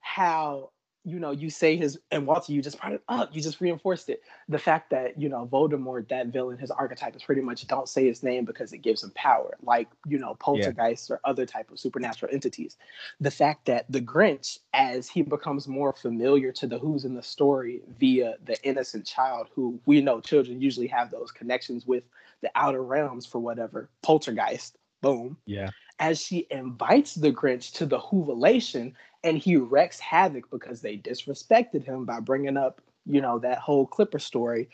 How 0.00 0.70
you 1.06 1.20
know 1.20 1.30
you 1.30 1.48
say 1.48 1.76
his 1.76 1.98
and 2.10 2.26
Walter, 2.26 2.52
you 2.52 2.60
just 2.60 2.80
brought 2.80 2.92
it 2.92 3.02
up. 3.08 3.30
You 3.32 3.40
just 3.40 3.60
reinforced 3.60 4.10
it. 4.10 4.22
The 4.48 4.58
fact 4.58 4.90
that 4.90 5.18
you 5.18 5.28
know 5.28 5.48
Voldemort, 5.50 6.08
that 6.08 6.26
villain, 6.26 6.58
his 6.58 6.72
archetype 6.72 7.14
is 7.14 7.22
pretty 7.22 7.40
much 7.40 7.64
don't 7.68 7.88
say 7.88 8.06
his 8.08 8.24
name 8.24 8.44
because 8.44 8.72
it 8.72 8.78
gives 8.78 9.04
him 9.04 9.12
power, 9.14 9.56
like 9.62 9.88
you 10.06 10.18
know 10.18 10.34
poltergeists 10.34 11.08
or 11.08 11.20
other 11.24 11.46
type 11.46 11.70
of 11.70 11.78
supernatural 11.78 12.32
entities. 12.34 12.76
The 13.20 13.30
fact 13.30 13.66
that 13.66 13.86
the 13.88 14.00
Grinch, 14.00 14.58
as 14.74 15.08
he 15.08 15.22
becomes 15.22 15.68
more 15.68 15.92
familiar 15.92 16.50
to 16.52 16.66
the 16.66 16.78
who's 16.78 17.04
in 17.04 17.14
the 17.14 17.22
story 17.22 17.82
via 18.00 18.34
the 18.44 18.60
innocent 18.64 19.06
child, 19.06 19.46
who 19.54 19.78
we 19.86 20.00
know 20.00 20.20
children 20.20 20.60
usually 20.60 20.88
have 20.88 21.12
those 21.12 21.30
connections 21.30 21.86
with 21.86 22.02
the 22.42 22.50
outer 22.56 22.82
realms 22.82 23.24
for 23.24 23.38
whatever 23.38 23.88
poltergeist. 24.02 24.76
Boom 25.02 25.36
yeah. 25.44 25.68
as 26.00 26.20
she 26.20 26.46
invites 26.50 27.14
the 27.14 27.30
Grinch 27.30 27.70
to 27.74 27.86
the 27.86 27.98
Whobilation 27.98 28.94
and 29.26 29.36
he 29.36 29.56
wrecks 29.56 29.98
havoc 29.98 30.48
because 30.50 30.80
they 30.80 30.96
disrespected 30.96 31.84
him 31.84 32.04
by 32.04 32.20
bringing 32.20 32.56
up, 32.56 32.80
you 33.04 33.20
know, 33.20 33.40
that 33.40 33.58
whole 33.58 33.84
Clipper 33.84 34.20
story. 34.20 34.68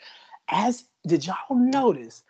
As 0.47 0.85
did 1.07 1.25
y'all 1.25 1.35
notice 1.57 2.23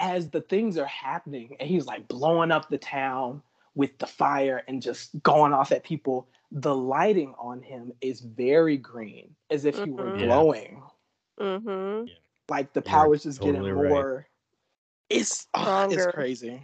as 0.00 0.30
the 0.30 0.40
things 0.40 0.78
are 0.78 0.86
happening 0.86 1.56
and 1.60 1.68
he's 1.68 1.86
like 1.86 2.08
blowing 2.08 2.50
up 2.50 2.70
the 2.70 2.78
town 2.78 3.42
with 3.74 3.96
the 3.98 4.06
fire 4.06 4.64
and 4.66 4.80
just 4.80 5.22
going 5.22 5.52
off 5.52 5.70
at 5.70 5.84
people, 5.84 6.26
the 6.50 6.74
lighting 6.74 7.34
on 7.38 7.60
him 7.60 7.92
is 8.00 8.20
very 8.20 8.78
green, 8.78 9.36
as 9.50 9.66
if 9.66 9.78
he 9.84 9.90
were 9.90 10.04
Mhm. 10.04 10.20
Yeah. 10.20 10.26
glowing. 10.26 10.82
Mm-hmm. 11.38 12.06
Like 12.48 12.72
the 12.72 12.80
You're 12.80 12.84
power's 12.84 13.24
just 13.24 13.40
totally 13.40 13.58
getting 13.58 13.74
right. 13.76 13.90
more. 13.90 14.26
It's 15.10 15.46
ah, 15.52 15.86
it's 15.90 16.06
crazy. 16.06 16.62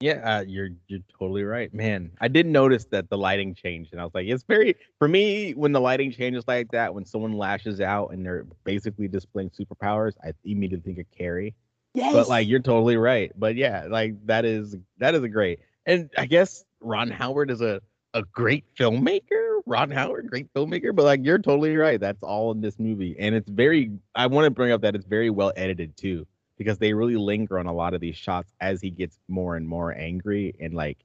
Yeah, 0.00 0.38
uh, 0.38 0.40
you're 0.40 0.70
you're 0.88 1.00
totally 1.18 1.44
right, 1.44 1.72
man. 1.74 2.12
I 2.22 2.28
did 2.28 2.46
notice 2.46 2.86
that 2.86 3.10
the 3.10 3.18
lighting 3.18 3.54
changed, 3.54 3.92
and 3.92 4.00
I 4.00 4.04
was 4.04 4.14
like, 4.14 4.26
it's 4.26 4.44
very 4.44 4.76
for 4.98 5.06
me 5.06 5.52
when 5.52 5.72
the 5.72 5.80
lighting 5.80 6.10
changes 6.10 6.44
like 6.48 6.70
that. 6.70 6.94
When 6.94 7.04
someone 7.04 7.34
lashes 7.34 7.82
out 7.82 8.12
and 8.12 8.24
they're 8.24 8.46
basically 8.64 9.08
displaying 9.08 9.50
superpowers, 9.50 10.14
I 10.24 10.32
immediately 10.42 10.94
think 10.94 11.06
of 11.06 11.18
Carrie. 11.18 11.54
Yes. 11.92 12.14
But 12.14 12.28
like, 12.28 12.48
you're 12.48 12.60
totally 12.60 12.96
right. 12.96 13.30
But 13.36 13.56
yeah, 13.56 13.88
like 13.90 14.14
that 14.26 14.46
is 14.46 14.74
that 14.98 15.14
is 15.14 15.22
a 15.22 15.28
great, 15.28 15.60
and 15.84 16.08
I 16.16 16.24
guess 16.24 16.64
Ron 16.80 17.10
Howard 17.10 17.50
is 17.50 17.60
a 17.60 17.82
a 18.14 18.22
great 18.22 18.64
filmmaker. 18.76 19.60
Ron 19.66 19.90
Howard, 19.90 20.30
great 20.30 20.50
filmmaker. 20.54 20.96
But 20.96 21.04
like, 21.04 21.20
you're 21.22 21.38
totally 21.38 21.76
right. 21.76 22.00
That's 22.00 22.22
all 22.22 22.52
in 22.52 22.62
this 22.62 22.78
movie, 22.78 23.16
and 23.18 23.34
it's 23.34 23.50
very. 23.50 23.90
I 24.14 24.28
want 24.28 24.46
to 24.46 24.50
bring 24.50 24.72
up 24.72 24.80
that 24.80 24.94
it's 24.94 25.04
very 25.04 25.28
well 25.28 25.52
edited 25.56 25.94
too 25.98 26.26
because 26.60 26.76
they 26.76 26.92
really 26.92 27.16
linger 27.16 27.58
on 27.58 27.64
a 27.64 27.72
lot 27.72 27.94
of 27.94 28.02
these 28.02 28.16
shots 28.16 28.52
as 28.60 28.82
he 28.82 28.90
gets 28.90 29.18
more 29.28 29.56
and 29.56 29.66
more 29.66 29.96
angry 29.96 30.54
and 30.60 30.74
like 30.74 30.98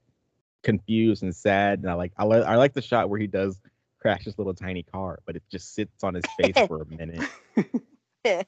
confused 0.62 1.22
and 1.22 1.34
sad. 1.34 1.78
And 1.78 1.88
I 1.88 1.94
like 1.94 2.12
I, 2.18 2.26
li- 2.26 2.44
I 2.44 2.56
like 2.56 2.74
the 2.74 2.82
shot 2.82 3.08
where 3.08 3.18
he 3.18 3.26
does 3.26 3.58
crash 3.98 4.24
his 4.24 4.36
little 4.36 4.52
tiny 4.52 4.82
car, 4.82 5.20
but 5.24 5.34
it 5.34 5.42
just 5.50 5.74
sits 5.74 6.04
on 6.04 6.12
his 6.12 6.26
face 6.36 6.54
for 6.68 6.82
a 6.82 6.86
minute. 6.86 7.24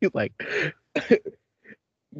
He's 0.00 0.10
like, 0.12 0.32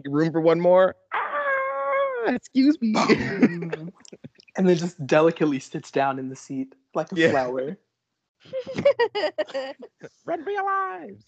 room 0.05 0.31
for 0.31 0.41
one 0.41 0.61
more? 0.61 0.95
Ah, 1.13 2.27
excuse 2.29 2.81
me. 2.81 2.95
and 3.09 3.93
then 4.57 4.77
just 4.77 5.05
delicately 5.09 5.59
sits 5.59 5.91
down 5.91 6.21
in 6.21 6.29
the 6.29 6.37
seat 6.37 6.77
like 6.95 7.11
a 7.11 7.17
Yeah. 7.17 7.31
flower. 7.31 7.79
Run 10.25 10.45
for 10.45 10.51
your 10.51 10.65
lives. 10.65 11.25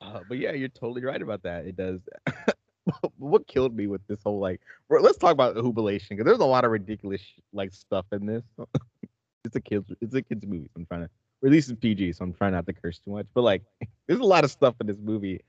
Uh, 0.00 0.20
but 0.28 0.38
yeah, 0.38 0.52
you're 0.52 0.68
totally 0.68 1.04
right 1.04 1.20
about 1.20 1.42
that. 1.42 1.66
It 1.66 1.76
does. 1.76 2.00
what 3.18 3.46
killed 3.46 3.74
me 3.76 3.86
with 3.86 4.06
this 4.06 4.22
whole 4.24 4.40
like, 4.40 4.60
let's 4.88 5.18
talk 5.18 5.32
about 5.32 5.56
Whobilation 5.56 6.16
because 6.16 6.24
there's 6.24 6.38
a 6.38 6.44
lot 6.44 6.64
of 6.64 6.70
ridiculous 6.70 7.22
like 7.52 7.72
stuff 7.72 8.06
in 8.12 8.26
this. 8.26 8.42
it's 9.44 9.56
a 9.56 9.60
kids, 9.60 9.92
it's 10.00 10.14
a 10.14 10.22
kids 10.22 10.46
movie. 10.46 10.68
So 10.74 10.80
I'm 10.80 10.86
trying 10.86 11.02
to, 11.02 11.10
least 11.42 11.70
it's 11.70 11.80
PG, 11.80 12.12
so 12.12 12.24
I'm 12.24 12.32
trying 12.32 12.52
not 12.52 12.66
to 12.66 12.72
curse 12.72 12.98
too 12.98 13.12
much. 13.12 13.26
But 13.34 13.42
like, 13.42 13.62
there's 14.06 14.20
a 14.20 14.24
lot 14.24 14.44
of 14.44 14.50
stuff 14.50 14.74
in 14.80 14.86
this 14.86 14.98
movie, 15.02 15.40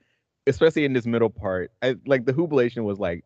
especially 0.46 0.84
in 0.84 0.92
this 0.92 1.06
middle 1.06 1.30
part. 1.30 1.70
I, 1.82 1.96
like 2.06 2.24
the 2.24 2.32
Whobilation 2.32 2.84
was 2.84 2.98
like 2.98 3.24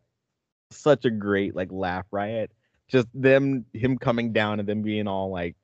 such 0.71 1.05
a 1.05 1.09
great 1.11 1.55
like 1.55 1.71
laugh 1.71 2.05
riot. 2.11 2.51
Just 2.87 3.07
them, 3.13 3.65
him 3.73 3.97
coming 3.97 4.31
down 4.31 4.61
and 4.61 4.69
them 4.69 4.81
being 4.81 5.07
all 5.07 5.29
like 5.29 5.57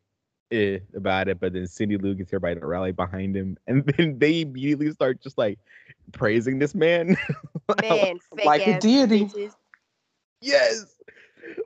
eh, 0.54 0.80
about 0.96 1.28
it, 1.30 1.40
but 1.40 1.54
then 1.54 1.68
Cindy 1.68 1.98
Lou 1.98 2.16
gets 2.16 2.30
everybody 2.32 2.60
to 2.60 2.66
rally 2.68 2.92
behind 2.94 3.36
him, 3.36 3.58
and 3.68 3.86
then 3.98 4.20
they 4.20 4.42
immediately 4.42 4.92
start 4.92 5.22
just 5.22 5.38
like 5.38 5.60
praising 6.14 6.60
this 6.60 6.76
man. 6.76 7.18
Man, 7.82 8.20
fake 8.38 8.46
Like 8.46 8.68
a 8.68 8.80
deity. 8.80 9.26
bitches. 9.26 9.56
yes, 10.42 10.98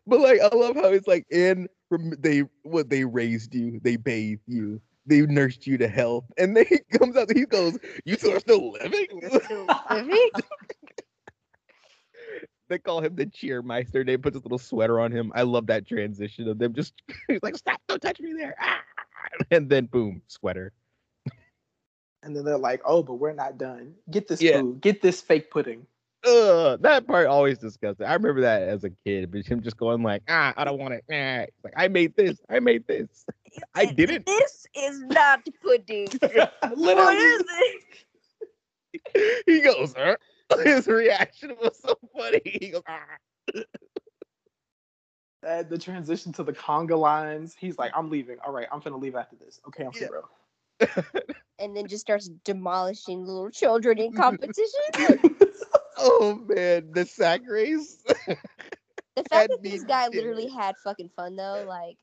but 0.07 0.19
like 0.19 0.39
I 0.41 0.55
love 0.55 0.76
how 0.76 0.89
it's 0.89 1.07
like 1.07 1.26
in 1.31 1.68
rem- 1.89 2.14
they 2.19 2.43
what 2.64 2.89
they 2.89 3.05
raised 3.05 3.53
you, 3.53 3.80
they 3.84 3.97
bathed 3.97 4.41
you, 4.47 4.81
they 5.05 5.22
nursed 5.22 5.68
you 5.68 5.77
to 5.77 5.88
health, 5.88 6.26
and 6.38 6.55
then 6.55 6.65
he 6.68 6.80
comes 6.97 7.15
out, 7.18 7.31
he 7.31 7.45
goes, 7.45 7.77
"You 8.05 8.15
two 8.15 8.31
are 8.31 8.39
still 8.39 8.72
living." 8.72 9.07
Still 9.43 9.76
living? 9.89 10.31
They 12.69 12.80
call 12.80 13.02
him 13.02 13.15
the 13.15 13.26
cheermeister. 13.26 14.06
They 14.06 14.18
put 14.18 14.34
this 14.34 14.44
little 14.44 14.57
sweater 14.57 14.99
on 14.99 15.11
him. 15.11 15.31
I 15.35 15.44
love 15.44 15.68
that 15.68 15.88
transition 15.88 16.48
of 16.48 16.57
them 16.60 16.73
just 16.73 16.94
he's 17.27 17.39
like, 17.44 17.56
"Stop! 17.57 17.81
Don't 17.88 18.02
touch 18.02 18.19
me 18.19 18.34
there!" 18.38 18.56
Ah! 18.61 18.80
And 19.52 19.69
then 19.69 19.85
boom, 19.85 20.22
sweater. 20.27 20.72
And 22.23 22.35
then 22.35 22.44
they're 22.44 22.57
like, 22.57 22.81
oh, 22.85 23.03
but 23.03 23.15
we're 23.15 23.34
not 23.34 23.57
done. 23.57 23.94
Get 24.10 24.27
this 24.27 24.41
Yeah. 24.41 24.61
food. 24.61 24.81
Get 24.81 25.02
this 25.02 25.22
fake 25.22 25.52
pudding. 25.52 25.85
Ugh, 26.26 26.81
that 26.81 27.06
part 27.07 27.27
always 27.27 27.57
disgusting. 27.60 28.06
I 28.07 28.14
remember 28.14 28.41
that 28.41 28.64
as 28.64 28.84
a 28.84 28.89
kid, 29.06 29.31
but 29.31 29.45
him 29.45 29.61
just 29.61 29.77
going 29.77 30.02
like, 30.02 30.23
ah, 30.27 30.53
I 30.57 30.64
don't 30.64 30.80
want 30.80 30.95
it. 30.95 31.03
Nah. 31.10 31.45
Like 31.64 31.73
I 31.77 31.88
made 31.88 32.15
this. 32.15 32.39
I 32.49 32.60
made 32.60 32.88
this. 32.88 33.26
I 33.76 33.85
didn't. 33.85 34.26
This 34.26 34.65
is 34.76 35.02
not 35.03 35.48
pudding. 35.61 36.07
what 36.19 36.76
Literally. 36.77 37.15
is 37.15 37.44
it? 39.14 39.44
He 39.45 39.61
goes, 39.61 39.94
huh? 39.95 40.15
His 40.64 40.88
reaction 40.88 41.56
was 41.61 41.78
so 41.82 41.95
funny. 42.15 42.41
He 42.61 42.69
goes, 42.69 42.84
ah. 42.88 43.02
Uh, 45.45 45.64
the 45.64 45.78
transition 45.78 46.32
to 46.34 46.44
the 46.44 46.53
conga 46.53 46.98
lines. 46.98 47.56
He's 47.57 47.78
like, 47.78 47.91
I'm 47.95 48.10
leaving. 48.10 48.38
All 48.45 48.52
right, 48.52 48.68
I'm 48.72 48.82
finna 48.82 48.99
leave 48.99 49.15
after 49.15 49.36
this. 49.36 49.60
Okay, 49.68 49.86
I'm 49.86 49.91
Yeah. 49.94 50.07
for 50.07 50.14
real. 50.14 51.03
And 51.60 51.76
then 51.76 51.88
just 51.88 52.02
starts 52.02 52.30
demolishing 52.45 53.26
little 53.26 53.49
children 53.49 53.98
in 53.99 54.14
competition. 54.14 54.80
Oh 55.98 56.36
man, 56.48 56.91
the 56.91 57.06
sack 57.06 57.41
race. 57.48 58.03
The 59.15 59.24
fact 59.24 59.32
Had 59.32 59.49
that 59.49 59.64
this 59.64 59.84
guy 59.84 60.10
dead. 60.10 60.14
literally 60.15 60.48
had 60.48 60.76
fucking 60.84 61.10
fun 61.15 61.36
though, 61.36 61.65
like 61.68 61.98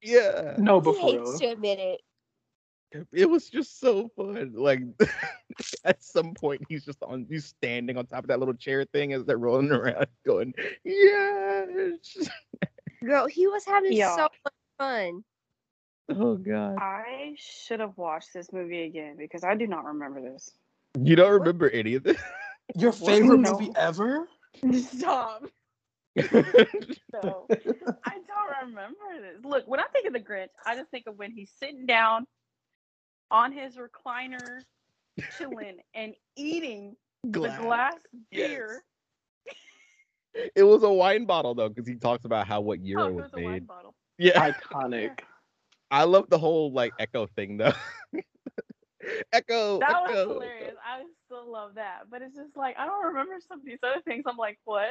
yeah. 0.00 0.54
No, 0.58 0.78
he 0.80 0.84
but 0.84 0.94
for 0.94 1.00
hates 1.00 1.38
to 1.40 1.46
admit 1.46 1.78
it. 1.80 2.00
It 3.12 3.28
was 3.28 3.48
just 3.48 3.80
so 3.80 4.08
fun. 4.16 4.52
Like 4.56 4.80
at 5.84 6.02
some 6.02 6.34
point 6.34 6.62
he's 6.68 6.84
just 6.84 7.02
on 7.02 7.26
he's 7.28 7.44
standing 7.46 7.96
on 7.96 8.06
top 8.06 8.24
of 8.24 8.28
that 8.28 8.38
little 8.38 8.54
chair 8.54 8.84
thing 8.84 9.12
as 9.12 9.24
they're 9.24 9.38
rolling 9.38 9.70
around 9.72 10.06
going, 10.26 10.54
Yes. 10.84 12.28
Girl, 13.04 13.26
he 13.26 13.46
was 13.46 13.64
having 13.64 13.92
Yeah. 13.92 14.14
so 14.16 14.22
much 14.44 14.54
fun. 14.78 15.24
Oh 16.10 16.36
god. 16.36 16.76
I 16.78 17.34
should 17.36 17.80
have 17.80 17.96
watched 17.96 18.32
this 18.34 18.52
movie 18.52 18.82
again 18.82 19.16
because 19.16 19.42
I 19.44 19.54
do 19.54 19.66
not 19.66 19.84
remember 19.84 20.20
this. 20.20 20.50
You 21.00 21.16
don't 21.16 21.32
remember 21.32 21.70
any 21.70 21.94
of 21.94 22.04
this? 22.04 22.16
Your 22.76 22.92
favorite 22.92 23.38
No. 23.38 23.52
movie 23.52 23.70
ever? 23.76 24.28
Stop. 24.80 25.44
No, 26.16 27.46
I 28.04 28.18
don't 28.26 28.68
remember 28.68 28.94
this. 29.20 29.44
Look, 29.44 29.66
when 29.66 29.80
I 29.80 29.84
think 29.92 30.06
of 30.06 30.12
the 30.12 30.20
Grinch, 30.20 30.48
I 30.64 30.76
just 30.76 30.90
think 30.90 31.06
of 31.06 31.18
when 31.18 31.32
he's 31.32 31.50
sitting 31.58 31.86
down 31.86 32.26
on 33.30 33.52
his 33.52 33.76
recliner, 33.76 34.62
chilling 35.38 35.78
and 35.94 36.14
eating 36.36 36.96
the 37.40 37.50
glass 37.50 37.94
Yes. 38.30 38.50
beer. 38.50 38.82
It 40.54 40.64
was 40.64 40.82
a 40.82 40.90
wine 40.90 41.24
bottle 41.26 41.54
though, 41.54 41.68
because 41.68 41.86
he 41.86 41.94
talks 41.94 42.24
about 42.24 42.46
how 42.46 42.60
what 42.60 42.80
year 42.80 43.00
Oh, 43.00 43.06
it 43.06 43.10
it 43.10 43.14
was 43.14 43.24
was 43.24 43.34
a 43.34 43.38
wine 43.38 43.60
made. 43.60 43.66
bottle. 43.66 43.94
Yeah, 44.18 44.50
Iconic. 44.50 45.20
I 45.90 46.04
love 46.04 46.28
the 46.28 46.38
whole 46.38 46.72
like 46.72 46.94
echo 46.98 47.26
thing 47.26 47.56
though. 47.58 47.72
echo. 49.32 49.78
That 49.80 50.00
was 50.02 50.18
hilarious. 50.26 50.74
I 50.84 51.02
still 51.26 51.50
love 51.50 51.74
that, 51.74 52.04
but 52.10 52.22
it's 52.22 52.34
just 52.34 52.56
like 52.56 52.76
I 52.78 52.86
don't 52.86 53.04
remember 53.06 53.36
some 53.46 53.60
of 53.60 53.64
these 53.64 53.78
other 53.82 54.00
things. 54.02 54.24
I'm 54.26 54.36
like, 54.36 54.58
what? 54.64 54.88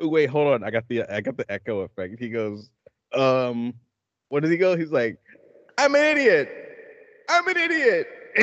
Oh, 0.00 0.08
Wait, 0.08 0.26
hold 0.28 0.52
on. 0.54 0.64
I 0.64 0.70
got 0.70 0.84
the 0.88 1.02
I 1.12 1.20
got 1.20 1.36
the 1.36 1.50
echo 1.50 1.80
effect. 1.80 2.18
He 2.18 2.28
goes, 2.28 2.70
um, 3.14 3.74
what 4.28 4.40
does 4.40 4.50
he 4.50 4.56
go? 4.56 4.76
He's 4.76 4.92
like, 4.92 5.18
I'm 5.78 5.94
an 5.94 6.04
idiot. 6.16 6.71
I'm 7.28 7.48
an 7.48 7.56
idiot. 7.56 8.06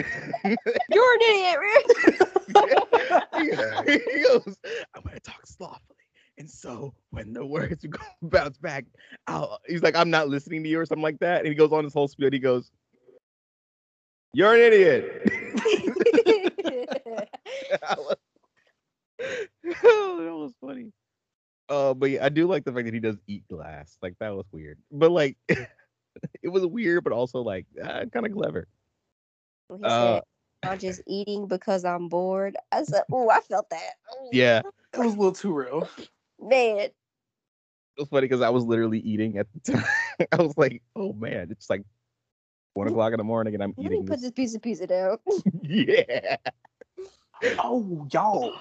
You're 0.91 1.14
an 1.14 1.22
idiot, 1.22 1.57
Rick. 1.60 1.85
he, 3.35 3.91
he 4.18 4.23
goes, 4.23 4.57
I'm 4.95 5.01
gonna 5.03 5.19
talk 5.19 5.45
slothfully. 5.45 5.95
And 6.38 6.49
so 6.49 6.93
when 7.10 7.34
the 7.34 7.45
words 7.45 7.85
go 7.89 7.99
bounce 8.22 8.57
back, 8.57 8.85
I'll, 9.27 9.60
he's 9.68 9.84
like, 9.84 9.95
I'm 9.95 10.10
not 10.10 10.30
listening 10.30 10.64
to 10.64 10.69
you 10.69 10.80
or 10.80 10.85
something 10.85 11.03
like 11.03 11.19
that. 11.19 11.39
And 11.39 11.47
he 11.47 11.56
goes 11.56 11.72
on 11.72 11.84
his 11.84 11.93
whole 11.93 12.07
spiel. 12.07 12.30
He 12.31 12.39
goes, 12.39 12.72
You're 14.34 14.56
an 14.56 14.61
idiot. 14.61 15.22
Was- 17.97 18.15
oh, 19.84 20.23
that 20.23 20.35
was 20.35 20.53
funny. 20.61 20.91
Uh, 21.68 21.93
but 21.93 22.10
yeah, 22.10 22.26
I 22.26 22.30
do 22.30 22.47
like 22.47 22.64
the 22.64 22.72
fact 22.72 22.85
that 22.85 22.93
he 22.93 22.99
does 22.99 23.18
eat 23.27 23.43
glass. 23.47 23.97
Like 24.01 24.15
that 24.19 24.34
was 24.35 24.45
weird, 24.51 24.80
but 24.91 25.11
like 25.11 25.38
it 26.44 26.49
was 26.49 26.65
weird, 26.65 27.03
but 27.03 27.14
also 27.14 27.40
like 27.40 27.65
uh, 27.81 28.06
kind 28.11 28.26
of 28.26 28.31
clever. 28.31 28.68
When 29.68 29.81
he 29.81 29.86
Uh, 29.86 29.91
said, 29.91 30.23
I'm 30.64 30.80
just 30.80 31.02
eating 31.07 31.48
because 31.48 31.86
I'm 31.86 32.10
bored. 32.10 32.57
I 32.72 32.84
said, 32.84 33.03
Oh, 33.11 33.30
I 33.30 33.40
felt 33.41 33.69
that. 33.69 33.94
Ooh, 34.14 34.30
yeah, 34.31 34.61
It 34.94 34.98
was 34.99 35.14
a 35.14 35.18
little 35.18 35.31
too 35.31 35.53
real. 35.53 35.88
Man. 36.41 36.80
it 36.80 36.94
was 37.98 38.07
funny 38.10 38.22
because 38.26 38.41
I 38.41 38.49
was 38.49 38.64
literally 38.64 38.99
eating 38.99 39.38
at 39.38 39.48
the 39.53 39.73
time. 39.73 40.27
I 40.31 40.38
was 40.41 40.57
like, 40.57 40.81
oh 40.95 41.14
man, 41.14 41.49
it's 41.52 41.69
like 41.69 41.84
one 42.73 42.88
o'clock 42.88 43.11
in 43.14 43.18
the 43.18 43.23
morning 43.23 43.53
and 43.56 43.64
I'm 43.64 43.73
Let 43.77 43.90
me 43.91 43.98
eating 43.98 44.06
put 44.06 44.15
this. 44.15 44.22
this 44.22 44.31
piece 44.31 44.56
of 44.56 44.61
pizza 44.61 44.88
down. 44.88 45.18
yeah. 45.64 46.38
Oh, 47.60 48.07
y'all. 48.11 48.53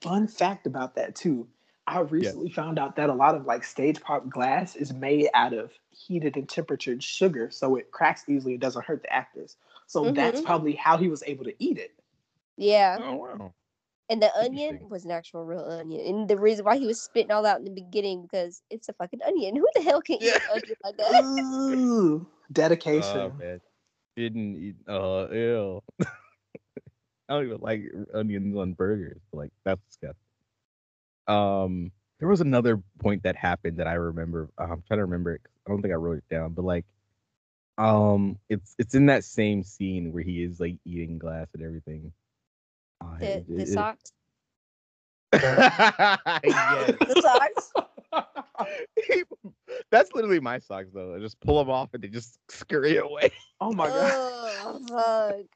Fun 0.00 0.26
fact 0.28 0.66
about 0.66 0.94
that 0.96 1.14
too. 1.14 1.46
I 1.86 2.00
recently 2.00 2.50
found 2.50 2.78
out 2.78 2.96
that 2.96 3.10
a 3.10 3.14
lot 3.14 3.34
of 3.34 3.44
like 3.46 3.64
stage 3.64 4.00
pop 4.00 4.28
glass 4.28 4.76
is 4.76 4.92
made 4.92 5.28
out 5.34 5.52
of 5.52 5.72
heated 5.90 6.36
and 6.36 6.48
temperatured 6.48 7.02
sugar, 7.02 7.50
so 7.50 7.76
it 7.76 7.90
cracks 7.90 8.28
easily. 8.28 8.54
It 8.54 8.60
doesn't 8.60 8.84
hurt 8.84 9.02
the 9.02 9.12
actors. 9.12 9.56
So 9.88 10.10
that's 10.12 10.40
Mhm. 10.40 10.44
probably 10.44 10.74
how 10.74 10.96
he 10.96 11.08
was 11.08 11.22
able 11.26 11.44
to 11.44 11.54
eat 11.58 11.78
it. 11.78 11.92
Yeah. 12.56 12.98
Oh 13.00 13.14
wow. 13.16 13.54
And 14.08 14.22
the 14.22 14.34
onion 14.36 14.88
was 14.88 15.04
an 15.04 15.10
actual 15.10 15.44
real 15.44 15.64
onion. 15.64 16.06
And 16.06 16.28
the 16.28 16.38
reason 16.38 16.64
why 16.64 16.76
he 16.76 16.86
was 16.86 17.00
spitting 17.00 17.30
all 17.30 17.46
out 17.46 17.58
in 17.58 17.64
the 17.64 17.70
beginning 17.70 18.22
because 18.22 18.62
it's 18.70 18.88
a 18.88 18.92
fucking 18.92 19.22
onion. 19.26 19.56
Who 19.56 19.66
the 19.74 19.82
hell 19.82 20.02
can 20.02 20.18
eat 20.20 20.34
an 20.34 20.40
onion 20.52 20.76
like 20.84 20.96
that? 20.98 21.24
Ooh, 21.74 22.26
dedication. 22.52 23.02
Oh 23.20 23.32
man, 23.38 23.60
didn't 24.16 24.56
eat. 24.56 24.76
Uh, 24.86 25.28
ew. 25.32 25.82
I 27.28 27.34
don't 27.34 27.46
even 27.46 27.60
like 27.60 27.84
onions 28.14 28.56
on 28.56 28.74
burgers. 28.74 29.20
but, 29.32 29.38
Like 29.38 29.50
that's 29.64 29.80
disgusting. 29.86 30.16
Um, 31.26 31.92
there 32.18 32.28
was 32.28 32.40
another 32.40 32.82
point 33.00 33.22
that 33.24 33.36
happened 33.36 33.78
that 33.78 33.86
I 33.88 33.94
remember. 33.94 34.48
uh, 34.58 34.64
I'm 34.64 34.82
trying 34.86 34.98
to 34.98 35.04
remember 35.04 35.34
it. 35.34 35.42
'cause 35.42 35.52
I 35.66 35.70
don't 35.70 35.82
think 35.82 35.92
I 35.92 35.96
wrote 35.96 36.18
it 36.18 36.28
down, 36.28 36.52
but 36.52 36.64
like, 36.64 36.84
um, 37.78 38.38
it's 38.48 38.74
it's 38.78 38.94
in 38.94 39.06
that 39.06 39.24
same 39.24 39.62
scene 39.62 40.12
where 40.12 40.22
he 40.22 40.42
is 40.42 40.60
like 40.60 40.76
eating 40.84 41.18
glass 41.18 41.48
and 41.54 41.62
everything. 41.62 42.12
The, 43.18 43.26
it- 43.38 43.46
the 43.48 43.62
it- 43.62 43.68
socks. 43.68 44.12
yes. 45.32 46.96
The 47.00 47.20
socks. 47.22 47.72
That's 49.90 50.12
literally 50.12 50.40
my 50.40 50.58
socks 50.58 50.90
though. 50.92 51.14
I 51.14 51.18
just 51.18 51.40
pull 51.40 51.58
them 51.58 51.70
off 51.70 51.94
and 51.94 52.02
they 52.02 52.08
just 52.08 52.38
scurry 52.50 52.96
away. 52.98 53.30
Oh 53.60 53.72
my 53.72 53.88
god. 53.88 54.12
Oh, 54.64 54.80
fuck. 54.88 55.46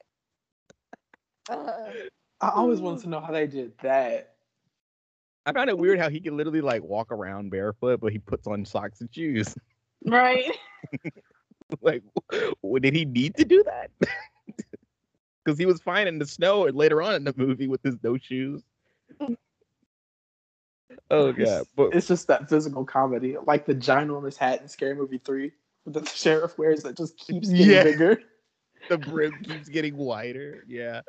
Uh, 1.49 1.91
I 2.41 2.49
always 2.49 2.79
wanted 2.81 3.01
to 3.03 3.09
know 3.09 3.19
how 3.19 3.31
they 3.31 3.47
did 3.47 3.77
that. 3.81 4.36
I 5.47 5.53
found 5.53 5.69
it 5.69 5.77
weird 5.77 5.97
how 5.97 6.09
he 6.09 6.19
can 6.19 6.35
literally 6.35 6.59
like 6.61 6.83
walk 6.83 7.11
around 7.11 7.49
barefoot, 7.51 8.01
but 8.01 8.11
he 8.11 8.19
puts 8.19 8.45
on 8.47 8.65
socks 8.65 8.99
and 9.01 9.09
shoes. 9.13 9.55
Right. 10.05 10.51
like, 11.81 12.03
w- 12.61 12.79
did 12.81 12.93
he 12.93 13.05
need 13.05 13.35
to 13.37 13.45
do 13.45 13.63
that? 13.63 13.89
Because 15.43 15.57
he 15.57 15.65
was 15.65 15.79
fine 15.81 16.07
in 16.09 16.19
the 16.19 16.25
snow 16.25 16.65
and 16.67 16.75
later 16.75 17.01
on 17.01 17.15
in 17.15 17.23
the 17.23 17.33
movie 17.37 17.67
with 17.67 17.81
his 17.81 17.95
no 18.03 18.17
shoes. 18.17 18.61
oh 21.09 21.31
god, 21.31 21.37
It's, 21.39 21.69
but 21.73 21.95
it's 21.95 22.07
just 22.07 22.27
that 22.27 22.49
physical 22.49 22.83
comedy, 22.83 23.37
like 23.45 23.65
the 23.65 23.73
ginormous 23.73 24.35
hat 24.35 24.61
in 24.61 24.67
Scary 24.67 24.93
Movie 24.95 25.19
Three 25.23 25.53
that 25.85 26.03
the 26.03 26.05
sheriff 26.05 26.57
wears 26.57 26.83
that 26.83 26.97
just 26.97 27.17
keeps 27.17 27.47
getting 27.49 27.65
Yeah. 27.69 27.83
bigger. 27.83 28.21
the 28.89 28.97
brim 28.97 29.41
keeps 29.43 29.69
getting 29.69 29.95
wider. 29.95 30.65
Yeah. 30.67 31.01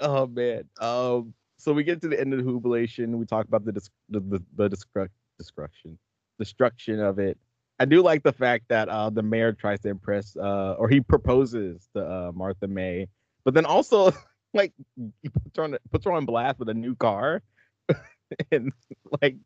Oh 0.00 0.26
man. 0.26 0.64
Um. 0.80 1.32
So 1.60 1.72
we 1.72 1.84
get 1.84 2.00
to 2.02 2.08
the 2.08 2.18
end 2.18 2.32
of 2.32 2.44
the 2.44 2.50
jubilation. 2.50 3.18
We 3.18 3.26
talk 3.26 3.46
about 3.46 3.64
the 3.64 3.72
dis- 3.72 3.90
the 4.08 4.20
the, 4.20 4.42
the 4.56 4.70
destruct 4.70 5.10
destruction 5.38 5.98
destruction 6.38 7.00
of 7.00 7.18
it. 7.18 7.38
I 7.78 7.84
do 7.84 8.02
like 8.02 8.22
the 8.22 8.32
fact 8.32 8.64
that 8.68 8.88
uh 8.88 9.10
the 9.10 9.22
mayor 9.22 9.52
tries 9.52 9.80
to 9.80 9.88
impress 9.88 10.36
uh 10.36 10.74
or 10.78 10.88
he 10.88 11.00
proposes 11.00 11.88
to 11.94 12.04
uh 12.04 12.32
Martha 12.34 12.66
May, 12.66 13.08
but 13.44 13.54
then 13.54 13.66
also 13.66 14.12
like 14.54 14.72
he 14.96 15.28
puts 15.28 15.56
her 15.56 15.64
on 15.64 15.76
puts 15.92 16.04
her 16.04 16.12
on 16.12 16.24
blast 16.24 16.58
with 16.58 16.68
a 16.68 16.74
new 16.74 16.94
car. 16.94 17.42
and 18.52 18.72
like 19.20 19.36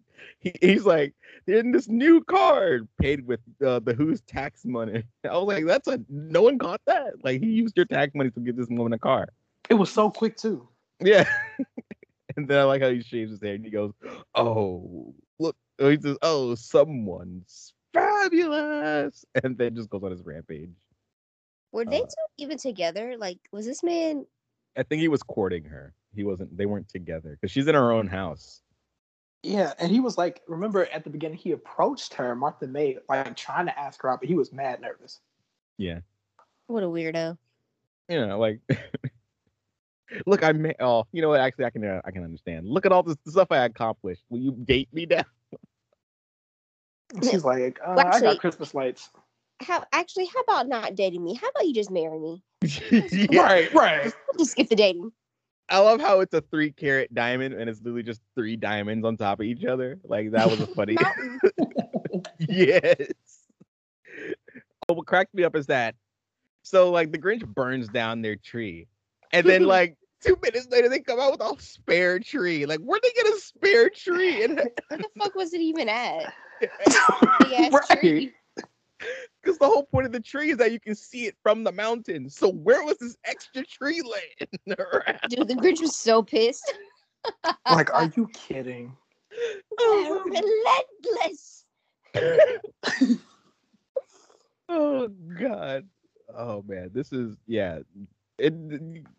he, 0.41 0.53
he's 0.61 0.85
like 0.85 1.15
in 1.47 1.73
this 1.73 1.89
new 1.89 2.23
car 2.23 2.81
paid 3.01 3.27
with 3.27 3.41
uh, 3.65 3.81
the 3.81 3.95
Who's 3.95 4.20
tax 4.23 4.65
money. 4.65 5.05
I 5.24 5.36
was 5.36 5.47
like, 5.47 5.66
that's 5.66 5.89
a 5.89 6.01
no 6.09 6.43
one 6.43 6.59
caught 6.59 6.81
that. 6.86 7.24
Like 7.24 7.41
he 7.41 7.49
used 7.49 7.77
your 7.77 7.86
tax 7.86 8.15
money 8.15 8.31
to 8.31 8.41
give 8.41 8.57
this 8.57 8.69
woman 8.69 8.93
a 8.93 8.99
car. 8.99 9.28
It 9.69 9.74
was 9.74 9.91
so 9.91 10.11
quick 10.11 10.36
too. 10.36 10.69
Yeah. 11.01 11.28
And 12.36 12.48
then 12.48 12.59
I 12.59 12.65
like 12.65 12.82
how 12.82 12.90
he 12.90 13.02
shaves 13.02 13.31
his 13.31 13.40
hair 13.43 13.55
and 13.55 13.65
he 13.65 13.70
goes, 13.70 13.93
"Oh, 14.35 15.15
look." 15.39 15.56
oh, 15.78 15.89
He 15.90 16.01
says, 16.01 16.16
"Oh, 16.23 16.55
someone's 16.55 17.74
fabulous," 17.93 19.24
and 19.43 19.56
then 19.59 19.74
just 19.74 19.90
goes 19.90 20.02
on 20.02 20.11
his 20.11 20.23
rampage. 20.24 20.70
were 21.73 21.85
they 21.85 22.02
Uh, 22.02 22.06
two 22.06 22.27
even 22.39 22.59
together? 22.59 23.16
Like, 23.19 23.39
was 23.52 23.66
this 23.66 23.82
man? 23.82 24.27
I 24.77 24.82
think 24.82 25.01
he 25.01 25.09
was 25.09 25.23
courting 25.23 25.65
her. 25.65 25.94
He 26.15 26.24
wasn't. 26.24 26.56
They 26.56 26.66
weren't 26.66 26.89
together 26.89 27.31
because 27.31 27.51
she's 27.51 27.66
in 27.66 27.74
her 27.74 27.93
own 27.93 28.06
house. 28.06 28.62
Yeah, 29.43 29.74
and 29.78 29.90
he 29.93 30.01
was 30.01 30.16
like, 30.16 30.40
remember 30.48 30.86
at 30.86 31.05
the 31.05 31.11
beginning 31.11 31.36
he 31.36 31.51
approached 31.52 32.15
her, 32.15 32.35
Martha 32.35 32.66
May, 32.66 32.97
like 33.11 33.36
trying 33.36 33.66
to 33.66 33.78
ask 33.78 34.01
her 34.02 34.11
out, 34.11 34.20
but 34.20 34.28
he 34.28 34.35
was 34.35 34.52
mad 34.52 34.81
nervous. 34.81 35.20
Yeah. 35.77 36.01
What 36.66 36.82
a 36.82 36.86
weirdo. 36.86 37.36
You 38.09 38.27
know, 38.27 38.39
like 38.39 38.61
Look, 40.27 40.43
I 40.43 40.53
may. 40.53 40.74
Oh, 40.81 41.05
you 41.12 41.23
know 41.23 41.31
what? 41.31 41.41
Actually, 41.41 41.66
I 41.66 41.70
can. 41.70 41.85
Uh, 41.85 42.01
I 42.05 42.11
can 42.11 42.24
understand. 42.24 42.69
Look 42.69 42.86
at 42.86 42.93
all 42.93 43.03
this 43.03 43.16
stuff 43.27 43.49
I 43.51 43.65
accomplished. 43.65 44.23
Will 44.28 44.41
you 44.41 44.53
date 44.53 44.89
me 44.93 45.07
now? 45.07 45.24
She's 47.23 47.45
like, 47.45 47.78
uh, 47.81 47.95
Well, 47.97 48.07
I 48.07 48.20
got 48.20 48.39
Christmas 48.39 48.74
lights. 48.74 49.11
How 49.61 49.85
actually? 49.93 50.27
How 50.27 50.41
about 50.41 50.69
not 50.69 50.95
dating 50.95 51.23
me? 51.24 51.35
How 51.35 51.49
about 51.49 51.66
you 51.66 51.74
just 51.74 51.91
marry 51.91 52.19
me? 52.19 52.43
Yeah. 53.12 53.43
Right, 53.43 53.73
right. 53.74 54.12
Just 54.39 54.53
skip 54.53 54.69
the 54.69 54.74
dating. 54.74 55.12
I 55.69 55.78
love 55.78 56.01
how 56.01 56.20
it's 56.20 56.35
a 56.35 56.41
three 56.41 56.73
carat 56.73 57.15
diamond 57.15 57.55
and 57.55 57.70
it's 57.70 57.81
literally 57.81 58.03
just 58.03 58.20
three 58.35 58.57
diamonds 58.57 59.07
on 59.07 59.16
top 59.16 59.41
of 59.41 59.47
each 59.47 59.65
other. 59.65 59.99
Like 60.03 60.32
that 60.32 60.51
was 60.51 60.61
a 60.61 60.66
funny. 60.66 60.97
Yes. 62.49 63.12
Oh, 64.89 64.95
what 64.95 65.07
cracked 65.07 65.35
me 65.35 65.45
up 65.45 65.57
is 65.57 65.66
that 65.66 65.95
so 66.62 66.91
like 66.91 67.12
the 67.12 67.19
Grinch 67.19 67.47
burns 67.47 67.89
down 67.89 68.23
their 68.23 68.36
tree, 68.36 68.89
and 69.32 69.47
then 69.47 69.65
like 69.65 69.97
two 70.24 70.38
minutes 70.42 70.68
later 70.70 70.88
they 70.88 71.01
come 71.01 71.20
out 71.20 71.32
with 71.32 71.40
a 71.42 71.62
spare 71.62 72.18
tree. 72.18 72.66
Like 72.66 72.80
where'd 72.80 73.02
they 73.02 73.12
get 73.14 73.26
a 73.26 73.38
spare 73.38 73.90
tree? 73.90 74.44
And 74.44 74.56
Where 74.88 74.98
the 74.98 75.09
fuck 75.18 75.34
was 75.34 75.52
it 75.55 75.60
even 75.60 75.88
at? 75.88 76.32
Big 77.40 77.72
tree. 78.01 78.32
because 79.42 79.59
the 79.59 79.66
whole 79.66 79.84
point 79.84 80.06
of 80.06 80.12
the 80.12 80.20
tree 80.20 80.51
is 80.52 80.59
that 80.59 80.72
you 80.72 80.80
can 80.80 80.94
see 80.94 81.26
it 81.26 81.36
from 81.42 81.64
the 81.64 81.72
mountain. 81.72 82.30
So 82.30 82.51
where 82.51 82.82
was 82.84 82.98
this 82.98 83.16
extra 83.24 83.64
tree 83.64 84.02
laying 84.02 84.78
around? 84.78 85.20
Dude, 85.28 85.48
the 85.48 85.55
Grinch 85.55 85.80
was 85.80 85.96
so 85.96 86.22
pissed. 86.22 86.74
Like, 87.70 87.92
are 87.92 88.10
you 88.16 88.28
kidding? 88.32 88.96
Oh, 89.78 90.22
relentless. 90.24 91.64
oh 94.68 95.09
god 95.40 95.84
oh 96.36 96.62
man 96.66 96.88
this 96.94 97.12
is 97.12 97.36
yeah 97.46 97.80
it 98.39 98.52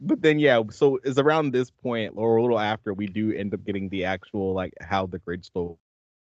but 0.01 0.21
then 0.21 0.39
yeah 0.39 0.61
so 0.71 0.99
it's 1.03 1.17
around 1.17 1.51
this 1.51 1.71
point 1.71 2.13
or 2.15 2.37
a 2.37 2.41
little 2.41 2.59
after 2.59 2.93
we 2.93 3.07
do 3.07 3.31
end 3.33 3.53
up 3.53 3.63
getting 3.63 3.87
the 3.89 4.03
actual 4.03 4.53
like 4.53 4.73
how 4.81 5.05
the 5.05 5.19
Grinch 5.19 5.45
stole. 5.45 5.79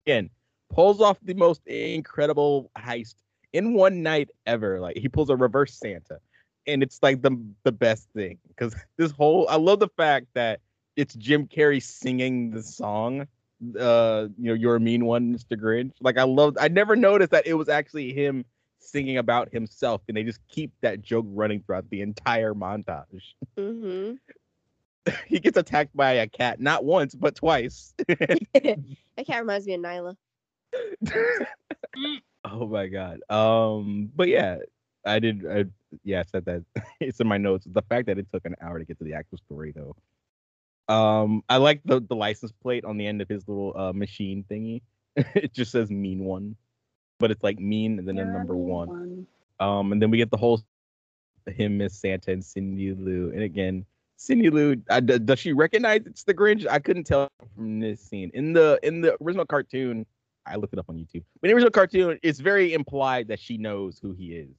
Again 0.06 0.30
pulls 0.70 1.00
off 1.00 1.18
the 1.22 1.34
most 1.34 1.60
incredible 1.66 2.70
heist 2.76 3.14
in 3.52 3.74
one 3.74 4.02
night 4.02 4.30
ever. 4.46 4.80
Like 4.80 4.96
he 4.96 5.08
pulls 5.08 5.30
a 5.30 5.36
reverse 5.36 5.74
santa 5.74 6.18
and 6.66 6.82
it's 6.82 6.98
like 7.02 7.22
the 7.22 7.36
the 7.64 7.72
best 7.72 8.08
thing 8.14 8.38
because 8.48 8.74
this 8.96 9.10
whole 9.12 9.46
i 9.48 9.56
love 9.56 9.80
the 9.80 9.88
fact 9.96 10.26
that 10.34 10.60
it's 10.96 11.14
jim 11.14 11.46
carrey 11.46 11.82
singing 11.82 12.50
the 12.50 12.62
song 12.62 13.26
uh 13.78 14.26
you 14.38 14.48
know 14.48 14.54
you're 14.54 14.76
a 14.76 14.80
mean 14.80 15.04
one 15.04 15.34
mr 15.34 15.56
grinch. 15.56 15.92
Like 16.00 16.18
i 16.18 16.24
love 16.24 16.56
i 16.60 16.68
never 16.68 16.96
noticed 16.96 17.30
that 17.30 17.46
it 17.46 17.54
was 17.54 17.68
actually 17.68 18.12
him 18.12 18.44
singing 18.82 19.18
about 19.18 19.52
himself 19.52 20.02
and 20.08 20.16
they 20.16 20.22
just 20.22 20.40
keep 20.48 20.72
that 20.80 21.02
joke 21.02 21.26
running 21.28 21.62
throughout 21.62 21.88
the 21.90 22.00
entire 22.02 22.54
montage. 22.54 23.06
Mm-hmm. 23.58 24.14
he 25.26 25.40
gets 25.40 25.56
attacked 25.56 25.96
by 25.96 26.12
a 26.12 26.28
cat 26.28 26.60
not 26.60 26.84
once 26.84 27.14
but 27.14 27.34
twice. 27.34 27.94
That 28.08 29.26
cat 29.26 29.40
reminds 29.40 29.66
me 29.66 29.74
of 29.74 29.80
Nyla. 29.82 30.16
oh 32.44 32.66
my 32.66 32.86
god. 32.86 33.20
Um 33.28 34.10
but 34.14 34.28
yeah 34.28 34.58
i 35.04 35.18
did 35.18 35.44
I, 35.46 35.64
yeah 36.04 36.20
i 36.20 36.24
said 36.24 36.44
that. 36.46 36.64
It's 37.00 37.20
in 37.20 37.26
my 37.26 37.36
notes. 37.38 37.66
The 37.70 37.82
fact 37.82 38.06
that 38.06 38.18
it 38.18 38.26
took 38.32 38.44
an 38.46 38.54
hour 38.62 38.78
to 38.78 38.84
get 38.84 38.98
to 38.98 39.04
the 39.04 39.14
actual 39.14 39.38
story 39.38 39.74
though. 39.74 39.96
Um 40.94 41.42
i 41.48 41.56
like 41.58 41.80
the 41.84 42.00
the 42.00 42.16
license 42.16 42.52
plate 42.62 42.84
on 42.84 42.96
the 42.96 43.06
end 43.06 43.20
of 43.20 43.28
his 43.28 43.46
little 43.48 43.72
uh 43.76 43.92
machine 43.92 44.44
thingy. 44.50 44.82
It 45.16 45.52
just 45.52 45.72
says 45.72 45.90
mean 45.90 46.24
one 46.24 46.56
but 47.22 47.30
it's 47.30 47.42
like 47.44 47.58
mean 47.60 47.98
and 48.00 48.06
then 48.08 48.18
a 48.18 48.24
number 48.24 48.56
one. 48.56 49.26
um 49.60 49.92
and 49.92 50.02
then 50.02 50.10
we 50.10 50.18
get 50.18 50.30
the 50.30 50.36
whole 50.36 50.60
him 51.46 51.78
miss 51.78 51.94
santa 51.98 52.32
and 52.32 52.44
cindy 52.44 52.92
lou 52.94 53.30
and 53.32 53.42
again 53.42 53.84
cindy 54.16 54.50
lou 54.50 54.76
uh, 54.90 55.00
does 55.00 55.38
she 55.38 55.52
recognize 55.52 56.02
it's 56.04 56.24
the 56.24 56.34
grinch? 56.34 56.66
I 56.68 56.78
couldn't 56.80 57.04
tell 57.04 57.28
from 57.56 57.80
this 57.80 58.00
scene. 58.00 58.30
In 58.34 58.52
the 58.52 58.78
in 58.82 59.00
the 59.00 59.16
original 59.22 59.46
cartoon 59.46 60.04
i 60.46 60.56
looked 60.56 60.72
it 60.72 60.78
up 60.80 60.88
on 60.88 60.96
youtube 60.96 61.24
in 61.42 61.48
the 61.48 61.52
original 61.54 61.70
cartoon 61.70 62.18
it's 62.22 62.40
very 62.40 62.74
implied 62.74 63.28
that 63.28 63.38
she 63.40 63.56
knows 63.56 63.98
who 64.02 64.12
he 64.12 64.34
is. 64.34 64.56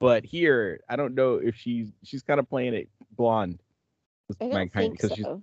But 0.00 0.24
here 0.24 0.80
i 0.88 0.94
don't 0.96 1.14
know 1.14 1.34
if 1.36 1.54
she's 1.56 1.88
she's 2.04 2.22
kind 2.22 2.38
of 2.40 2.48
playing 2.48 2.74
it 2.74 2.88
blonde 3.16 3.60
I 4.40 4.44
don't 4.48 4.52
kind- 4.72 4.98
think 4.98 5.00
she's 5.14 5.24
so. 5.24 5.42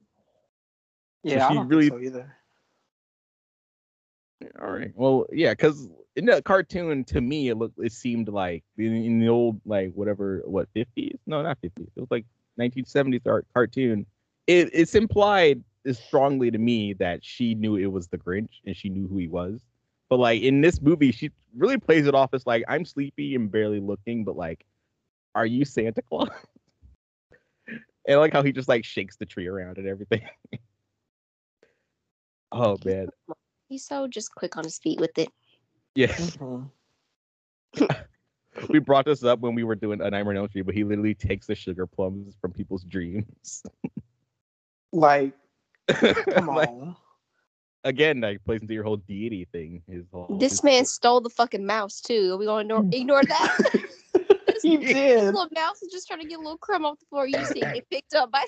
Yeah, 1.23 1.45
I 1.45 1.49
she 1.49 1.55
don't 1.55 1.67
really- 1.69 1.89
think 1.89 2.01
so 2.03 2.07
either. 2.07 2.35
All 4.61 4.71
right. 4.71 4.91
Well, 4.95 5.25
yeah, 5.31 5.51
because 5.51 5.87
in 6.15 6.25
the 6.25 6.41
cartoon, 6.41 7.03
to 7.05 7.21
me, 7.21 7.49
it 7.49 7.55
looked, 7.55 7.79
it 7.79 7.91
seemed 7.91 8.29
like 8.29 8.63
in, 8.77 8.93
in 8.93 9.19
the 9.19 9.27
old, 9.29 9.59
like 9.65 9.93
whatever, 9.93 10.41
what 10.45 10.67
fifties? 10.73 11.17
No, 11.25 11.41
not 11.41 11.57
fifties. 11.61 11.89
It 11.95 11.99
was 11.99 12.11
like 12.11 12.25
1970s 12.59 13.21
art 13.25 13.45
cartoon. 13.53 14.05
It, 14.47 14.69
it's 14.73 14.95
implied 14.95 15.63
as 15.85 15.99
strongly 15.99 16.51
to 16.51 16.57
me 16.57 16.93
that 16.93 17.23
she 17.23 17.55
knew 17.55 17.75
it 17.75 17.87
was 17.87 18.07
the 18.07 18.17
Grinch 18.17 18.61
and 18.65 18.75
she 18.75 18.89
knew 18.89 19.07
who 19.07 19.17
he 19.17 19.27
was. 19.27 19.61
But 20.09 20.19
like 20.19 20.41
in 20.41 20.61
this 20.61 20.81
movie, 20.81 21.11
she 21.11 21.31
really 21.55 21.77
plays 21.77 22.07
it 22.07 22.15
off 22.15 22.33
as 22.33 22.45
like 22.45 22.63
I'm 22.67 22.85
sleepy 22.85 23.35
and 23.35 23.51
barely 23.51 23.79
looking, 23.79 24.23
but 24.23 24.35
like, 24.35 24.65
are 25.35 25.45
you 25.45 25.65
Santa 25.65 26.01
Claus? 26.01 26.29
and 27.67 27.81
I 28.07 28.15
like 28.15 28.33
how 28.33 28.43
he 28.43 28.51
just 28.51 28.67
like 28.67 28.85
shakes 28.85 29.15
the 29.15 29.25
tree 29.25 29.47
around 29.47 29.77
and 29.77 29.87
everything. 29.87 30.21
oh 32.51 32.77
man, 32.85 33.07
He's 33.73 33.87
so 33.87 34.07
just 34.07 34.35
quick 34.35 34.55
on 34.55 34.63
his 34.63 34.77
feet 34.77 34.99
with 34.99 35.17
it. 35.17 35.29
yeah. 35.95 36.05
Mhm. 36.13 36.69
we 38.69 38.77
brought 38.77 39.05
this 39.05 39.23
up 39.23 39.39
when 39.39 39.55
we 39.55 39.63
were 39.63 39.73
doing 39.73 39.99
a 39.99 40.11
Nightmare 40.11 40.33
on 40.33 40.37
Elm 40.37 40.47
Street, 40.47 40.61
but 40.67 40.75
he 40.75 40.83
literally 40.83 41.15
takes 41.15 41.47
the 41.47 41.55
sugar 41.55 41.87
plums 41.87 42.35
from 42.39 42.51
people's 42.51 42.83
dreams. 42.83 43.63
Like, 44.95 45.33
come 45.89 46.45
Like, 46.45 46.69
on. 46.69 46.95
again, 47.83 48.21
like 48.21 48.45
plays 48.45 48.61
into 48.61 48.75
your 48.75 48.83
whole 48.83 48.97
deity 48.97 49.45
thing. 49.51 49.81
His 49.89 50.03
whole 50.13 50.37
This 50.39 50.51
his- 50.51 50.63
man 50.63 50.85
stole 50.85 51.19
the 51.19 51.31
fucking 51.31 51.65
mouse 51.65 51.99
too. 51.99 52.33
Are 52.33 52.37
we 52.37 52.45
gonna 52.45 52.61
ignore, 52.61 52.85
ignore 52.91 53.23
that? 53.23 53.57
he 54.61 54.77
This 54.77 54.93
did. 54.93 55.23
little 55.25 55.47
mouse 55.55 55.81
is 55.81 55.91
just 55.91 56.07
trying 56.07 56.19
to 56.21 56.27
get 56.27 56.35
a 56.37 56.41
little 56.43 56.59
crumb 56.59 56.85
off 56.85 56.99
the 56.99 57.07
floor. 57.07 57.25
You 57.25 57.43
see 57.45 57.61
it 57.63 57.89
picked 57.89 58.13
up 58.13 58.29
by 58.31 58.43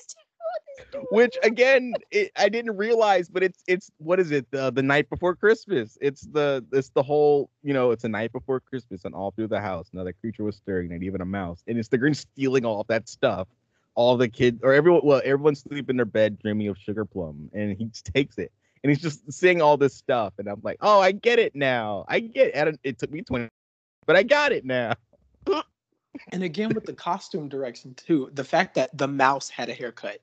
which 1.11 1.37
again, 1.43 1.93
it, 2.11 2.31
I 2.35 2.49
didn't 2.49 2.77
realize, 2.77 3.29
but 3.29 3.43
it's 3.43 3.63
it's 3.67 3.91
what 3.97 4.19
is 4.19 4.31
it? 4.31 4.49
The 4.51 4.71
the 4.71 4.83
night 4.83 5.09
before 5.09 5.35
Christmas. 5.35 5.97
It's 6.01 6.21
the 6.21 6.65
it's 6.71 6.89
the 6.89 7.03
whole 7.03 7.49
you 7.63 7.73
know 7.73 7.91
it's 7.91 8.03
a 8.03 8.09
night 8.09 8.31
before 8.31 8.59
Christmas, 8.59 9.05
and 9.05 9.13
all 9.13 9.31
through 9.31 9.47
the 9.47 9.61
house, 9.61 9.89
another 9.93 10.13
creature 10.13 10.43
was 10.43 10.57
stirring, 10.57 10.91
and 10.91 11.03
even 11.03 11.21
a 11.21 11.25
mouse, 11.25 11.63
and 11.67 11.77
it's 11.77 11.89
the 11.89 11.97
Grinch 11.97 12.17
stealing 12.17 12.65
all 12.65 12.81
of 12.81 12.87
that 12.87 13.07
stuff. 13.09 13.47
All 13.95 14.17
the 14.17 14.27
kids 14.27 14.59
or 14.61 14.73
everyone, 14.73 15.01
well, 15.03 15.21
everyone's 15.23 15.61
sleeping 15.61 15.93
in 15.93 15.97
their 15.97 16.05
bed 16.05 16.39
dreaming 16.39 16.67
of 16.67 16.77
sugar 16.77 17.05
plum, 17.05 17.49
and 17.53 17.77
he 17.77 17.89
takes 18.13 18.37
it, 18.37 18.51
and 18.83 18.89
he's 18.89 19.01
just 19.01 19.31
saying 19.31 19.61
all 19.61 19.77
this 19.77 19.95
stuff, 19.95 20.33
and 20.37 20.47
I'm 20.47 20.61
like, 20.63 20.77
oh, 20.81 20.99
I 20.99 21.11
get 21.11 21.39
it 21.39 21.55
now. 21.55 22.05
I 22.07 22.19
get 22.19 22.55
it. 22.55 22.79
It 22.83 22.99
took 22.99 23.11
me 23.11 23.21
twenty, 23.21 23.49
but 24.05 24.15
I 24.15 24.23
got 24.23 24.51
it 24.51 24.65
now. 24.65 24.93
And 26.31 26.43
again 26.43 26.73
with 26.73 26.85
the 26.85 26.93
costume 26.93 27.49
direction 27.49 27.93
too, 27.95 28.29
the 28.33 28.43
fact 28.43 28.75
that 28.75 28.97
the 28.97 29.07
mouse 29.07 29.49
had 29.49 29.69
a 29.69 29.73
haircut. 29.73 30.19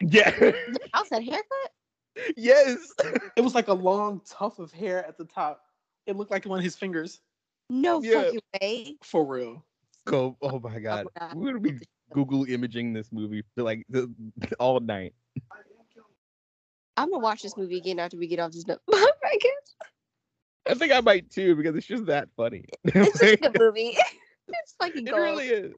Yeah. 0.00 0.30
the 0.30 0.88
mouse 0.94 1.08
had 1.10 1.22
a 1.22 1.24
haircut. 1.24 1.72
yes. 2.36 2.92
It 3.36 3.42
was 3.42 3.54
like 3.54 3.68
a 3.68 3.74
long 3.74 4.20
tuft 4.28 4.58
of 4.58 4.72
hair 4.72 5.06
at 5.06 5.16
the 5.18 5.24
top. 5.24 5.62
It 6.06 6.16
looked 6.16 6.30
like 6.30 6.44
one 6.46 6.58
of 6.58 6.64
his 6.64 6.76
fingers. 6.76 7.20
No 7.70 8.02
Yeah. 8.02 8.22
fucking 8.22 8.40
way. 8.60 8.96
For 9.02 9.24
real. 9.24 9.64
Go. 10.06 10.36
Oh 10.40 10.58
my 10.60 10.78
god. 10.78 11.06
God. 11.18 11.34
We're 11.34 11.46
gonna 11.52 11.60
be 11.60 11.78
Google 12.12 12.44
imaging 12.44 12.92
this 12.92 13.10
movie 13.10 13.42
for 13.54 13.62
like 13.64 13.84
the, 13.88 14.12
all 14.60 14.78
night. 14.80 15.14
I'm 16.96 17.10
gonna 17.10 17.22
watch 17.22 17.42
this 17.42 17.56
movie 17.56 17.76
again 17.76 17.98
after 17.98 18.16
we 18.16 18.26
get 18.26 18.38
off 18.38 18.52
this 18.52 18.66
note. 18.66 18.80
Oh 18.92 19.12
I 19.24 19.38
guess 19.40 19.74
I 20.68 20.74
think 20.74 20.92
I 20.92 21.00
might 21.00 21.30
too 21.30 21.54
because 21.56 21.74
it's 21.76 21.86
just 21.86 22.06
that 22.06 22.28
funny. 22.36 22.64
it's 22.84 23.18
such 23.18 23.32
a 23.32 23.36
good 23.36 23.58
movie. 23.58 23.96
It's 24.48 24.74
fucking 24.80 25.06
it 25.06 25.12
really 25.14 25.46
is. 25.46 25.74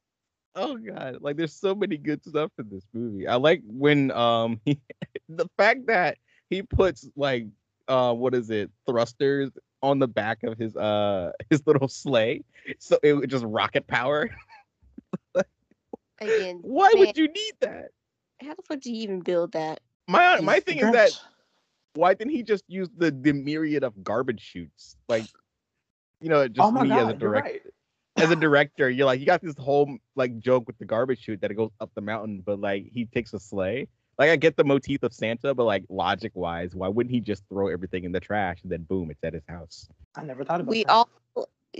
Oh 0.54 0.76
god, 0.76 1.18
like 1.20 1.36
there's 1.36 1.54
so 1.54 1.74
many 1.74 1.96
good 1.96 2.24
stuff 2.24 2.50
in 2.58 2.68
this 2.68 2.86
movie. 2.92 3.26
I 3.26 3.36
like 3.36 3.62
when 3.64 4.10
um 4.12 4.60
he, 4.64 4.80
the 5.28 5.48
fact 5.56 5.86
that 5.86 6.18
he 6.50 6.62
puts 6.62 7.08
like 7.16 7.46
uh 7.86 8.12
what 8.14 8.34
is 8.34 8.50
it 8.50 8.70
thrusters 8.86 9.50
on 9.82 9.98
the 9.98 10.08
back 10.08 10.42
of 10.42 10.58
his 10.58 10.76
uh 10.76 11.32
his 11.50 11.66
little 11.66 11.88
sleigh, 11.88 12.44
so 12.78 12.98
it 13.02 13.14
would 13.14 13.30
just 13.30 13.44
rocket 13.44 13.86
power. 13.86 14.30
Again, 16.20 16.58
Why 16.62 16.90
man, 16.94 17.06
would 17.06 17.16
you 17.16 17.28
need 17.28 17.52
that? 17.60 17.90
How 18.42 18.54
the 18.54 18.62
fuck 18.62 18.80
do 18.80 18.92
you 18.92 19.02
even 19.02 19.20
build 19.20 19.52
that? 19.52 19.80
My 20.08 20.40
my 20.40 20.58
thing 20.58 20.78
the 20.78 20.86
is 20.86 20.92
that 20.92 21.10
why 21.94 22.14
didn't 22.14 22.32
he 22.32 22.42
just 22.42 22.64
use 22.68 22.88
the 22.96 23.10
the 23.10 23.32
myriad 23.32 23.84
of 23.84 24.02
garbage 24.02 24.40
shoots 24.40 24.96
like 25.08 25.24
you 26.20 26.28
know 26.28 26.46
just 26.48 26.66
oh 26.66 26.70
my 26.70 26.82
me 26.82 26.88
god, 26.88 26.98
as 26.98 27.08
a 27.08 27.18
director 27.18 27.50
right. 27.50 27.67
As 28.18 28.30
a 28.30 28.36
director 28.36 28.90
you're 28.90 29.06
like 29.06 29.20
you 29.20 29.26
got 29.26 29.40
this 29.40 29.56
whole 29.56 29.96
like 30.16 30.38
joke 30.38 30.66
with 30.66 30.78
the 30.78 30.84
garbage 30.84 31.22
chute 31.22 31.40
that 31.40 31.50
it 31.50 31.54
goes 31.54 31.70
up 31.80 31.90
the 31.94 32.00
mountain 32.00 32.42
but 32.44 32.60
like 32.60 32.86
he 32.92 33.06
takes 33.06 33.32
a 33.32 33.38
sleigh 33.38 33.86
like 34.18 34.30
i 34.30 34.36
get 34.36 34.56
the 34.56 34.64
motif 34.64 35.02
of 35.02 35.12
santa 35.12 35.54
but 35.54 35.64
like 35.64 35.84
logic 35.88 36.32
wise 36.34 36.74
why 36.74 36.88
wouldn't 36.88 37.12
he 37.14 37.20
just 37.20 37.42
throw 37.48 37.68
everything 37.68 38.04
in 38.04 38.12
the 38.12 38.20
trash 38.20 38.58
and 38.62 38.72
then 38.72 38.82
boom 38.82 39.10
it's 39.10 39.22
at 39.22 39.34
his 39.34 39.44
house 39.48 39.88
I 40.18 40.24
never 40.24 40.44
thought 40.44 40.60
about 40.60 40.72
it. 40.72 40.76
We 40.76 40.84
that. 40.84 40.90
all 40.90 41.08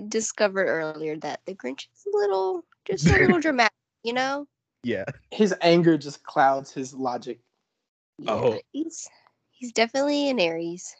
discovered 0.08 0.66
earlier 0.66 1.16
that 1.18 1.40
the 1.46 1.54
Grinch 1.54 1.88
is 1.92 2.06
a 2.12 2.16
little, 2.16 2.64
just 2.84 3.06
a 3.08 3.12
little 3.12 3.40
dramatic, 3.40 3.72
you 4.04 4.12
know. 4.12 4.46
Yeah. 4.84 5.04
His 5.30 5.54
anger 5.60 5.98
just 5.98 6.22
clouds 6.22 6.72
his 6.72 6.94
logic. 6.94 7.40
Oh, 8.26 8.58
He's 8.72 9.08
he's 9.50 9.72
definitely 9.72 10.30
an 10.30 10.38
Aries. 10.38 10.94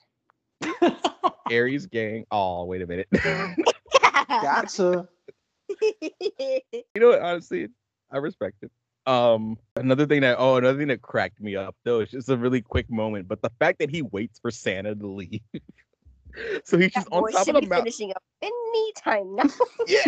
Aries 1.50 1.86
gang. 1.86 2.26
Oh, 2.30 2.64
wait 2.64 2.82
a 2.82 2.86
minute. 2.86 3.08
Gotcha. 4.28 5.08
you 5.80 6.82
know 6.96 7.08
what? 7.08 7.22
Honestly, 7.22 7.68
I 8.10 8.18
respect 8.18 8.56
it. 8.62 8.70
Um, 9.08 9.56
another 9.76 10.04
thing 10.04 10.20
that 10.20 10.36
oh, 10.38 10.56
another 10.56 10.78
thing 10.78 10.88
that 10.88 11.00
cracked 11.00 11.40
me 11.40 11.56
up 11.56 11.74
though, 11.84 12.00
it's 12.00 12.12
just 12.12 12.28
a 12.28 12.36
really 12.36 12.60
quick 12.60 12.90
moment, 12.90 13.26
but 13.26 13.40
the 13.40 13.50
fact 13.58 13.78
that 13.78 13.88
he 13.88 14.02
waits 14.02 14.38
for 14.38 14.50
Santa 14.50 14.94
to 14.94 15.06
leave. 15.06 15.40
so 16.64 16.76
he's 16.76 16.92
just 16.92 17.08
on 17.10 17.32
top 17.32 17.40
of 17.40 17.46
the 17.46 17.52
mountain. 17.62 17.70
finishing 17.70 18.10
up 18.10 18.22
any 18.42 18.92
time 19.02 19.34
now. 19.34 19.44
Yeah. 19.86 20.02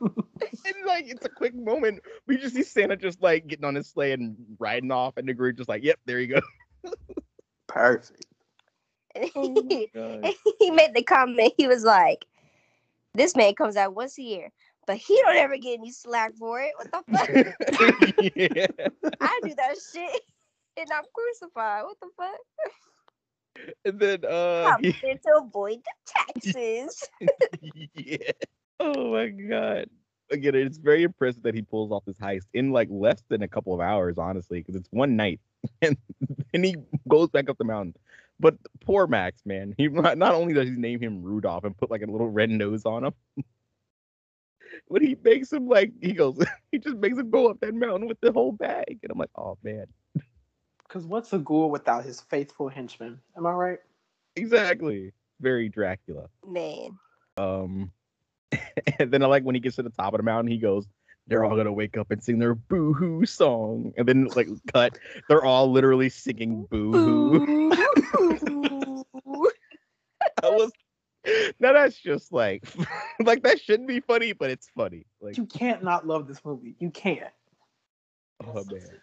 and 0.00 0.74
like 0.86 1.06
it's 1.06 1.24
a 1.24 1.28
quick 1.28 1.54
moment. 1.54 2.00
We 2.26 2.36
just 2.36 2.56
see 2.56 2.64
Santa 2.64 2.96
just 2.96 3.22
like 3.22 3.46
getting 3.46 3.64
on 3.64 3.76
his 3.76 3.88
sleigh 3.88 4.12
and 4.12 4.36
riding 4.58 4.90
off, 4.90 5.16
and 5.16 5.28
the 5.28 5.34
group 5.34 5.56
just 5.56 5.68
like, 5.68 5.84
yep, 5.84 6.00
there 6.04 6.18
you 6.18 6.34
go. 6.34 6.40
Perfect. 7.68 8.26
he, 9.14 9.88
he 10.58 10.70
made 10.72 10.94
the 10.94 11.02
comment. 11.06 11.52
He 11.56 11.68
was 11.68 11.84
like, 11.84 12.26
"This 13.14 13.36
man 13.36 13.54
comes 13.54 13.76
out 13.76 13.94
once 13.94 14.18
a 14.18 14.22
year, 14.22 14.50
but 14.86 14.96
he 14.96 15.20
don't 15.22 15.36
ever 15.36 15.56
get 15.56 15.78
any 15.78 15.90
slack 15.90 16.34
for 16.38 16.60
it. 16.60 16.72
What 16.76 16.90
the 16.92 17.02
fuck? 17.12 18.34
yeah. 18.34 19.10
I 19.20 19.40
do 19.42 19.54
that 19.54 19.76
shit, 19.92 20.20
and 20.76 20.88
I'm 20.94 21.04
crucified. 21.14 21.84
What 21.84 21.96
the 22.00 22.08
fuck? 22.16 23.72
And 23.84 23.98
then 23.98 24.18
uh 24.24 24.74
I'm 24.74 24.82
he- 24.84 24.90
here 25.02 25.14
to 25.14 25.40
avoid 25.44 25.78
the 25.78 26.52
taxes." 26.54 27.08
yeah. 27.94 28.32
Oh 28.80 29.12
my 29.12 29.28
god. 29.28 29.88
Again, 30.30 30.56
it's 30.56 30.78
very 30.78 31.04
impressive 31.04 31.42
that 31.44 31.54
he 31.54 31.62
pulls 31.62 31.92
off 31.92 32.04
this 32.04 32.18
heist 32.18 32.46
in 32.52 32.72
like 32.72 32.88
less 32.90 33.22
than 33.28 33.42
a 33.42 33.48
couple 33.48 33.72
of 33.72 33.80
hours, 33.80 34.18
honestly, 34.18 34.58
because 34.58 34.74
it's 34.74 34.88
one 34.90 35.14
night, 35.16 35.40
and 35.82 35.96
then 36.52 36.64
he 36.64 36.76
goes 37.08 37.30
back 37.30 37.48
up 37.48 37.58
the 37.58 37.64
mountain. 37.64 37.94
But 38.38 38.56
poor 38.84 39.06
Max, 39.06 39.40
man, 39.46 39.74
he 39.78 39.88
not 39.88 40.18
not 40.18 40.34
only 40.34 40.52
does 40.52 40.68
he 40.68 40.74
name 40.74 41.00
him 41.00 41.22
Rudolph 41.22 41.64
and 41.64 41.76
put 41.76 41.90
like 41.90 42.02
a 42.02 42.06
little 42.10 42.28
red 42.28 42.50
nose 42.50 42.84
on 42.84 43.04
him, 43.04 43.14
but 44.90 45.02
he 45.02 45.16
makes 45.22 45.52
him 45.52 45.68
like 45.68 45.92
he 46.00 46.12
goes, 46.12 46.38
he 46.72 46.78
just 46.78 46.96
makes 46.96 47.18
him 47.18 47.30
go 47.30 47.48
up 47.48 47.60
that 47.60 47.74
mountain 47.74 48.08
with 48.08 48.20
the 48.20 48.32
whole 48.32 48.52
bag, 48.52 48.98
and 49.02 49.10
I'm 49.10 49.18
like, 49.18 49.30
oh 49.36 49.58
man, 49.62 49.86
Because 50.86 51.04
what's 51.06 51.32
a 51.32 51.38
ghoul 51.38 51.70
without 51.70 52.04
his 52.04 52.20
faithful 52.20 52.68
henchman? 52.68 53.20
Am 53.36 53.46
I 53.46 53.52
right? 53.52 53.78
exactly, 54.36 55.12
very 55.40 55.68
Dracula. 55.68 56.28
Man, 56.46 56.98
Um, 57.36 57.90
and 58.98 59.10
then 59.10 59.22
I 59.22 59.26
like 59.26 59.42
when 59.42 59.54
he 59.54 59.60
gets 59.60 59.76
to 59.76 59.82
the 59.82 59.90
top 59.90 60.14
of 60.14 60.18
the 60.18 60.24
mountain, 60.24 60.50
he 60.50 60.58
goes, 60.58 60.86
"They're 61.26 61.44
all 61.44 61.56
gonna 61.56 61.72
wake 61.72 61.96
up 61.96 62.10
and 62.10 62.22
sing 62.22 62.38
their 62.38 62.54
boo 62.54 62.92
hoo 62.92 63.26
song," 63.26 63.92
and 63.96 64.06
then 64.06 64.26
like 64.36 64.48
cut, 64.72 64.98
they're 65.28 65.44
all 65.44 65.70
literally 65.72 66.08
singing 66.08 66.66
boo 66.70 66.92
hoo. 66.92 67.46
I 70.42 70.50
was 70.50 70.70
now 71.60 71.72
that's 71.72 71.98
just 71.98 72.32
like 72.32 72.64
like 73.20 73.42
that 73.42 73.60
shouldn't 73.60 73.88
be 73.88 74.00
funny, 74.00 74.32
but 74.32 74.50
it's 74.50 74.68
funny. 74.76 75.06
Like 75.20 75.36
You 75.36 75.46
can't 75.46 75.82
not 75.82 76.06
love 76.06 76.26
this 76.26 76.44
movie. 76.44 76.76
You 76.78 76.90
can't. 76.90 77.32
oh 78.46 78.64
man. 78.70 79.00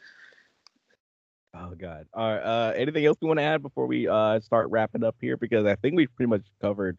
Oh 1.56 1.76
god. 1.76 2.08
All 2.14 2.34
right. 2.34 2.42
Uh, 2.42 2.74
anything 2.76 3.06
else 3.06 3.18
we 3.22 3.28
want 3.28 3.40
to 3.40 3.44
add 3.44 3.62
before 3.62 3.88
we 3.88 4.08
uh 4.08 4.40
start 4.40 4.70
wrapping 4.70 5.04
up 5.04 5.16
here? 5.22 5.38
Because 5.38 5.66
I 5.66 5.76
think 5.76 5.96
we've 5.96 6.14
pretty 6.16 6.30
much 6.30 6.46
covered 6.62 6.98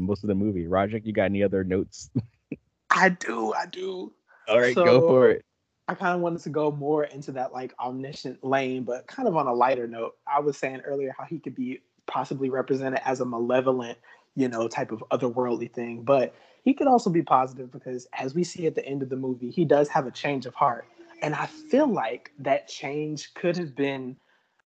most 0.00 0.24
of 0.24 0.28
the 0.28 0.34
movie. 0.34 0.66
Roger, 0.66 0.98
you 0.98 1.12
got 1.12 1.24
any 1.24 1.42
other 1.42 1.64
notes? 1.64 2.10
I 2.90 3.10
do. 3.10 3.52
I 3.52 3.66
do. 3.66 4.12
All 4.48 4.60
right, 4.60 4.74
go 4.74 5.00
for 5.00 5.30
it. 5.30 5.44
I 5.86 5.94
kind 5.94 6.14
of 6.14 6.20
wanted 6.20 6.40
to 6.42 6.50
go 6.50 6.70
more 6.70 7.04
into 7.04 7.32
that 7.32 7.52
like 7.52 7.74
omniscient 7.78 8.44
lane, 8.44 8.84
but 8.84 9.06
kind 9.06 9.28
of 9.28 9.36
on 9.36 9.46
a 9.46 9.52
lighter 9.52 9.86
note. 9.86 10.14
I 10.26 10.40
was 10.40 10.56
saying 10.56 10.80
earlier 10.80 11.14
how 11.16 11.24
he 11.24 11.38
could 11.38 11.54
be 11.54 11.80
possibly 12.06 12.50
represented 12.50 13.00
as 13.04 13.20
a 13.20 13.24
malevolent, 13.24 13.98
you 14.36 14.48
know, 14.48 14.68
type 14.68 14.92
of 14.92 15.02
otherworldly 15.10 15.72
thing, 15.72 16.02
but 16.02 16.34
he 16.62 16.74
could 16.74 16.86
also 16.86 17.10
be 17.10 17.22
positive 17.22 17.70
because 17.70 18.06
as 18.12 18.34
we 18.34 18.44
see 18.44 18.66
at 18.66 18.74
the 18.74 18.84
end 18.84 19.02
of 19.02 19.08
the 19.08 19.16
movie, 19.16 19.50
he 19.50 19.64
does 19.64 19.88
have 19.88 20.06
a 20.06 20.10
change 20.10 20.46
of 20.46 20.54
heart. 20.54 20.86
And 21.22 21.34
I 21.34 21.46
feel 21.46 21.86
like 21.86 22.32
that 22.38 22.68
change 22.68 23.34
could 23.34 23.56
have 23.56 23.74
been 23.74 24.16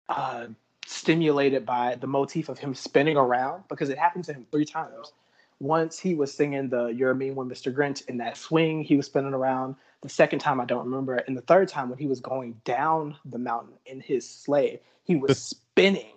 uh, 0.09 0.47
stimulated 0.86 1.65
by 1.65 1.97
the 1.97 2.07
motif 2.07 2.49
of 2.49 2.59
him 2.59 2.74
spinning 2.74 3.16
around 3.16 3.65
because 3.69 3.89
it 3.89 3.99
happened 3.99 4.24
to 4.24 4.32
him 4.32 4.47
three 4.51 4.65
times. 4.65 5.12
Once 5.61 5.99
he 5.99 6.15
was 6.15 6.32
singing 6.32 6.69
the 6.69 6.86
You're 6.89 7.12
a 7.12 7.15
Mean 7.15 7.35
One, 7.36 7.49
Mr. 7.49 7.73
Grinch 7.74 8.07
in 8.09 8.19
that 8.19 8.36
swing, 8.36 8.82
he 8.82 8.97
was 8.97 9.07
spinning 9.07 9.35
around. 9.35 9.77
The 10.03 10.09
second 10.09 10.41
time, 10.41 10.61
I 10.61 10.65
don't 10.65 10.85
remember. 10.85 11.15
And 11.15 11.36
the 11.36 11.43
third 11.43 11.69
time, 11.69 11.89
when 11.89 11.99
he 11.99 12.07
was 12.07 12.20
going 12.20 12.61
down 12.65 13.16
the 13.24 13.39
mountain 13.39 13.74
in 13.86 14.01
his 14.01 14.28
sleigh, 14.28 14.81
he 15.05 15.16
was 15.16 15.41
spinning 15.43 16.14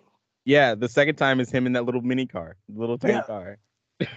Yeah, 0.48 0.76
the 0.76 0.88
second 0.88 1.18
time 1.18 1.41
is 1.41 1.52
him 1.52 1.65
in 1.65 1.74
that 1.74 1.84
little 1.84 2.02
mini 2.02 2.26
car, 2.26 2.56
little 2.74 2.98
tiny 2.98 3.15
Yeah. 3.15 3.22
car. 3.22 3.57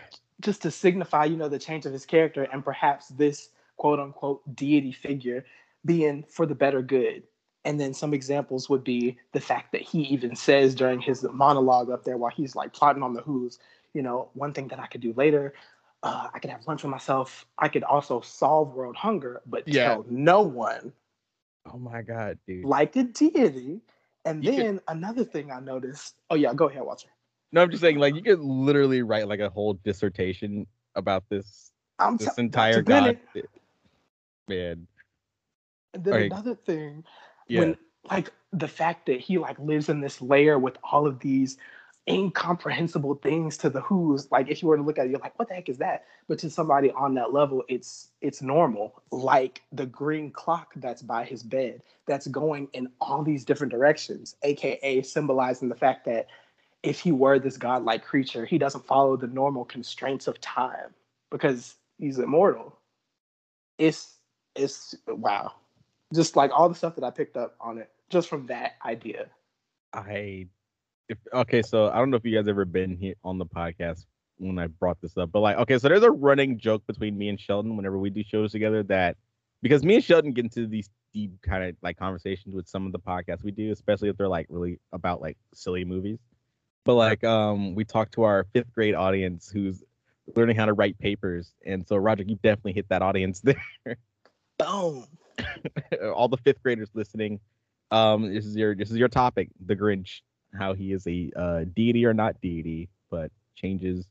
just 0.40 0.62
to 0.62 0.70
signify, 0.70 1.24
you 1.24 1.36
know, 1.36 1.48
the 1.48 1.58
change 1.58 1.86
of 1.86 1.92
his 1.92 2.06
character 2.06 2.44
and 2.52 2.64
perhaps 2.64 3.08
this 3.08 3.48
quote 3.76 3.98
unquote 3.98 4.42
deity 4.54 4.92
figure 4.92 5.44
being 5.84 6.22
for 6.22 6.46
the 6.46 6.54
better 6.54 6.82
good. 6.82 7.24
And 7.64 7.80
then 7.80 7.92
some 7.92 8.14
examples 8.14 8.68
would 8.68 8.84
be 8.84 9.18
the 9.32 9.40
fact 9.40 9.72
that 9.72 9.82
he 9.82 10.02
even 10.02 10.36
says 10.36 10.76
during 10.76 11.00
his 11.00 11.24
monologue 11.24 11.90
up 11.90 12.04
there 12.04 12.16
while 12.16 12.30
he's 12.30 12.54
like 12.54 12.72
plotting 12.72 13.02
on 13.02 13.12
the 13.12 13.22
who's, 13.22 13.58
you 13.92 14.02
know, 14.02 14.30
one 14.34 14.52
thing 14.52 14.68
that 14.68 14.78
I 14.78 14.86
could 14.86 15.00
do 15.00 15.12
later, 15.14 15.52
uh, 16.04 16.28
I 16.32 16.38
could 16.38 16.50
have 16.50 16.64
lunch 16.68 16.84
with 16.84 16.92
myself. 16.92 17.44
I 17.58 17.66
could 17.66 17.82
also 17.82 18.20
solve 18.20 18.72
world 18.76 18.94
hunger, 18.94 19.42
but 19.46 19.66
Yeah. 19.66 19.86
tell 19.86 20.06
no 20.08 20.42
one 20.42 20.92
Oh 21.66 21.76
my 21.78 22.02
god, 22.02 22.38
dude. 22.46 22.64
like 22.64 22.94
a 22.94 23.02
deity. 23.02 23.80
And 24.24 24.44
You 24.44 24.50
could- 24.50 24.60
then 24.64 24.80
another 24.88 25.24
thing 25.24 25.50
I 25.50 25.60
noticed. 25.60 26.16
Oh 26.30 26.34
yeah, 26.34 26.52
go 26.54 26.68
ahead, 26.68 26.82
Walter. 26.82 27.08
No, 27.52 27.62
I'm 27.62 27.70
just 27.70 27.80
saying, 27.80 27.98
like 27.98 28.14
you 28.14 28.22
could 28.22 28.38
literally 28.38 29.02
write 29.02 29.26
like 29.26 29.40
a 29.40 29.50
whole 29.50 29.74
dissertation 29.74 30.66
about 30.94 31.24
this 31.28 31.72
I'm 31.98 32.16
this 32.16 32.34
t- 32.34 32.42
entire 32.42 32.82
god. 32.82 33.18
Man, 34.48 34.86
And 35.94 36.04
then 36.04 36.22
another 36.22 36.54
thing, 36.54 37.04
yeah, 37.48 37.60
when 37.60 37.76
like 38.10 38.32
the 38.52 38.68
fact 38.68 39.06
that 39.06 39.20
he 39.20 39.38
like 39.38 39.58
lives 39.58 39.88
in 39.88 40.00
this 40.00 40.20
layer 40.20 40.58
with 40.58 40.76
all 40.82 41.06
of 41.06 41.20
these 41.20 41.56
incomprehensible 42.08 43.14
things 43.16 43.56
to 43.58 43.70
the 43.70 43.80
who's 43.82 44.30
like 44.32 44.48
if 44.48 44.62
you 44.62 44.68
were 44.68 44.76
to 44.76 44.82
look 44.82 44.98
at 44.98 45.06
it 45.06 45.10
you're 45.10 45.20
like 45.20 45.38
what 45.38 45.48
the 45.48 45.54
heck 45.54 45.68
is 45.68 45.78
that? 45.78 46.04
But 46.28 46.38
to 46.40 46.50
somebody 46.50 46.90
on 46.92 47.14
that 47.14 47.32
level 47.32 47.62
it's 47.68 48.08
it's 48.20 48.42
normal. 48.42 49.02
Like 49.10 49.62
the 49.72 49.86
green 49.86 50.30
clock 50.30 50.72
that's 50.76 51.02
by 51.02 51.24
his 51.24 51.42
bed 51.42 51.82
that's 52.06 52.26
going 52.26 52.68
in 52.72 52.88
all 53.00 53.22
these 53.22 53.44
different 53.44 53.72
directions 53.72 54.36
aka 54.42 55.02
symbolizing 55.02 55.68
the 55.68 55.76
fact 55.76 56.04
that 56.06 56.28
if 56.82 56.98
he 57.00 57.12
were 57.12 57.38
this 57.38 57.58
godlike 57.58 58.04
creature 58.04 58.46
he 58.46 58.58
doesn't 58.58 58.86
follow 58.86 59.16
the 59.16 59.26
normal 59.26 59.64
constraints 59.64 60.26
of 60.26 60.40
time 60.40 60.94
because 61.30 61.76
he's 61.98 62.18
immortal. 62.18 62.76
It's 63.78 64.16
it's 64.56 64.94
wow. 65.06 65.52
Just 66.12 66.34
like 66.34 66.50
all 66.52 66.68
the 66.68 66.74
stuff 66.74 66.96
that 66.96 67.04
i 67.04 67.10
picked 67.10 67.36
up 67.36 67.54
on 67.60 67.78
it 67.78 67.90
just 68.08 68.28
from 68.28 68.46
that 68.46 68.72
idea. 68.84 69.26
I 69.92 70.48
if 71.10 71.18
okay, 71.34 71.60
so 71.60 71.90
I 71.90 71.96
don't 71.96 72.10
know 72.10 72.16
if 72.16 72.24
you 72.24 72.36
guys 72.36 72.48
ever 72.48 72.64
been 72.64 72.96
here 72.96 73.14
on 73.24 73.36
the 73.36 73.44
podcast 73.44 74.06
when 74.38 74.58
I 74.58 74.68
brought 74.68 75.00
this 75.02 75.16
up, 75.16 75.32
but 75.32 75.40
like 75.40 75.56
okay, 75.58 75.76
so 75.78 75.88
there's 75.88 76.04
a 76.04 76.10
running 76.10 76.58
joke 76.58 76.86
between 76.86 77.18
me 77.18 77.28
and 77.28 77.38
Sheldon 77.38 77.76
whenever 77.76 77.98
we 77.98 78.10
do 78.10 78.22
shows 78.22 78.52
together 78.52 78.84
that 78.84 79.16
because 79.60 79.84
me 79.84 79.96
and 79.96 80.04
Sheldon 80.04 80.32
get 80.32 80.44
into 80.44 80.68
these 80.68 80.88
deep 81.12 81.32
kind 81.42 81.64
of 81.64 81.76
like 81.82 81.98
conversations 81.98 82.54
with 82.54 82.68
some 82.68 82.86
of 82.86 82.92
the 82.92 82.98
podcasts 83.00 83.42
we 83.42 83.50
do, 83.50 83.72
especially 83.72 84.08
if 84.08 84.16
they're 84.16 84.28
like 84.28 84.46
really 84.48 84.78
about 84.92 85.20
like 85.20 85.36
silly 85.52 85.84
movies. 85.84 86.20
But 86.84 86.94
like 86.94 87.24
um 87.24 87.74
we 87.74 87.84
talked 87.84 88.14
to 88.14 88.22
our 88.22 88.46
fifth 88.52 88.72
grade 88.72 88.94
audience 88.94 89.50
who's 89.50 89.82
learning 90.36 90.54
how 90.54 90.66
to 90.66 90.72
write 90.72 90.96
papers. 90.98 91.52
And 91.66 91.86
so 91.86 91.96
Roger, 91.96 92.22
you 92.22 92.36
definitely 92.36 92.74
hit 92.74 92.88
that 92.88 93.02
audience 93.02 93.40
there. 93.44 93.96
boom 94.58 95.06
All 96.14 96.28
the 96.28 96.36
fifth 96.36 96.62
graders 96.62 96.90
listening. 96.94 97.40
Um 97.90 98.32
this 98.32 98.46
is 98.46 98.54
your 98.54 98.76
this 98.76 98.92
is 98.92 98.96
your 98.96 99.08
topic, 99.08 99.50
the 99.66 99.74
Grinch, 99.74 100.20
how 100.58 100.74
he 100.74 100.92
is 100.92 101.06
a 101.06 101.30
uh, 101.36 101.64
deity 101.74 102.04
or 102.06 102.14
not 102.14 102.40
deity, 102.40 102.88
but 103.10 103.30
changes 103.54 104.06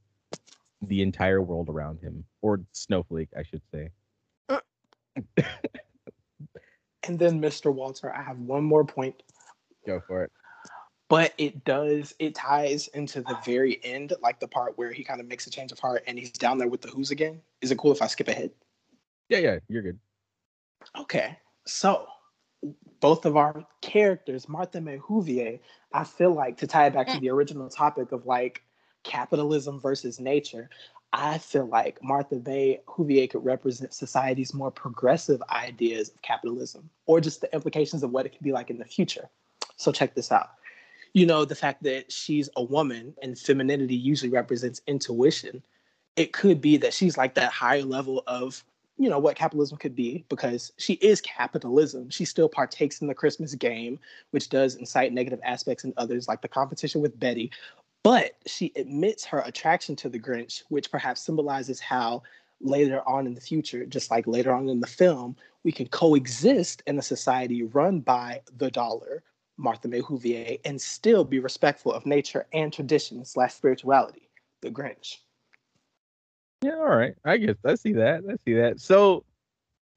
the 0.82 1.02
entire 1.02 1.42
world 1.42 1.70
around 1.70 2.00
him. 2.00 2.24
Or 2.42 2.62
snowflake, 2.72 3.30
I 3.38 3.44
should 3.44 3.62
say. 3.72 3.90
and 7.04 7.18
then 7.20 7.42
mr 7.42 7.74
walter 7.74 8.14
i 8.14 8.22
have 8.22 8.38
one 8.40 8.64
more 8.64 8.86
point 8.86 9.24
Go 9.86 10.00
for 10.06 10.24
it. 10.24 10.32
but 11.10 11.34
it 11.38 11.64
does 11.66 12.14
it 12.20 12.36
ties 12.36 12.88
into 12.90 13.22
the 13.22 13.38
very 13.46 13.80
end 13.84 14.14
like 14.22 14.40
the 14.40 14.48
part 14.48 14.78
where 14.78 14.92
he 14.92 15.04
kind 15.04 15.20
of 15.20 15.28
makes 15.28 15.48
a 15.48 15.50
change 15.50 15.72
of 15.72 15.80
heart 15.80 16.04
and 16.08 16.18
he's 16.20 16.32
down 16.32 16.58
there 16.58 16.68
with 16.68 16.82
the 16.82 16.90
who's 16.90 17.12
again 17.12 17.42
is 17.62 17.72
it 17.72 17.78
cool 17.78 17.92
if 17.92 18.02
i 18.02 18.08
skip 18.08 18.28
ahead 18.28 18.52
Yeah, 19.30 19.40
yeah, 19.40 19.60
you're 19.68 19.82
good. 19.82 20.00
okay 20.98 21.38
so 21.66 22.06
both 23.00 23.26
of 23.26 23.38
our 23.38 23.66
characters 23.82 24.50
martha 24.50 24.82
may 24.82 24.98
Whovier, 24.98 25.60
i 25.94 26.04
feel 26.04 26.34
like 26.34 26.58
to 26.58 26.68
tie 26.68 26.88
it 26.88 26.94
back 26.94 27.08
to 27.08 27.14
mm. 27.14 27.22
the 27.22 27.30
original 27.30 27.70
topic 27.70 28.12
of 28.12 28.26
like 28.26 28.64
capitalism 29.04 29.80
versus 29.80 30.20
nature 30.20 30.70
I 31.12 31.40
feel 31.40 31.66
like 31.66 32.04
Martha 32.04 32.40
May 32.46 32.82
Whovier 32.88 33.30
could 33.30 33.44
represent 33.44 33.94
society's 33.94 34.54
more 34.54 34.70
progressive 34.70 35.42
ideas 35.50 36.10
of 36.10 36.22
capitalism 36.22 36.90
or 37.08 37.20
just 37.20 37.42
the 37.42 37.54
implications 37.54 38.04
of 38.04 38.12
what 38.12 38.26
it 38.26 38.30
could 38.30 38.44
be 38.44 38.52
like 38.52 38.70
in 38.70 38.78
the 38.78 38.86
future. 38.86 39.28
So 39.76 39.92
check 39.92 40.14
this 40.14 40.32
out. 40.32 40.52
You 41.14 41.26
know, 41.26 41.46
the 41.46 41.56
fact 41.56 41.82
that 41.84 42.12
she's 42.12 42.50
a 42.56 42.64
woman 42.64 43.16
and 43.24 43.38
femininity 43.38 43.96
usually 43.96 44.30
represents 44.30 44.82
intuition. 44.86 45.64
It 46.16 46.34
could 46.34 46.62
be 46.62 46.78
that 46.78 46.94
she's 46.94 47.18
like 47.18 47.34
that 47.36 47.52
higher 47.52 47.84
level 47.84 48.24
of, 48.28 48.64
you 49.00 49.10
know, 49.10 49.18
what 49.18 49.38
capitalism 49.38 49.78
could 49.78 49.96
be 49.96 50.26
because 50.28 50.74
she 50.78 50.94
is 50.96 51.22
capitalism. 51.22 52.10
She 52.10 52.26
still 52.26 52.50
partakes 52.50 53.02
in 53.02 53.08
the 53.08 53.16
Christmas 53.16 53.56
game, 53.56 53.98
which 54.32 54.50
does 54.50 54.76
incite 54.76 55.14
negative 55.14 55.40
aspects 55.44 55.86
in 55.86 55.94
others, 55.96 56.28
like 56.28 56.42
the 56.42 56.50
competition 56.50 57.02
with 57.02 57.18
Betty, 57.18 57.50
but 58.04 58.36
she 58.46 58.74
admits 58.76 59.24
her 59.26 59.40
attraction 59.40 59.96
to 59.98 60.10
the 60.10 60.20
Grinch, 60.20 60.64
which 60.68 60.92
perhaps 60.92 61.22
symbolizes 61.22 61.80
how 61.80 62.24
later 62.62 63.02
on 63.08 63.26
in 63.26 63.34
the 63.34 63.42
future, 63.42 63.86
just 63.86 64.12
like 64.12 64.28
later 64.28 64.52
on 64.52 64.68
in 64.68 64.82
the 64.82 64.88
film, 64.88 65.36
we 65.64 65.72
can 65.72 65.88
coexist 65.88 66.84
in 66.86 67.00
a 67.00 67.02
society 67.02 67.64
run 67.64 68.02
by 68.02 68.42
the 68.58 68.70
dollar, 68.70 69.24
Martha 69.58 69.88
May 69.88 70.02
Whovier, 70.02 70.60
and 70.66 70.80
still 70.80 71.24
be 71.24 71.40
respectful 71.40 71.94
of 71.94 72.06
nature 72.06 72.48
and 72.52 72.72
tradition 72.72 73.24
slash 73.24 73.54
spirituality, 73.54 74.30
the 74.62 74.70
Grinch. 74.70 75.18
Yeah, 76.62 76.72
all 76.76 76.90
right. 76.90 77.14
I 77.24 77.38
guess 77.38 77.56
I 77.64 77.76
see 77.76 77.94
that. 77.94 78.24
I 78.30 78.36
see 78.46 78.54
that. 78.56 78.80
So 78.80 79.24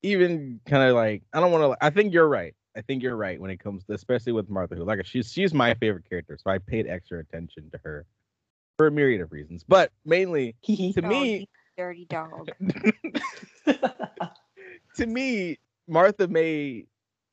even 0.02 0.60
kind 0.66 0.89
of 0.89 0.94
like 0.94 1.22
I 1.32 1.40
don't 1.40 1.52
want 1.52 1.78
to. 1.78 1.84
I 1.84 1.90
think 1.90 2.12
you're 2.12 2.28
right. 2.28 2.55
I 2.76 2.80
think 2.82 3.02
you're 3.02 3.16
right 3.16 3.40
when 3.40 3.51
it 3.51 3.59
comes 3.59 3.84
to, 3.84 3.94
especially 3.94 4.32
with 4.32 4.48
Martha, 4.48 4.74
who 4.76 4.84
like 4.84 5.05
she's 5.05 5.32
she's 5.32 5.52
my 5.52 5.74
favorite 5.74 6.09
character, 6.09 6.39
so 6.43 6.51
I 6.51 6.59
paid 6.59 6.86
extra 6.86 7.18
attention 7.20 7.70
to 7.70 7.80
her 7.84 8.06
for 8.78 8.86
a 8.86 8.90
myriad 8.90 9.20
of 9.20 9.32
reasons. 9.32 9.64
But 9.66 9.90
mainly 10.05 10.55
to 10.94 11.02
Oh, 11.05 11.09
me, 11.09 11.48
dirty 11.76 12.06
dog. 12.06 12.51
to 14.97 15.06
me, 15.06 15.59
Martha 15.89 16.28
May, 16.28 16.86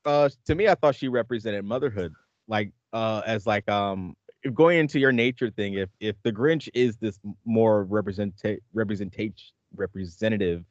uh, 0.05 0.29
to 0.45 0.55
me, 0.55 0.67
I 0.67 0.75
thought 0.75 0.95
she 0.95 1.07
represented 1.07 1.63
motherhood, 1.65 2.13
like 2.47 2.71
uh, 2.93 3.21
as 3.25 3.45
like 3.45 3.69
um 3.69 4.15
if 4.43 4.53
going 4.53 4.79
into 4.79 4.99
your 4.99 5.11
nature 5.11 5.49
thing. 5.49 5.75
If 5.75 5.89
if 5.99 6.15
the 6.23 6.31
Grinch 6.31 6.69
is 6.73 6.97
this 6.97 7.19
more 7.45 7.83
represent 7.83 8.41
representation 8.73 9.33
representative 9.75 10.63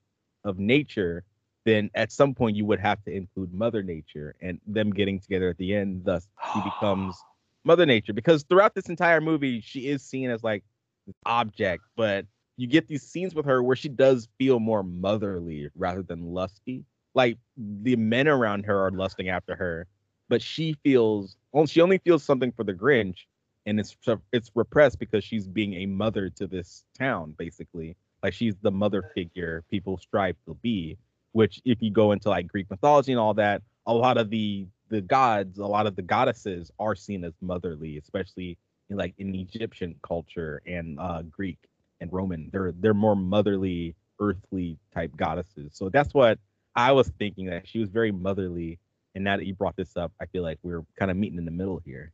of 0.44 0.58
nature, 0.58 1.24
then 1.64 1.90
at 1.94 2.10
some 2.12 2.34
point 2.34 2.56
you 2.56 2.64
would 2.66 2.80
have 2.80 3.02
to 3.04 3.12
include 3.12 3.52
Mother 3.52 3.82
Nature 3.82 4.34
and 4.40 4.60
them 4.66 4.90
getting 4.90 5.20
together 5.20 5.48
at 5.48 5.58
the 5.58 5.74
end. 5.74 6.02
Thus, 6.04 6.26
she 6.52 6.60
becomes 6.62 7.16
Mother 7.64 7.86
Nature 7.86 8.12
because 8.12 8.42
throughout 8.44 8.74
this 8.74 8.88
entire 8.88 9.20
movie, 9.20 9.60
she 9.60 9.88
is 9.88 10.02
seen 10.02 10.30
as 10.30 10.42
like 10.42 10.64
this 11.06 11.16
object, 11.26 11.84
but 11.96 12.26
you 12.56 12.66
get 12.66 12.88
these 12.88 13.02
scenes 13.02 13.34
with 13.34 13.46
her 13.46 13.62
where 13.62 13.76
she 13.76 13.88
does 13.88 14.28
feel 14.38 14.58
more 14.58 14.82
motherly 14.82 15.68
rather 15.76 16.02
than 16.02 16.32
lusty. 16.32 16.84
Like 17.14 17.38
the 17.56 17.96
men 17.96 18.28
around 18.28 18.64
her 18.64 18.86
are 18.86 18.90
lusting 18.90 19.28
after 19.28 19.54
her, 19.56 19.86
but 20.28 20.42
she 20.42 20.74
feels 20.84 21.36
she 21.66 21.80
only 21.80 21.98
feels 21.98 22.22
something 22.22 22.52
for 22.52 22.64
the 22.64 22.74
Grinch, 22.74 23.26
and 23.68 23.78
it's 23.78 23.96
it's 24.32 24.50
repressed 24.54 24.98
because 24.98 25.22
she's 25.22 25.46
being 25.46 25.74
a 25.74 25.86
mother 25.86 26.30
to 26.30 26.46
this 26.46 26.84
town, 26.98 27.34
basically. 27.38 27.96
Like 28.22 28.32
she's 28.32 28.56
the 28.62 28.70
mother 28.70 29.10
figure 29.14 29.62
people 29.70 29.98
strive 29.98 30.36
to 30.46 30.54
be. 30.54 30.96
Which, 31.32 31.60
if 31.64 31.82
you 31.82 31.90
go 31.90 32.12
into 32.12 32.30
like 32.30 32.48
Greek 32.48 32.68
mythology 32.70 33.12
and 33.12 33.20
all 33.20 33.34
that, 33.34 33.62
a 33.86 33.92
lot 33.92 34.16
of 34.16 34.30
the 34.30 34.66
the 34.88 35.02
gods, 35.02 35.58
a 35.58 35.66
lot 35.66 35.86
of 35.86 35.94
the 35.94 36.02
goddesses 36.02 36.70
are 36.78 36.94
seen 36.94 37.22
as 37.24 37.34
motherly, 37.42 37.98
especially 37.98 38.56
in 38.88 38.96
like 38.96 39.14
in 39.18 39.34
Egyptian 39.34 39.94
culture 40.02 40.62
and 40.66 40.98
uh, 40.98 41.22
Greek 41.22 41.58
and 42.00 42.10
Roman. 42.12 42.48
They're 42.50 42.72
they're 42.72 42.94
more 42.94 43.16
motherly, 43.16 43.94
earthly 44.18 44.78
type 44.94 45.14
goddesses. 45.16 45.72
So 45.74 45.90
that's 45.90 46.14
what 46.14 46.38
I 46.74 46.92
was 46.92 47.08
thinking 47.18 47.46
that 47.46 47.68
she 47.68 47.78
was 47.78 47.90
very 47.90 48.12
motherly. 48.12 48.78
And 49.14 49.24
now 49.24 49.36
that 49.36 49.46
you 49.46 49.54
brought 49.54 49.76
this 49.76 49.96
up, 49.96 50.12
I 50.20 50.26
feel 50.26 50.42
like 50.42 50.58
we're 50.62 50.84
kind 50.98 51.10
of 51.10 51.16
meeting 51.16 51.38
in 51.38 51.44
the 51.44 51.50
middle 51.50 51.82
here. 51.84 52.12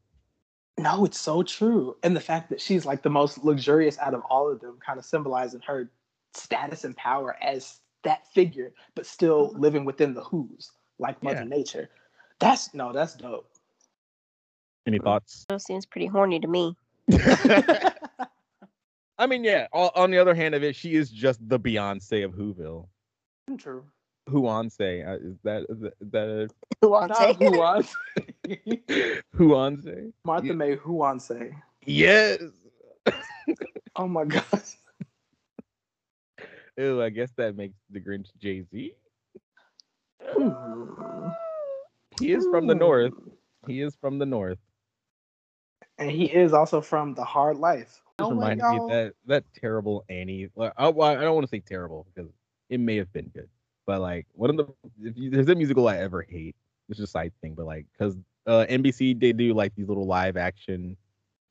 No, 0.77 1.05
it's 1.05 1.21
so 1.21 1.43
true. 1.43 1.97
And 2.03 2.17
the 2.17 2.21
fact 2.21 2.51
that 2.51 2.61
she's 2.61 2.85
like 2.85 3.03
the 3.03 3.11
most 3.11 3.45
luxurious 3.45 3.99
out 3.99 4.15
of 4.15 4.23
all 4.29 4.51
of 4.51 4.61
them, 4.61 4.79
kind 4.85 4.99
of 4.99 5.05
symbolizing 5.05 5.61
her 5.61 5.91
status 6.35 6.85
and 6.85 6.97
power 6.97 7.37
as 7.41 7.79
that 8.03 8.27
figure, 8.27 8.73
but 8.95 9.07
still 9.07 9.53
living 9.57 9.85
within 9.85 10.15
the 10.15 10.23
who's, 10.23 10.73
like 10.99 11.23
Mother 11.23 11.43
Yeah. 11.43 11.45
Nature. 11.45 11.91
That's 12.41 12.75
no, 12.75 12.93
that's 12.93 13.15
dope. 13.15 13.49
Any 14.87 14.99
thoughts? 14.99 15.47
That 15.49 15.63
seems 15.63 15.87
pretty 15.87 16.07
horny 16.07 16.41
to 16.41 16.49
me. 16.49 16.77
I 19.17 19.27
mean, 19.29 19.45
yeah. 19.45 19.69
On 19.73 20.11
the 20.11 20.19
other 20.19 20.35
hand 20.35 20.55
of 20.55 20.65
it, 20.65 20.75
she 20.75 20.97
is 20.97 21.09
just 21.09 21.49
the 21.49 21.59
Beyonce 21.59 22.25
of 22.25 22.33
Whoville. 22.33 22.89
True. 23.57 23.85
Whoonse. 24.29 24.81
Uh, 24.81 25.19
is 25.23 25.37
that 25.45 25.67
is 25.69 25.81
that, 25.81 25.93
is 26.01 26.11
that 26.11 26.51
Who 26.81 26.95
wants 28.45 28.67
Not 28.67 28.85
it? 28.89 29.25
who 29.33 29.49
wants 29.49 29.87
a 29.87 29.91
Whoonse? 29.91 30.13
Martha 30.25 30.55
May 30.55 30.77
who 30.77 30.93
wants 30.95 31.27
say. 31.27 31.55
Yes. 31.85 32.43
Oh 33.97 34.09
my 34.09 34.25
god. 34.25 34.45
Ew, 36.77 37.01
I 37.03 37.11
guess 37.11 37.31
that 37.37 37.57
makes 37.57 37.77
the 37.91 38.01
Grinch 38.01 38.29
Jay 38.39 38.63
Z. 38.63 38.95
Hmm. 40.37 41.29
He 42.21 42.33
is 42.33 42.47
from 42.47 42.67
the 42.67 42.75
north. 42.75 43.13
He 43.67 43.81
is 43.81 43.95
from 43.97 44.19
the 44.19 44.27
north. 44.27 44.59
And 45.99 46.11
he 46.11 46.25
is 46.25 46.53
also 46.53 46.81
from 46.81 47.15
the 47.15 47.25
hard 47.25 47.59
life. 47.59 48.03
Just 48.19 48.31
Oh 48.31 48.35
reminds 48.35 48.63
me 48.65 48.81
that 48.89 49.15
that 49.27 49.45
terrible 49.55 50.05
Annie. 50.09 50.49
Like, 50.57 50.73
I, 50.77 50.89
I 50.89 51.15
don't 51.15 51.35
want 51.35 51.45
to 51.47 51.51
say 51.51 51.61
terrible 51.61 52.07
because 52.15 52.31
it 52.69 52.81
may 52.81 52.97
have 52.97 53.13
been 53.13 53.29
good, 53.29 53.49
but 53.87 54.01
like 54.01 54.27
one 54.33 54.51
of 54.51 54.57
the 54.57 54.67
if 55.03 55.17
you, 55.17 55.31
there's 55.31 55.49
a 55.49 55.55
musical 55.55 55.89
I 55.89 55.99
ever 55.99 56.23
hate. 56.23 56.57
It's 56.89 56.99
just 56.99 57.11
a 57.11 57.13
side 57.13 57.33
thing, 57.41 57.55
but 57.55 57.67
like 57.67 57.87
because 57.93 58.17
uh, 58.47 58.67
NBC 58.69 59.19
they 59.19 59.33
do 59.33 59.55
like 59.55 59.75
these 59.75 59.89
little 59.89 60.07
live 60.07 60.37
action 60.37 60.97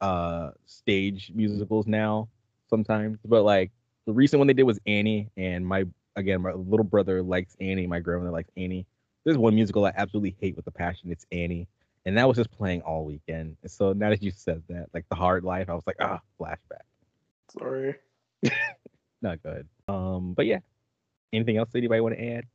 uh 0.02 0.52
stage 0.65 1.32
musicals 1.34 1.88
now 1.88 2.28
sometimes, 2.70 3.20
but 3.26 3.44
like 3.44 3.72
the 4.06 4.14
recent 4.14 4.40
one 4.40 4.48
they 4.48 4.53
did 4.53 4.64
was 4.64 4.80
Annie, 4.86 5.30
and 5.38 5.65
my 5.65 5.86
again 6.15 6.41
my 6.41 6.53
little 6.53 6.84
brother 6.84 7.22
likes 7.22 7.56
Annie, 7.61 7.88
my 7.88 7.99
grandmother 7.99 8.32
likes 8.32 8.52
Annie. 8.57 8.86
There's 9.24 9.38
one 9.38 9.56
musical 9.56 9.86
I 9.86 9.94
absolutely 9.95 10.36
hate 10.41 10.56
with 10.56 10.68
a 10.68 10.72
passion. 10.72 11.11
It's 11.11 11.26
Annie, 11.32 11.68
and 12.06 12.18
that 12.18 12.28
was 12.28 12.38
just 12.38 12.52
playing 12.52 12.82
all 12.82 13.06
weekend. 13.06 13.57
And 13.61 13.72
so 13.72 13.94
now 13.94 14.10
that 14.10 14.22
you 14.22 14.32
said 14.32 14.64
that, 14.70 14.88
like 14.94 15.06
the 15.10 15.15
hard 15.15 15.44
life, 15.44 15.70
I 15.70 15.74
was 15.74 15.84
like, 15.88 15.98
ah, 16.02 16.20
flashback. 16.40 16.84
Sorry. 17.57 17.95
Not 19.22 19.41
good. 19.41 19.68
Um, 19.88 20.34
but 20.34 20.45
yeah. 20.45 20.60
Anything 21.32 21.57
else 21.57 21.70
anybody 21.74 22.02
want 22.02 22.15
to 22.15 22.24
add? 22.24 22.45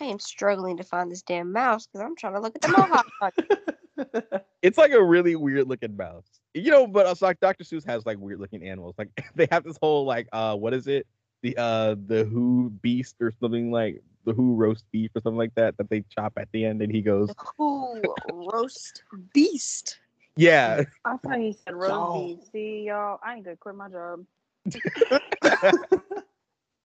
I 0.00 0.04
am 0.04 0.18
struggling 0.18 0.76
to 0.78 0.84
find 0.84 1.10
this 1.10 1.22
damn 1.22 1.52
mouse 1.52 1.86
because 1.86 2.04
I'm 2.04 2.16
trying 2.16 2.34
to 2.34 2.40
look 2.40 2.54
at 2.56 2.62
the 2.62 2.68
mohawk. 2.68 3.34
It's 4.62 4.78
like 4.78 4.90
a 4.90 5.02
really 5.02 5.36
weird 5.36 5.68
looking 5.68 5.96
mouse. 5.96 6.26
You 6.52 6.70
know, 6.72 6.86
but 6.86 7.06
also 7.06 7.26
like 7.26 7.38
Dr. 7.40 7.62
Seuss 7.62 7.86
has 7.86 8.04
like 8.04 8.18
weird 8.18 8.40
looking 8.40 8.66
animals. 8.66 8.94
Like 8.98 9.10
they 9.36 9.46
have 9.52 9.64
this 9.64 9.78
whole 9.80 10.04
like 10.04 10.28
uh 10.32 10.56
what 10.56 10.74
is 10.74 10.86
it? 10.88 11.06
The 11.42 11.56
uh 11.56 11.94
the 12.06 12.24
who 12.24 12.70
beast 12.82 13.16
or 13.20 13.32
something 13.40 13.70
like 13.70 14.02
the 14.24 14.32
who 14.32 14.54
roast 14.54 14.84
beef 14.90 15.12
or 15.14 15.20
something 15.20 15.38
like 15.38 15.54
that 15.54 15.76
that 15.76 15.88
they 15.88 16.02
chop 16.10 16.32
at 16.36 16.48
the 16.52 16.64
end 16.64 16.82
and 16.82 16.92
he 16.92 17.00
goes, 17.00 17.30
Who 17.58 18.02
roast 18.32 19.04
beast? 19.32 19.98
Yeah. 20.36 20.82
I 21.04 21.16
thought 21.22 21.38
he 21.38 21.56
said 21.64 21.74
roast 21.74 22.40
beef. 22.40 22.48
See, 22.52 22.84
y'all, 22.88 23.20
I 23.24 23.34
ain't 23.34 23.44
gonna 23.44 23.56
quit 23.56 23.76
my 23.76 23.88
job. 23.88 24.26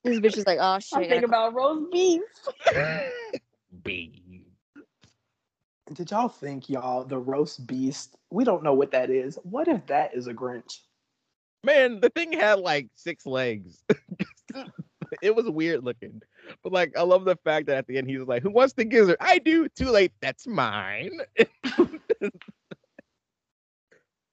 This 0.06 0.20
bitch 0.20 0.38
is 0.38 0.46
like, 0.46 0.58
oh 0.60 0.78
shit. 0.78 0.98
I'm 0.98 1.02
thinking 1.02 1.24
about 1.24 1.52
roast 1.52 1.90
beef. 1.90 2.22
Beef. 3.82 4.12
Did 5.92 6.10
y'all 6.12 6.28
think 6.28 6.70
y'all 6.70 7.04
the 7.04 7.18
roast 7.18 7.66
beast? 7.66 8.16
We 8.30 8.44
don't 8.44 8.62
know 8.62 8.72
what 8.72 8.92
that 8.92 9.10
is. 9.10 9.36
What 9.42 9.66
if 9.66 9.84
that 9.86 10.14
is 10.14 10.28
a 10.28 10.34
Grinch? 10.34 10.78
Man, 11.64 11.98
the 11.98 12.10
thing 12.10 12.32
had 12.32 12.60
like 12.60 12.88
six 12.94 13.26
legs. 13.26 13.82
it 15.22 15.34
was 15.34 15.50
weird 15.50 15.82
looking. 15.82 16.22
But 16.62 16.72
like 16.72 16.96
I 16.96 17.02
love 17.02 17.24
the 17.24 17.36
fact 17.44 17.66
that 17.66 17.76
at 17.76 17.88
the 17.88 17.98
end 17.98 18.08
he 18.08 18.18
was 18.18 18.28
like, 18.28 18.44
Who 18.44 18.50
wants 18.50 18.74
the 18.74 18.84
gizzard? 18.84 19.16
I 19.20 19.38
do. 19.38 19.68
Too 19.70 19.90
late. 19.90 20.12
That's 20.20 20.46
mine. 20.46 21.18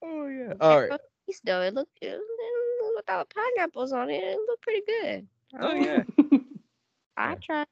oh 0.04 0.28
yeah. 0.28 0.54
All 0.62 0.82
right. 0.82 0.92
roast 0.92 1.04
beast 1.26 1.42
though. 1.46 1.62
It 1.62 1.74
looked 1.74 1.98
it, 2.02 2.20
it- 2.20 2.96
without 2.96 3.32
pineapples 3.34 3.92
on 3.92 4.10
it. 4.12 4.24
It 4.24 4.38
looked 4.48 4.62
pretty 4.62 4.84
good. 4.86 5.28
Oh 5.60 5.74
yeah. 5.74 6.04
I 7.18 7.36
tried. 7.36 7.68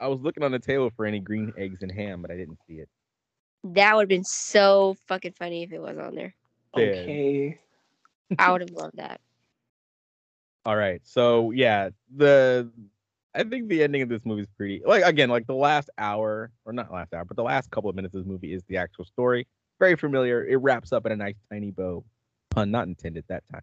I 0.00 0.08
was 0.08 0.20
looking 0.20 0.42
on 0.42 0.52
the 0.52 0.58
table 0.58 0.90
for 0.96 1.06
any 1.06 1.20
green 1.20 1.52
eggs 1.56 1.82
and 1.82 1.90
ham, 1.90 2.22
but 2.22 2.30
I 2.30 2.36
didn't 2.36 2.58
see 2.66 2.74
it. 2.74 2.88
That 3.62 3.94
would 3.94 4.02
have 4.02 4.08
been 4.08 4.24
so 4.24 4.96
fucking 5.06 5.32
funny 5.32 5.62
if 5.62 5.72
it 5.72 5.80
was 5.80 5.96
on 5.96 6.14
there. 6.14 6.34
Okay. 6.76 7.58
I 8.38 8.52
would 8.52 8.60
have 8.60 8.70
loved 8.70 8.96
that. 8.96 9.20
All 10.66 10.76
right. 10.76 11.00
So 11.04 11.50
yeah, 11.52 11.90
the 12.14 12.70
I 13.34 13.44
think 13.44 13.68
the 13.68 13.82
ending 13.82 14.02
of 14.02 14.08
this 14.08 14.22
movie 14.24 14.42
is 14.42 14.48
pretty 14.56 14.82
like 14.84 15.04
again, 15.04 15.28
like 15.28 15.46
the 15.46 15.54
last 15.54 15.90
hour, 15.98 16.50
or 16.64 16.72
not 16.72 16.92
last 16.92 17.12
hour, 17.14 17.24
but 17.24 17.36
the 17.36 17.42
last 17.42 17.70
couple 17.70 17.90
of 17.90 17.96
minutes 17.96 18.14
of 18.14 18.24
this 18.24 18.28
movie 18.30 18.52
is 18.52 18.62
the 18.68 18.76
actual 18.76 19.04
story. 19.04 19.46
Very 19.78 19.96
familiar. 19.96 20.46
It 20.46 20.56
wraps 20.56 20.92
up 20.92 21.06
in 21.06 21.12
a 21.12 21.16
nice 21.16 21.34
tiny 21.50 21.70
bow. 21.70 22.04
Pun 22.50 22.70
not 22.70 22.86
intended 22.86 23.24
that 23.28 23.42
time. 23.52 23.62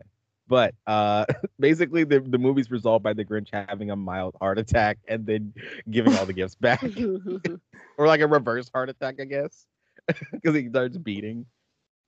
But 0.52 0.76
uh, 0.86 1.24
basically, 1.62 2.04
the 2.04 2.20
the 2.20 2.38
movie's 2.38 2.70
resolved 2.70 3.04
by 3.04 3.14
the 3.14 3.24
Grinch 3.24 3.48
having 3.54 3.90
a 3.90 3.96
mild 3.96 4.36
heart 4.42 4.60
attack 4.60 4.98
and 5.08 5.26
then 5.26 5.54
giving 5.90 6.14
all 6.18 6.26
the 6.26 6.34
gifts 6.34 6.56
back, 6.56 6.84
or 7.98 8.06
like 8.06 8.20
a 8.20 8.28
reverse 8.28 8.70
heart 8.74 8.90
attack, 8.90 9.16
I 9.22 9.24
guess, 9.24 9.66
because 10.34 10.54
he 10.54 10.68
starts 10.68 10.98
beating. 10.98 11.46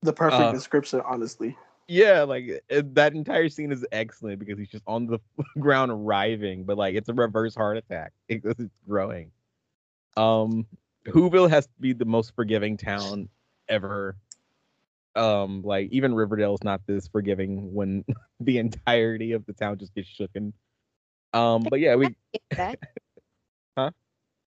The 0.01 0.11
perfect 0.11 0.41
Uh, 0.41 0.51
description, 0.51 1.01
honestly. 1.05 1.57
Yeah, 1.87 2.23
like 2.23 2.61
uh, 2.69 2.81
that 2.91 3.13
entire 3.13 3.47
scene 3.47 3.71
is 3.71 3.85
excellent 3.93 4.39
because 4.39 4.59
he's 4.59 4.69
just 4.69 4.83
on 4.87 5.07
the 5.07 5.19
ground 5.57 6.05
writhing, 6.05 6.65
but 6.65 6.77
like 6.77 6.95
it's 6.95 7.07
a 7.07 7.13
reverse 7.13 7.55
heart 7.55 7.77
attack 7.77 8.11
because 8.27 8.59
it's 8.59 8.75
growing. 8.85 9.31
Um, 10.17 10.65
Whoville 11.07 11.49
has 11.49 11.65
to 11.65 11.79
be 11.79 11.93
the 11.93 12.03
most 12.03 12.35
forgiving 12.35 12.75
town 12.75 13.29
ever. 13.69 14.17
Um, 15.15 15.61
like 15.63 15.89
even 15.91 16.15
Riverdale's 16.15 16.63
not 16.63 16.81
this 16.87 17.07
forgiving 17.07 17.73
when 17.73 18.03
the 18.39 18.57
entirety 18.57 19.33
of 19.33 19.45
the 19.45 19.53
town 19.53 19.77
just 19.77 19.93
gets 19.93 20.09
shooken. 20.09 20.53
Um, 21.33 21.63
but 21.69 21.79
yeah, 21.79 21.95
we. 21.95 22.15
Huh? 23.77 23.89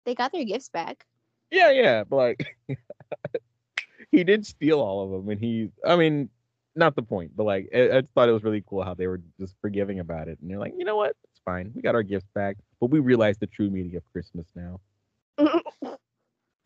They 0.05 0.15
got 0.15 0.31
their 0.33 0.45
gifts 0.45 0.69
back. 0.69 1.05
yeah, 1.51 1.71
yeah, 1.71 2.05
but 2.05 2.17
like 2.17 2.57
he 4.13 4.23
did 4.25 4.47
steal 4.47 4.81
all 4.81 5.05
of 5.05 5.11
them, 5.11 5.29
and 5.31 5.41
he, 5.41 5.71
I 5.85 5.97
mean, 5.97 6.31
not 6.77 6.95
the 6.95 7.03
point, 7.03 7.33
but 7.37 7.45
like 7.45 7.69
I, 7.75 7.99
I 7.99 8.03
thought 8.15 8.29
it 8.29 8.33
was 8.33 8.45
really 8.45 8.63
cool 8.67 8.85
how 8.85 8.95
they 8.95 9.09
were 9.09 9.21
just 9.41 9.57
forgiving 9.61 9.99
about 9.99 10.29
it, 10.29 10.39
and 10.41 10.51
they're 10.51 10.59
like, 10.59 10.75
you 10.79 10.85
know 10.85 10.97
what, 10.97 11.17
it's 11.25 11.41
fine, 11.45 11.73
we 11.75 11.83
got 11.83 11.97
our 11.97 12.05
gifts 12.05 12.29
back, 12.35 12.57
but 12.81 12.91
we 12.91 13.01
realize 13.01 13.37
the 13.39 13.49
true 13.49 13.69
meaning 13.69 13.97
of 13.97 14.05
Christmas 14.13 14.47
now. 14.55 14.81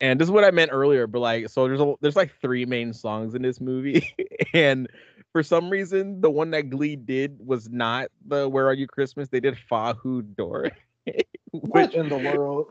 And 0.01 0.19
this 0.19 0.25
is 0.25 0.31
what 0.31 0.43
I 0.43 0.51
meant 0.51 0.71
earlier, 0.73 1.07
but 1.07 1.19
like, 1.19 1.49
so 1.49 1.67
there's 1.67 1.79
a, 1.79 1.93
there's 2.01 2.15
like 2.15 2.33
three 2.41 2.65
main 2.65 2.91
songs 2.91 3.35
in 3.35 3.43
this 3.43 3.61
movie, 3.61 4.13
and 4.53 4.89
for 5.31 5.43
some 5.43 5.69
reason, 5.69 6.19
the 6.19 6.29
one 6.29 6.51
that 6.51 6.69
Glee 6.69 6.95
did 6.95 7.37
was 7.45 7.69
not 7.69 8.09
the 8.25 8.49
"Where 8.49 8.67
Are 8.67 8.73
You 8.73 8.87
Christmas." 8.87 9.29
They 9.29 9.39
did 9.39 9.55
"Fahu 9.71 10.35
Door," 10.35 10.71
What 11.51 11.93
in 11.93 12.09
the 12.09 12.17
world? 12.17 12.67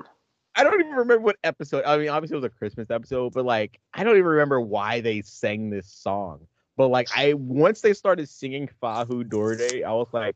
I 0.57 0.65
don't 0.65 0.81
even 0.81 0.93
remember 0.93 1.21
what 1.21 1.37
episode. 1.45 1.85
I 1.85 1.97
mean, 1.97 2.09
obviously 2.09 2.35
it 2.35 2.43
was 2.43 2.45
a 2.45 2.51
Christmas 2.51 2.91
episode, 2.91 3.33
but 3.33 3.45
like 3.45 3.79
I 3.95 4.05
don't 4.05 4.17
even 4.17 4.27
remember 4.27 4.61
why 4.61 5.01
they 5.01 5.23
sang 5.23 5.71
this 5.71 5.87
song. 5.87 6.47
But 6.77 6.89
like 6.89 7.09
I 7.17 7.35
once 7.35 7.81
they 7.81 7.95
started 7.95 8.29
singing 8.29 8.69
Fahu 8.83 9.29
Dorde, 9.29 9.85
I 9.87 9.93
was 9.93 10.09
like, 10.13 10.35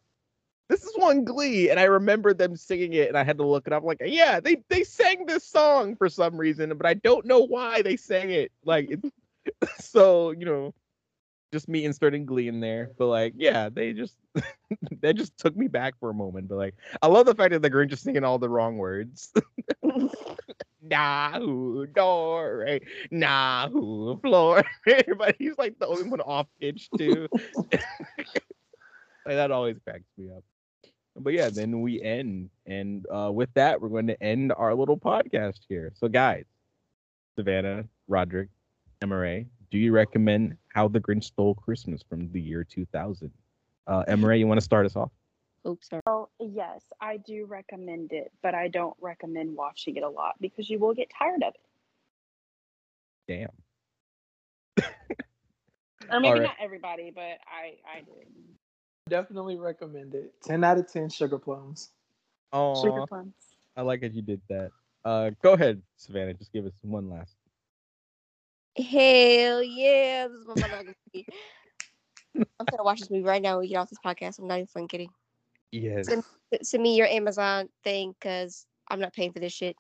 this 0.69 0.85
is 0.85 0.93
one 0.97 1.25
Glee, 1.25 1.71
and 1.71 1.79
I 1.79 1.85
remember 1.85 2.33
them 2.33 2.57
singing 2.57 2.95
it, 2.95 3.09
and 3.09 3.19
I 3.19 3.25
had 3.25 3.39
to 3.39 3.47
look 3.47 3.67
it 3.67 3.73
up. 3.73 3.85
Like, 3.85 4.01
yeah, 4.05 4.41
they 4.41 4.57
they 4.69 4.85
sang 4.85 5.27
this 5.27 5.45
song 5.45 5.97
for 5.97 6.09
some 6.09 6.37
reason, 6.37 6.77
but 6.77 6.87
I 6.87 6.95
don't 6.95 7.27
know 7.27 7.41
why 7.41 7.83
they 7.83 7.97
sang 7.97 8.31
it. 8.31 8.51
Like, 8.65 8.91
so 9.79 10.31
you 10.31 10.45
know, 10.47 10.75
just 11.53 11.69
me 11.69 11.85
inserting 11.85 12.27
Glee 12.27 12.49
in 12.49 12.61
there. 12.61 12.91
But 12.99 13.07
like, 13.07 13.35
yeah, 13.37 13.69
they 13.69 13.93
just 13.93 14.17
that 15.03 15.17
just 15.17 15.37
took 15.39 15.57
me 15.57 15.69
back 15.69 15.95
for 16.01 16.11
a 16.11 16.15
moment. 16.15 16.49
But 16.49 16.57
like, 16.57 16.75
I 17.03 17.07
love 17.07 17.27
the 17.27 17.35
fact 17.35 17.53
that 17.53 17.63
the 17.63 17.71
Grinch 17.71 17.93
is 17.93 18.01
singing 18.01 18.25
all 18.25 18.39
the 18.39 18.49
wrong 18.49 18.77
words. 18.77 19.33
Nahu 20.85 21.93
door, 21.95 22.79
Nahu 23.13 24.21
floor. 24.21 24.65
but 25.19 25.37
he's 25.39 25.57
like 25.57 25.79
the 25.79 25.87
only 25.87 26.09
one 26.09 26.21
off 26.21 26.47
pitch 26.61 26.89
too. 26.99 27.29
like 27.73 27.81
that 29.27 29.51
always 29.51 29.77
cracks 29.85 30.05
me 30.19 30.31
up. 30.31 30.45
But 31.17 31.33
yeah, 31.33 31.49
then 31.49 31.81
we 31.81 32.03
end, 32.03 32.51
and 32.67 33.07
uh, 33.13 33.31
with 33.33 33.53
that, 33.55 33.81
we're 33.81 33.89
going 33.89 34.09
to 34.09 34.21
end 34.21 34.53
our 34.57 34.75
little 34.75 34.99
podcast 34.99 35.61
here. 35.69 35.93
So, 35.95 36.09
guys, 36.09 36.45
Savanna, 37.37 37.85
Rodrick, 38.11 38.49
EmmaRea, 39.01 39.47
do 39.71 39.79
you 39.79 39.93
recommend 39.93 40.57
How 40.69 40.89
the 40.89 41.01
Grinch 41.01 41.25
Stole 41.25 41.55
Christmas 41.55 42.03
from 42.09 42.31
the 42.33 42.41
year 42.41 42.65
2000? 42.65 43.31
Uh, 43.87 44.05
EmmaRea, 44.09 44.41
you 44.41 44.49
want 44.49 44.59
to 44.59 44.65
start 44.65 44.87
us 44.87 44.97
off? 44.97 45.11
Oops, 45.67 45.89
sorry. 45.89 46.03
Well, 46.05 46.31
yes, 46.41 46.83
I 47.01 47.19
do 47.19 47.47
recommend 47.47 48.13
it, 48.13 48.33
but 48.43 48.55
I 48.55 48.69
don't 48.69 48.97
recommend 49.01 49.57
watching 49.57 49.97
it 49.97 50.03
a 50.03 50.09
lot 50.09 50.35
because 50.41 50.69
you 50.69 50.79
will 50.81 50.95
get 50.95 51.11
tired 51.17 51.43
of 51.43 51.55
it. 51.55 51.61
Damn. 53.29 54.85
Or 56.11 56.21
maybe 56.21 56.35
Alright. 56.35 56.43
not 56.43 56.57
everybody, 56.61 57.11
but 57.15 57.23
I 57.23 57.77
I 57.91 58.01
did. 58.01 58.27
Definitely 59.15 59.57
recommend 59.57 60.15
it. 60.15 60.33
10 60.45 60.65
out 60.65 60.79
of 60.79 60.91
10 60.91 61.11
sugar 61.11 61.39
plums. 61.39 61.91
Oh, 62.53 62.83
Sugar 62.83 63.07
plums. 63.07 63.35
I 63.77 63.83
like 63.83 64.01
that 64.01 64.15
you 64.15 64.23
did 64.23 64.41
that. 64.49 64.71
Uh, 65.05 65.31
go 65.43 65.53
ahead, 65.53 65.83
Savanna. 65.97 66.33
Just 66.35 66.53
give 66.53 66.65
us 66.65 66.73
one 66.83 67.11
last. 67.11 67.35
Hell 68.77 69.63
yeah, 69.63 70.27
this 70.29 70.39
is 70.41 70.47
my 70.47 70.55
motherfucking 70.55 70.95
movie. 71.15 71.27
I'm 72.59 72.67
gonna 72.71 72.83
watch 72.83 73.01
this 73.01 73.11
movie 73.11 73.23
right 73.25 73.43
now 73.43 73.57
when 73.57 73.61
we 73.61 73.69
get 73.69 73.77
off 73.77 73.91
this 73.91 73.99
podcast. 74.05 74.39
I'm 74.39 74.49
not 74.49 74.55
even 74.55 74.67
fucking 74.69 74.89
kidding. 74.89 75.11
Yes. 75.71 76.07
Send, 76.07 76.25
send 76.63 76.83
me 76.83 76.97
your 76.97 77.07
Amazon 77.07 77.69
thing 77.85 78.15
because 78.19 78.67
I'm 78.91 79.01
not 79.01 79.13
paying 79.13 79.33
for 79.33 79.39
this 79.41 79.53
shit. 79.53 79.77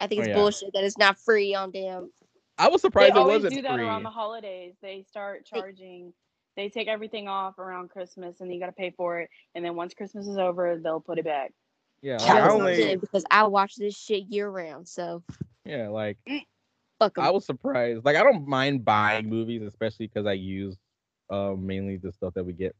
I 0.00 0.06
think 0.06 0.20
Oh, 0.20 0.22
it's 0.22 0.28
yeah. 0.28 0.34
bullshit 0.34 0.72
that 0.74 0.84
it's 0.84 0.98
not 0.98 1.18
free 1.18 1.54
on 1.54 1.70
damn. 1.70 2.10
I 2.58 2.68
was 2.68 2.82
They 2.82 2.86
surprised 2.88 3.10
it 3.10 3.16
always 3.16 3.42
wasn't 3.42 3.54
do 3.54 3.62
that 3.62 3.74
free. 3.74 3.84
around 3.84 4.02
the 4.02 4.10
holidays. 4.10 4.74
They 4.82 5.02
start 5.08 5.46
charging. 5.46 6.12
They 6.60 6.68
take 6.68 6.88
everything 6.88 7.26
off 7.26 7.58
around 7.58 7.88
Christmas, 7.88 8.42
and 8.42 8.52
you 8.52 8.60
got 8.60 8.66
to 8.66 8.72
pay 8.72 8.90
for 8.90 9.18
it. 9.20 9.30
And 9.54 9.64
then 9.64 9.76
once 9.76 9.94
Christmas 9.94 10.26
is 10.26 10.36
over, 10.36 10.78
they'll 10.78 11.00
put 11.00 11.18
it 11.18 11.24
back. 11.24 11.54
Yeah, 12.02 12.18
like, 12.18 12.30
I 12.30 12.48
only, 12.50 12.96
because 12.96 13.24
I 13.30 13.44
watch 13.44 13.76
this 13.76 13.96
shit 13.96 14.24
year 14.28 14.46
round. 14.46 14.86
So 14.86 15.22
yeah, 15.64 15.88
like 15.88 16.18
fuck 16.98 17.16
'em. 17.16 17.24
I 17.24 17.30
was 17.30 17.46
surprised. 17.46 18.04
Like 18.04 18.16
I 18.16 18.22
don't 18.22 18.46
mind 18.46 18.84
buying 18.84 19.30
movies, 19.30 19.62
especially 19.62 20.08
because 20.08 20.26
I 20.26 20.34
use 20.34 20.76
uh, 21.30 21.54
mainly 21.58 21.96
the 21.96 22.12
stuff 22.12 22.34
that 22.34 22.44
we 22.44 22.52
get. 22.52 22.76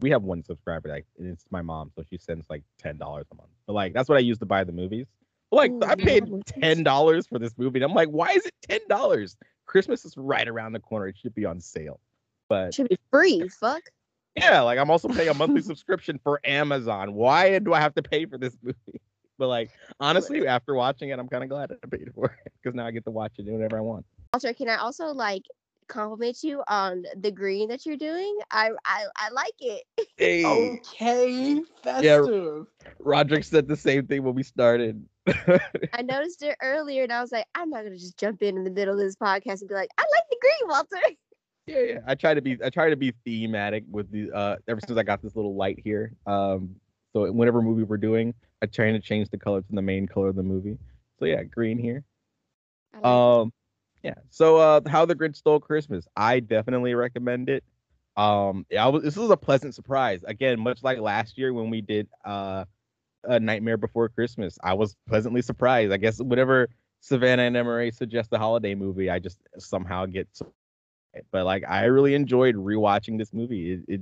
We 0.00 0.08
have 0.08 0.22
one 0.22 0.42
subscriber, 0.42 0.88
like 0.88 1.04
and 1.18 1.28
it's 1.28 1.44
my 1.50 1.60
mom, 1.60 1.90
so 1.94 2.02
she 2.08 2.16
sends 2.16 2.48
like 2.48 2.62
ten 2.78 2.96
dollars 2.96 3.26
a 3.30 3.34
month. 3.34 3.50
But 3.66 3.74
like 3.74 3.92
that's 3.92 4.08
what 4.08 4.16
I 4.16 4.22
use 4.22 4.38
to 4.38 4.46
buy 4.46 4.64
the 4.64 4.72
movies. 4.72 5.06
But, 5.50 5.56
like 5.58 5.70
Ooh, 5.70 5.82
I 5.82 5.94
paid 5.96 6.24
that 6.24 6.32
makes 6.32 6.50
sense. 6.50 6.64
ten 6.64 6.82
dollars 6.82 7.26
for 7.26 7.38
this 7.38 7.52
movie, 7.58 7.78
and 7.78 7.84
I'm 7.84 7.94
like, 7.94 8.08
why 8.08 8.30
is 8.30 8.46
it 8.46 8.54
ten 8.66 8.80
dollars? 8.88 9.36
Christmas 9.66 10.06
is 10.06 10.16
right 10.16 10.48
around 10.48 10.72
the 10.72 10.80
corner. 10.80 11.08
It 11.08 11.18
should 11.18 11.34
be 11.34 11.44
on 11.44 11.60
sale. 11.60 12.00
But 12.48 12.74
should 12.74 12.88
be 12.88 12.98
free. 13.10 13.48
Fuck. 13.48 13.82
yeah, 14.36 14.60
like 14.62 14.78
I'm 14.78 14.90
also 14.90 15.08
paying 15.08 15.28
a 15.28 15.34
monthly 15.34 15.62
subscription 15.70 16.18
for 16.22 16.40
Amazon. 16.44 17.14
Why 17.14 17.58
do 17.58 17.74
I 17.74 17.80
have 17.80 17.94
to 17.96 18.02
pay 18.02 18.26
for 18.26 18.38
this 18.38 18.56
movie? 18.62 18.76
But 19.38 19.46
like 19.46 19.70
honestly, 20.00 20.48
after 20.48 20.74
watching 20.74 21.10
it, 21.10 21.18
I'm 21.20 21.28
kind 21.28 21.44
of 21.44 21.48
glad 21.48 21.70
I 21.70 21.86
paid 21.86 22.10
for 22.12 22.24
it 22.44 22.52
because 22.60 22.74
now 22.74 22.84
I 22.86 22.90
get 22.90 23.04
to 23.04 23.12
watch 23.12 23.34
it 23.38 23.46
do 23.46 23.52
whatever 23.52 23.78
I 23.78 23.80
want. 23.82 24.04
Also, 24.32 24.52
can 24.52 24.68
I 24.68 24.78
also 24.78 25.06
like 25.14 25.42
compliment 25.86 26.42
you 26.42 26.60
on 26.66 27.04
the 27.16 27.30
green 27.30 27.68
that 27.68 27.86
you're 27.86 27.96
doing? 27.96 28.36
I 28.50 28.70
I, 28.84 29.04
I 29.14 29.30
like 29.30 29.54
it. 29.60 29.84
Hey. 30.16 30.44
Okay, 30.44 31.54
Yeah. 31.54 31.62
festive. 31.84 32.66
Rodrick 32.98 33.44
said 33.44 33.68
the 33.68 33.76
same 33.76 34.08
thing 34.08 34.24
when 34.24 34.34
we 34.34 34.42
started. 34.42 35.06
I 35.28 36.02
noticed 36.02 36.42
it 36.42 36.56
earlier, 36.60 37.04
and 37.04 37.12
I 37.12 37.20
was 37.20 37.30
like, 37.30 37.46
I'm 37.54 37.70
not 37.70 37.84
gonna 37.84 37.96
just 37.96 38.18
jump 38.18 38.42
in 38.42 38.56
in 38.56 38.64
the 38.64 38.72
middle 38.72 38.94
of 38.94 38.98
this 38.98 39.14
podcast 39.14 39.60
and 39.60 39.68
be 39.68 39.74
like, 39.76 39.90
I 39.98 40.02
like 40.02 40.24
the 40.30 40.36
green, 40.40 40.68
Walter. 40.68 41.14
Yeah, 41.68 41.80
yeah. 41.80 41.98
I 42.06 42.14
try 42.14 42.34
to 42.34 42.40
be 42.40 42.58
I 42.64 42.70
try 42.70 42.88
to 42.90 42.96
be 42.96 43.12
thematic 43.24 43.84
with 43.90 44.10
the 44.10 44.32
uh 44.32 44.56
ever 44.66 44.80
since 44.86 44.98
I 44.98 45.02
got 45.02 45.22
this 45.22 45.36
little 45.36 45.54
light 45.54 45.78
here. 45.82 46.12
Um 46.26 46.76
so 47.12 47.30
whenever 47.30 47.62
movie 47.62 47.82
we're 47.84 47.96
doing, 47.98 48.34
I 48.62 48.66
try 48.66 48.90
to 48.92 49.00
change 49.00 49.28
the 49.30 49.38
color 49.38 49.60
to 49.60 49.72
the 49.72 49.82
main 49.82 50.06
color 50.06 50.28
of 50.28 50.36
the 50.36 50.42
movie. 50.42 50.78
So 51.18 51.26
yeah, 51.26 51.42
green 51.42 51.78
here. 51.78 52.04
Like. 52.94 53.04
Um 53.04 53.52
yeah. 54.02 54.14
So 54.30 54.56
uh 54.56 54.80
How 54.88 55.04
the 55.04 55.14
Grinch 55.14 55.36
Stole 55.36 55.60
Christmas. 55.60 56.06
I 56.16 56.40
definitely 56.40 56.94
recommend 56.94 57.48
it. 57.50 57.64
Um 58.16 58.66
yeah, 58.70 58.84
I 58.84 58.88
was, 58.88 59.02
this 59.02 59.16
was 59.16 59.30
a 59.30 59.36
pleasant 59.36 59.74
surprise. 59.74 60.24
Again, 60.24 60.58
much 60.60 60.82
like 60.82 60.98
last 60.98 61.36
year 61.38 61.52
when 61.52 61.70
we 61.70 61.80
did 61.82 62.08
uh 62.24 62.64
a 63.24 63.38
Nightmare 63.38 63.76
Before 63.76 64.08
Christmas. 64.08 64.58
I 64.62 64.74
was 64.74 64.96
pleasantly 65.06 65.42
surprised. 65.42 65.92
I 65.92 65.98
guess 65.98 66.20
whenever 66.20 66.68
Savanna 67.00 67.42
and 67.42 67.56
EmmaRea 67.56 67.94
suggest 67.94 68.32
a 68.32 68.38
holiday 68.38 68.74
movie, 68.74 69.10
I 69.10 69.18
just 69.18 69.38
somehow 69.58 70.06
get 70.06 70.28
but 71.30 71.44
like 71.44 71.64
I 71.68 71.84
really 71.84 72.14
enjoyed 72.14 72.54
rewatching 72.54 73.18
this 73.18 73.32
movie. 73.32 73.72
It, 73.72 73.80
it 73.88 74.00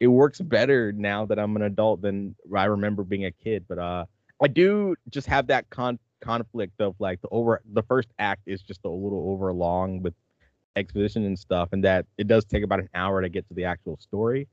it 0.00 0.06
works 0.06 0.40
better 0.40 0.92
now 0.92 1.26
that 1.26 1.38
I'm 1.38 1.56
an 1.56 1.62
adult 1.62 2.02
than 2.02 2.34
I 2.54 2.64
remember 2.66 3.02
being 3.02 3.24
a 3.24 3.32
kid. 3.32 3.64
But 3.68 3.78
uh 3.78 4.04
I 4.42 4.48
do 4.48 4.94
just 5.10 5.26
have 5.26 5.48
that 5.48 5.68
con 5.70 5.98
conflict 6.20 6.80
of 6.80 6.94
like 6.98 7.20
the 7.22 7.28
over 7.30 7.60
the 7.72 7.82
first 7.82 8.08
act 8.18 8.42
is 8.46 8.62
just 8.62 8.80
a 8.84 8.88
little 8.88 9.30
over 9.30 9.52
long 9.52 10.02
with 10.02 10.14
exposition 10.76 11.24
and 11.24 11.38
stuff, 11.38 11.70
and 11.72 11.84
that 11.84 12.06
it 12.16 12.28
does 12.28 12.44
take 12.44 12.62
about 12.62 12.80
an 12.80 12.88
hour 12.94 13.20
to 13.20 13.28
get 13.28 13.46
to 13.48 13.54
the 13.54 13.64
actual 13.64 13.96
story. 13.98 14.48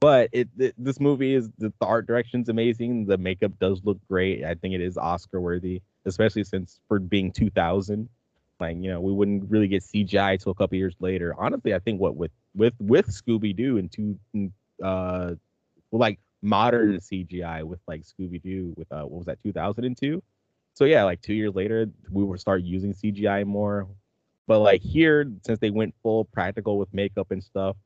But 0.00 0.30
it, 0.32 0.48
it 0.58 0.74
this 0.78 0.98
movie 0.98 1.34
is 1.34 1.50
the, 1.58 1.72
the 1.78 1.86
art 1.86 2.06
direction's 2.06 2.48
amazing. 2.48 3.06
The 3.06 3.18
makeup 3.18 3.52
does 3.60 3.82
look 3.84 3.98
great. 4.08 4.44
I 4.44 4.54
think 4.54 4.74
it 4.74 4.80
is 4.80 4.96
Oscar 4.96 5.40
worthy, 5.40 5.82
especially 6.06 6.44
since 6.44 6.80
for 6.88 6.98
being 6.98 7.32
2000, 7.32 8.08
like 8.60 8.76
you 8.78 8.90
know 8.90 9.00
we 9.00 9.12
wouldn't 9.12 9.50
really 9.50 9.68
get 9.68 9.82
CGI 9.82 10.40
till 10.42 10.52
a 10.52 10.54
couple 10.54 10.76
years 10.76 10.94
later. 11.00 11.34
Honestly, 11.38 11.74
I 11.74 11.78
think 11.78 12.00
what 12.00 12.16
with 12.16 12.30
with 12.54 12.74
with 12.78 13.08
Scooby 13.08 13.56
Doo 13.56 13.78
and 13.78 13.90
two 13.90 14.18
uh 14.84 15.34
well, 15.90 16.00
like 16.00 16.18
modern 16.42 16.98
CGI 16.98 17.64
with 17.64 17.80
like 17.86 18.02
Scooby 18.02 18.42
Doo 18.42 18.74
with 18.76 18.90
uh 18.92 19.02
what 19.02 19.18
was 19.18 19.26
that 19.26 19.42
2002? 19.42 20.22
So 20.74 20.84
yeah, 20.84 21.04
like 21.04 21.20
two 21.20 21.34
years 21.34 21.54
later 21.54 21.86
we 22.10 22.24
will 22.24 22.38
start 22.38 22.62
using 22.62 22.94
CGI 22.94 23.46
more. 23.46 23.88
But 24.46 24.60
like 24.60 24.82
here, 24.82 25.30
since 25.46 25.58
they 25.60 25.70
went 25.70 25.94
full 26.02 26.24
practical 26.24 26.78
with 26.78 26.92
makeup 26.92 27.30
and 27.30 27.42
stuff, 27.42 27.76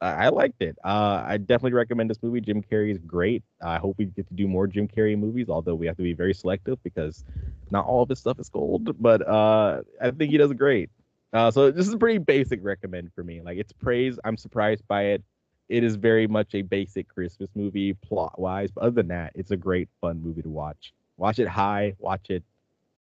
I, 0.00 0.28
liked 0.28 0.62
it. 0.62 0.78
Uh, 0.82 1.22
I 1.26 1.36
definitely 1.36 1.72
recommend 1.72 2.08
this 2.08 2.22
movie. 2.22 2.40
Jim 2.40 2.62
Carrey 2.62 2.90
is 2.90 2.98
great. 2.98 3.42
I 3.62 3.78
hope 3.78 3.96
we 3.98 4.06
get 4.06 4.26
to 4.28 4.34
do 4.34 4.48
more 4.48 4.66
Jim 4.66 4.88
Carrey 4.88 5.18
movies, 5.18 5.48
although 5.48 5.74
we 5.74 5.86
have 5.86 5.96
to 5.98 6.02
be 6.02 6.14
very 6.14 6.32
selective 6.32 6.82
because 6.82 7.24
not 7.70 7.84
all 7.84 8.02
of 8.02 8.08
his 8.08 8.18
stuff 8.18 8.38
is 8.38 8.48
gold. 8.48 8.96
But 9.00 9.26
uh, 9.28 9.82
I 10.00 10.10
think 10.10 10.30
he 10.30 10.38
does 10.38 10.52
great. 10.54 10.88
Uh, 11.32 11.50
so 11.50 11.70
this 11.70 11.86
is 11.86 11.92
a 11.92 11.98
pretty 11.98 12.18
basic 12.18 12.60
recommend 12.62 13.12
for 13.14 13.22
me. 13.22 13.40
Like 13.42 13.58
it's 13.58 13.72
praise. 13.72 14.18
I'm 14.24 14.36
surprised 14.36 14.86
by 14.88 15.02
it. 15.04 15.22
It 15.68 15.84
is 15.84 15.94
very 15.96 16.26
much 16.26 16.54
a 16.54 16.62
basic 16.62 17.06
Christmas 17.08 17.48
movie 17.54 17.92
plot 17.92 18.40
wise, 18.40 18.70
but 18.72 18.82
other 18.82 18.90
than 18.90 19.08
that, 19.08 19.32
it's 19.36 19.52
a 19.52 19.56
great 19.56 19.88
fun 20.00 20.20
movie 20.20 20.42
to 20.42 20.48
watch. 20.48 20.92
Watch 21.16 21.38
it 21.38 21.46
high, 21.46 21.94
watch 21.98 22.30
it 22.30 22.42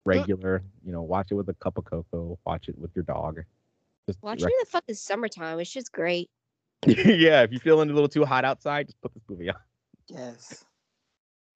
regular. 0.05 0.61
You 0.85 0.91
know, 0.91 1.01
watch 1.01 1.31
it 1.31 1.35
with 1.35 1.49
a 1.49 1.53
cup 1.55 1.77
of 1.77 1.85
cocoa. 1.85 2.37
Watch 2.45 2.67
it 2.67 2.77
with 2.77 2.91
your 2.93 3.03
dog. 3.03 3.41
Just 4.05 4.21
Watch 4.21 4.41
rec- 4.41 4.51
it 4.51 4.53
in 4.53 4.59
the 4.59 4.69
fucking 4.69 4.95
summertime. 4.95 5.59
It's 5.59 5.71
just 5.71 5.91
great. 5.91 6.29
yeah, 6.87 7.43
if 7.43 7.51
you're 7.51 7.59
feeling 7.59 7.89
a 7.89 7.93
little 7.93 8.09
too 8.09 8.25
hot 8.25 8.45
outside, 8.45 8.87
just 8.87 9.01
put 9.01 9.13
this 9.13 9.23
movie 9.29 9.49
on. 9.49 9.55
Yes. 10.07 10.65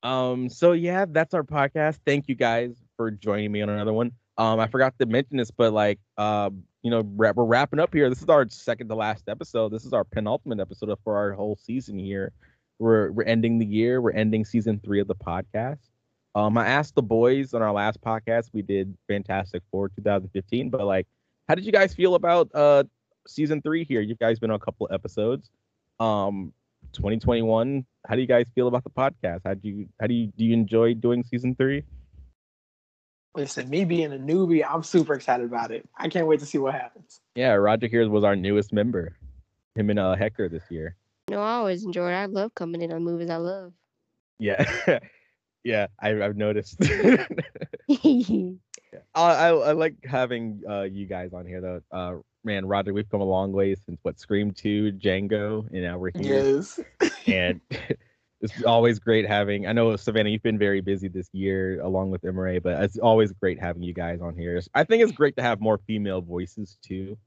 Um, 0.03 0.49
so 0.49 0.73
yeah, 0.73 1.05
that's 1.07 1.33
our 1.33 1.43
podcast. 1.43 1.99
Thank 2.05 2.27
you 2.27 2.35
guys 2.35 2.75
for 2.97 3.09
joining 3.09 3.51
me 3.51 3.61
on 3.61 3.69
another 3.69 3.93
one. 3.93 4.11
Um, 4.37 4.59
I 4.59 4.67
forgot 4.67 4.97
to 4.99 5.05
mention 5.05 5.37
this, 5.37 5.51
but 5.51 5.71
like, 5.73 5.99
um, 6.17 6.63
you 6.81 6.91
know, 6.91 7.01
we're 7.01 7.31
wrapping 7.33 7.79
up 7.79 7.93
here. 7.93 8.09
This 8.09 8.21
is 8.21 8.27
our 8.27 8.47
second 8.49 8.89
to 8.89 8.95
last 8.95 9.29
episode. 9.29 9.69
This 9.69 9.85
is 9.85 9.93
our 9.93 10.03
penultimate 10.03 10.59
episode 10.59 10.97
for 11.03 11.15
our 11.15 11.31
whole 11.31 11.55
season 11.55 11.97
here. 11.97 12.33
We're 12.79 13.11
we're 13.11 13.23
ending 13.23 13.59
the 13.59 13.65
year. 13.65 14.01
We're 14.01 14.11
ending 14.11 14.43
season 14.43 14.81
three 14.83 14.99
of 14.99 15.07
the 15.07 15.15
podcast. 15.15 15.89
Um, 16.35 16.57
I 16.57 16.67
asked 16.67 16.95
the 16.95 17.03
boys 17.03 17.53
on 17.53 17.61
our 17.61 17.71
last 17.71 18.01
podcast. 18.01 18.49
We 18.53 18.63
did 18.63 18.97
Fantastic 19.07 19.61
Four 19.71 19.89
2015, 19.89 20.69
but 20.69 20.85
like, 20.85 21.07
how 21.47 21.55
did 21.55 21.63
you 21.63 21.71
guys 21.71 21.93
feel 21.93 22.15
about 22.15 22.49
uh 22.53 22.83
season 23.27 23.61
three 23.61 23.83
here? 23.83 24.01
You 24.01 24.15
guys 24.15 24.39
been 24.39 24.51
on 24.51 24.55
a 24.55 24.59
couple 24.59 24.87
episodes. 24.91 25.49
Um, 25.99 26.53
2021. 26.93 27.85
How 28.07 28.15
do 28.15 28.21
you 28.21 28.27
guys 28.27 28.45
feel 28.53 28.67
about 28.67 28.83
the 28.83 28.89
podcast? 28.89 29.41
How 29.45 29.53
do 29.53 29.67
you 29.67 29.87
how 29.99 30.07
do 30.07 30.13
you 30.13 30.27
do 30.27 30.43
you 30.43 30.53
enjoy 30.53 30.93
doing 30.93 31.23
season 31.23 31.55
three? 31.55 31.83
Listen, 33.35 33.69
me 33.69 33.83
being 33.83 34.13
a 34.13 34.17
newbie, 34.17 34.63
I'm 34.67 34.83
super 34.83 35.15
excited 35.15 35.45
about 35.45 35.71
it. 35.71 35.89
I 35.97 36.07
can't 36.07 36.27
wait 36.27 36.39
to 36.41 36.45
see 36.45 36.59
what 36.59 36.75
happens. 36.75 37.19
Yeah, 37.35 37.53
Roger 37.53 37.87
here 37.87 38.07
was 38.07 38.23
our 38.23 38.35
newest 38.35 38.71
member. 38.73 39.15
Him 39.75 39.89
and 39.89 39.99
uh 39.99 40.15
Hecker 40.15 40.49
this 40.49 40.63
year. 40.69 40.95
No, 41.29 41.41
I 41.41 41.53
always 41.53 41.85
enjoy 41.85 42.11
it. 42.11 42.15
I 42.15 42.25
love 42.25 42.53
coming 42.53 42.81
in 42.81 42.91
on 42.91 43.03
movies 43.03 43.29
I 43.29 43.37
love. 43.37 43.73
Yeah. 44.37 44.65
yeah, 45.63 45.87
I, 45.99 46.21
I've 46.21 46.35
noticed. 46.35 46.77
I, 46.83 48.57
I 49.15 49.47
I 49.47 49.71
like 49.71 49.95
having 50.03 50.61
uh 50.69 50.83
you 50.83 51.07
guys 51.07 51.33
on 51.33 51.47
here 51.47 51.61
though. 51.61 51.81
Uh 51.91 52.17
man, 52.43 52.65
Roger, 52.65 52.93
we've 52.93 53.09
come 53.09 53.21
a 53.21 53.25
long 53.25 53.51
way 53.51 53.75
since 53.75 53.99
what 54.03 54.19
Scream 54.19 54.51
2, 54.51 54.93
Django, 54.93 55.67
and 55.71 55.83
now 55.83 55.97
we're 55.97 56.11
here. 56.15 56.57
Yes. 56.57 56.79
and 57.27 57.61
it's 58.41 58.63
always 58.63 58.99
great 58.99 59.27
having. 59.27 59.65
I 59.65 59.71
know 59.71 59.95
Savanna, 59.95 60.29
you've 60.29 60.43
been 60.43 60.59
very 60.59 60.81
busy 60.81 61.07
this 61.07 61.29
year 61.31 61.81
along 61.81 62.11
with 62.11 62.21
EmmaRea, 62.21 62.61
but 62.61 62.83
it's 62.83 62.97
always 62.97 63.31
great 63.31 63.59
having 63.59 63.83
you 63.83 63.93
guys 63.93 64.21
on 64.21 64.35
here. 64.35 64.61
I 64.73 64.83
think 64.83 65.01
it's 65.01 65.13
great 65.13 65.37
to 65.37 65.41
have 65.41 65.61
more 65.61 65.79
female 65.87 66.21
voices 66.21 66.77
too, 66.83 67.17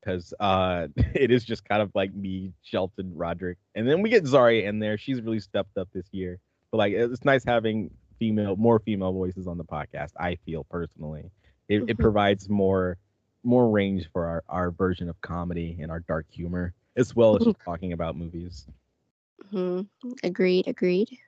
because 0.00 0.34
uh, 0.40 0.88
it 0.96 1.30
is 1.30 1.44
just 1.44 1.64
kind 1.64 1.80
of 1.80 1.90
like 1.94 2.12
me, 2.12 2.52
Shelton, 2.62 3.12
Rodrick, 3.16 3.56
and 3.74 3.88
then 3.88 4.02
we 4.02 4.10
get 4.10 4.24
Zari 4.24 4.64
in 4.64 4.80
there. 4.80 4.98
She's 4.98 5.20
really 5.20 5.40
stepped 5.40 5.78
up 5.78 5.88
this 5.94 6.06
year, 6.10 6.40
but 6.72 6.78
like 6.78 6.92
it's 6.92 7.24
nice 7.24 7.44
having 7.44 7.90
female, 8.18 8.56
more 8.56 8.80
female 8.80 9.12
voices 9.12 9.46
on 9.46 9.58
the 9.58 9.64
podcast. 9.64 10.10
I 10.18 10.36
feel 10.44 10.64
personally, 10.64 11.30
it, 11.68 11.84
it 11.88 11.98
provides 12.00 12.48
more 12.48 12.98
more 13.44 13.70
range 13.70 14.08
for 14.12 14.26
our, 14.26 14.44
our 14.48 14.70
version 14.70 15.08
of 15.08 15.20
comedy 15.20 15.78
and 15.80 15.90
our 15.90 16.00
dark 16.00 16.26
humor, 16.30 16.74
as 16.96 17.14
well 17.14 17.36
as 17.36 17.44
just 17.44 17.58
talking 17.64 17.92
about 17.92 18.16
movies. 18.16 18.66
hmm 19.50 19.82
Agreed. 20.22 20.66
Agreed. 20.68 21.18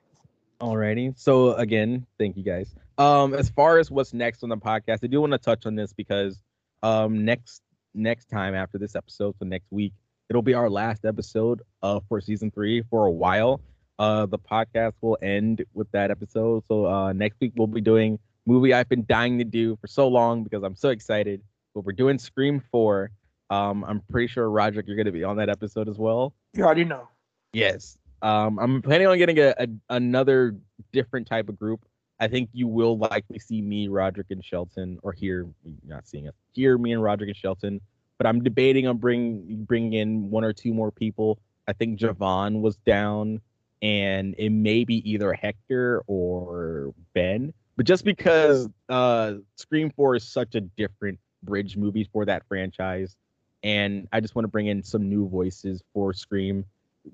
Alrighty. 0.61 1.17
So 1.17 1.53
again, 1.53 2.05
thank 2.17 2.37
you 2.37 2.43
guys. 2.43 2.73
Um, 2.97 3.33
as 3.33 3.49
far 3.49 3.77
as 3.79 3.91
what's 3.91 4.13
next 4.13 4.43
on 4.43 4.49
the 4.49 4.57
podcast, 4.57 4.99
I 5.03 5.07
do 5.07 5.21
want 5.21 5.33
to 5.33 5.37
touch 5.37 5.65
on 5.65 5.75
this 5.75 5.93
because 5.93 6.41
um 6.83 7.25
next 7.25 7.61
next 7.93 8.25
time 8.29 8.55
after 8.55 8.77
this 8.77 8.95
episode, 8.95 9.35
so 9.39 9.45
next 9.45 9.71
week, 9.71 9.93
it'll 10.29 10.41
be 10.41 10.53
our 10.53 10.69
last 10.69 11.05
episode 11.05 11.61
uh 11.83 11.99
for 12.07 12.19
season 12.21 12.51
three 12.51 12.81
for 12.89 13.05
a 13.05 13.11
while. 13.11 13.61
Uh 13.99 14.25
the 14.25 14.39
podcast 14.39 14.93
will 15.01 15.17
end 15.21 15.63
with 15.73 15.89
that 15.91 16.11
episode. 16.11 16.63
So 16.67 16.85
uh 16.87 17.13
next 17.13 17.39
week 17.39 17.53
we'll 17.55 17.67
be 17.67 17.81
doing 17.81 18.19
movie 18.45 18.73
I've 18.73 18.89
been 18.89 19.05
dying 19.07 19.37
to 19.39 19.43
do 19.45 19.75
for 19.77 19.87
so 19.87 20.07
long 20.07 20.43
because 20.43 20.63
I'm 20.63 20.75
so 20.75 20.89
excited. 20.89 21.41
But 21.77 21.85
we're 21.85 21.91
doing 21.91 22.17
Scream 22.17 22.59
4. 22.71 23.11
Um, 23.51 23.83
I'm 23.83 24.01
pretty 24.09 24.25
sure 24.25 24.49
Rodrick, 24.49 24.87
you're 24.87 24.97
gonna 24.97 25.11
be 25.11 25.23
on 25.23 25.37
that 25.37 25.47
episode 25.47 25.87
as 25.87 25.99
well. 25.99 26.33
You 26.55 26.63
already 26.63 26.85
know. 26.85 27.07
Yes. 27.53 27.99
Um, 28.23 28.57
I'm 28.57 28.81
planning 28.81 29.05
on 29.05 29.15
getting 29.19 29.37
a, 29.37 29.53
a 29.59 29.67
another 29.91 30.55
different 30.91 31.27
type 31.27 31.49
of 31.49 31.59
group. 31.59 31.85
I 32.19 32.27
think 32.29 32.49
you 32.51 32.67
will 32.67 32.97
likely 32.97 33.37
see 33.37 33.61
me, 33.61 33.89
Rodrick, 33.89 34.31
and 34.31 34.43
Shelton, 34.43 34.97
or 35.03 35.13
hear 35.13 35.45
not 35.85 36.07
seeing 36.07 36.27
us, 36.27 36.33
hear 36.53 36.79
me 36.79 36.93
and 36.93 37.03
Rodrick 37.03 37.27
and 37.27 37.37
Shelton. 37.37 37.79
But 38.17 38.25
I'm 38.25 38.43
debating 38.43 38.87
on 38.87 38.97
bring 38.97 39.65
bringing 39.67 39.93
in 39.93 40.31
one 40.31 40.43
or 40.43 40.51
two 40.51 40.73
more 40.73 40.89
people. 40.89 41.37
I 41.67 41.73
think 41.73 41.99
Javon 41.99 42.61
was 42.61 42.77
down, 42.77 43.39
and 43.83 44.33
it 44.39 44.49
may 44.49 44.83
be 44.83 45.07
either 45.07 45.31
Hector 45.31 46.01
or 46.07 46.95
Ben. 47.13 47.53
But 47.75 47.85
just 47.85 48.03
because 48.03 48.67
uh, 48.89 49.35
Scream 49.57 49.91
4 49.91 50.15
is 50.15 50.23
such 50.23 50.55
a 50.55 50.61
different 50.61 51.19
bridge 51.43 51.77
movies 51.77 52.07
for 52.11 52.25
that 52.25 52.43
franchise, 52.47 53.15
and 53.63 54.07
I 54.11 54.19
just 54.19 54.35
want 54.35 54.45
to 54.45 54.49
bring 54.49 54.67
in 54.67 54.83
some 54.83 55.09
new 55.09 55.27
voices 55.27 55.81
for 55.93 56.13
Scream 56.13 56.65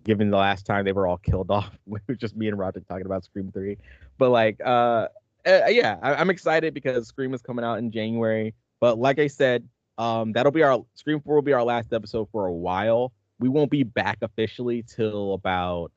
given 0.03 0.29
the 0.29 0.37
last 0.37 0.65
time 0.65 0.85
they 0.85 0.91
were 0.91 1.07
all 1.07 1.17
killed 1.17 1.51
off 1.51 1.77
it 1.87 2.01
was 2.07 2.17
just 2.17 2.35
me 2.35 2.47
and 2.47 2.57
Rodrick 2.57 2.87
talking 2.87 3.05
about 3.05 3.23
Scream 3.23 3.51
3. 3.51 3.77
But 4.17 4.29
like 4.29 4.59
uh, 4.63 5.07
uh 5.45 5.65
yeah, 5.67 5.97
I, 6.01 6.15
I'm 6.15 6.29
excited 6.29 6.73
because 6.73 7.07
Scream 7.07 7.33
is 7.33 7.41
coming 7.41 7.65
out 7.65 7.79
in 7.79 7.91
January. 7.91 8.53
But 8.79 8.97
like 8.97 9.19
I 9.19 9.27
said, 9.27 9.67
um 9.97 10.31
that'll 10.33 10.51
be 10.51 10.63
our 10.63 10.83
Scream 10.95 11.21
4 11.21 11.35
will 11.35 11.41
be 11.41 11.53
our 11.53 11.63
last 11.63 11.93
episode 11.93 12.29
for 12.31 12.47
a 12.47 12.53
while. 12.53 13.11
We 13.39 13.49
won't 13.49 13.71
be 13.71 13.83
back 13.83 14.19
officially 14.21 14.83
till 14.83 15.33
about 15.33 15.91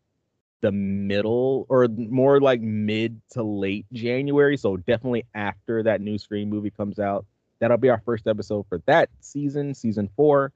the 0.62 0.73
middle 0.73 1.66
or 1.69 1.86
more 1.89 2.40
like 2.40 2.61
mid 2.61 3.20
to 3.31 3.43
late 3.43 3.86
January. 3.93 4.57
So 4.57 4.77
definitely 4.77 5.24
after 5.35 5.82
that 5.85 6.01
new 6.01 6.19
Scream 6.19 6.48
movie 6.48 6.70
comes 6.70 6.98
out. 6.98 7.27
That'll 7.59 7.78
be 7.78 7.89
our 7.89 8.03
first 8.05 8.27
episode 8.27 8.66
for 8.69 8.83
that 8.87 9.09
season, 9.20 9.74
season 9.74 10.09
four. 10.16 10.53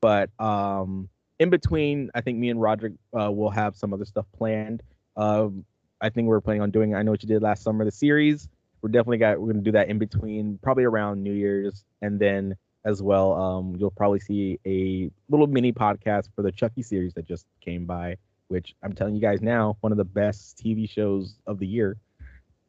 But 0.00 0.30
um 0.38 1.08
in 1.38 1.48
between, 1.48 2.10
I 2.14 2.20
think 2.20 2.38
me 2.38 2.50
and 2.50 2.60
Rodrick 2.60 2.96
uh, 3.18 3.32
will 3.32 3.50
have 3.50 3.74
some 3.74 3.94
other 3.94 4.04
stuff 4.04 4.26
planned. 4.36 4.82
Um, 5.16 5.64
I 6.00 6.10
think 6.10 6.28
we're 6.28 6.40
planning 6.42 6.60
on 6.62 6.70
doing 6.70 6.94
I 6.94 7.02
know 7.02 7.10
what 7.10 7.22
you 7.22 7.28
did 7.28 7.42
last 7.42 7.62
summer, 7.62 7.84
the 7.84 7.90
series. 7.90 8.48
We're 8.82 8.90
definitely 8.90 9.18
got 9.18 9.40
we're 9.40 9.52
gonna 9.52 9.64
do 9.64 9.72
that 9.72 9.88
in 9.88 9.98
between, 9.98 10.58
probably 10.62 10.84
around 10.84 11.22
New 11.22 11.32
Year's, 11.32 11.84
and 12.02 12.18
then 12.18 12.56
as 12.84 13.02
well, 13.02 13.32
um, 13.34 13.76
you'll 13.78 13.90
probably 13.90 14.20
see 14.20 14.58
a 14.66 15.10
little 15.28 15.46
mini 15.46 15.72
podcast 15.72 16.28
for 16.34 16.42
the 16.42 16.52
Chucky 16.52 16.82
series 16.82 17.12
that 17.14 17.26
just 17.26 17.46
came 17.60 17.84
by, 17.84 18.16
which 18.48 18.74
I'm 18.82 18.94
telling 18.94 19.14
you 19.14 19.20
guys 19.20 19.42
now, 19.42 19.76
one 19.80 19.92
of 19.92 19.98
the 19.98 20.04
best 20.04 20.58
TV 20.58 20.88
shows 20.88 21.36
of 21.46 21.58
the 21.58 21.66
year. 21.66 21.98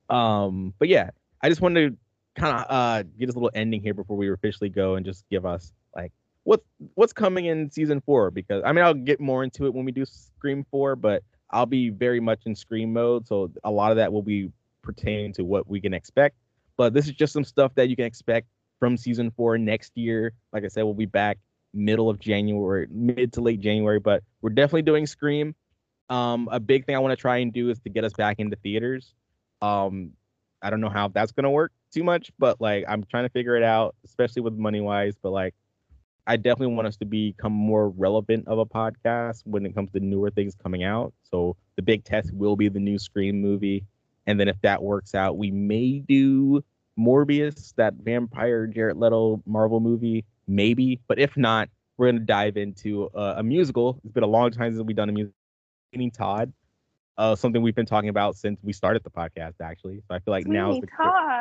Um, 0.09 0.73
but 0.79 0.89
yeah, 0.89 1.11
I 1.41 1.47
just 1.47 1.61
wanted 1.61 1.91
to 1.91 1.97
kind 2.35 2.57
of 2.57 2.65
uh 2.69 3.03
get 3.19 3.27
this 3.27 3.35
little 3.35 3.51
ending 3.53 3.81
here 3.81 3.93
before 3.93 4.15
we 4.15 4.31
officially 4.31 4.69
go 4.69 4.95
and 4.95 5.05
just 5.05 5.25
give 5.29 5.45
us 5.45 5.73
like 5.95 6.13
what's 6.43 6.65
what's 6.95 7.13
coming 7.13 7.45
in 7.45 7.69
season 7.69 8.01
four 8.01 8.31
because 8.31 8.63
I 8.65 8.71
mean 8.71 8.83
I'll 8.83 8.93
get 8.93 9.19
more 9.19 9.43
into 9.43 9.65
it 9.65 9.73
when 9.73 9.85
we 9.85 9.91
do 9.91 10.05
Scream 10.05 10.65
four, 10.71 10.95
but 10.95 11.23
I'll 11.51 11.65
be 11.65 11.89
very 11.89 12.19
much 12.19 12.41
in 12.45 12.55
Scream 12.55 12.93
mode, 12.93 13.27
so 13.27 13.51
a 13.63 13.71
lot 13.71 13.91
of 13.91 13.97
that 13.97 14.11
will 14.11 14.23
be 14.23 14.51
pertaining 14.81 15.33
to 15.33 15.43
what 15.43 15.67
we 15.67 15.81
can 15.81 15.93
expect. 15.93 16.35
But 16.77 16.93
this 16.93 17.05
is 17.05 17.11
just 17.11 17.33
some 17.33 17.43
stuff 17.43 17.75
that 17.75 17.89
you 17.89 17.95
can 17.95 18.05
expect 18.05 18.47
from 18.79 18.97
season 18.97 19.31
four 19.31 19.57
next 19.57 19.91
year. 19.95 20.33
Like 20.53 20.63
I 20.63 20.69
said, 20.69 20.83
we'll 20.83 20.93
be 20.93 21.05
back 21.05 21.37
middle 21.73 22.09
of 22.09 22.19
January, 22.19 22.87
mid 22.89 23.33
to 23.33 23.41
late 23.41 23.59
January, 23.59 23.99
but 23.99 24.23
we're 24.41 24.49
definitely 24.49 24.81
doing 24.83 25.05
Scream. 25.05 25.55
Um, 26.09 26.49
a 26.51 26.59
big 26.59 26.85
thing 26.85 26.95
I 26.95 26.99
want 26.99 27.11
to 27.11 27.21
try 27.21 27.37
and 27.37 27.53
do 27.53 27.69
is 27.69 27.79
to 27.81 27.89
get 27.89 28.03
us 28.03 28.13
back 28.13 28.39
into 28.39 28.55
theaters. 28.57 29.13
Um, 29.61 30.11
I 30.61 30.69
don't 30.69 30.81
know 30.81 30.89
how 30.89 31.09
that's 31.09 31.31
gonna 31.31 31.51
work 31.51 31.71
too 31.91 32.03
much, 32.03 32.31
but 32.39 32.59
like 32.61 32.85
I'm 32.87 33.03
trying 33.03 33.25
to 33.25 33.29
figure 33.29 33.55
it 33.55 33.63
out, 33.63 33.95
especially 34.05 34.41
with 34.41 34.53
money 34.53 34.81
wise. 34.81 35.15
But 35.21 35.31
like 35.31 35.53
I 36.27 36.37
definitely 36.37 36.75
want 36.75 36.87
us 36.87 36.97
to 36.97 37.05
become 37.05 37.53
more 37.53 37.89
relevant 37.89 38.47
of 38.47 38.59
a 38.59 38.65
podcast 38.65 39.41
when 39.45 39.65
it 39.65 39.73
comes 39.75 39.91
to 39.91 39.99
newer 39.99 40.29
things 40.29 40.55
coming 40.55 40.83
out. 40.83 41.13
So 41.23 41.55
the 41.75 41.81
big 41.81 42.03
test 42.03 42.33
will 42.33 42.55
be 42.55 42.69
the 42.69 42.79
new 42.79 42.99
Scream 42.99 43.41
movie, 43.41 43.85
and 44.27 44.39
then 44.39 44.47
if 44.47 44.59
that 44.61 44.81
works 44.81 45.15
out, 45.15 45.37
we 45.37 45.51
may 45.51 45.99
do 45.99 46.63
Morbius, 46.97 47.73
that 47.75 47.95
vampire 47.95 48.67
Jared 48.67 48.97
Leto 48.97 49.41
Marvel 49.45 49.79
movie, 49.79 50.25
maybe. 50.47 50.99
But 51.07 51.19
if 51.19 51.35
not, 51.37 51.69
we're 51.97 52.07
gonna 52.11 52.19
dive 52.19 52.57
into 52.57 53.09
uh, 53.15 53.35
a 53.37 53.43
musical. 53.43 53.99
It's 54.03 54.13
been 54.13 54.23
a 54.23 54.27
long 54.27 54.51
time 54.51 54.73
since 54.73 54.83
we've 54.83 54.95
done 54.95 55.09
a 55.09 55.13
musical. 55.13 55.35
Todd, 56.13 56.53
uh, 57.17 57.35
something 57.35 57.61
we've 57.61 57.75
been 57.75 57.85
talking 57.85 58.09
about 58.09 58.37
since 58.37 58.59
we 58.63 58.71
started 58.71 59.03
the 59.03 59.09
podcast, 59.09 59.55
actually. 59.61 60.01
So 60.07 60.15
I 60.15 60.19
feel 60.19 60.31
like 60.31 60.47
now 60.47 60.71
is 60.71 60.79
the 60.79 60.87
Todd. 60.87 61.40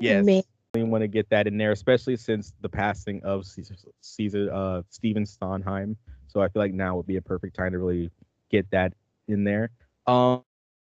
Yes. 0.00 0.24
Man. 0.24 0.42
We 0.74 0.84
want 0.84 1.02
to 1.02 1.08
get 1.08 1.28
that 1.28 1.46
in 1.46 1.58
there, 1.58 1.72
especially 1.72 2.16
since 2.16 2.54
the 2.62 2.68
passing 2.68 3.22
of 3.24 3.44
Caesar, 3.44 3.74
Caesar 4.00 4.50
uh, 4.50 4.82
Stephen 4.88 5.26
Sondheim. 5.26 5.96
So 6.28 6.40
I 6.40 6.48
feel 6.48 6.62
like 6.62 6.72
now 6.72 6.96
would 6.96 7.06
be 7.06 7.16
a 7.16 7.22
perfect 7.22 7.54
time 7.54 7.72
to 7.72 7.78
really 7.78 8.10
get 8.50 8.70
that 8.70 8.94
in 9.28 9.44
there. 9.44 9.70
Um, 10.06 10.42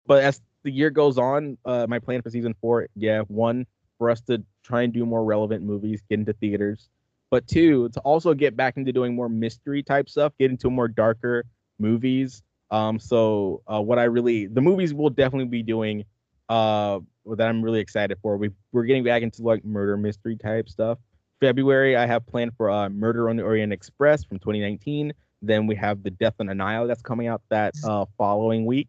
but 0.07 0.25
as 0.25 0.41
the 0.65 0.73
year 0.73 0.91
goes 0.91 1.19
on, 1.19 1.57
uh, 1.65 1.87
my 1.89 2.01
plan 2.01 2.21
for 2.21 2.31
season 2.31 2.55
four, 2.61 2.89
yeah, 2.97 3.21
one 3.29 3.65
for 3.99 4.11
us 4.11 4.21
to 4.23 4.43
try 4.65 4.83
and 4.83 4.93
do 4.93 5.07
more 5.07 5.25
relevant 5.25 5.63
movies, 5.63 6.03
get 6.09 6.19
into 6.19 6.33
theaters, 6.33 6.89
but 7.31 7.47
two 7.47 7.89
to 7.91 8.01
also 8.01 8.35
get 8.35 8.57
back 8.57 8.77
into 8.77 8.93
doing 8.93 9.15
more 9.15 9.29
mystery 9.29 9.83
type 9.83 10.09
stuff, 10.09 10.33
get 10.39 10.51
into 10.51 10.69
more 10.69 10.89
darker 10.89 11.45
movies. 11.79 12.43
Um, 12.73 12.99
so 12.99 13.63
uh, 13.73 13.81
what 13.81 14.01
I 14.01 14.05
really 14.05 14.47
the 14.47 14.61
movies 14.61 14.93
we'll 14.93 15.11
definitely 15.11 15.49
be 15.49 15.63
doing 15.63 16.05
uh 16.49 17.01
that 17.35 17.49
I'm 17.49 17.63
really 17.63 17.81
excited 17.81 18.19
for. 18.23 18.37
We 18.37 18.51
we're 18.73 18.85
getting 18.85 19.05
back 19.05 19.23
into 19.23 19.43
like 19.43 19.65
murder 19.65 19.97
mystery 19.97 20.37
type 20.37 20.69
stuff. 20.69 20.99
February 21.41 21.97
I 21.97 22.07
have 22.07 22.27
planned 22.27 22.53
for 22.57 22.71
uh, 22.71 22.89
Murder 22.89 23.29
on 23.29 23.37
the 23.37 23.43
Orient 23.43 23.73
Express 23.73 24.25
from 24.25 24.39
2019. 24.39 25.13
Then 25.43 25.67
we 25.67 25.75
have 25.77 26.03
The 26.03 26.11
Death 26.11 26.35
on 26.41 26.47
the 26.47 26.55
Nile 26.55 26.87
that's 26.87 27.03
coming 27.03 27.27
out 27.27 27.43
that 27.51 27.75
uh, 27.85 28.07
following 28.17 28.65
week, 28.65 28.89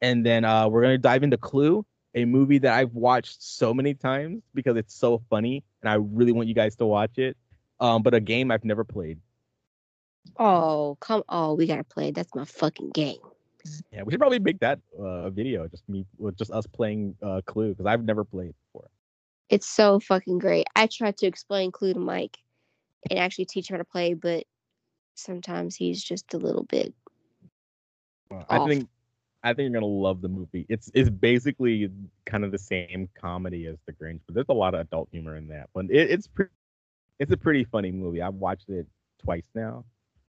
and 0.00 0.24
then 0.24 0.44
uh, 0.44 0.68
we're 0.68 0.82
gonna 0.82 0.98
dive 0.98 1.22
into 1.22 1.36
Clue, 1.36 1.84
a 2.14 2.24
movie 2.24 2.58
that 2.58 2.72
I've 2.72 2.94
watched 2.94 3.42
so 3.42 3.74
many 3.74 3.94
times 3.94 4.42
because 4.54 4.76
it's 4.76 4.94
so 4.94 5.22
funny, 5.28 5.64
and 5.82 5.90
I 5.90 5.94
really 5.94 6.32
want 6.32 6.48
you 6.48 6.54
guys 6.54 6.76
to 6.76 6.86
watch 6.86 7.18
it. 7.18 7.36
Um, 7.78 8.02
but 8.02 8.14
a 8.14 8.20
game 8.20 8.50
I've 8.50 8.64
never 8.64 8.84
played. 8.84 9.18
Oh, 10.38 10.96
come 11.00 11.22
oh, 11.28 11.54
we 11.54 11.66
gotta 11.66 11.84
play. 11.84 12.10
That's 12.10 12.34
my 12.34 12.44
fucking 12.44 12.90
game. 12.90 13.18
Yeah, 13.92 14.02
we 14.02 14.12
should 14.12 14.20
probably 14.20 14.38
make 14.38 14.60
that 14.60 14.80
uh, 14.98 15.26
a 15.26 15.30
video, 15.30 15.66
just 15.68 15.88
me, 15.88 16.04
with 16.18 16.36
just 16.36 16.50
us 16.50 16.66
playing 16.66 17.16
uh, 17.22 17.40
Clue, 17.46 17.70
because 17.70 17.86
I've 17.86 18.04
never 18.04 18.24
played 18.24 18.54
before. 18.66 18.88
It's 19.48 19.66
so 19.66 20.00
fucking 20.00 20.38
great. 20.38 20.66
I 20.74 20.86
tried 20.86 21.16
to 21.18 21.26
explain 21.26 21.70
Clue 21.70 21.94
to 21.94 22.00
Mike 22.00 22.38
and 23.08 23.18
actually 23.18 23.44
teach 23.46 23.70
him 23.70 23.74
how 23.74 23.78
to 23.78 23.84
play, 23.84 24.14
but 24.14 24.44
sometimes 25.14 25.76
he's 25.76 26.02
just 26.02 26.34
a 26.34 26.38
little 26.38 26.64
bit. 26.64 26.94
Uh, 28.30 28.42
I 28.48 28.66
think 28.66 28.88
I 29.42 29.54
think 29.54 29.70
you're 29.70 29.80
gonna 29.80 29.86
love 29.86 30.20
the 30.20 30.28
movie. 30.28 30.66
It's 30.68 30.90
it's 30.94 31.08
basically 31.08 31.88
kind 32.24 32.44
of 32.44 32.50
the 32.50 32.58
same 32.58 33.08
comedy 33.14 33.66
as 33.66 33.76
The 33.86 33.92
Grinch, 33.92 34.20
but 34.26 34.34
there's 34.34 34.46
a 34.48 34.54
lot 34.54 34.74
of 34.74 34.80
adult 34.80 35.08
humor 35.12 35.36
in 35.36 35.46
that. 35.48 35.68
But 35.72 35.86
it, 35.90 36.10
it's 36.10 36.26
pretty, 36.26 36.50
it's 37.20 37.32
a 37.32 37.36
pretty 37.36 37.64
funny 37.64 37.92
movie. 37.92 38.20
I've 38.22 38.34
watched 38.34 38.68
it 38.68 38.86
twice 39.22 39.46
now. 39.54 39.84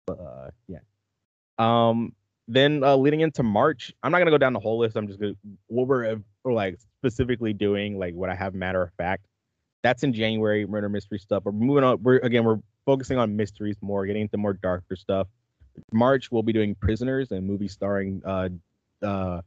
But 0.06 0.18
uh, 0.18 0.50
yeah. 0.66 0.78
Um. 1.58 2.14
Then 2.48 2.82
uh, 2.82 2.96
leading 2.96 3.20
into 3.20 3.42
March, 3.42 3.92
I'm 4.02 4.12
not 4.12 4.18
gonna 4.18 4.30
go 4.30 4.38
down 4.38 4.52
the 4.52 4.60
whole 4.60 4.78
list. 4.78 4.96
I'm 4.96 5.06
just 5.06 5.20
gonna 5.20 5.34
what 5.68 5.86
we're, 5.86 6.18
we're 6.44 6.52
like 6.52 6.78
specifically 6.98 7.52
doing, 7.52 7.98
like 7.98 8.14
what 8.14 8.30
I 8.30 8.34
have 8.34 8.54
matter 8.54 8.82
of 8.82 8.92
fact. 8.94 9.26
That's 9.82 10.02
in 10.02 10.12
January, 10.12 10.66
murder 10.66 10.88
mystery 10.88 11.18
stuff. 11.18 11.44
We're 11.44 11.52
moving 11.52 11.84
on. 11.84 12.02
We're 12.02 12.18
again, 12.18 12.44
we're 12.44 12.60
focusing 12.84 13.18
on 13.18 13.36
mysteries 13.36 13.76
more, 13.80 14.06
getting 14.06 14.22
into 14.22 14.36
more 14.36 14.54
darker 14.54 14.96
stuff. 14.96 15.28
March, 15.92 16.30
we'll 16.30 16.42
be 16.42 16.52
doing 16.52 16.74
Prisoners, 16.74 17.32
a 17.32 17.40
movie 17.40 17.68
starring 17.68 18.22
uh, 18.24 18.48
uh, 19.02 19.40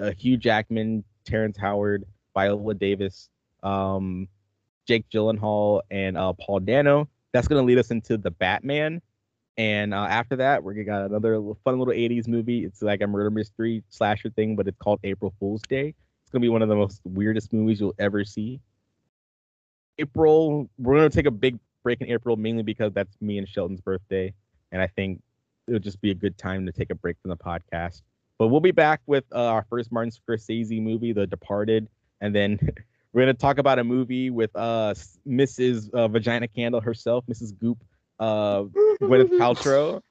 uh, 0.00 0.10
Hugh 0.16 0.36
Jackman, 0.36 1.04
Terrence 1.24 1.56
Howard, 1.58 2.04
Viola 2.34 2.74
Davis, 2.74 3.28
um, 3.62 4.28
Jake 4.86 5.08
Gyllenhaal, 5.10 5.82
and 5.90 6.16
uh, 6.16 6.32
Paul 6.34 6.60
Dano. 6.60 7.08
That's 7.32 7.48
to 7.62 7.66
lead 7.66 7.78
us 7.78 7.90
into 7.90 8.16
the 8.16 8.30
Batman. 8.30 9.02
And 9.58 9.92
uh, 9.92 10.06
after 10.08 10.36
that, 10.36 10.62
we're 10.62 10.84
got 10.84 11.06
another 11.06 11.42
fun 11.64 11.80
little 11.80 11.92
80s 11.92 12.28
movie. 12.28 12.64
It's 12.64 12.80
like 12.80 13.02
a 13.02 13.08
murder 13.08 13.28
mystery 13.28 13.82
slasher 13.88 14.30
thing, 14.30 14.54
but 14.54 14.68
it's 14.68 14.78
called 14.78 15.00
April 15.02 15.34
Fool's 15.40 15.62
Day. 15.62 15.94
It's 16.22 16.30
gonna 16.30 16.42
be 16.42 16.48
one 16.48 16.62
of 16.62 16.68
the 16.68 16.76
most 16.76 17.00
weirdest 17.04 17.52
movies 17.52 17.80
you'll 17.80 17.94
ever 17.98 18.24
see. 18.24 18.60
April, 19.98 20.70
we're 20.78 20.94
gonna 20.94 21.10
take 21.10 21.26
a 21.26 21.32
big 21.32 21.58
break 21.82 22.00
in 22.00 22.08
April, 22.08 22.36
mainly 22.36 22.62
because 22.62 22.92
that's 22.92 23.20
me 23.20 23.36
and 23.36 23.48
Shelton's 23.48 23.80
birthday, 23.80 24.32
and 24.70 24.80
I 24.80 24.86
think 24.86 25.20
it'll 25.66 25.80
just 25.80 26.00
be 26.00 26.12
a 26.12 26.14
good 26.14 26.38
time 26.38 26.64
to 26.66 26.72
take 26.72 26.90
a 26.90 26.94
break 26.94 27.16
from 27.20 27.30
the 27.30 27.36
podcast. 27.36 28.02
But 28.38 28.48
we'll 28.48 28.60
be 28.60 28.70
back 28.70 29.00
with 29.06 29.24
uh, 29.34 29.42
our 29.42 29.66
first 29.68 29.90
Martin 29.90 30.12
Scorsese 30.12 30.80
movie, 30.80 31.12
The 31.12 31.26
Departed, 31.26 31.88
and 32.20 32.32
then 32.32 32.60
we're 33.12 33.22
gonna 33.22 33.34
talk 33.34 33.58
about 33.58 33.80
a 33.80 33.84
movie 33.84 34.30
with 34.30 34.54
uh 34.54 34.94
Mrs. 35.26 35.90
Uh, 35.90 36.06
Vagina 36.06 36.46
Candle 36.46 36.80
herself, 36.80 37.24
Mrs. 37.26 37.58
Goop, 37.58 37.82
uh, 38.18 38.62
Gwyneth 39.00 39.38
Paltrow. 39.38 40.02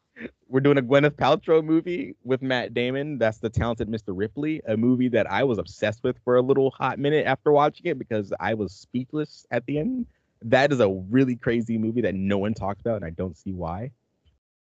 We're 0.49 0.61
doing 0.61 0.77
a 0.77 0.81
Gwyneth 0.81 1.11
Paltrow 1.11 1.63
movie 1.63 2.15
with 2.23 2.41
Matt 2.41 2.73
Damon. 2.73 3.19
That's 3.19 3.37
the 3.37 3.49
talented 3.49 3.87
Mr. 3.87 4.07
Ripley, 4.07 4.61
a 4.67 4.75
movie 4.75 5.09
that 5.09 5.29
I 5.29 5.43
was 5.43 5.57
obsessed 5.57 6.03
with 6.03 6.17
for 6.23 6.37
a 6.37 6.41
little 6.41 6.71
hot 6.71 6.97
minute 6.97 7.25
after 7.27 7.51
watching 7.51 7.85
it 7.85 7.99
because 7.99 8.33
I 8.39 8.53
was 8.55 8.73
speechless 8.73 9.45
at 9.51 9.65
the 9.65 9.77
end. 9.77 10.07
That 10.41 10.71
is 10.71 10.79
a 10.79 10.89
really 10.89 11.35
crazy 11.35 11.77
movie 11.77 12.01
that 12.01 12.15
no 12.15 12.37
one 12.37 12.53
talks 12.53 12.81
about, 12.81 12.97
and 12.97 13.05
I 13.05 13.09
don't 13.11 13.37
see 13.37 13.51
why. 13.51 13.91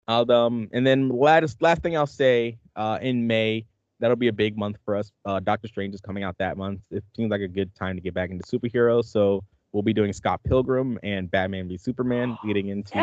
Um, 0.09 0.69
and 0.73 0.87
then 0.87 1.09
last 1.09 1.61
last 1.63 1.83
thing 1.83 1.97
I'll 1.97 2.07
say, 2.07 2.59
uh, 2.77 2.99
in 3.01 3.27
May, 3.27 3.67
that'll 3.99 4.17
be 4.17 4.29
a 4.29 4.33
big 4.33 4.57
month 4.57 4.77
for 4.85 4.97
us. 4.97 5.11
Uh, 5.25 5.41
Doctor 5.41 5.69
Strange 5.69 5.95
is 5.95 6.01
coming 6.01 6.23
out 6.23 6.39
that 6.39 6.57
month. 6.57 6.81
It 6.91 7.05
seems 7.15 7.31
like 7.31 7.41
a 7.41 7.49
good 7.49 7.75
time 7.75 7.97
to 7.97 8.01
get 8.01 8.15
back 8.15 8.31
into 8.31 8.45
superheroes. 8.45 9.07
So 9.07 9.43
we'll 9.73 9.83
be 9.83 9.93
doing 9.93 10.13
Scott 10.13 10.41
Pilgrim 10.45 10.99
and 11.03 11.31
Batman 11.31 11.69
v 11.69 11.77
Superman, 11.77 12.37
leading 12.45 12.69
into 12.69 12.99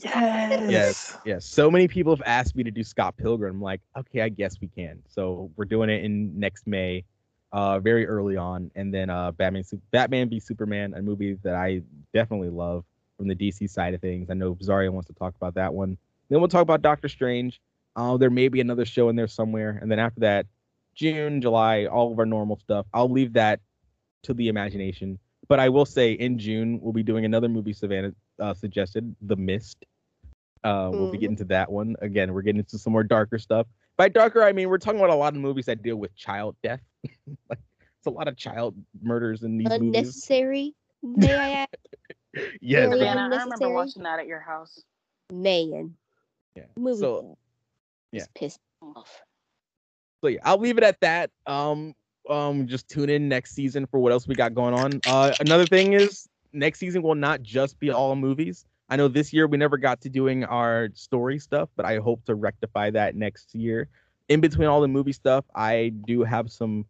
Yes. 0.00 0.70
yes, 0.70 1.18
yes. 1.24 1.44
So 1.44 1.70
many 1.70 1.88
people 1.88 2.14
have 2.14 2.22
asked 2.26 2.56
me 2.56 2.64
to 2.64 2.70
do 2.70 2.82
Scott 2.82 3.16
Pilgrim. 3.16 3.56
I'm 3.56 3.62
like, 3.62 3.80
okay, 3.96 4.20
I 4.22 4.28
guess 4.28 4.60
we 4.60 4.68
can. 4.68 5.02
So 5.08 5.50
we're 5.56 5.64
doing 5.64 5.90
it 5.90 6.04
in 6.04 6.38
next 6.38 6.66
May, 6.66 7.04
uh, 7.52 7.78
very 7.78 8.06
early 8.06 8.36
on, 8.36 8.70
and 8.74 8.92
then 8.92 9.10
uh, 9.10 9.32
Batman, 9.32 9.64
Su- 9.64 9.80
Batman 9.90 10.28
v 10.28 10.40
Superman, 10.40 10.94
a 10.94 11.02
movie 11.02 11.34
that 11.42 11.54
I 11.54 11.82
definitely 12.12 12.50
love 12.50 12.84
from 13.16 13.28
the 13.28 13.34
DC 13.34 13.70
side 13.70 13.94
of 13.94 14.00
things. 14.00 14.28
I 14.30 14.34
know 14.34 14.56
Zaria 14.62 14.90
wants 14.90 15.06
to 15.08 15.14
talk 15.14 15.34
about 15.36 15.54
that 15.54 15.72
one. 15.72 15.96
Then 16.28 16.40
we'll 16.40 16.48
talk 16.48 16.62
about 16.62 16.82
Doctor 16.82 17.08
Strange. 17.08 17.60
Uh, 17.94 18.16
there 18.16 18.30
may 18.30 18.48
be 18.48 18.60
another 18.60 18.84
show 18.84 19.08
in 19.08 19.16
there 19.16 19.28
somewhere, 19.28 19.78
and 19.80 19.90
then 19.90 19.98
after 19.98 20.20
that, 20.20 20.46
June, 20.94 21.40
July, 21.40 21.86
all 21.86 22.12
of 22.12 22.18
our 22.18 22.26
normal 22.26 22.56
stuff. 22.58 22.86
I'll 22.92 23.10
leave 23.10 23.34
that 23.34 23.60
to 24.24 24.34
the 24.34 24.48
imagination. 24.48 25.18
But 25.48 25.60
I 25.60 25.68
will 25.68 25.86
say, 25.86 26.12
in 26.12 26.38
June, 26.38 26.80
we'll 26.82 26.92
be 26.92 27.02
doing 27.02 27.24
another 27.24 27.48
movie 27.48 27.72
Savanna 27.72 28.12
uh, 28.40 28.54
suggested, 28.54 29.14
The 29.22 29.36
Mist. 29.36 29.84
Uh, 30.64 30.90
We'll 30.92 31.10
be 31.12 31.18
Mhm. 31.18 31.20
getting 31.20 31.36
to 31.36 31.44
that 31.44 31.70
one 31.70 31.94
again. 32.00 32.34
We're 32.34 32.42
getting 32.42 32.58
into 32.58 32.78
some 32.78 32.92
more 32.92 33.04
darker 33.04 33.38
stuff. 33.38 33.66
By 33.96 34.08
darker, 34.08 34.42
I 34.42 34.52
mean 34.52 34.68
we're 34.68 34.78
talking 34.78 34.98
about 34.98 35.10
a 35.10 35.14
lot 35.14 35.34
of 35.34 35.40
movies 35.40 35.66
that 35.66 35.82
deal 35.82 35.96
with 35.96 36.14
child 36.16 36.56
death. 36.62 36.80
like 37.48 37.58
it's 37.98 38.06
a 38.06 38.10
lot 38.10 38.26
of 38.28 38.36
child 38.36 38.74
murders 39.00 39.42
in 39.44 39.56
these 39.58 39.68
movies. 39.68 39.80
Unnecessary, 39.86 40.74
may 41.02 41.34
I 41.34 41.50
add? 41.50 41.68
Yes, 42.60 42.80
Very 42.80 42.90
but- 42.90 42.98
Savanna, 42.98 43.20
I 43.36 43.42
remember 43.44 43.70
watching 43.70 44.02
that 44.02 44.18
at 44.18 44.26
your 44.26 44.40
house. 44.40 44.82
Man, 45.32 45.94
yeah. 46.54 46.64
movie 46.76 46.98
So 47.00 47.38
yeah. 48.12 48.20
just 48.20 48.34
pissed 48.34 48.60
me 48.82 48.88
off. 48.96 49.22
so 50.20 50.28
yeah, 50.28 50.40
I'll 50.44 50.58
leave 50.58 50.76
it 50.78 50.84
at 50.84 51.00
that. 51.00 51.30
Um, 51.46 51.94
um, 52.28 52.66
just 52.66 52.88
tune 52.88 53.10
in 53.10 53.28
next 53.28 53.54
season 53.54 53.86
for 53.86 54.00
what 54.00 54.12
else 54.12 54.26
we 54.26 54.34
got 54.34 54.54
going 54.54 54.74
on. 54.74 55.00
Uh, 55.06 55.32
another 55.40 55.66
thing 55.66 55.92
is 55.92 56.28
next 56.52 56.78
season 56.78 57.02
will 57.02 57.14
not 57.14 57.42
just 57.42 57.78
be 57.78 57.90
all 57.90 58.16
movies. 58.16 58.64
I 58.88 58.96
know 58.96 59.08
this 59.08 59.32
year 59.32 59.46
we 59.46 59.58
never 59.58 59.76
got 59.76 60.00
to 60.02 60.08
doing 60.08 60.44
our 60.44 60.88
story 60.94 61.38
stuff, 61.38 61.68
but 61.76 61.84
I 61.84 61.98
hope 61.98 62.24
to 62.26 62.34
rectify 62.34 62.90
that 62.90 63.16
next 63.16 63.54
year. 63.54 63.88
In 64.28 64.40
between 64.40 64.68
all 64.68 64.80
the 64.80 64.88
movie 64.88 65.12
stuff, 65.12 65.44
I 65.54 65.92
do 66.06 66.22
have 66.22 66.50
some 66.50 66.86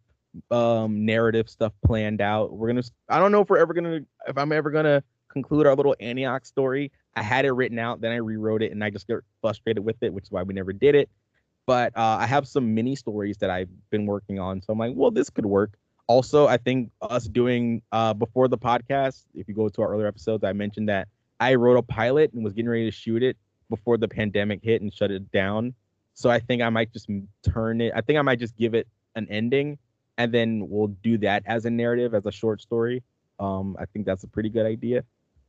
um 0.51 1.05
narrative 1.05 1.49
stuff 1.49 1.73
planned 1.85 2.21
out. 2.21 2.53
We're 2.53 2.67
gonna. 2.67 2.83
I 3.09 3.19
don't 3.19 3.31
know 3.31 3.41
if 3.41 3.49
we're 3.49 3.57
ever 3.57 3.73
gonna. 3.73 4.01
If 4.27 4.37
I'm 4.37 4.51
ever 4.51 4.69
gonna 4.69 5.03
conclude 5.29 5.67
our 5.67 5.75
little 5.75 5.95
Antioch 5.99 6.45
story. 6.45 6.91
I 7.15 7.23
had 7.23 7.45
it 7.45 7.51
written 7.51 7.79
out, 7.79 7.99
then 8.01 8.11
I 8.11 8.17
rewrote 8.17 8.61
it, 8.61 8.71
and 8.71 8.83
I 8.83 8.91
just 8.91 9.07
get 9.07 9.17
frustrated 9.41 9.83
with 9.83 9.97
it, 10.01 10.13
which 10.13 10.25
is 10.25 10.31
why 10.31 10.43
we 10.43 10.53
never 10.53 10.71
did 10.71 10.93
it 10.93 11.09
but 11.67 11.95
uh, 11.95 12.17
I 12.19 12.25
have 12.25 12.47
some 12.47 12.73
mini 12.73 12.95
stories 12.95 13.37
that 13.37 13.51
I've 13.51 13.69
been 13.91 14.07
working 14.07 14.39
on. 14.39 14.61
So 14.61 14.73
I'm 14.73 14.79
like, 14.79 14.93
well, 14.95 15.11
this 15.11 15.29
could 15.29 15.45
work. 15.45 15.77
Also, 16.07 16.47
I 16.47 16.55
think 16.55 16.89
us 17.01 17.25
doing 17.25 17.81
uh, 17.91 18.13
before 18.13 18.47
the 18.47 18.57
podcast, 18.57 19.25
if 19.35 19.47
you 19.49 19.53
go 19.53 19.67
to 19.67 19.81
our 19.81 19.93
earlier 19.93 20.07
episodes, 20.07 20.45
I 20.45 20.53
mentioned 20.53 20.87
that 20.87 21.09
I 21.41 21.55
wrote 21.55 21.77
a 21.77 21.81
pilot 21.83 22.31
and 22.33 22.43
was 22.43 22.53
getting 22.53 22.69
ready 22.69 22.85
to 22.85 22.91
shoot 22.91 23.21
it 23.21 23.35
before 23.69 23.97
the 23.97 24.07
pandemic 24.07 24.61
hit 24.63 24.81
and 24.81 24.91
shut 24.91 25.11
it 25.11 25.29
down. 25.33 25.73
So 26.13 26.29
I 26.29 26.39
think 26.39 26.61
I 26.61 26.69
might 26.69 26.93
just 26.93 27.09
turn 27.43 27.81
it. 27.81 27.91
I 27.93 27.99
think 27.99 28.17
I 28.17 28.21
might 28.21 28.39
just 28.39 28.55
give 28.55 28.73
it 28.73 28.87
an 29.15 29.27
ending, 29.29 29.77
and 30.17 30.33
then 30.33 30.69
we'll 30.69 30.87
do 30.87 31.17
that 31.19 31.43
as 31.45 31.65
a 31.65 31.69
narrative, 31.69 32.15
as 32.15 32.25
a 32.25 32.31
short 32.31 32.61
story. 32.61 33.03
Um, 33.39 33.75
I 33.77 33.85
think 33.85 34.05
that's 34.05 34.23
a 34.23 34.27
pretty 34.27 34.49
good 34.49 34.65
idea. 34.65 35.03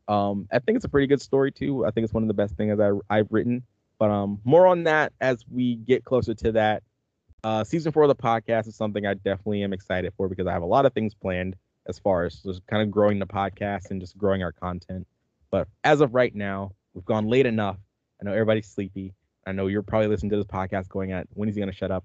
Um, 0.09 0.49
I 0.51 0.59
think 0.59 0.77
it's 0.77 0.85
a 0.85 0.89
pretty 0.89 1.07
good 1.07 1.23
story 1.23 1.53
too. 1.53 1.86
I 1.86 1.93
think 1.93 2.05
it's 2.05 2.12
one 2.12 2.24
of 2.24 2.28
the 2.28 2.35
best 2.35 2.57
things 2.57 2.81
I, 2.81 2.90
I've 3.09 3.28
written. 3.31 3.62
But 3.98 4.10
um, 4.10 4.40
more 4.44 4.66
on 4.66 4.84
that 4.84 5.12
as 5.20 5.44
we 5.50 5.76
get 5.76 6.04
closer 6.04 6.34
to 6.34 6.52
that. 6.52 6.82
Uh, 7.44 7.62
season 7.62 7.92
four 7.92 8.02
of 8.02 8.08
the 8.08 8.16
podcast 8.16 8.66
is 8.66 8.74
something 8.74 9.06
I 9.06 9.14
definitely 9.14 9.62
am 9.62 9.72
excited 9.72 10.12
for 10.16 10.28
because 10.28 10.46
I 10.46 10.52
have 10.52 10.62
a 10.62 10.66
lot 10.66 10.86
of 10.86 10.92
things 10.92 11.14
planned 11.14 11.56
as 11.86 11.98
far 11.98 12.24
as 12.24 12.42
just 12.42 12.66
kind 12.66 12.82
of 12.82 12.90
growing 12.90 13.18
the 13.18 13.26
podcast 13.26 13.90
and 13.90 14.00
just 14.00 14.18
growing 14.18 14.42
our 14.42 14.52
content. 14.52 15.06
But 15.50 15.68
as 15.84 16.00
of 16.00 16.14
right 16.14 16.34
now, 16.34 16.72
we've 16.94 17.04
gone 17.04 17.28
late 17.28 17.46
enough. 17.46 17.78
I 18.20 18.24
know 18.24 18.32
everybody's 18.32 18.66
sleepy. 18.66 19.14
I 19.46 19.52
know 19.52 19.66
you're 19.66 19.82
probably 19.82 20.08
listening 20.08 20.30
to 20.30 20.36
this 20.36 20.46
podcast 20.46 20.88
going 20.88 21.12
at 21.12 21.26
when 21.32 21.48
is 21.48 21.54
he 21.54 21.60
gonna 21.60 21.72
shut 21.72 21.90
up? 21.90 22.04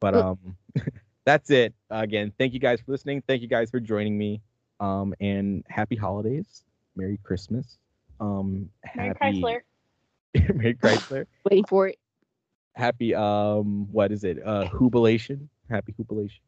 But 0.00 0.14
um, 0.14 0.56
that's 1.24 1.50
it. 1.50 1.74
again, 1.88 2.32
thank 2.38 2.52
you 2.52 2.60
guys 2.60 2.80
for 2.80 2.92
listening. 2.92 3.22
Thank 3.26 3.42
you 3.42 3.48
guys 3.48 3.70
for 3.70 3.80
joining 3.80 4.18
me. 4.18 4.42
Um, 4.80 5.14
and 5.20 5.64
happy 5.68 5.96
holidays, 5.96 6.64
Merry 6.96 7.18
Christmas. 7.22 7.78
Um, 8.20 8.68
Merry 8.94 9.14
Chrysler. 9.14 9.60
Mary 10.54 10.74
Chrysler. 10.74 11.26
Waiting 11.48 11.64
for 11.64 11.88
it. 11.88 11.98
Happy 12.74 13.14
um, 13.14 13.86
what 13.92 14.10
is 14.10 14.24
it? 14.24 14.44
Uh, 14.44 14.68
jubilation. 14.78 15.48
Happy 15.70 15.92
jubilation. 15.96 16.42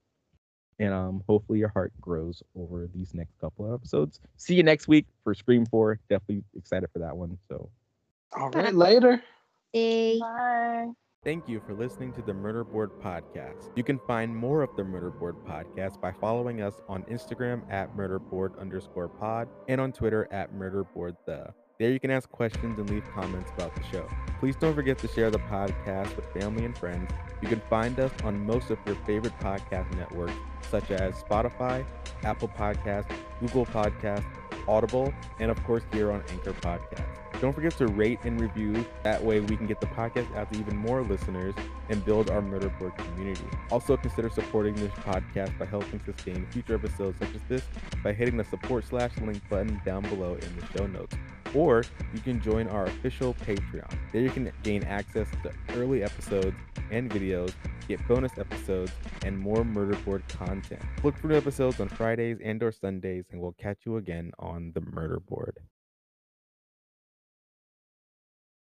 And 0.78 0.92
um, 0.92 1.22
hopefully 1.26 1.58
your 1.58 1.70
heart 1.70 1.92
grows 2.00 2.42
over 2.54 2.88
these 2.94 3.14
next 3.14 3.38
couple 3.40 3.66
of 3.66 3.80
episodes. 3.80 4.20
See 4.36 4.54
you 4.54 4.62
next 4.62 4.88
week 4.88 5.06
for 5.24 5.34
Scream 5.34 5.64
Four. 5.64 6.00
Definitely 6.10 6.44
excited 6.56 6.90
for 6.92 6.98
that 6.98 7.16
one. 7.16 7.38
So 7.48 7.70
All 8.32 8.50
right, 8.50 8.74
later. 8.74 9.22
Day. 9.72 10.18
Bye. 10.18 10.88
Thank 11.24 11.48
you 11.48 11.60
for 11.66 11.74
listening 11.74 12.12
to 12.12 12.22
the 12.22 12.32
Murder 12.32 12.62
Board 12.62 12.90
Podcast. 13.02 13.70
You 13.74 13.82
can 13.82 13.98
find 14.06 14.34
more 14.34 14.62
of 14.62 14.70
the 14.76 14.84
Murder 14.84 15.10
Board 15.10 15.34
Podcast 15.44 16.00
by 16.00 16.12
following 16.12 16.62
us 16.62 16.80
on 16.88 17.02
Instagram 17.04 17.62
at 17.68 17.96
murderboard 17.96 18.56
underscore 18.60 19.08
pod 19.08 19.48
and 19.66 19.80
on 19.80 19.92
Twitter 19.92 20.28
at 20.30 20.54
murderboard 20.54 21.16
the. 21.26 21.52
There 21.78 21.90
you 21.90 22.00
can 22.00 22.10
ask 22.10 22.30
questions 22.30 22.78
and 22.78 22.88
leave 22.88 23.04
comments 23.12 23.50
about 23.54 23.74
the 23.74 23.82
show. 23.84 24.08
Please 24.40 24.56
don't 24.56 24.74
forget 24.74 24.96
to 24.98 25.08
share 25.08 25.30
the 25.30 25.38
podcast 25.40 26.16
with 26.16 26.24
family 26.32 26.64
and 26.64 26.76
friends. 26.76 27.10
You 27.42 27.48
can 27.48 27.60
find 27.68 28.00
us 28.00 28.10
on 28.24 28.46
most 28.46 28.70
of 28.70 28.78
your 28.86 28.96
favorite 29.06 29.38
podcast 29.40 29.94
networks, 29.94 30.32
such 30.70 30.90
as 30.90 31.22
Spotify, 31.22 31.84
Apple 32.22 32.48
Podcasts, 32.48 33.12
Google 33.40 33.66
Podcasts, 33.66 34.24
Audible, 34.66 35.12
and 35.38 35.50
of 35.50 35.62
course 35.64 35.82
here 35.92 36.10
on 36.12 36.22
Anchor 36.30 36.54
Podcast. 36.54 37.25
Don't 37.40 37.52
forget 37.52 37.76
to 37.76 37.86
rate 37.86 38.18
and 38.24 38.40
review. 38.40 38.86
That 39.02 39.22
way 39.22 39.40
we 39.40 39.56
can 39.56 39.66
get 39.66 39.80
the 39.80 39.86
podcast 39.88 40.34
out 40.34 40.50
to 40.52 40.58
even 40.58 40.76
more 40.76 41.02
listeners 41.02 41.54
and 41.90 42.02
build 42.04 42.30
our 42.30 42.40
murder 42.40 42.70
board 42.78 42.96
community. 42.96 43.44
Also 43.70 43.96
consider 43.96 44.30
supporting 44.30 44.74
this 44.74 44.92
podcast 44.92 45.56
by 45.58 45.66
helping 45.66 46.00
sustain 46.04 46.46
future 46.46 46.76
episodes 46.76 47.18
such 47.18 47.34
as 47.34 47.40
this 47.48 47.62
by 48.02 48.12
hitting 48.12 48.38
the 48.38 48.44
support 48.44 48.84
slash 48.84 49.16
link 49.18 49.42
button 49.50 49.80
down 49.84 50.02
below 50.04 50.34
in 50.34 50.56
the 50.58 50.78
show 50.78 50.86
notes. 50.86 51.14
Or 51.54 51.84
you 52.14 52.20
can 52.20 52.40
join 52.40 52.68
our 52.68 52.86
official 52.86 53.34
Patreon. 53.34 53.92
There 54.12 54.22
you 54.22 54.30
can 54.30 54.50
gain 54.62 54.84
access 54.84 55.28
to 55.42 55.52
early 55.74 56.02
episodes 56.02 56.56
and 56.90 57.10
videos, 57.10 57.52
get 57.86 58.06
bonus 58.08 58.32
episodes, 58.38 58.92
and 59.24 59.38
more 59.38 59.64
murder 59.64 59.96
board 60.04 60.22
content. 60.28 60.82
Look 61.02 61.16
for 61.18 61.28
new 61.28 61.36
episodes 61.36 61.80
on 61.80 61.88
Fridays 61.88 62.38
and 62.42 62.62
or 62.62 62.72
Sundays, 62.72 63.24
and 63.30 63.40
we'll 63.40 63.52
catch 63.52 63.80
you 63.84 63.96
again 63.96 64.32
on 64.38 64.72
the 64.74 64.80
murder 64.80 65.20
board. 65.20 65.58